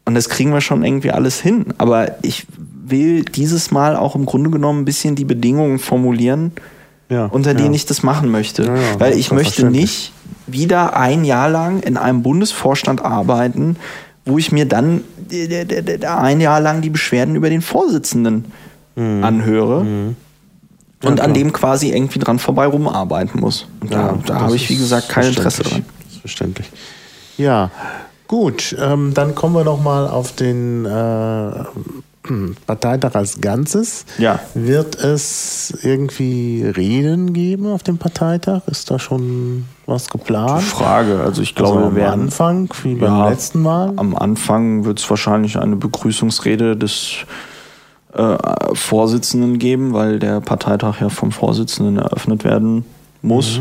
Und 0.04 0.14
das 0.14 0.28
kriegen 0.28 0.52
wir 0.52 0.60
schon 0.60 0.84
irgendwie 0.84 1.10
alles 1.10 1.40
hin. 1.40 1.66
Aber 1.78 2.16
ich 2.22 2.46
will 2.86 3.24
dieses 3.24 3.70
Mal 3.70 3.96
auch 3.96 4.14
im 4.14 4.26
Grunde 4.26 4.50
genommen 4.50 4.82
ein 4.82 4.84
bisschen 4.84 5.14
die 5.14 5.24
Bedingungen 5.24 5.78
formulieren, 5.78 6.52
Ja, 7.08 7.26
unter 7.26 7.54
denen 7.54 7.70
ja. 7.72 7.76
ich 7.76 7.86
das 7.86 8.02
machen 8.02 8.30
möchte. 8.30 8.64
Ja, 8.64 9.00
Weil 9.00 9.16
ich 9.18 9.32
möchte 9.32 9.64
nicht 9.66 10.12
wieder 10.46 10.96
ein 10.96 11.24
Jahr 11.24 11.48
lang 11.48 11.80
in 11.80 11.96
einem 11.96 12.22
Bundesvorstand 12.22 13.02
arbeiten, 13.02 13.76
wo 14.26 14.36
ich 14.36 14.52
mir 14.52 14.66
dann 14.66 15.02
ein 16.06 16.40
Jahr 16.40 16.60
lang 16.60 16.82
die 16.82 16.90
Beschwerden 16.90 17.34
über 17.34 17.48
den 17.48 17.62
Vorsitzenden 17.62 18.44
anhöre. 18.96 19.80
Und 19.80 21.18
Ja, 21.18 21.24
an 21.24 21.34
dem 21.34 21.52
quasi 21.52 21.90
irgendwie 21.90 22.18
dran 22.18 22.38
vorbei 22.38 22.66
rumarbeiten 22.66 23.40
muss. 23.40 23.66
Und 23.80 23.92
da, 23.92 24.18
da 24.24 24.40
habe 24.40 24.56
ich, 24.56 24.68
wie 24.70 24.76
gesagt, 24.76 25.08
kein 25.08 25.26
Interesse 25.26 25.62
dran. 25.62 25.84
Das 26.04 26.14
ist 26.14 26.20
verständlich. 26.20 26.70
Ja, 27.36 27.70
gut. 28.28 28.76
Ähm, 28.78 29.12
dann 29.14 29.34
kommen 29.34 29.54
wir 29.54 29.64
noch 29.64 29.82
mal 29.82 30.08
auf 30.08 30.32
den 30.32 30.84
äh, 30.84 31.52
Parteitag 32.66 33.14
als 33.14 33.40
Ganzes. 33.40 34.06
Ja. 34.18 34.40
Wird 34.54 34.96
es 34.96 35.76
irgendwie 35.82 36.64
Reden 36.64 37.32
geben 37.32 37.66
auf 37.66 37.82
dem 37.82 37.98
Parteitag? 37.98 38.62
Ist 38.66 38.90
da 38.90 38.98
schon 38.98 39.66
was 39.86 40.08
geplant? 40.08 40.62
Frage. 40.62 41.20
Also 41.20 41.42
ich 41.42 41.54
glaube, 41.54 41.76
also 41.76 41.88
am 41.88 41.96
werden 41.96 42.20
Anfang, 42.22 42.70
wie 42.82 42.94
beim 42.94 43.12
Ja, 43.12 43.28
letzten 43.28 43.62
Mal. 43.62 43.92
Am 43.96 44.16
Anfang 44.16 44.84
wird 44.84 45.00
es 45.00 45.10
wahrscheinlich 45.10 45.58
eine 45.58 45.76
Begrüßungsrede 45.76 46.76
des 46.76 47.16
äh, 48.14 48.36
Vorsitzenden 48.72 49.58
geben, 49.58 49.92
weil 49.92 50.18
der 50.18 50.40
Parteitag 50.40 51.00
ja 51.00 51.08
vom 51.10 51.32
Vorsitzenden 51.32 51.98
eröffnet 51.98 52.44
werden 52.44 52.84
muss. 53.22 53.60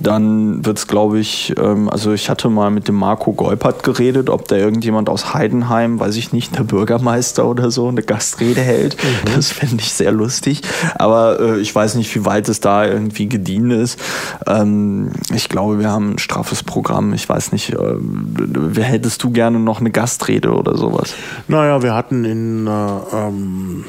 Dann 0.00 0.64
wird 0.64 0.78
es, 0.78 0.86
glaube 0.86 1.18
ich, 1.18 1.54
ähm, 1.58 1.88
also 1.88 2.12
ich 2.12 2.30
hatte 2.30 2.48
mal 2.48 2.70
mit 2.70 2.86
dem 2.86 2.94
Marco 2.94 3.32
Geupert 3.32 3.82
geredet, 3.82 4.30
ob 4.30 4.46
da 4.46 4.56
irgendjemand 4.56 5.08
aus 5.08 5.34
Heidenheim, 5.34 5.98
weiß 5.98 6.16
ich 6.16 6.32
nicht, 6.32 6.56
der 6.56 6.62
Bürgermeister 6.62 7.46
oder 7.46 7.70
so, 7.70 7.88
eine 7.88 8.02
Gastrede 8.02 8.60
hält. 8.60 8.96
Das 9.34 9.50
fände 9.50 9.76
ich 9.78 9.92
sehr 9.92 10.12
lustig. 10.12 10.62
Aber 10.94 11.40
äh, 11.40 11.58
ich 11.58 11.74
weiß 11.74 11.96
nicht, 11.96 12.14
wie 12.14 12.24
weit 12.24 12.48
es 12.48 12.60
da 12.60 12.86
irgendwie 12.86 13.28
gedient 13.28 13.72
ist. 13.72 13.98
Ähm, 14.46 15.10
ich 15.34 15.48
glaube, 15.48 15.80
wir 15.80 15.90
haben 15.90 16.12
ein 16.12 16.18
straffes 16.18 16.62
Programm. 16.62 17.12
Ich 17.12 17.28
weiß 17.28 17.52
nicht, 17.52 17.72
äh, 17.72 17.78
wer 17.98 18.84
hättest 18.84 19.22
du 19.24 19.30
gerne 19.30 19.58
noch 19.58 19.80
eine 19.80 19.90
Gastrede 19.90 20.52
oder 20.52 20.76
sowas? 20.76 21.14
Naja, 21.48 21.82
wir 21.82 21.94
hatten 21.94 22.24
in 22.24 22.66
äh, 22.66 23.16
ähm, 23.16 23.84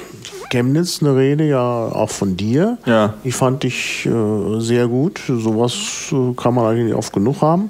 Chemnitz 0.50 1.02
eine 1.02 1.16
Rede 1.16 1.43
ja 1.48 1.62
auch 1.62 2.10
von 2.10 2.38
dir. 2.38 2.78
Ja. 2.86 3.14
Die 3.24 3.32
fand 3.32 3.64
ich 3.64 4.06
äh, 4.06 4.60
sehr 4.60 4.88
gut. 4.88 5.22
Sowas 5.28 5.74
äh, 6.12 6.34
kann 6.36 6.54
man 6.54 6.66
eigentlich 6.66 6.95
oft 6.95 7.14
genug 7.14 7.41
haben. 7.41 7.70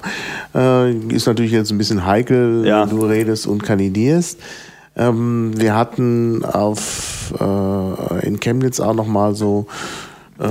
Äh, 0.54 0.92
ist 1.14 1.26
natürlich 1.26 1.52
jetzt 1.52 1.70
ein 1.70 1.78
bisschen 1.78 2.04
heikel, 2.06 2.66
Ja. 2.66 2.88
wenn 2.88 2.96
du 2.98 3.04
redest 3.06 3.46
und 3.46 3.62
kandidierst. 3.62 4.38
Ähm, 4.96 5.52
wir 5.56 5.76
hatten 5.76 6.44
auf, 6.44 7.32
äh, 7.38 8.26
in 8.26 8.40
Chemnitz 8.40 8.80
auch 8.80 8.94
nochmal 8.94 9.34
so 9.34 9.66
äh, 10.40 10.44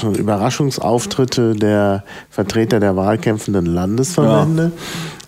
so 0.00 0.12
Überraschungsauftritte 0.12 1.54
der 1.56 2.04
Vertreter 2.30 2.78
der 2.78 2.94
wahlkämpfenden 2.96 3.66
Landesverbände. 3.66 4.70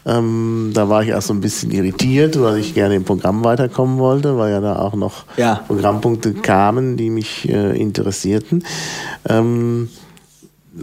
Ähm, 0.09 0.70
da 0.74 0.88
war 0.88 1.02
ich 1.02 1.11
erst 1.11 1.26
so 1.28 1.34
ein 1.34 1.40
bisschen 1.40 1.70
irritiert, 1.70 2.40
weil 2.40 2.59
ich 2.59 2.72
gerne 2.74 2.94
im 2.96 3.04
Programm 3.04 3.44
weiterkommen 3.44 3.98
wollte, 3.98 4.38
weil 4.38 4.50
ja 4.50 4.61
da 4.61 4.76
auch 4.78 4.94
noch 4.94 5.24
Ja. 5.36 5.56
Programmpunkte 5.66 6.32
kamen, 6.32 6.96
die 6.96 7.11
mich 7.11 7.48
äh, 7.48 7.78
interessierten. 7.78 8.64
Ähm, 9.28 9.90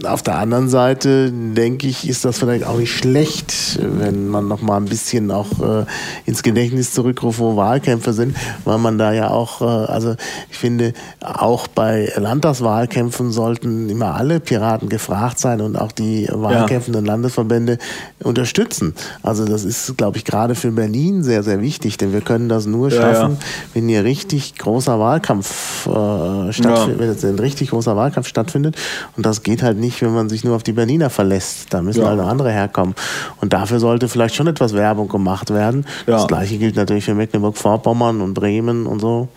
auf 0.04 0.22
der 0.22 0.38
anderen 0.38 0.68
Seite 0.68 1.32
denke 1.32 1.86
ich, 1.86 2.08
ist 2.08 2.24
das 2.24 2.38
vielleicht 2.38 2.64
auch 2.64 2.78
nicht 2.78 2.92
schlecht, 2.92 3.78
wenn 3.80 4.28
man 4.28 4.48
noch 4.48 4.60
mal 4.60 4.76
ein 4.76 4.86
bisschen 4.86 5.30
auch 5.30 5.46
äh, 5.60 5.84
ins 6.26 6.42
Gedächtnis 6.42 6.92
zurückruft, 6.92 7.38
wo 7.38 7.56
Wahlkämpfe 7.56 8.12
sind, 8.12 8.36
weil 8.64 8.78
man 8.78 8.98
da 8.98 9.12
ja 9.12 9.30
auch, 9.30 9.62
äh, 9.62 9.64
also 9.64 10.16
ich 10.50 10.58
finde, 10.58 10.92
auch 11.20 11.66
bei 11.66 12.12
Landtagswahlkämpfen 12.16 13.30
sollten 13.32 13.88
immer 13.88 14.14
alle 14.14 14.40
Piraten 14.40 14.88
gefragt 14.88 15.38
sein 15.38 15.60
und 15.60 15.76
auch 15.76 15.92
die 15.92 16.28
wahlkämpfenden 16.30 17.04
Landesverbände 17.04 17.78
unterstützen. 18.22 18.94
Also 19.22 19.44
das 19.44 19.64
ist, 19.64 19.96
glaube 19.96 20.18
ich, 20.18 20.24
gerade 20.24 20.54
für 20.54 20.70
Berlin 20.72 21.22
sehr, 21.22 21.42
sehr 21.42 21.60
wichtig, 21.60 21.96
denn 21.96 22.12
wir 22.12 22.20
können 22.20 22.48
das 22.48 22.66
nur 22.66 22.90
Ja, 22.90 22.96
schaffen, 23.00 23.32
ja. 23.40 23.46
wenn 23.74 23.88
hier 23.88 24.04
richtig 24.04 24.56
großer 24.56 24.98
Wahlkampf 24.98 25.86
äh, 25.86 26.52
stattfindet, 26.52 26.98
wenn 26.98 27.08
jetzt 27.10 27.24
ein 27.24 27.38
richtig 27.38 27.70
großer 27.70 27.96
Wahlkampf 27.96 28.26
stattfindet. 28.28 28.76
Und 29.16 29.24
das 29.24 29.42
geht 29.42 29.62
halt 29.62 29.78
nicht, 29.78 29.85
wenn 30.02 30.14
man 30.14 30.28
sich 30.28 30.44
nur 30.44 30.56
auf 30.56 30.62
die 30.62 30.72
Berliner 30.72 31.10
verlässt. 31.10 31.72
Da 31.72 31.82
müssen 31.82 32.02
Ja. 32.02 32.08
halt 32.08 32.18
noch 32.18 32.28
andere 32.28 32.50
herkommen. 32.50 32.94
Und 33.40 33.52
dafür 33.52 33.80
sollte 33.80 34.08
vielleicht 34.08 34.34
schon 34.34 34.46
etwas 34.46 34.74
Werbung 34.74 35.08
gemacht 35.08 35.52
werden. 35.52 35.84
Ja. 36.06 36.14
Das 36.14 36.26
gleiche 36.26 36.58
gilt 36.58 36.76
natürlich 36.76 37.04
für 37.04 37.14
Mecklenburg-Vorpommern 37.14 38.20
und 38.20 38.34
Bremen 38.34 38.86
und 38.86 39.00
so. 39.00 39.28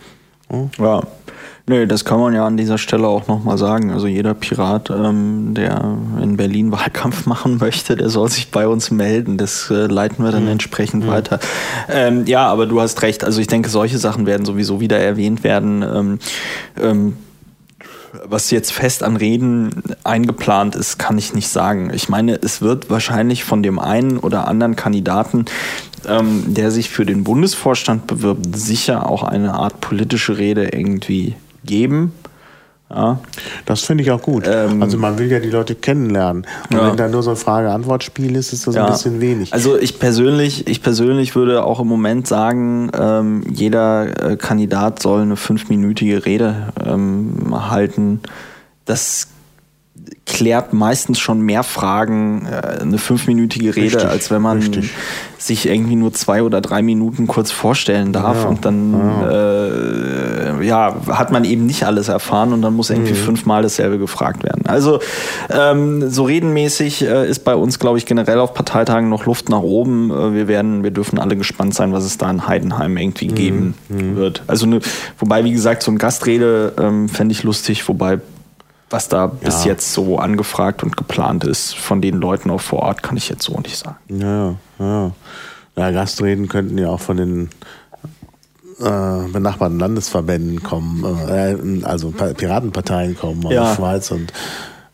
Ja. 0.78 1.02
Nee, 1.66 1.86
das 1.86 2.04
kann 2.04 2.18
man 2.18 2.34
ja 2.34 2.44
an 2.44 2.56
dieser 2.56 2.78
Stelle 2.78 3.06
auch 3.06 3.28
nochmal 3.28 3.56
sagen. 3.56 3.92
Also 3.92 4.08
jeder 4.08 4.34
Pirat, 4.34 4.90
ähm, 4.90 5.54
der 5.54 5.96
in 6.20 6.36
Berlin 6.36 6.72
Wahlkampf 6.72 7.26
machen 7.26 7.58
möchte, 7.58 7.94
der 7.94 8.08
soll 8.08 8.28
sich 8.28 8.50
bei 8.50 8.66
uns 8.66 8.90
melden. 8.90 9.36
Das 9.36 9.70
äh, 9.70 9.86
leiten 9.86 10.24
wir 10.24 10.32
dann 10.32 10.44
mhm. 10.44 10.50
entsprechend 10.50 11.04
mhm. 11.04 11.10
weiter. 11.10 11.38
Ähm, 11.88 12.26
ja, 12.26 12.48
aber 12.48 12.66
du 12.66 12.80
hast 12.80 13.02
recht. 13.02 13.22
Also 13.22 13.40
ich 13.40 13.46
denke, 13.46 13.68
solche 13.68 13.98
Sachen 13.98 14.26
werden 14.26 14.44
sowieso 14.44 14.80
wieder 14.80 14.98
erwähnt 14.98 15.44
werden. 15.44 15.82
Ähm, 15.82 16.18
ähm 16.80 17.16
was 18.24 18.50
jetzt 18.50 18.72
fest 18.72 19.02
an 19.02 19.16
Reden 19.16 19.82
eingeplant 20.04 20.74
ist, 20.74 20.98
kann 20.98 21.18
ich 21.18 21.34
nicht 21.34 21.48
sagen. 21.48 21.90
Ich 21.94 22.08
meine, 22.08 22.38
es 22.40 22.60
wird 22.60 22.90
wahrscheinlich 22.90 23.44
von 23.44 23.62
dem 23.62 23.78
einen 23.78 24.18
oder 24.18 24.48
anderen 24.48 24.76
Kandidaten, 24.76 25.44
ähm, 26.06 26.54
der 26.54 26.70
sich 26.70 26.90
für 26.90 27.06
den 27.06 27.24
Bundesvorstand 27.24 28.06
bewirbt, 28.06 28.56
sicher 28.56 29.08
auch 29.08 29.22
eine 29.22 29.54
Art 29.54 29.80
politische 29.80 30.38
Rede 30.38 30.68
irgendwie 30.72 31.34
geben. 31.64 32.12
Ja. 32.92 33.20
Das 33.66 33.82
finde 33.82 34.02
ich 34.02 34.10
auch 34.10 34.20
gut. 34.20 34.44
Ähm, 34.48 34.82
also 34.82 34.98
man 34.98 35.18
will 35.18 35.30
ja 35.30 35.38
die 35.38 35.50
Leute 35.50 35.76
kennenlernen. 35.76 36.44
Und 36.70 36.76
ja. 36.76 36.88
wenn 36.88 36.96
da 36.96 37.08
nur 37.08 37.22
so 37.22 37.30
ein 37.30 37.36
Frage-Antwort-Spiel 37.36 38.34
ist, 38.34 38.52
ist 38.52 38.66
das 38.66 38.74
ja. 38.74 38.86
ein 38.86 38.92
bisschen 38.92 39.20
wenig. 39.20 39.52
Also 39.52 39.78
ich 39.78 40.00
persönlich, 40.00 40.66
ich 40.66 40.82
persönlich 40.82 41.36
würde 41.36 41.64
auch 41.64 41.78
im 41.78 41.86
Moment 41.86 42.26
sagen, 42.26 42.90
ähm, 42.98 43.44
jeder 43.48 44.32
äh, 44.32 44.36
Kandidat 44.36 45.00
soll 45.00 45.22
eine 45.22 45.36
fünfminütige 45.36 46.26
Rede 46.26 46.72
ähm, 46.84 47.70
halten. 47.70 48.20
Das 48.86 49.28
klärt 50.30 50.72
meistens 50.72 51.18
schon 51.18 51.40
mehr 51.40 51.64
Fragen, 51.64 52.46
äh, 52.46 52.80
eine 52.80 52.98
fünfminütige 52.98 53.74
Rede, 53.74 53.96
richtig, 53.96 54.08
als 54.08 54.30
wenn 54.30 54.40
man 54.40 54.58
richtig. 54.58 54.90
sich 55.38 55.66
irgendwie 55.66 55.96
nur 55.96 56.12
zwei 56.12 56.42
oder 56.42 56.60
drei 56.60 56.82
Minuten 56.82 57.26
kurz 57.26 57.50
vorstellen 57.50 58.12
darf 58.12 58.44
ja, 58.44 58.48
und 58.48 58.64
dann 58.64 58.92
ja. 58.92 59.30
Äh, 60.60 60.66
ja. 60.66 60.96
hat 61.08 61.32
man 61.32 61.44
eben 61.44 61.66
nicht 61.66 61.84
alles 61.84 62.08
erfahren 62.08 62.52
und 62.52 62.62
dann 62.62 62.74
muss 62.74 62.90
irgendwie 62.90 63.12
mhm. 63.12 63.16
fünfmal 63.16 63.62
dasselbe 63.62 63.98
gefragt 63.98 64.44
werden. 64.44 64.66
Also 64.66 65.00
ähm, 65.50 66.08
so 66.08 66.24
redenmäßig 66.24 67.02
äh, 67.02 67.28
ist 67.28 67.40
bei 67.40 67.56
uns, 67.56 67.80
glaube 67.80 67.98
ich, 67.98 68.06
generell 68.06 68.38
auf 68.38 68.54
Parteitagen 68.54 69.08
noch 69.08 69.26
Luft 69.26 69.48
nach 69.48 69.62
oben. 69.62 70.10
Äh, 70.10 70.34
wir 70.34 70.48
werden, 70.48 70.84
wir 70.84 70.92
dürfen 70.92 71.18
alle 71.18 71.36
gespannt 71.36 71.74
sein, 71.74 71.92
was 71.92 72.04
es 72.04 72.18
da 72.18 72.30
in 72.30 72.46
Heidenheim 72.46 72.96
irgendwie 72.96 73.30
mhm. 73.30 73.34
geben 73.34 73.74
mhm. 73.88 74.16
wird. 74.16 74.44
Also 74.46 74.66
ne, 74.66 74.78
wobei, 75.18 75.42
wie 75.44 75.52
gesagt, 75.52 75.82
so 75.82 75.90
ein 75.90 75.98
Gastrede 75.98 76.72
ähm, 76.78 77.08
fände 77.08 77.32
ich 77.32 77.42
lustig, 77.42 77.88
wobei 77.88 78.20
was 78.90 79.08
da 79.08 79.28
bis 79.28 79.64
ja. 79.64 79.70
jetzt 79.70 79.92
so 79.92 80.18
angefragt 80.18 80.82
und 80.82 80.96
geplant 80.96 81.44
ist 81.44 81.76
von 81.76 82.02
den 82.02 82.16
Leuten 82.16 82.50
auch 82.50 82.60
vor 82.60 82.80
Ort, 82.80 83.02
kann 83.02 83.16
ich 83.16 83.28
jetzt 83.28 83.44
so 83.44 83.58
nicht 83.60 83.78
sagen. 83.78 83.96
Ja, 84.08 84.56
ja. 84.78 85.12
ja 85.76 85.90
Gastreden 85.92 86.48
könnten 86.48 86.76
ja 86.76 86.88
auch 86.88 87.00
von 87.00 87.16
den 87.16 87.50
äh, 88.80 89.28
benachbarten 89.32 89.78
Landesverbänden 89.78 90.62
kommen, 90.62 91.04
äh, 91.28 91.84
also 91.84 92.10
Piratenparteien 92.10 93.16
kommen 93.16 93.46
aus 93.46 93.52
ja. 93.52 93.68
der 93.68 93.76
Schweiz 93.76 94.10
und 94.10 94.32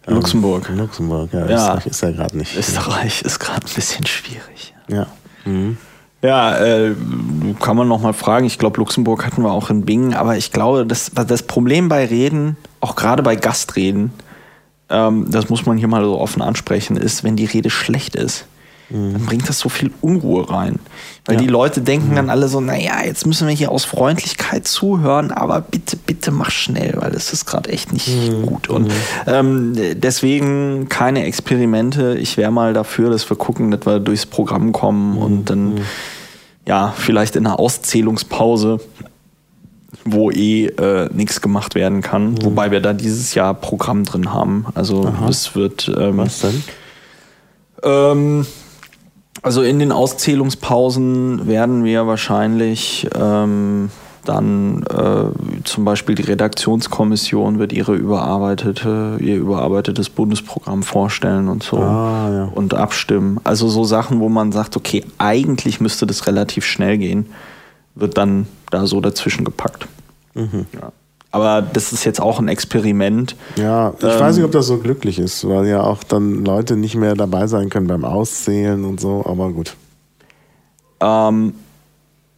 ähm, 0.07 0.15
Luxemburg. 0.15 0.69
Luxemburg, 0.69 1.33
ja. 1.33 1.47
ja. 1.47 1.55
Österreich 1.55 1.87
ist 1.87 2.03
ja 2.03 2.11
gerade 2.11 2.37
nicht. 2.37 2.57
Österreich 2.57 3.23
ist 3.23 3.39
gerade 3.39 3.67
ein 3.67 3.75
bisschen 3.75 4.07
schwierig. 4.07 4.75
Ja. 4.89 5.07
Mhm. 5.45 5.79
Ja, 6.23 6.59
äh, 6.59 6.95
kann 7.61 7.77
man 7.77 7.89
noch 7.89 8.01
mal 8.01 8.13
fragen. 8.13 8.47
Ich 8.47 8.59
glaube, 8.59 8.79
Luxemburg 8.79 9.25
hatten 9.25 9.43
wir 9.43 9.53
auch 9.53 9.71
in 9.71 9.85
Bingen, 9.85 10.15
aber 10.15 10.37
ich 10.37 10.51
glaube, 10.51 10.87
das, 10.87 11.13
das 11.15 11.43
Problem 11.43 11.89
bei 11.89 12.05
Reden, 12.07 12.57
auch 12.87 12.95
gerade 12.95 13.23
bei 13.23 13.37
Gastreden, 13.37 14.13
ähm, 14.89 15.27
das 15.29 15.49
muss 15.49 15.67
man 15.67 15.77
hier 15.77 15.89
mal 15.89 16.05
so 16.05 16.19
offen 16.19 16.43
ansprechen, 16.43 16.97
ist, 16.97 17.25
wenn 17.25 17.35
die 17.35 17.45
Rede 17.45 17.69
schlecht 17.69 18.15
ist, 18.15 18.47
mhm. 18.89 19.15
dann 19.15 19.27
bringt 19.27 19.49
das 19.49 19.59
so 19.59 19.69
viel 19.69 19.91
Unruhe 20.01 20.49
rein. 20.49 20.79
Weil 21.25 21.35
ja. 21.35 21.41
die 21.41 21.49
Leute 21.49 21.81
denken 21.81 22.11
mhm. 22.11 22.15
dann 22.15 22.31
alle 22.31 22.47
so, 22.47 22.61
naja, 22.61 23.05
jetzt 23.05 23.27
müssen 23.27 23.49
wir 23.49 23.55
hier 23.55 23.73
aus 23.73 23.85
Freundlichkeit 23.85 24.69
zuhören, 24.69 25.33
aber 25.33 25.61
bitte, 25.61 25.97
bitte 25.97 26.31
mach 26.31 26.53
schnell, 26.53 26.95
weil 26.99 27.11
das 27.11 27.33
ist 27.33 27.47
gerade 27.47 27.71
echt 27.71 27.93
nicht 27.93 28.09
mhm. 28.09 28.47
gut. 28.47 28.69
Und 28.69 28.87
mhm. 28.87 28.93
ähm, 29.27 29.73
deswegen 29.97 30.89
keine 30.89 31.25
Experimente. 31.25 32.17
Ich 32.21 32.37
wäre 32.37 32.53
mal 32.53 32.73
dafür, 32.73 33.11
dass 33.11 33.29
wir 33.29 33.37
gucken, 33.37 33.73
dass 33.73 33.85
wir 33.85 33.99
durchs 33.99 34.27
Programm 34.27 34.71
kommen 34.71 35.19
und 35.19 35.51
dann 35.51 35.75
mhm 35.75 35.81
ja, 36.67 36.93
vielleicht 36.97 37.37
in 37.37 37.47
einer 37.47 37.59
Auszählungspause, 37.59 38.81
wo 40.07 40.31
eh 40.31 40.67
äh, 40.67 41.09
nichts 41.13 41.41
gemacht 41.41 41.75
werden 41.75 42.01
kann. 42.01 42.33
Mhm. 42.33 42.45
Wobei 42.45 42.71
wir 42.71 42.81
da 42.81 42.93
dieses 42.93 43.35
Jahr 43.35 43.55
Programm 43.55 44.05
drin 44.05 44.33
haben. 44.33 44.67
Also 44.75 45.13
es 45.29 45.55
wird. 45.55 45.93
Ähm, 45.97 46.19
Was 46.19 46.41
denn? 46.41 46.63
Ähm, 47.83 48.47
also 49.43 49.63
in 49.63 49.79
den 49.79 49.93
Auszählungspausen 49.93 51.47
werden 51.47 51.85
wir 51.85 52.07
wahrscheinlich 52.07 53.09
ähm, 53.19 53.91
dann 54.25 54.83
äh, 54.83 55.63
zum 55.65 55.85
Beispiel 55.85 56.15
die 56.15 56.23
Redaktionskommission 56.23 57.59
wird 57.59 57.73
ihre 57.73 57.95
überarbeitete, 57.95 59.19
ihr 59.21 59.37
überarbeitetes 59.37 60.11
Bundesprogramm 60.11 60.83
vorstellen 60.83 61.49
und 61.49 61.63
so 61.63 61.79
ah, 61.79 62.31
ja. 62.33 62.45
und 62.55 62.75
abstimmen. 62.75 63.39
Also 63.45 63.69
so 63.69 63.85
Sachen, 63.85 64.21
wo 64.21 64.29
man 64.29 64.53
sagt, 64.53 64.77
okay, 64.77 65.05
eigentlich 65.19 65.81
müsste 65.81 66.07
das 66.07 66.27
relativ 66.27 66.65
schnell 66.65 66.99
gehen, 66.99 67.27
wird 67.95 68.19
dann 68.19 68.47
da 68.71 68.87
so 68.87 69.01
dazwischen 69.01 69.45
gepackt. 69.45 69.87
Mhm. 70.37 70.67
Ja. 70.81 70.93
Aber 71.33 71.61
das 71.61 71.93
ist 71.93 72.05
jetzt 72.05 72.21
auch 72.21 72.39
ein 72.39 72.49
Experiment. 72.49 73.37
Ja, 73.57 73.93
ich 73.99 74.05
ähm, 74.05 74.21
weiß 74.21 74.37
nicht, 74.37 74.45
ob 74.45 74.53
das 74.53 74.67
so 74.67 74.79
glücklich 74.79 75.19
ist, 75.19 75.47
weil 75.47 75.67
ja 75.67 75.83
auch 75.83 76.03
dann 76.05 76.45
Leute 76.45 76.77
nicht 76.77 76.95
mehr 76.95 77.15
dabei 77.15 77.47
sein 77.47 77.69
können 77.69 77.89
beim 77.89 78.05
Auszählen 78.05 78.85
und 78.85 79.01
so, 79.01 79.25
aber 79.27 79.51
gut. 79.51 79.77
Ähm, 81.01 81.55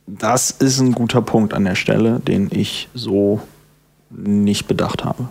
das 0.07 0.51
ist 0.51 0.80
ein 0.80 0.92
guter 0.92 1.22
Punkt 1.22 1.55
an 1.55 1.64
der 1.64 1.74
Stelle, 1.74 2.20
den 2.20 2.49
ich 2.51 2.88
so 2.94 3.40
nicht 4.11 4.66
bedacht 4.66 5.05
habe. 5.05 5.28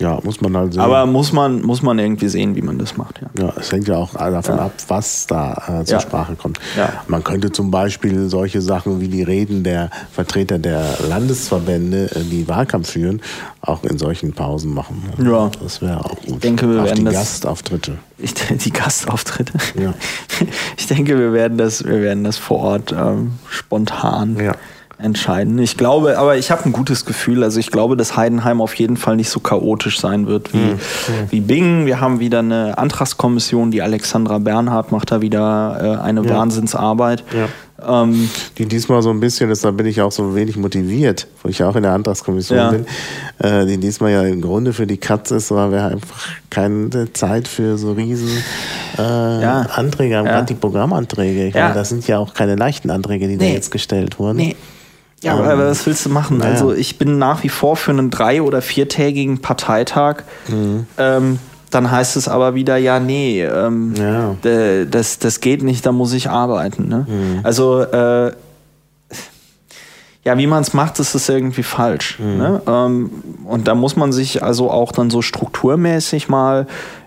Ja, 0.00 0.20
muss 0.22 0.40
man 0.40 0.56
halt 0.56 0.74
sehen. 0.74 0.82
Aber 0.82 1.06
muss 1.06 1.32
man, 1.32 1.60
muss 1.62 1.82
man 1.82 1.98
irgendwie 1.98 2.28
sehen, 2.28 2.54
wie 2.54 2.62
man 2.62 2.78
das 2.78 2.96
macht, 2.96 3.20
ja. 3.20 3.28
Ja, 3.42 3.52
es 3.58 3.72
hängt 3.72 3.88
ja 3.88 3.96
auch 3.96 4.14
davon 4.14 4.56
ja. 4.56 4.66
ab, 4.66 4.72
was 4.86 5.26
da 5.26 5.80
äh, 5.80 5.84
zur 5.84 5.96
ja. 5.96 6.00
Sprache 6.00 6.36
kommt. 6.36 6.60
Man 7.08 7.24
könnte 7.24 7.50
zum 7.50 7.70
Beispiel 7.70 8.28
solche 8.28 8.60
Sachen 8.60 9.00
wie 9.00 9.08
die 9.08 9.24
Reden 9.24 9.64
der 9.64 9.90
Vertreter 10.12 10.58
der 10.58 10.84
Landesverbände, 11.08 12.10
äh, 12.14 12.20
die 12.20 12.46
Wahlkampf 12.46 12.90
führen, 12.90 13.20
auch 13.60 13.82
in 13.82 13.98
solchen 13.98 14.32
Pausen 14.32 14.72
machen. 14.72 15.02
Ja. 15.18 15.50
Das 15.60 15.82
wäre 15.82 15.98
auch 16.04 16.16
gut. 16.20 16.28
Ich 16.28 16.38
denke, 16.38 16.68
wir 16.68 16.84
werden 16.84 16.98
die 16.98 17.04
das, 17.04 17.14
Gastauftritte. 17.14 17.98
Ich, 18.18 18.34
die 18.34 18.70
Gastauftritte? 18.70 19.52
Ja. 19.80 19.94
Ich 20.76 20.86
denke, 20.86 21.18
wir 21.18 21.32
werden 21.32 21.58
das, 21.58 21.84
wir 21.84 22.00
werden 22.00 22.22
das 22.22 22.38
vor 22.38 22.60
Ort 22.60 22.92
ähm, 22.92 23.32
spontan 23.48 24.36
ja 24.36 24.54
entscheiden. 24.98 25.58
Ich 25.58 25.76
glaube, 25.76 26.18
aber 26.18 26.36
ich 26.36 26.50
habe 26.50 26.64
ein 26.64 26.72
gutes 26.72 27.04
Gefühl. 27.04 27.44
Also 27.44 27.60
ich 27.60 27.70
glaube, 27.70 27.96
dass 27.96 28.16
Heidenheim 28.16 28.60
auf 28.60 28.74
jeden 28.74 28.96
Fall 28.96 29.16
nicht 29.16 29.30
so 29.30 29.38
chaotisch 29.40 30.00
sein 30.00 30.26
wird 30.26 30.52
wie, 30.52 30.58
mhm. 30.58 30.80
wie 31.30 31.40
Bingen. 31.40 31.86
Wir 31.86 32.00
haben 32.00 32.18
wieder 32.18 32.40
eine 32.40 32.76
Antragskommission, 32.76 33.70
die 33.70 33.80
Alexandra 33.80 34.38
Bernhardt 34.38 34.90
macht 34.90 35.12
da 35.12 35.20
wieder 35.20 36.00
äh, 36.00 36.04
eine 36.04 36.22
ja. 36.24 36.30
Wahnsinnsarbeit. 36.30 37.22
Ja. 37.32 37.48
Ähm, 37.80 38.28
die 38.58 38.66
diesmal 38.66 39.02
so 39.02 39.10
ein 39.10 39.20
bisschen, 39.20 39.50
deshalb 39.50 39.76
bin 39.76 39.86
ich 39.86 40.00
auch 40.00 40.10
so 40.10 40.34
wenig 40.34 40.56
motiviert, 40.56 41.28
wo 41.44 41.48
ich 41.48 41.62
auch 41.62 41.76
in 41.76 41.84
der 41.84 41.92
Antragskommission 41.92 42.58
ja. 42.58 42.70
bin, 42.70 42.86
äh, 43.38 43.66
die 43.66 43.78
diesmal 43.78 44.10
ja 44.10 44.22
im 44.24 44.40
Grunde 44.40 44.72
für 44.72 44.88
die 44.88 44.96
Katze 44.96 45.36
ist, 45.36 45.52
weil 45.52 45.70
wir 45.70 45.84
einfach 45.84 46.26
keine 46.50 47.12
Zeit 47.12 47.46
für 47.46 47.78
so 47.78 47.92
riesen 47.92 48.42
äh. 48.98 49.00
Anträge 49.02 50.16
haben, 50.16 50.24
gerade 50.24 50.46
die 50.46 50.54
Programmanträge. 50.54 51.46
Ich 51.46 51.54
meine, 51.54 51.74
das 51.74 51.90
sind 51.90 52.08
ja 52.08 52.18
auch 52.18 52.34
keine 52.34 52.56
leichten 52.56 52.90
Anträge, 52.90 53.28
die 53.28 53.36
nee. 53.36 53.46
da 53.50 53.54
jetzt 53.54 53.70
gestellt 53.70 54.18
wurden. 54.18 54.38
Nee. 54.38 54.56
Ja, 55.22 55.34
aber 55.34 55.52
ähm, 55.52 55.58
was 55.60 55.84
willst 55.86 56.06
du 56.06 56.10
machen? 56.10 56.38
Naja. 56.38 56.52
Also 56.52 56.72
ich 56.72 56.98
bin 56.98 57.18
nach 57.18 57.42
wie 57.42 57.48
vor 57.48 57.76
für 57.76 57.90
einen 57.90 58.10
drei- 58.10 58.42
oder 58.42 58.62
viertägigen 58.62 59.40
Parteitag. 59.40 60.22
Mhm. 60.48 60.86
Ähm, 60.96 61.38
dann 61.70 61.90
heißt 61.90 62.16
es 62.16 62.28
aber 62.28 62.54
wieder, 62.54 62.76
ja, 62.76 62.98
nee, 62.98 63.42
ähm, 63.42 63.94
ja. 63.94 64.36
das, 64.90 65.18
das 65.18 65.40
geht 65.40 65.62
nicht, 65.62 65.84
da 65.84 65.92
muss 65.92 66.12
ich 66.12 66.30
arbeiten. 66.30 66.88
Ne? 66.88 67.06
Mhm. 67.08 67.40
Also 67.42 67.82
äh, 67.82 68.32
ja, 70.24 70.36
wie 70.38 70.46
man 70.46 70.62
es 70.62 70.72
macht, 70.72 70.98
ist 70.98 71.14
es 71.14 71.28
irgendwie 71.28 71.62
falsch. 71.62 72.18
Mhm. 72.18 72.36
Ne? 72.36 72.62
Ähm, 72.66 73.10
und 73.44 73.68
da 73.68 73.74
muss 73.74 73.96
man 73.96 74.12
sich 74.12 74.42
also 74.42 74.70
auch 74.70 74.92
dann 74.92 75.10
so 75.10 75.20
strukturmäßig 75.20 76.28
mal 76.28 76.66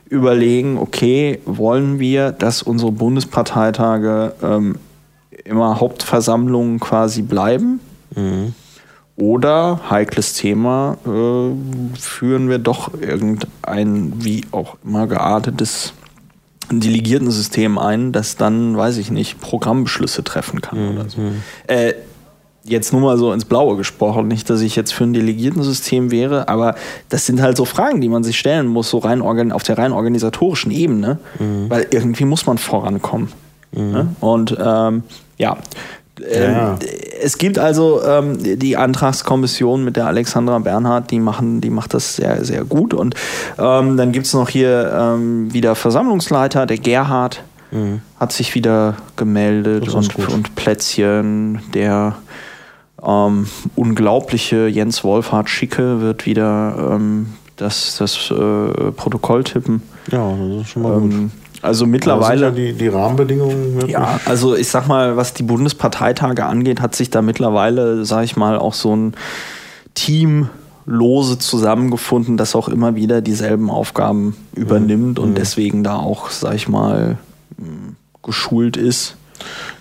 überlegen, 0.10 0.78
okay, 0.78 1.40
wollen 1.46 2.00
wir, 2.00 2.32
dass 2.32 2.62
unsere 2.62 2.92
Bundesparteitage 2.92 4.34
ähm, 4.44 4.76
immer 5.46 5.80
Hauptversammlungen 5.80 6.80
quasi 6.80 7.22
bleiben? 7.22 7.80
Mhm. 8.16 8.54
Oder, 9.18 9.82
heikles 9.90 10.34
Thema, 10.34 10.98
äh, 11.06 12.00
führen 12.00 12.50
wir 12.50 12.58
doch 12.58 12.92
irgendein, 13.00 14.14
wie 14.24 14.46
auch 14.52 14.78
immer 14.84 15.06
geartetes 15.08 15.94
Delegiertensystem 16.72 17.78
ein, 17.78 18.14
das 18.14 18.38
dann, 18.38 18.78
weiß 18.78 18.98
ich 18.98 19.12
nicht, 19.12 19.42
Programmbeschlüsse 19.42 20.24
treffen 20.24 20.62
kann 20.62 20.84
mhm. 20.84 20.96
oder 20.96 21.10
so. 21.10 21.20
Äh, 21.68 21.94
jetzt 22.64 22.94
nur 22.94 23.02
mal 23.02 23.18
so 23.18 23.34
ins 23.34 23.46
Blaue 23.46 23.76
gesprochen, 23.76 24.28
nicht, 24.28 24.50
dass 24.50 24.62
ich 24.62 24.76
jetzt 24.76 24.94
für 24.94 25.04
ein 25.04 25.14
Delegiertensystem 25.14 26.12
wäre, 26.12 26.48
aber 26.48 26.76
das 27.10 27.26
sind 27.26 27.42
halt 27.42 27.58
so 27.58 27.66
Fragen, 27.66 28.02
die 28.02 28.10
man 28.10 28.24
sich 28.24 28.38
stellen 28.38 28.68
muss, 28.68 28.90
so 28.90 29.00
rein 29.00 29.22
auf 29.52 29.64
der 29.64 29.78
rein 29.78 29.92
organisatorischen 29.92 30.72
Ebene, 30.72 31.20
mhm. 31.40 31.70
weil 31.70 31.88
irgendwie 31.92 32.26
muss 32.26 32.46
man 32.46 32.58
vorankommen. 32.58 33.30
Mhm. 33.72 33.92
Ne? 33.92 34.16
Und 34.20 34.58
ähm, 34.64 35.04
ja, 35.38 35.58
Ähm, 36.30 36.52
ja. 36.52 36.80
Es 37.22 37.38
gibt 37.38 37.60
also 37.60 38.04
ähm, 38.04 38.38
die 38.42 38.78
Antragskommission 38.78 39.84
mit 39.84 39.96
der 39.96 40.08
Alexandra 40.08 40.60
Bernhard, 40.60 41.12
die 41.12 41.20
machen, 41.20 41.62
die 41.62 41.70
macht 41.70 41.94
das 41.94 42.16
sehr, 42.16 42.44
sehr 42.44 42.64
gut. 42.64 42.94
Und 42.94 43.16
ähm, 43.58 43.98
dann 43.98 44.12
gibt 44.12 44.26
es 44.26 44.34
noch 44.34 44.50
hier 44.50 44.92
ähm, 44.98 45.54
wieder 45.54 45.76
Versammlungsleiter, 45.76 46.66
der 46.66 46.78
Gerhard 46.78 47.44
mhm. 47.72 48.02
hat 48.20 48.32
sich 48.32 48.56
wieder 48.56 48.96
gemeldet 49.16 49.90
und, 49.90 50.16
und 50.30 50.56
Plätzchen, 50.56 51.60
der 51.74 52.16
ähm, 53.04 53.48
unglaubliche 53.76 54.68
Jens 54.68 55.04
Wolfhard 55.04 55.50
Schicke 55.50 56.02
wird 56.02 56.26
wieder 56.26 56.94
ähm, 56.94 57.34
das, 57.56 57.98
das 57.98 58.32
äh, 58.32 58.92
Protokoll 58.92 59.44
tippen. 59.44 59.82
Ja, 60.12 60.32
das 60.36 60.62
ist 60.62 60.70
schon 60.70 60.82
mal 60.84 61.00
gut. 61.00 61.14
Also 61.62 61.86
mittlerweile. 61.86 62.48
Ja 62.48 62.52
die, 62.52 62.74
die 62.74 62.88
Rahmenbedingungen. 62.88 63.76
Wirklich. 63.76 63.92
Ja, 63.92 64.20
also 64.26 64.56
ich 64.56 64.70
sag 64.70 64.88
mal, 64.88 65.18
was 65.18 65.34
die 65.34 65.44
Bundesparteitage 65.44 66.46
angeht, 66.46 66.82
hat 66.82 66.96
sich 66.96 67.10
da 67.10 67.22
mittlerweile, 67.22 68.06
sag 68.06 68.24
ich 68.24 68.36
mal, 68.36 68.58
auch 68.58 68.74
so 68.74 68.96
ein 68.96 69.14
Team 69.94 70.50
lose 70.86 71.38
zusammengefunden, 71.38 72.38
das 72.38 72.56
auch 72.56 72.68
immer 72.68 72.96
wieder 72.96 73.22
dieselben 73.22 73.70
Aufgaben 73.70 74.36
übernimmt 74.56 75.20
mhm. 75.20 75.24
und 75.24 75.38
deswegen 75.38 75.84
da 75.84 75.98
auch, 75.98 76.32
sag 76.32 76.56
ich 76.56 76.68
mal, 76.68 77.18
geschult 78.24 78.78
ist. 78.78 79.16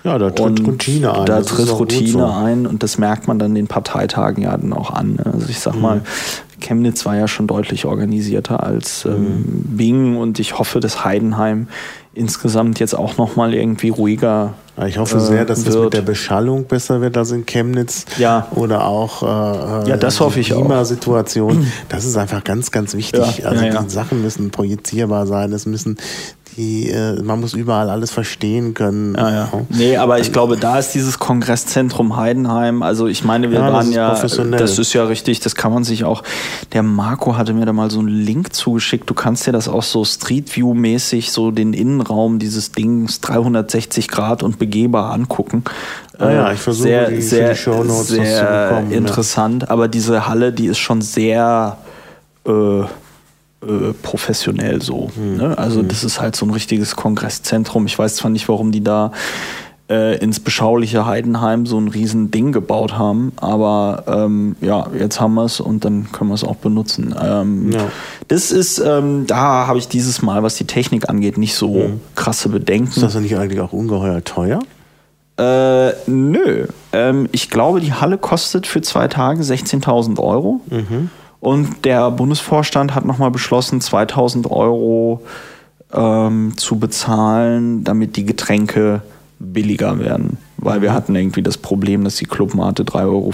Ja, 0.05 0.19
da 0.19 0.31
tritt 0.31 0.61
und 0.61 0.67
Routine 0.67 1.15
ein. 1.15 1.27
Da 1.27 1.43
tritt 1.43 1.71
Routine 1.71 2.09
so. 2.09 2.25
ein 2.25 2.67
und 2.67 2.83
das 2.83 2.99
merkt 2.99 3.29
man 3.29 3.39
dann 3.39 3.55
den 3.55 3.67
Parteitagen 3.67 4.43
ja 4.43 4.57
dann 4.57 4.73
auch 4.73 4.91
an. 4.91 5.19
Also 5.25 5.49
ich 5.49 5.61
sag 5.61 5.75
mhm. 5.75 5.81
mal, 5.83 6.01
Chemnitz 6.61 7.05
war 7.07 7.17
ja 7.17 7.29
schon 7.29 7.47
deutlich 7.47 7.85
organisierter 7.85 8.63
als 8.63 9.05
ähm, 9.05 9.13
mhm. 9.13 9.77
Bingen 9.77 10.17
und 10.17 10.39
ich 10.39 10.59
hoffe, 10.59 10.81
dass 10.81 11.05
Heidenheim 11.05 11.69
insgesamt 12.13 12.81
jetzt 12.81 12.95
auch 12.95 13.17
nochmal 13.19 13.55
irgendwie 13.55 13.91
ruhiger. 13.91 14.55
Ich 14.87 14.99
hoffe 14.99 15.21
sehr, 15.21 15.45
dass 15.45 15.65
wird. 15.65 15.75
das 15.75 15.83
mit 15.83 15.93
der 15.95 16.03
Beschallung 16.03 16.65
besser 16.65 17.01
wird 17.01 17.17
als 17.17 17.31
in 17.33 17.45
Chemnitz. 17.45 18.07
Ja. 18.19 18.49
Oder 18.53 18.87
auch 18.87 19.23
äh, 19.23 19.91
ja, 19.91 19.97
das 19.97 20.21
hoffe 20.21 20.41
ich 20.41 20.55
auch. 20.55 20.85
Situation. 20.85 21.67
Das 21.89 22.05
ist 22.05 22.17
einfach 22.17 22.43
ganz, 22.45 22.71
ganz 22.71 22.95
wichtig. 22.95 23.39
Ja, 23.39 23.49
also 23.51 23.65
ja. 23.65 23.83
die 23.83 23.91
Sachen 23.91 24.23
müssen 24.23 24.51
projizierbar 24.51 25.27
sein. 25.27 25.53
Es 25.53 25.67
müssen 25.67 25.99
die, 26.57 26.91
äh, 26.91 27.23
man 27.23 27.41
muss 27.41 27.55
überall 27.55 27.91
alles 27.91 28.11
verstehen 28.11 28.75
können. 28.75 29.15
Ja, 29.15 29.31
ja. 29.31 29.53
Nee, 29.69 29.97
aber 29.97 30.19
ich 30.19 30.33
glaube, 30.33 30.57
da 30.57 30.79
ist 30.79 30.93
dieses 30.95 31.19
Kongresszentrum 31.19 32.17
Heidenheim, 32.17 32.83
also 32.83 33.07
ich 33.07 33.25
meine, 33.25 33.51
wir 33.51 33.61
ja, 33.61 33.73
waren 33.73 33.93
ja, 33.93 34.11
das 34.11 34.79
ist 34.79 34.93
ja 34.93 35.05
richtig, 35.05 35.41
das 35.41 35.55
kann 35.55 35.73
man 35.73 35.85
sich 35.85 36.05
auch, 36.05 36.23
der 36.73 36.83
Marco 36.83 37.37
hatte 37.37 37.53
mir 37.53 37.67
da 37.67 37.73
mal 37.73 37.91
so 37.91 38.01
einen 38.01 38.09
Link 38.09 38.55
zugeschickt, 38.55 39.09
du 39.09 39.15
kannst 39.15 39.47
dir 39.47 39.53
das 39.53 39.69
auch 39.69 39.83
so 39.83 40.05
Street 40.05 40.55
View 40.55 40.75
mäßig, 40.75 41.33
so 41.33 41.51
den 41.51 41.73
Innenraum 41.73 42.39
dieses 42.39 42.73
Dings 42.73 43.21
360 43.21 44.09
Grad 44.09 44.43
und 44.43 44.59
begehbar 44.59 45.13
angucken. 45.13 45.65
Ah 46.19 46.31
ja, 46.31 46.53
ich 46.53 46.61
versuche 46.61 46.83
sehr, 46.89 47.11
die, 47.11 47.23
sehr, 47.23 47.55
die 47.55 47.95
sehr 47.95 48.69
bekommen, 48.69 48.93
interessant, 48.93 49.63
ja. 49.63 49.71
aber 49.71 49.89
diese 49.89 50.29
Halle, 50.29 50.53
die 50.53 50.67
ist 50.67 50.79
schon 50.79 51.01
sehr 51.01 51.79
äh, 52.47 52.83
äh, 53.63 53.93
professionell 54.03 54.81
so. 54.81 55.11
Mhm. 55.17 55.37
Ne? 55.37 55.59
Also 55.59 55.83
mhm. 55.83 55.89
das 55.89 56.05
ist 56.05 56.21
halt 56.21 56.37
so 56.37 56.47
ein 56.47 56.51
richtiges 56.51 56.97
Kongresszentrum. 56.97 57.87
Ich 57.87 57.99
weiß 57.99 58.17
zwar 58.17 58.31
nicht, 58.31 58.49
warum 58.49 58.73
die 58.73 58.83
da 58.83 59.13
äh, 59.91 60.17
ins 60.19 60.41
beschauliche 60.41 61.05
Heidenheim 61.05 61.67
so 61.67 61.79
ein 61.79 61.89
riesen 61.89 62.31
Ding 62.31 62.53
gebaut 62.53 62.97
haben, 62.97 63.33
aber 63.37 64.05
ähm, 64.07 64.57
ja, 64.61 64.87
jetzt 64.97 65.21
haben 65.21 65.35
wir 65.35 65.45
es 65.45 65.61
und 65.61 65.85
dann 65.85 66.13
können 66.13 66.31
wir 66.31 66.35
es 66.35 66.45
auch 66.45 66.57
benutzen. 66.57 67.15
Ähm, 67.21 67.73
ja. 67.73 67.91
Das 68.29 68.53
ist, 68.53 68.79
ähm, 68.79 69.27
da 69.27 69.67
habe 69.67 69.79
ich 69.79 69.89
dieses 69.89 70.23
Mal, 70.23 70.43
was 70.43 70.55
die 70.55 70.67
Technik 70.67 71.09
angeht, 71.09 71.37
nicht 71.39 71.55
so 71.55 71.75
mhm. 71.75 72.01
krasse 72.15 72.49
Bedenken. 72.49 72.89
Ist 72.89 73.03
das 73.03 73.15
nicht 73.17 73.37
eigentlich 73.37 73.61
auch 73.61 73.73
ungeheuer 73.73 74.23
teuer? 74.23 74.61
Äh, 75.39 75.93
nö. 76.07 76.67
Ähm, 76.93 77.29
ich 77.33 77.51
glaube, 77.51 77.81
die 77.81 77.93
Halle 77.93 78.17
kostet 78.17 78.67
für 78.67 78.83
zwei 78.83 79.09
Tage 79.09 79.43
16.000 79.43 80.21
Euro. 80.21 80.61
Mhm. 80.71 81.11
Und 81.41 81.85
der 81.85 82.11
Bundesvorstand 82.11 82.95
hat 82.95 83.05
nochmal 83.05 83.31
beschlossen, 83.31 83.81
2000 83.81 84.51
Euro 84.51 85.23
ähm, 85.93 86.53
zu 86.57 86.79
bezahlen, 86.79 87.83
damit 87.83 88.17
die 88.17 88.27
Getränke 88.27 89.03
billiger 89.39 89.99
werden. 89.99 90.37
Weil 90.59 90.83
wir 90.83 90.93
hatten 90.93 91.15
irgendwie 91.15 91.43
das 91.43 91.57
Problem, 91.57 92.05
dass 92.05 92.17
die 92.17 92.27
Clubmate 92.27 92.85
3,50 92.85 93.07
Euro 93.07 93.33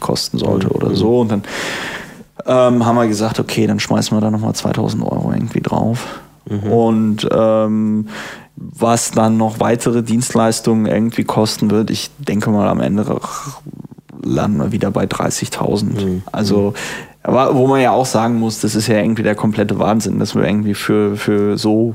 kosten 0.00 0.38
sollte 0.38 0.68
mhm. 0.68 0.72
oder 0.72 0.94
so. 0.94 1.20
Und 1.20 1.32
dann 1.32 1.42
ähm, 2.46 2.86
haben 2.86 2.96
wir 2.96 3.08
gesagt, 3.08 3.40
okay, 3.40 3.66
dann 3.66 3.80
schmeißen 3.80 4.16
wir 4.16 4.20
da 4.20 4.30
nochmal 4.30 4.54
2000 4.54 5.02
Euro 5.02 5.32
irgendwie 5.32 5.60
drauf. 5.60 6.20
Mhm. 6.48 6.72
Und 6.72 7.28
ähm, 7.32 8.08
was 8.54 9.10
dann 9.10 9.36
noch 9.36 9.58
weitere 9.58 10.02
Dienstleistungen 10.02 10.86
irgendwie 10.86 11.24
kosten 11.24 11.70
wird, 11.70 11.90
ich 11.90 12.10
denke 12.18 12.50
mal 12.50 12.68
am 12.68 12.80
Ende 12.80 13.20
landen 14.22 14.58
wir 14.58 14.72
wieder 14.72 14.90
bei 14.90 15.04
30.000. 15.04 15.84
Mhm. 15.84 16.22
Also 16.32 16.74
aber 17.28 17.54
wo 17.54 17.66
man 17.66 17.82
ja 17.82 17.90
auch 17.90 18.06
sagen 18.06 18.38
muss, 18.38 18.60
das 18.60 18.74
ist 18.74 18.86
ja 18.86 18.96
irgendwie 18.96 19.22
der 19.22 19.34
komplette 19.34 19.78
Wahnsinn, 19.78 20.18
dass 20.18 20.34
wir 20.34 20.44
irgendwie 20.44 20.72
für, 20.72 21.14
für 21.16 21.58
so 21.58 21.94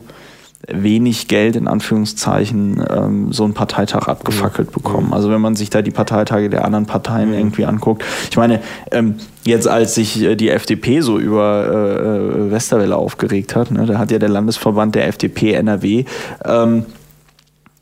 wenig 0.68 1.28
Geld 1.28 1.56
in 1.56 1.68
Anführungszeichen 1.68 2.86
ähm, 2.88 3.34
so 3.34 3.44
einen 3.44 3.56
Parteitag 3.56 4.08
abgefackelt 4.08 4.70
mhm. 4.70 4.74
bekommen. 4.74 5.14
Also 5.14 5.32
wenn 5.32 5.42
man 5.42 5.56
sich 5.56 5.72
da 5.72 5.82
die 5.82 5.90
Parteitage 5.90 6.52
der 6.52 6.66
anderen 6.66 6.86
Parteien 6.86 7.30
mhm. 7.30 7.36
irgendwie 7.36 7.66
anguckt. 7.66 8.04
Ich 8.30 8.38
meine, 8.38 8.62
ähm, 8.92 9.16
jetzt 9.44 9.68
als 9.68 9.96
sich 9.96 10.22
äh, 10.22 10.36
die 10.36 10.50
FDP 10.52 11.02
so 11.02 11.18
über 11.18 11.66
äh, 11.68 12.52
Westerwelle 12.52 12.96
aufgeregt 12.96 13.56
hat, 13.56 13.72
ne, 13.72 13.88
da 13.88 13.98
hat 13.98 14.12
ja 14.12 14.20
der 14.20 14.30
Landesverband 14.30 14.94
der 14.94 15.08
FDP 15.08 15.54
NRW 15.54 16.06
ähm, 16.46 16.86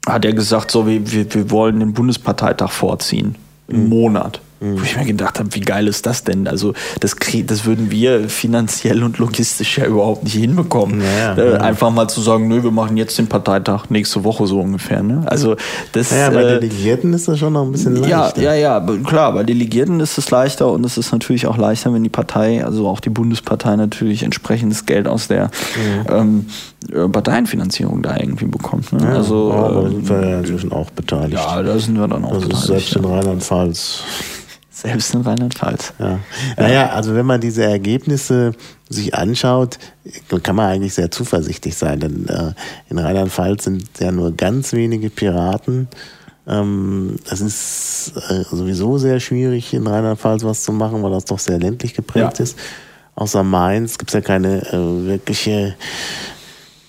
hat 0.07 0.23
er 0.23 0.31
gesagt, 0.31 0.71
so 0.71 0.87
wir, 0.87 1.11
wir, 1.11 1.33
wir 1.33 1.51
wollen 1.51 1.81
den 1.81 1.91
Bundesparteitag 1.91 2.71
vorziehen. 2.71 3.35
Im 3.67 3.83
mhm. 3.83 3.89
Monat. 3.89 4.39
Mhm. 4.61 4.79
Wo 4.79 4.83
ich 4.83 4.95
mir 4.95 5.05
gedacht 5.05 5.39
habe, 5.39 5.49
wie 5.55 5.59
geil 5.59 5.87
ist 5.87 6.05
das 6.05 6.23
denn? 6.23 6.47
Also 6.47 6.73
das, 6.99 7.15
das 7.47 7.65
würden 7.65 7.89
wir 7.89 8.29
finanziell 8.29 9.03
und 9.03 9.17
logistisch 9.17 9.79
ja 9.79 9.87
überhaupt 9.87 10.23
nicht 10.23 10.35
hinbekommen. 10.35 11.01
Ja, 11.01 11.33
äh, 11.33 11.53
ja. 11.53 11.57
Einfach 11.57 11.89
mal 11.89 12.07
zu 12.07 12.21
sagen, 12.21 12.47
nö, 12.47 12.61
wir 12.61 12.69
machen 12.69 12.95
jetzt 12.95 13.17
den 13.17 13.25
Parteitag 13.25 13.89
nächste 13.89 14.23
Woche 14.23 14.45
so 14.45 14.59
ungefähr. 14.59 15.01
Ne? 15.01 15.23
Also 15.25 15.55
das, 15.93 16.11
ja, 16.11 16.29
bei 16.29 16.43
äh, 16.43 16.59
Delegierten 16.59 17.11
ist 17.13 17.27
das 17.27 17.39
schon 17.39 17.53
noch 17.53 17.63
ein 17.63 17.71
bisschen 17.71 17.95
leichter. 17.95 18.39
Ja, 18.39 18.53
ja, 18.53 18.79
ja, 18.79 18.97
klar, 19.03 19.33
bei 19.33 19.43
Delegierten 19.43 19.99
ist 19.99 20.19
es 20.19 20.29
leichter 20.29 20.71
und 20.71 20.85
es 20.85 20.95
ist 20.95 21.11
natürlich 21.11 21.47
auch 21.47 21.57
leichter, 21.57 21.91
wenn 21.91 22.03
die 22.03 22.09
Partei, 22.09 22.63
also 22.63 22.87
auch 22.87 22.99
die 22.99 23.09
Bundespartei 23.09 23.75
natürlich 23.75 24.21
entsprechendes 24.21 24.85
Geld 24.85 25.07
aus 25.07 25.27
der 25.27 25.45
mhm. 26.05 26.13
ähm, 26.13 26.45
äh, 26.93 27.09
Parteienfinanzierung 27.09 28.03
da 28.03 28.15
irgendwie 28.15 28.45
bekommt. 28.45 28.93
Ne? 28.93 28.99
Ja, 29.01 29.13
also, 29.13 29.51
aber 29.53 29.81
da 29.81 29.89
sind 29.89 30.07
wir 30.07 30.29
ja 30.29 30.39
inzwischen 30.39 30.71
auch 30.71 30.91
beteiligt. 30.91 31.33
Ja, 31.33 31.63
da 31.63 31.79
sind 31.79 31.97
wir 31.97 32.07
dann 32.07 32.23
auch 32.25 32.33
also 32.33 32.47
beteiligt. 32.47 32.67
Selbst 32.67 32.95
in 32.95 33.05
Rheinland-Pfalz 33.05 34.03
selbst 34.81 35.13
in 35.13 35.21
Rheinland-Pfalz. 35.21 35.93
Ja. 35.99 36.19
Naja, 36.57 36.89
also 36.89 37.13
wenn 37.15 37.25
man 37.25 37.39
diese 37.39 37.63
Ergebnisse 37.63 38.53
sich 38.89 39.13
anschaut, 39.13 39.77
kann 40.43 40.55
man 40.55 40.69
eigentlich 40.69 40.95
sehr 40.95 41.11
zuversichtlich 41.11 41.75
sein, 41.75 41.99
denn 41.99 42.27
äh, 42.27 42.53
in 42.89 42.97
Rheinland-Pfalz 42.97 43.65
sind 43.65 43.87
ja 43.99 44.11
nur 44.11 44.35
ganz 44.35 44.73
wenige 44.73 45.09
Piraten. 45.09 45.87
Ähm, 46.47 47.17
es 47.29 47.41
ist 47.41 48.13
äh, 48.29 48.43
sowieso 48.43 48.97
sehr 48.97 49.19
schwierig, 49.19 49.73
in 49.73 49.85
Rheinland-Pfalz 49.85 50.43
was 50.43 50.63
zu 50.63 50.73
machen, 50.73 51.03
weil 51.03 51.11
das 51.11 51.25
doch 51.25 51.39
sehr 51.39 51.59
ländlich 51.59 51.93
geprägt 51.93 52.39
ja. 52.39 52.43
ist. 52.43 52.57
Außer 53.15 53.43
Mainz 53.43 53.97
gibt 53.97 54.09
es 54.09 54.15
ja 54.15 54.21
keine 54.21 54.65
äh, 54.67 55.05
wirkliche 55.05 55.75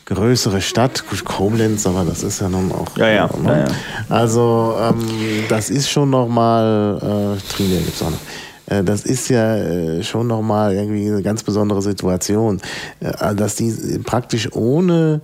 größere 0.06 0.60
Stadt, 0.60 1.04
Koblenz, 1.24 1.86
aber 1.86 2.04
das 2.04 2.22
ist 2.22 2.40
ja 2.40 2.48
nun 2.48 2.72
auch. 2.72 2.96
Ja, 2.96 3.08
ja. 3.08 3.30
Ne? 3.36 3.48
ja, 3.48 3.58
ja. 3.58 3.64
Also, 4.08 4.74
ähm, 4.80 5.06
das 5.48 5.70
ist 5.70 5.88
schon 5.88 6.10
nochmal, 6.10 6.98
äh, 7.38 7.52
Trier 7.52 7.78
gibt 7.78 7.94
es 7.94 8.02
auch 8.02 8.10
noch. 8.10 8.18
Äh, 8.66 8.84
das 8.84 9.04
ist 9.04 9.28
ja 9.28 9.56
äh, 9.56 10.02
schon 10.02 10.26
nochmal 10.26 10.74
irgendwie 10.74 11.08
eine 11.08 11.22
ganz 11.22 11.42
besondere 11.42 11.82
Situation, 11.82 12.60
äh, 13.00 13.34
dass 13.34 13.56
die 13.56 13.98
praktisch 14.04 14.52
ohne, 14.52 15.20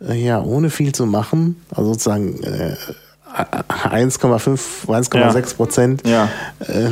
ja, 0.00 0.42
ohne 0.42 0.70
viel 0.70 0.92
zu 0.92 1.06
machen, 1.06 1.62
also 1.70 1.92
sozusagen 1.92 2.40
1,5, 3.34 4.86
1,6 4.86 5.56
Prozent 5.56 6.06
ja. 6.06 6.28
äh, 6.60 6.90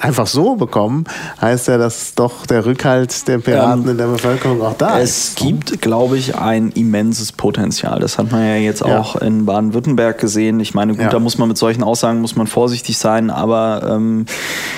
einfach 0.00 0.26
so 0.26 0.56
bekommen, 0.56 1.04
heißt 1.40 1.68
ja, 1.68 1.78
dass 1.78 2.14
doch 2.14 2.46
der 2.46 2.64
Rückhalt 2.64 3.28
der 3.28 3.38
Piraten 3.38 3.84
ähm, 3.84 3.90
in 3.90 3.98
der 3.98 4.06
Bevölkerung 4.06 4.62
auch 4.62 4.76
da 4.76 4.98
es 4.98 5.10
ist. 5.10 5.28
Es 5.28 5.34
gibt, 5.46 5.82
glaube 5.82 6.16
ich, 6.16 6.36
ein 6.36 6.70
immenses 6.70 7.32
Potenzial. 7.32 8.00
Das 8.00 8.18
hat 8.18 8.32
man 8.32 8.46
ja 8.46 8.56
jetzt 8.56 8.80
ja. 8.80 8.98
auch 8.98 9.16
in 9.16 9.44
Baden-Württemberg 9.44 10.18
gesehen. 10.18 10.60
Ich 10.60 10.74
meine, 10.74 10.92
gut, 10.92 11.02
ja. 11.02 11.08
da 11.10 11.18
muss 11.18 11.38
man 11.38 11.48
mit 11.48 11.58
solchen 11.58 11.82
Aussagen 11.82 12.20
muss 12.20 12.36
man 12.36 12.46
vorsichtig 12.46 12.98
sein, 12.98 13.30
aber 13.30 13.82
ähm, 13.90 14.26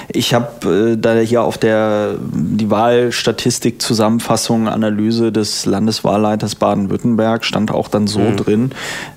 ich 0.09 0.35
habe 0.35 0.93
äh, 0.93 0.97
da 0.97 1.15
hier 1.15 1.43
auf 1.43 1.59
der 1.59 2.15
die 2.21 2.71
Wahlstatistik 2.71 3.81
Zusammenfassung 3.81 4.69
Analyse 4.69 5.33
des 5.33 5.67
Landeswahlleiters 5.67 6.57
Baden-Württemberg 6.57 7.45
stand 7.45 7.71
auch 7.71 7.89
dann 7.89 8.07
so 8.07 8.21
mhm. 8.21 8.37
drin, 8.37 8.71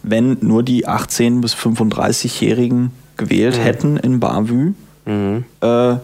wenn 0.03 0.37
nur 0.41 0.63
die 0.63 0.87
18 0.87 1.41
bis 1.41 1.53
35-Jährigen 1.63 2.91
gewählt 3.17 3.57
mhm. 3.57 3.61
hätten 3.61 3.97
in 3.97 4.19
Bavü, 4.19 4.73
mhm. 5.05 5.45
äh, 5.61 5.95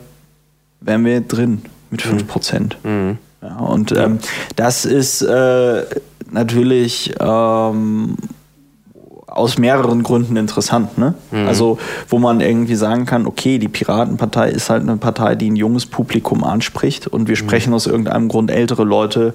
wären 0.82 1.06
wir 1.06 1.22
drin 1.22 1.62
mit 1.90 2.02
5 2.02 2.28
Prozent. 2.28 2.78
Mhm. 2.84 3.18
Ja, 3.42 3.58
und 3.58 3.92
ähm, 3.94 4.20
das 4.56 4.86
ist 4.86 5.22
äh, 5.22 5.84
natürlich 6.32 7.14
ähm, 7.20 8.18
aus 9.28 9.58
mehreren 9.58 10.04
Gründen 10.04 10.36
interessant. 10.36 10.98
Ne? 10.98 11.14
Mhm. 11.32 11.48
Also, 11.48 11.78
wo 12.10 12.20
man 12.20 12.42
irgendwie 12.42 12.76
sagen 12.76 13.06
kann, 13.06 13.26
okay, 13.26 13.58
die 13.58 13.68
Piratenpartei 13.68 14.50
ist 14.50 14.70
halt 14.70 14.84
eine 14.84 14.98
Partei, 14.98 15.36
die 15.36 15.50
ein 15.50 15.56
junges 15.56 15.86
Publikum 15.86 16.44
anspricht 16.44 17.08
und 17.08 17.28
wir 17.28 17.36
mhm. 17.36 17.40
sprechen 17.40 17.74
aus 17.74 17.88
irgendeinem 17.88 18.28
Grund 18.28 18.52
ältere 18.52 18.84
Leute 18.84 19.34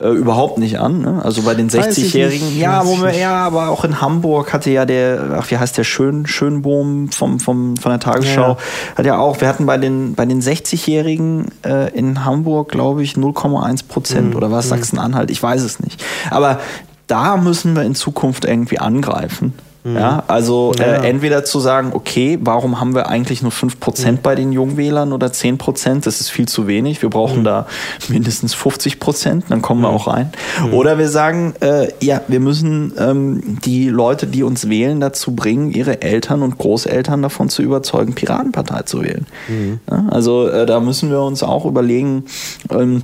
äh, 0.00 0.08
überhaupt 0.10 0.58
nicht 0.58 0.78
an. 0.78 1.00
Ne? 1.00 1.20
Also 1.24 1.42
bei 1.42 1.54
den 1.54 1.68
60-Jährigen, 1.68 2.56
ja, 2.58 2.86
wo 2.86 3.02
wir, 3.02 3.16
ja, 3.16 3.34
aber 3.46 3.68
auch 3.68 3.84
in 3.84 4.00
Hamburg 4.00 4.52
hatte 4.52 4.70
ja 4.70 4.84
der, 4.84 5.38
ach, 5.38 5.50
wie 5.50 5.58
heißt 5.58 5.76
der 5.76 5.84
Schön, 5.84 6.26
Schönbohm 6.26 7.10
vom, 7.10 7.40
vom, 7.40 7.76
von 7.76 7.90
der 7.90 7.98
Tagesschau, 7.98 8.50
ja. 8.50 8.56
hat 8.96 9.06
ja 9.06 9.18
auch, 9.18 9.40
wir 9.40 9.48
hatten 9.48 9.66
bei 9.66 9.76
den, 9.76 10.14
bei 10.14 10.24
den 10.24 10.40
60-Jährigen 10.40 11.46
äh, 11.64 11.92
in 11.96 12.24
Hamburg, 12.24 12.70
glaube 12.70 13.02
ich, 13.02 13.14
0,1 13.14 13.88
Prozent 13.88 14.30
mhm. 14.30 14.36
oder 14.36 14.50
was, 14.52 14.66
mhm. 14.66 14.70
Sachsen-Anhalt, 14.70 15.30
ich 15.30 15.42
weiß 15.42 15.62
es 15.62 15.80
nicht. 15.80 16.04
Aber 16.30 16.60
da 17.08 17.36
müssen 17.36 17.74
wir 17.74 17.82
in 17.82 17.94
Zukunft 17.94 18.44
irgendwie 18.44 18.78
angreifen. 18.78 19.54
Mhm. 19.88 19.96
Ja, 19.96 20.22
also 20.26 20.72
äh, 20.78 20.80
ja. 20.80 20.86
Äh, 21.02 21.08
entweder 21.08 21.44
zu 21.44 21.60
sagen, 21.60 21.92
okay, 21.94 22.38
warum 22.42 22.80
haben 22.80 22.94
wir 22.94 23.08
eigentlich 23.08 23.42
nur 23.42 23.52
5% 23.52 24.10
mhm. 24.10 24.18
bei 24.22 24.34
den 24.34 24.52
Jungwählern 24.52 25.12
oder 25.12 25.28
10%? 25.28 26.04
Das 26.04 26.20
ist 26.20 26.30
viel 26.30 26.46
zu 26.46 26.66
wenig. 26.66 27.00
Wir 27.02 27.10
brauchen 27.10 27.40
mhm. 27.40 27.44
da 27.44 27.66
mindestens 28.08 28.54
50%, 28.54 29.44
dann 29.48 29.62
kommen 29.62 29.80
wir 29.80 29.90
mhm. 29.90 29.94
auch 29.94 30.06
rein. 30.06 30.32
Mhm. 30.64 30.74
Oder 30.74 30.98
wir 30.98 31.08
sagen, 31.08 31.54
äh, 31.60 31.88
ja, 32.00 32.20
wir 32.28 32.40
müssen 32.40 32.92
ähm, 32.98 33.58
die 33.64 33.88
Leute, 33.88 34.26
die 34.26 34.42
uns 34.42 34.68
wählen, 34.68 35.00
dazu 35.00 35.34
bringen, 35.34 35.70
ihre 35.70 36.02
Eltern 36.02 36.42
und 36.42 36.58
Großeltern 36.58 37.22
davon 37.22 37.48
zu 37.48 37.62
überzeugen, 37.62 38.14
Piratenpartei 38.14 38.82
zu 38.82 39.02
wählen. 39.02 39.26
Mhm. 39.48 39.80
Ja, 39.90 40.06
also 40.10 40.48
äh, 40.48 40.66
da 40.66 40.80
müssen 40.80 41.10
wir 41.10 41.20
uns 41.20 41.42
auch 41.42 41.64
überlegen, 41.64 42.24
ähm, 42.70 43.02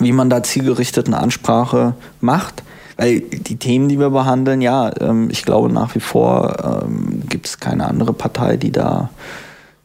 wie 0.00 0.12
man 0.12 0.30
da 0.30 0.42
zielgerichtete 0.42 1.16
Ansprache 1.16 1.94
macht. 2.20 2.62
Weil 2.96 3.20
die 3.20 3.56
Themen, 3.56 3.88
die 3.88 3.98
wir 3.98 4.10
behandeln, 4.10 4.60
ja, 4.60 4.90
ähm, 5.00 5.28
ich 5.30 5.44
glaube 5.44 5.72
nach 5.72 5.94
wie 5.94 6.00
vor 6.00 6.82
ähm, 6.84 7.22
gibt 7.28 7.46
es 7.46 7.58
keine 7.58 7.86
andere 7.86 8.12
Partei, 8.12 8.56
die 8.56 8.70
da 8.70 9.10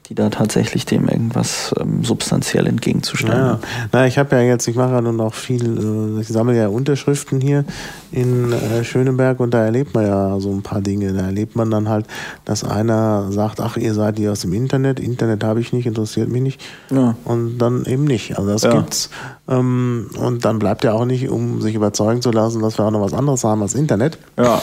die 0.10 0.16
da 0.16 0.30
tatsächlich 0.30 0.86
dem 0.86 1.08
irgendwas 1.08 1.74
ähm, 1.80 2.04
substanziell 2.04 2.66
entgegenzustellen. 2.66 3.38
Ja, 3.38 3.60
na, 3.92 4.08
ich 4.08 4.18
habe 4.18 4.36
ja 4.36 4.42
jetzt, 4.42 4.68
ich 4.68 4.76
mache 4.76 4.94
ja 4.94 5.02
nun 5.02 5.22
auch 5.22 5.36
viel, 5.36 6.18
äh, 6.18 6.22
ich 6.22 6.28
sammle 6.28 6.58
ja 6.58 6.68
Unterschriften 6.68 7.40
hier 7.40 7.64
in 8.12 8.52
äh, 8.52 8.84
Schöneberg 8.84 9.40
und 9.40 9.54
da 9.54 9.64
erlebt 9.64 9.94
man 9.94 10.08
ja 10.08 10.40
so 10.40 10.52
ein 10.52 10.64
paar 10.64 10.82
Dinge. 10.82 11.14
Da 11.14 11.22
erlebt 11.22 11.56
man 11.56 11.70
dann 11.70 11.90
halt, 11.90 12.08
dass 12.44 12.64
einer 12.64 13.32
sagt, 13.32 13.62
ach, 13.62 13.78
ihr 13.78 13.94
seid 13.94 14.18
hier 14.18 14.32
aus 14.32 14.42
dem 14.42 14.54
Internet, 14.54 15.00
Internet 15.00 15.44
habe 15.44 15.62
ich 15.62 15.74
nicht, 15.74 15.86
interessiert 15.86 16.30
mich 16.30 16.42
nicht. 16.42 16.62
Ja. 16.90 17.16
Und 17.24 17.60
dann 17.60 17.86
eben 17.86 18.06
nicht. 18.06 18.36
Also 18.40 18.50
das 18.50 18.64
ja. 18.64 18.74
gibt's. 18.74 19.12
Ähm, 19.48 20.10
und 20.18 20.44
dann 20.44 20.58
bleibt 20.58 20.84
ja 20.84 20.94
auch 20.94 21.06
nicht, 21.06 21.30
um 21.30 21.62
sich 21.62 21.76
überzeugen 21.76 22.24
zu 22.24 22.32
lassen, 22.32 22.64
dass 22.64 22.80
wir 22.80 22.86
auch 22.86 22.92
noch 22.92 23.02
was 23.02 23.14
anderes 23.14 23.44
haben 23.44 23.62
als 23.62 23.76
Internet. 23.76 24.18
Ja. 24.38 24.60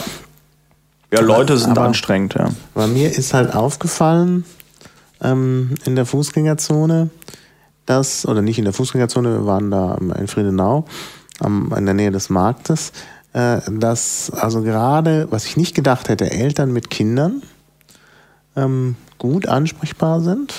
Ja, 1.13 1.21
Leute 1.21 1.57
sind 1.57 1.71
aber, 1.71 1.87
anstrengend, 1.87 2.33
ja. 2.33 2.49
Bei 2.73 2.85
mir 2.85 3.09
ist 3.09 3.33
halt 3.33 3.55
aufgefallen, 3.55 4.43
ähm, 5.21 5.75
in 5.85 5.95
der 5.95 6.05
Fußgängerzone, 6.05 7.09
dass, 7.85 8.25
oder 8.25 8.41
nicht 8.41 8.59
in 8.59 8.65
der 8.65 8.73
Fußgängerzone, 8.73 9.31
wir 9.31 9.45
waren 9.45 9.71
da 9.71 9.95
in 9.95 10.27
Friedenau, 10.27 10.85
am, 11.39 11.73
in 11.77 11.85
der 11.85 11.93
Nähe 11.93 12.11
des 12.11 12.29
Marktes, 12.29 12.91
äh, 13.33 13.59
dass 13.71 14.31
also 14.31 14.61
gerade, 14.61 15.27
was 15.29 15.45
ich 15.45 15.57
nicht 15.57 15.75
gedacht 15.75 16.09
hätte, 16.09 16.29
Eltern 16.31 16.71
mit 16.73 16.89
Kindern 16.89 17.41
ähm, 18.55 18.95
gut 19.17 19.47
ansprechbar 19.47 20.21
sind 20.21 20.53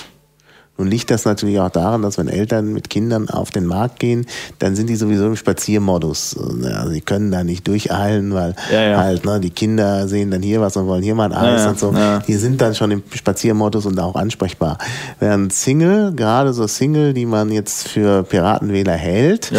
nun 0.79 0.87
liegt 0.87 1.11
das 1.11 1.25
natürlich 1.25 1.59
auch 1.59 1.69
daran, 1.69 2.01
dass 2.01 2.17
wenn 2.17 2.29
Eltern 2.29 2.71
mit 2.71 2.89
Kindern 2.89 3.29
auf 3.29 3.51
den 3.51 3.65
Markt 3.65 3.99
gehen, 3.99 4.25
dann 4.59 4.77
sind 4.77 4.87
die 4.87 4.95
sowieso 4.95 5.25
im 5.25 5.35
Spaziermodus. 5.35 6.37
Also 6.37 6.91
sie 6.91 7.01
können 7.01 7.31
da 7.31 7.43
nicht 7.43 7.67
durcheilen, 7.67 8.33
weil 8.33 8.55
ja, 8.71 8.81
ja. 8.81 8.97
halt 8.97 9.25
ne, 9.25 9.41
die 9.41 9.49
Kinder 9.49 10.07
sehen 10.07 10.31
dann 10.31 10.41
hier 10.41 10.61
was 10.61 10.77
und 10.77 10.87
wollen 10.87 11.03
hier 11.03 11.15
mal 11.15 11.33
ein 11.33 11.33
Eis 11.33 11.63
ja, 11.63 11.69
und 11.71 11.79
so. 11.79 11.93
Die 12.25 12.35
sind 12.35 12.61
dann 12.61 12.75
schon 12.75 12.91
im 12.91 13.03
Spaziermodus 13.13 13.85
und 13.87 13.99
auch 13.99 14.15
ansprechbar. 14.15 14.77
Während 15.19 15.51
Single, 15.51 16.13
gerade 16.13 16.53
so 16.53 16.65
Single, 16.65 17.13
die 17.13 17.25
man 17.25 17.51
jetzt 17.51 17.89
für 17.89 18.23
Piratenwähler 18.23 18.93
hält, 18.93 19.51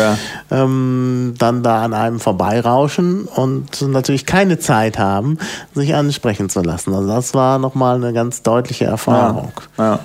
ähm, 0.51 1.35
dann 1.37 1.63
da 1.63 1.83
an 1.83 1.93
einem 1.93 2.19
vorbeirauschen 2.19 3.27
und 3.27 3.83
natürlich 3.83 4.25
keine 4.25 4.59
Zeit 4.59 4.99
haben, 4.99 5.37
sich 5.75 5.95
ansprechen 5.95 6.49
zu 6.49 6.63
lassen. 6.63 6.95
Also 6.95 7.09
das 7.09 7.35
war 7.35 7.59
nochmal 7.59 7.97
eine 7.97 8.15
ganz 8.15 8.43
deutliche 8.43 8.87
Erfahrung. 8.87 9.53
Ja. 9.77 10.01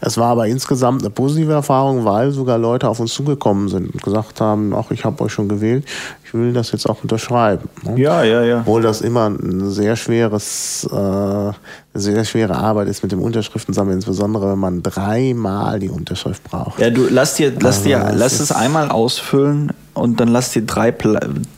Es 0.00 0.16
war 0.16 0.28
aber 0.28 0.46
insgesamt 0.46 1.02
eine 1.02 1.10
positive 1.10 1.52
Erfahrung, 1.52 2.04
weil 2.04 2.30
sogar 2.30 2.56
Leute 2.56 2.88
auf 2.88 3.00
uns 3.00 3.12
zugekommen 3.12 3.68
sind 3.68 3.92
und 3.92 4.02
gesagt 4.02 4.40
haben, 4.40 4.74
ach, 4.74 4.90
ich 4.90 5.04
habe 5.04 5.22
euch 5.22 5.32
schon 5.32 5.48
gewählt, 5.48 5.84
ich 6.24 6.32
will 6.32 6.52
das 6.52 6.72
jetzt 6.72 6.88
auch 6.88 7.02
unterschreiben. 7.02 7.68
Ja, 7.96 8.22
ja, 8.22 8.42
ja. 8.42 8.60
Obwohl 8.60 8.82
das 8.82 9.02
immer 9.02 9.28
ein 9.28 9.70
sehr 9.70 9.96
schweres, 9.96 10.88
äh, 10.90 10.94
eine 10.94 11.54
sehr 11.92 12.24
schwere 12.24 12.56
Arbeit 12.56 12.88
ist 12.88 13.02
mit 13.02 13.12
dem 13.12 13.20
Unterschriftensammeln, 13.20 13.98
insbesondere 13.98 14.52
wenn 14.52 14.58
man 14.58 14.82
dreimal 14.82 15.78
die 15.78 15.90
Unterschrift 15.90 16.42
braucht. 16.44 16.78
Ja, 16.78 16.90
du 16.90 17.06
lass 17.10 17.34
dir, 17.34 17.52
lass 17.60 17.82
dir, 17.82 18.02
also, 18.02 18.18
lass 18.18 18.40
es 18.40 18.50
einmal 18.50 18.88
ausfüllen 18.90 19.72
und 19.92 20.20
dann 20.20 20.28
lass 20.28 20.52
dir 20.52 20.62
drei 20.62 20.92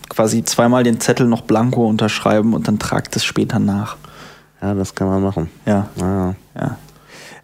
quasi 0.08 0.44
zweimal 0.44 0.82
den 0.82 1.00
Zettel 1.00 1.26
noch 1.26 1.42
blanko 1.42 1.86
unterschreiben 1.86 2.52
und 2.52 2.66
dann 2.66 2.78
tragt 2.78 3.14
es 3.16 3.24
später 3.24 3.58
nach. 3.58 3.96
Ja, 4.60 4.74
das 4.74 4.94
kann 4.94 5.08
man 5.08 5.22
machen. 5.22 5.50
Ja. 5.66 5.88
ja. 6.00 6.34
ja. 6.58 6.78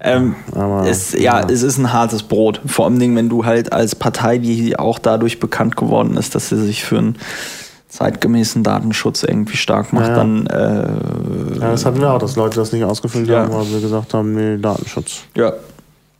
Ähm, 0.04 0.34
es, 0.84 1.12
ja, 1.12 1.40
ja, 1.40 1.46
es 1.48 1.62
ist 1.62 1.78
ein 1.78 1.92
hartes 1.92 2.24
Brot. 2.24 2.60
Vor 2.66 2.86
allem, 2.86 3.14
wenn 3.14 3.28
du 3.28 3.44
halt 3.44 3.72
als 3.72 3.94
Partei, 3.94 4.38
die 4.38 4.76
auch 4.76 4.98
dadurch 4.98 5.38
bekannt 5.38 5.76
geworden 5.76 6.16
ist, 6.16 6.34
dass 6.34 6.48
sie 6.48 6.60
sich 6.60 6.82
für 6.82 6.98
einen 6.98 7.18
zeitgemäßen 7.88 8.64
Datenschutz 8.64 9.22
irgendwie 9.22 9.56
stark 9.56 9.92
macht, 9.92 10.08
ja. 10.08 10.16
dann. 10.16 10.46
Äh, 10.46 11.58
ja, 11.60 11.70
das 11.70 11.86
hatten 11.86 12.00
wir 12.00 12.10
auch, 12.10 12.18
dass 12.18 12.34
Leute 12.36 12.56
das 12.56 12.72
nicht 12.72 12.84
ausgefüllt 12.84 13.30
haben, 13.30 13.52
weil 13.52 13.70
wir 13.70 13.80
gesagt 13.80 14.12
haben, 14.14 14.34
nee, 14.34 14.56
Datenschutz. 14.56 15.22
Ja. 15.36 15.52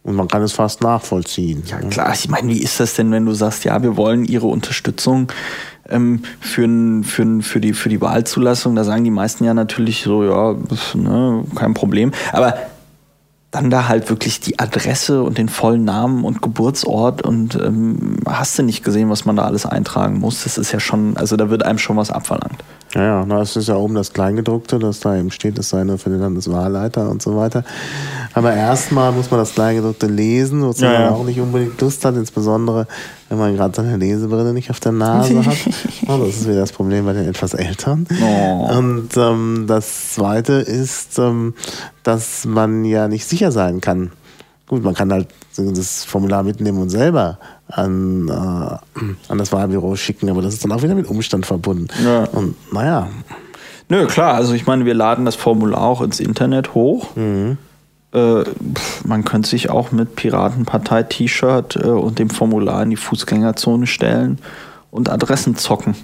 Und 0.05 0.17
man 0.17 0.29
kann 0.29 0.43
es 0.43 0.53
fast 0.53 0.83
nachvollziehen. 0.83 1.63
Ja, 1.67 1.79
klar. 1.79 2.13
Ich 2.13 2.29
meine, 2.29 2.49
wie 2.49 2.61
ist 2.61 2.81
das 2.81 2.95
denn, 2.95 3.11
wenn 3.13 3.25
du 3.25 3.35
sagst, 3.35 3.65
ja, 3.65 3.83
wir 3.83 3.97
wollen 3.97 4.25
ihre 4.25 4.49
Unterstützung 4.49 5.29
ähm, 5.89 6.23
für, 6.41 6.69
für, 7.05 7.41
für, 7.41 7.61
die, 7.61 7.73
für 7.73 7.89
die 7.89 8.01
Wahlzulassung? 8.01 8.75
Da 8.75 8.83
sagen 8.83 9.05
die 9.05 9.13
meisten 9.13 9.45
ja 9.45 9.55
natürlich 9.55 10.03
so, 10.03 10.25
ja, 10.25 10.57
ne, 10.95 11.45
kein 11.55 11.75
Problem. 11.75 12.11
Aber 12.33 12.55
dann 13.53 13.69
da 13.69 13.87
halt 13.87 14.09
wirklich 14.09 14.41
die 14.41 14.59
Adresse 14.59 15.23
und 15.23 15.37
den 15.37 15.51
vollen 15.51 15.85
Namen 15.85 16.25
und 16.25 16.41
Geburtsort 16.41 17.21
und 17.21 17.55
ähm, 17.55 18.17
hast 18.27 18.59
du 18.59 18.63
nicht 18.63 18.83
gesehen, 18.83 19.11
was 19.11 19.27
man 19.27 19.37
da 19.37 19.45
alles 19.45 19.67
eintragen 19.67 20.19
muss. 20.19 20.45
Das 20.45 20.57
ist 20.57 20.73
ja 20.73 20.81
schon, 20.81 21.19
also 21.19 21.37
da 21.37 21.51
wird 21.51 21.63
einem 21.65 21.79
schon 21.79 21.99
was 21.99 22.11
abverlangt. 22.11 22.65
Ja, 22.95 23.03
ja, 23.03 23.25
das 23.25 23.57
ist 23.57 23.69
ja 23.69 23.77
oben 23.77 23.95
das 23.95 24.13
Kleingedruckte, 24.13 24.79
das 24.79 25.01
da 25.01 25.17
eben 25.17 25.31
steht, 25.31 25.57
das 25.57 25.71
sei 25.71 25.83
nur 25.85 25.97
für 25.97 26.11
den 26.11 26.21
Landeswahlleiter 26.21 27.09
und 27.09 27.23
so 27.23 27.37
weiter. 27.37 27.65
Aber 28.35 28.53
erstmal 28.53 29.13
muss 29.13 29.31
man 29.31 29.41
das 29.41 29.55
Kleingedruckte 29.55 30.07
lesen, 30.07 30.63
wozu 30.63 30.85
ja, 30.85 30.93
man 30.93 31.01
ja. 31.01 31.11
auch 31.11 31.25
nicht 31.25 31.41
unbedingt 31.41 31.81
Lust 31.81 32.05
hat, 32.05 32.17
insbesondere 32.17 32.87
wenn 33.31 33.39
man 33.39 33.57
gerade 33.57 33.75
seine 33.75 33.97
Lesebrille 33.97 34.53
nicht 34.53 34.69
auf 34.69 34.79
der 34.79 34.93
Nase 34.93 35.45
hat. 35.45 35.57
Oh, 36.09 36.19
das 36.19 36.37
ist 36.37 36.49
wieder 36.49 36.61
das 36.61 36.73
Problem 36.73 37.07
bei 37.07 37.15
den 37.15 37.29
etwas 37.29 37.55
Älteren. 37.55 38.07
Oh. 38.23 38.77
Und 38.77 39.17
ähm, 39.17 39.65
das 39.67 40.13
Zweite 40.13 40.55
ist, 40.55 41.19
ähm, 41.19 41.55
dass 42.03 42.45
man 42.45 42.85
ja 42.85 43.09
nicht 43.09 43.25
sicher 43.25 43.53
sein 43.53 43.81
kann. 43.81 44.11
Gut, 44.67 44.85
man 44.85 44.95
kann 44.95 45.13
halt 45.13 45.29
das 45.57 46.05
Formular 46.05 46.43
mitnehmen 46.43 46.79
und 46.79 46.91
selber 46.91 47.39
an, 47.75 48.29
äh, 48.29 49.31
an 49.31 49.39
das 49.39 49.53
Wahlbüro 49.53 49.97
schicken, 49.97 50.29
aber 50.29 50.43
das 50.43 50.55
ist 50.55 50.65
dann 50.65 50.73
auch 50.73 50.83
wieder 50.83 50.95
mit 50.95 51.09
Umstand 51.09 51.47
verbunden. 51.47 51.89
Ja. 52.05 52.25
Und 52.25 52.55
naja. 52.73 53.09
Nö, 53.89 54.07
klar, 54.07 54.35
also 54.35 54.55
ich 54.55 54.67
meine, 54.67 54.85
wir 54.85 54.95
laden 54.95 55.25
das 55.25 55.35
Formular 55.35 55.83
auch 55.83 56.01
ins 56.03 56.21
Internet 56.21 56.75
hoch. 56.75 57.17
Mhm. 57.17 57.59
Äh, 58.13 58.45
man 59.05 59.25
könnte 59.25 59.49
sich 59.49 59.71
auch 59.71 59.91
mit 59.91 60.17
Piratenpartei-T-Shirt 60.17 61.77
äh, 61.77 61.89
und 61.89 62.19
dem 62.19 62.31
Formular 62.31 62.83
in 62.83 62.91
die 62.91 62.97
Fußgängerzone 62.97 63.87
stellen 63.87 64.39
und 64.91 65.09
Adressen 65.09 65.57
zocken. 65.57 65.95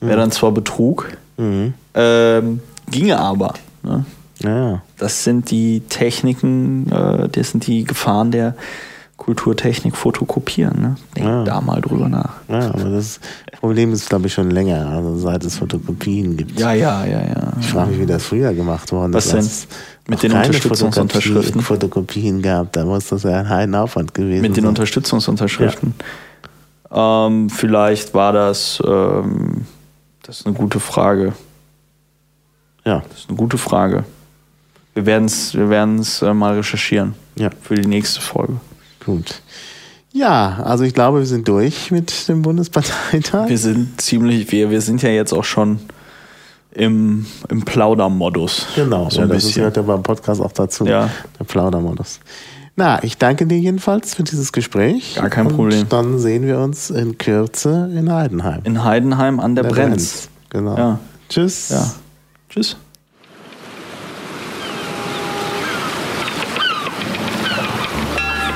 Wäre 0.00 0.16
mhm. 0.16 0.20
dann 0.20 0.30
zwar 0.30 0.52
Betrug, 0.52 1.08
mhm. 1.36 1.74
ähm, 1.94 2.60
ginge 2.90 3.18
aber. 3.18 3.54
Ne? 3.82 4.04
Ja. 4.40 4.82
Das 4.96 5.24
sind 5.24 5.50
die 5.50 5.80
Techniken, 5.88 6.90
äh, 6.92 7.28
das 7.28 7.50
sind 7.50 7.66
die 7.66 7.82
Gefahren 7.82 8.30
der 8.30 8.54
Kulturtechnik 9.18 9.96
fotokopieren. 9.96 10.80
Ne? 10.80 10.96
Denk 11.14 11.26
ja. 11.26 11.44
da 11.44 11.60
mal 11.60 11.80
drüber 11.82 12.08
nach. 12.08 12.34
Ja, 12.48 12.72
aber 12.72 12.84
das 12.84 13.20
Problem 13.60 13.92
ist, 13.92 14.08
glaube 14.08 14.28
ich, 14.28 14.32
schon 14.32 14.50
länger, 14.50 14.88
also 14.88 15.18
seit 15.18 15.44
es 15.44 15.58
Fotokopien 15.58 16.36
gibt. 16.36 16.58
Ja, 16.58 16.72
ja, 16.72 17.04
ja, 17.04 17.20
ja. 17.20 17.52
Ich 17.60 17.66
frage 17.66 17.90
mich, 17.90 18.00
wie 18.00 18.06
das 18.06 18.24
früher 18.24 18.54
gemacht 18.54 18.90
worden 18.92 19.12
ist. 19.12 19.34
Was 19.34 19.66
denn? 19.66 19.68
Mit 20.06 20.22
den 20.22 20.32
Unterstützungsunterschriften? 20.32 21.60
Fotokopien 21.60 22.40
gab, 22.40 22.72
da 22.72 22.84
muss 22.84 23.08
das 23.08 23.24
ja 23.24 23.40
ein 23.40 23.48
Heidenaufwand 23.48 24.14
gewesen 24.14 24.40
Mit 24.40 24.56
den 24.56 24.62
sein. 24.62 24.68
Unterstützungsunterschriften. 24.68 25.94
Ja. 26.90 27.26
Ähm, 27.26 27.50
vielleicht 27.50 28.14
war 28.14 28.32
das, 28.32 28.80
ähm, 28.86 29.66
das 30.22 30.40
ist 30.40 30.46
eine 30.46 30.54
gute 30.54 30.80
Frage. 30.80 31.34
Ja. 32.86 33.02
Das 33.10 33.18
ist 33.18 33.28
eine 33.28 33.36
gute 33.36 33.58
Frage. 33.58 34.04
Wir 34.94 35.04
werden 35.04 35.26
es 35.26 35.54
wir 35.54 35.68
werden's, 35.68 36.22
äh, 36.22 36.32
mal 36.32 36.54
recherchieren. 36.54 37.14
Ja. 37.36 37.50
Für 37.60 37.74
die 37.74 37.86
nächste 37.86 38.20
Folge. 38.20 38.54
Gut. 39.08 39.40
Ja, 40.12 40.60
also 40.64 40.84
ich 40.84 40.92
glaube, 40.92 41.20
wir 41.20 41.26
sind 41.26 41.48
durch 41.48 41.90
mit 41.90 42.28
dem 42.28 42.42
Bundesparteitag. 42.42 43.48
Wir 43.48 43.56
sind 43.56 43.98
ziemlich, 43.98 44.52
wir, 44.52 44.68
wir 44.70 44.82
sind 44.82 45.00
ja 45.00 45.08
jetzt 45.08 45.32
auch 45.32 45.44
schon 45.44 45.78
im, 46.72 47.24
im 47.48 47.62
Plaudermodus. 47.62 48.66
Genau, 48.74 49.08
so 49.08 49.18
ja, 49.18 49.22
ein 49.22 49.28
das 49.30 49.38
bisschen. 49.44 49.60
gehört 49.60 49.76
ja 49.78 49.82
beim 49.82 50.02
Podcast 50.02 50.42
auch 50.42 50.52
dazu. 50.52 50.84
Ja. 50.84 51.08
Der 51.38 51.44
Plaudermodus. 51.44 52.20
Na, 52.76 53.02
ich 53.02 53.16
danke 53.16 53.46
dir 53.46 53.58
jedenfalls 53.58 54.14
für 54.14 54.24
dieses 54.24 54.52
Gespräch. 54.52 55.14
Gar 55.14 55.30
kein 55.30 55.46
und 55.46 55.56
Problem. 55.56 55.88
Dann 55.88 56.18
sehen 56.18 56.46
wir 56.46 56.58
uns 56.58 56.90
in 56.90 57.16
Kürze 57.16 57.90
in 57.94 58.12
Heidenheim. 58.12 58.60
In 58.64 58.84
Heidenheim 58.84 59.40
an 59.40 59.54
der, 59.54 59.64
Der 59.64 59.70
Brenz. 59.70 60.28
Genau. 60.50 60.76
Ja. 60.76 60.98
Tschüss. 61.30 61.70
Ja. 61.70 61.90
Tschüss. 62.50 62.76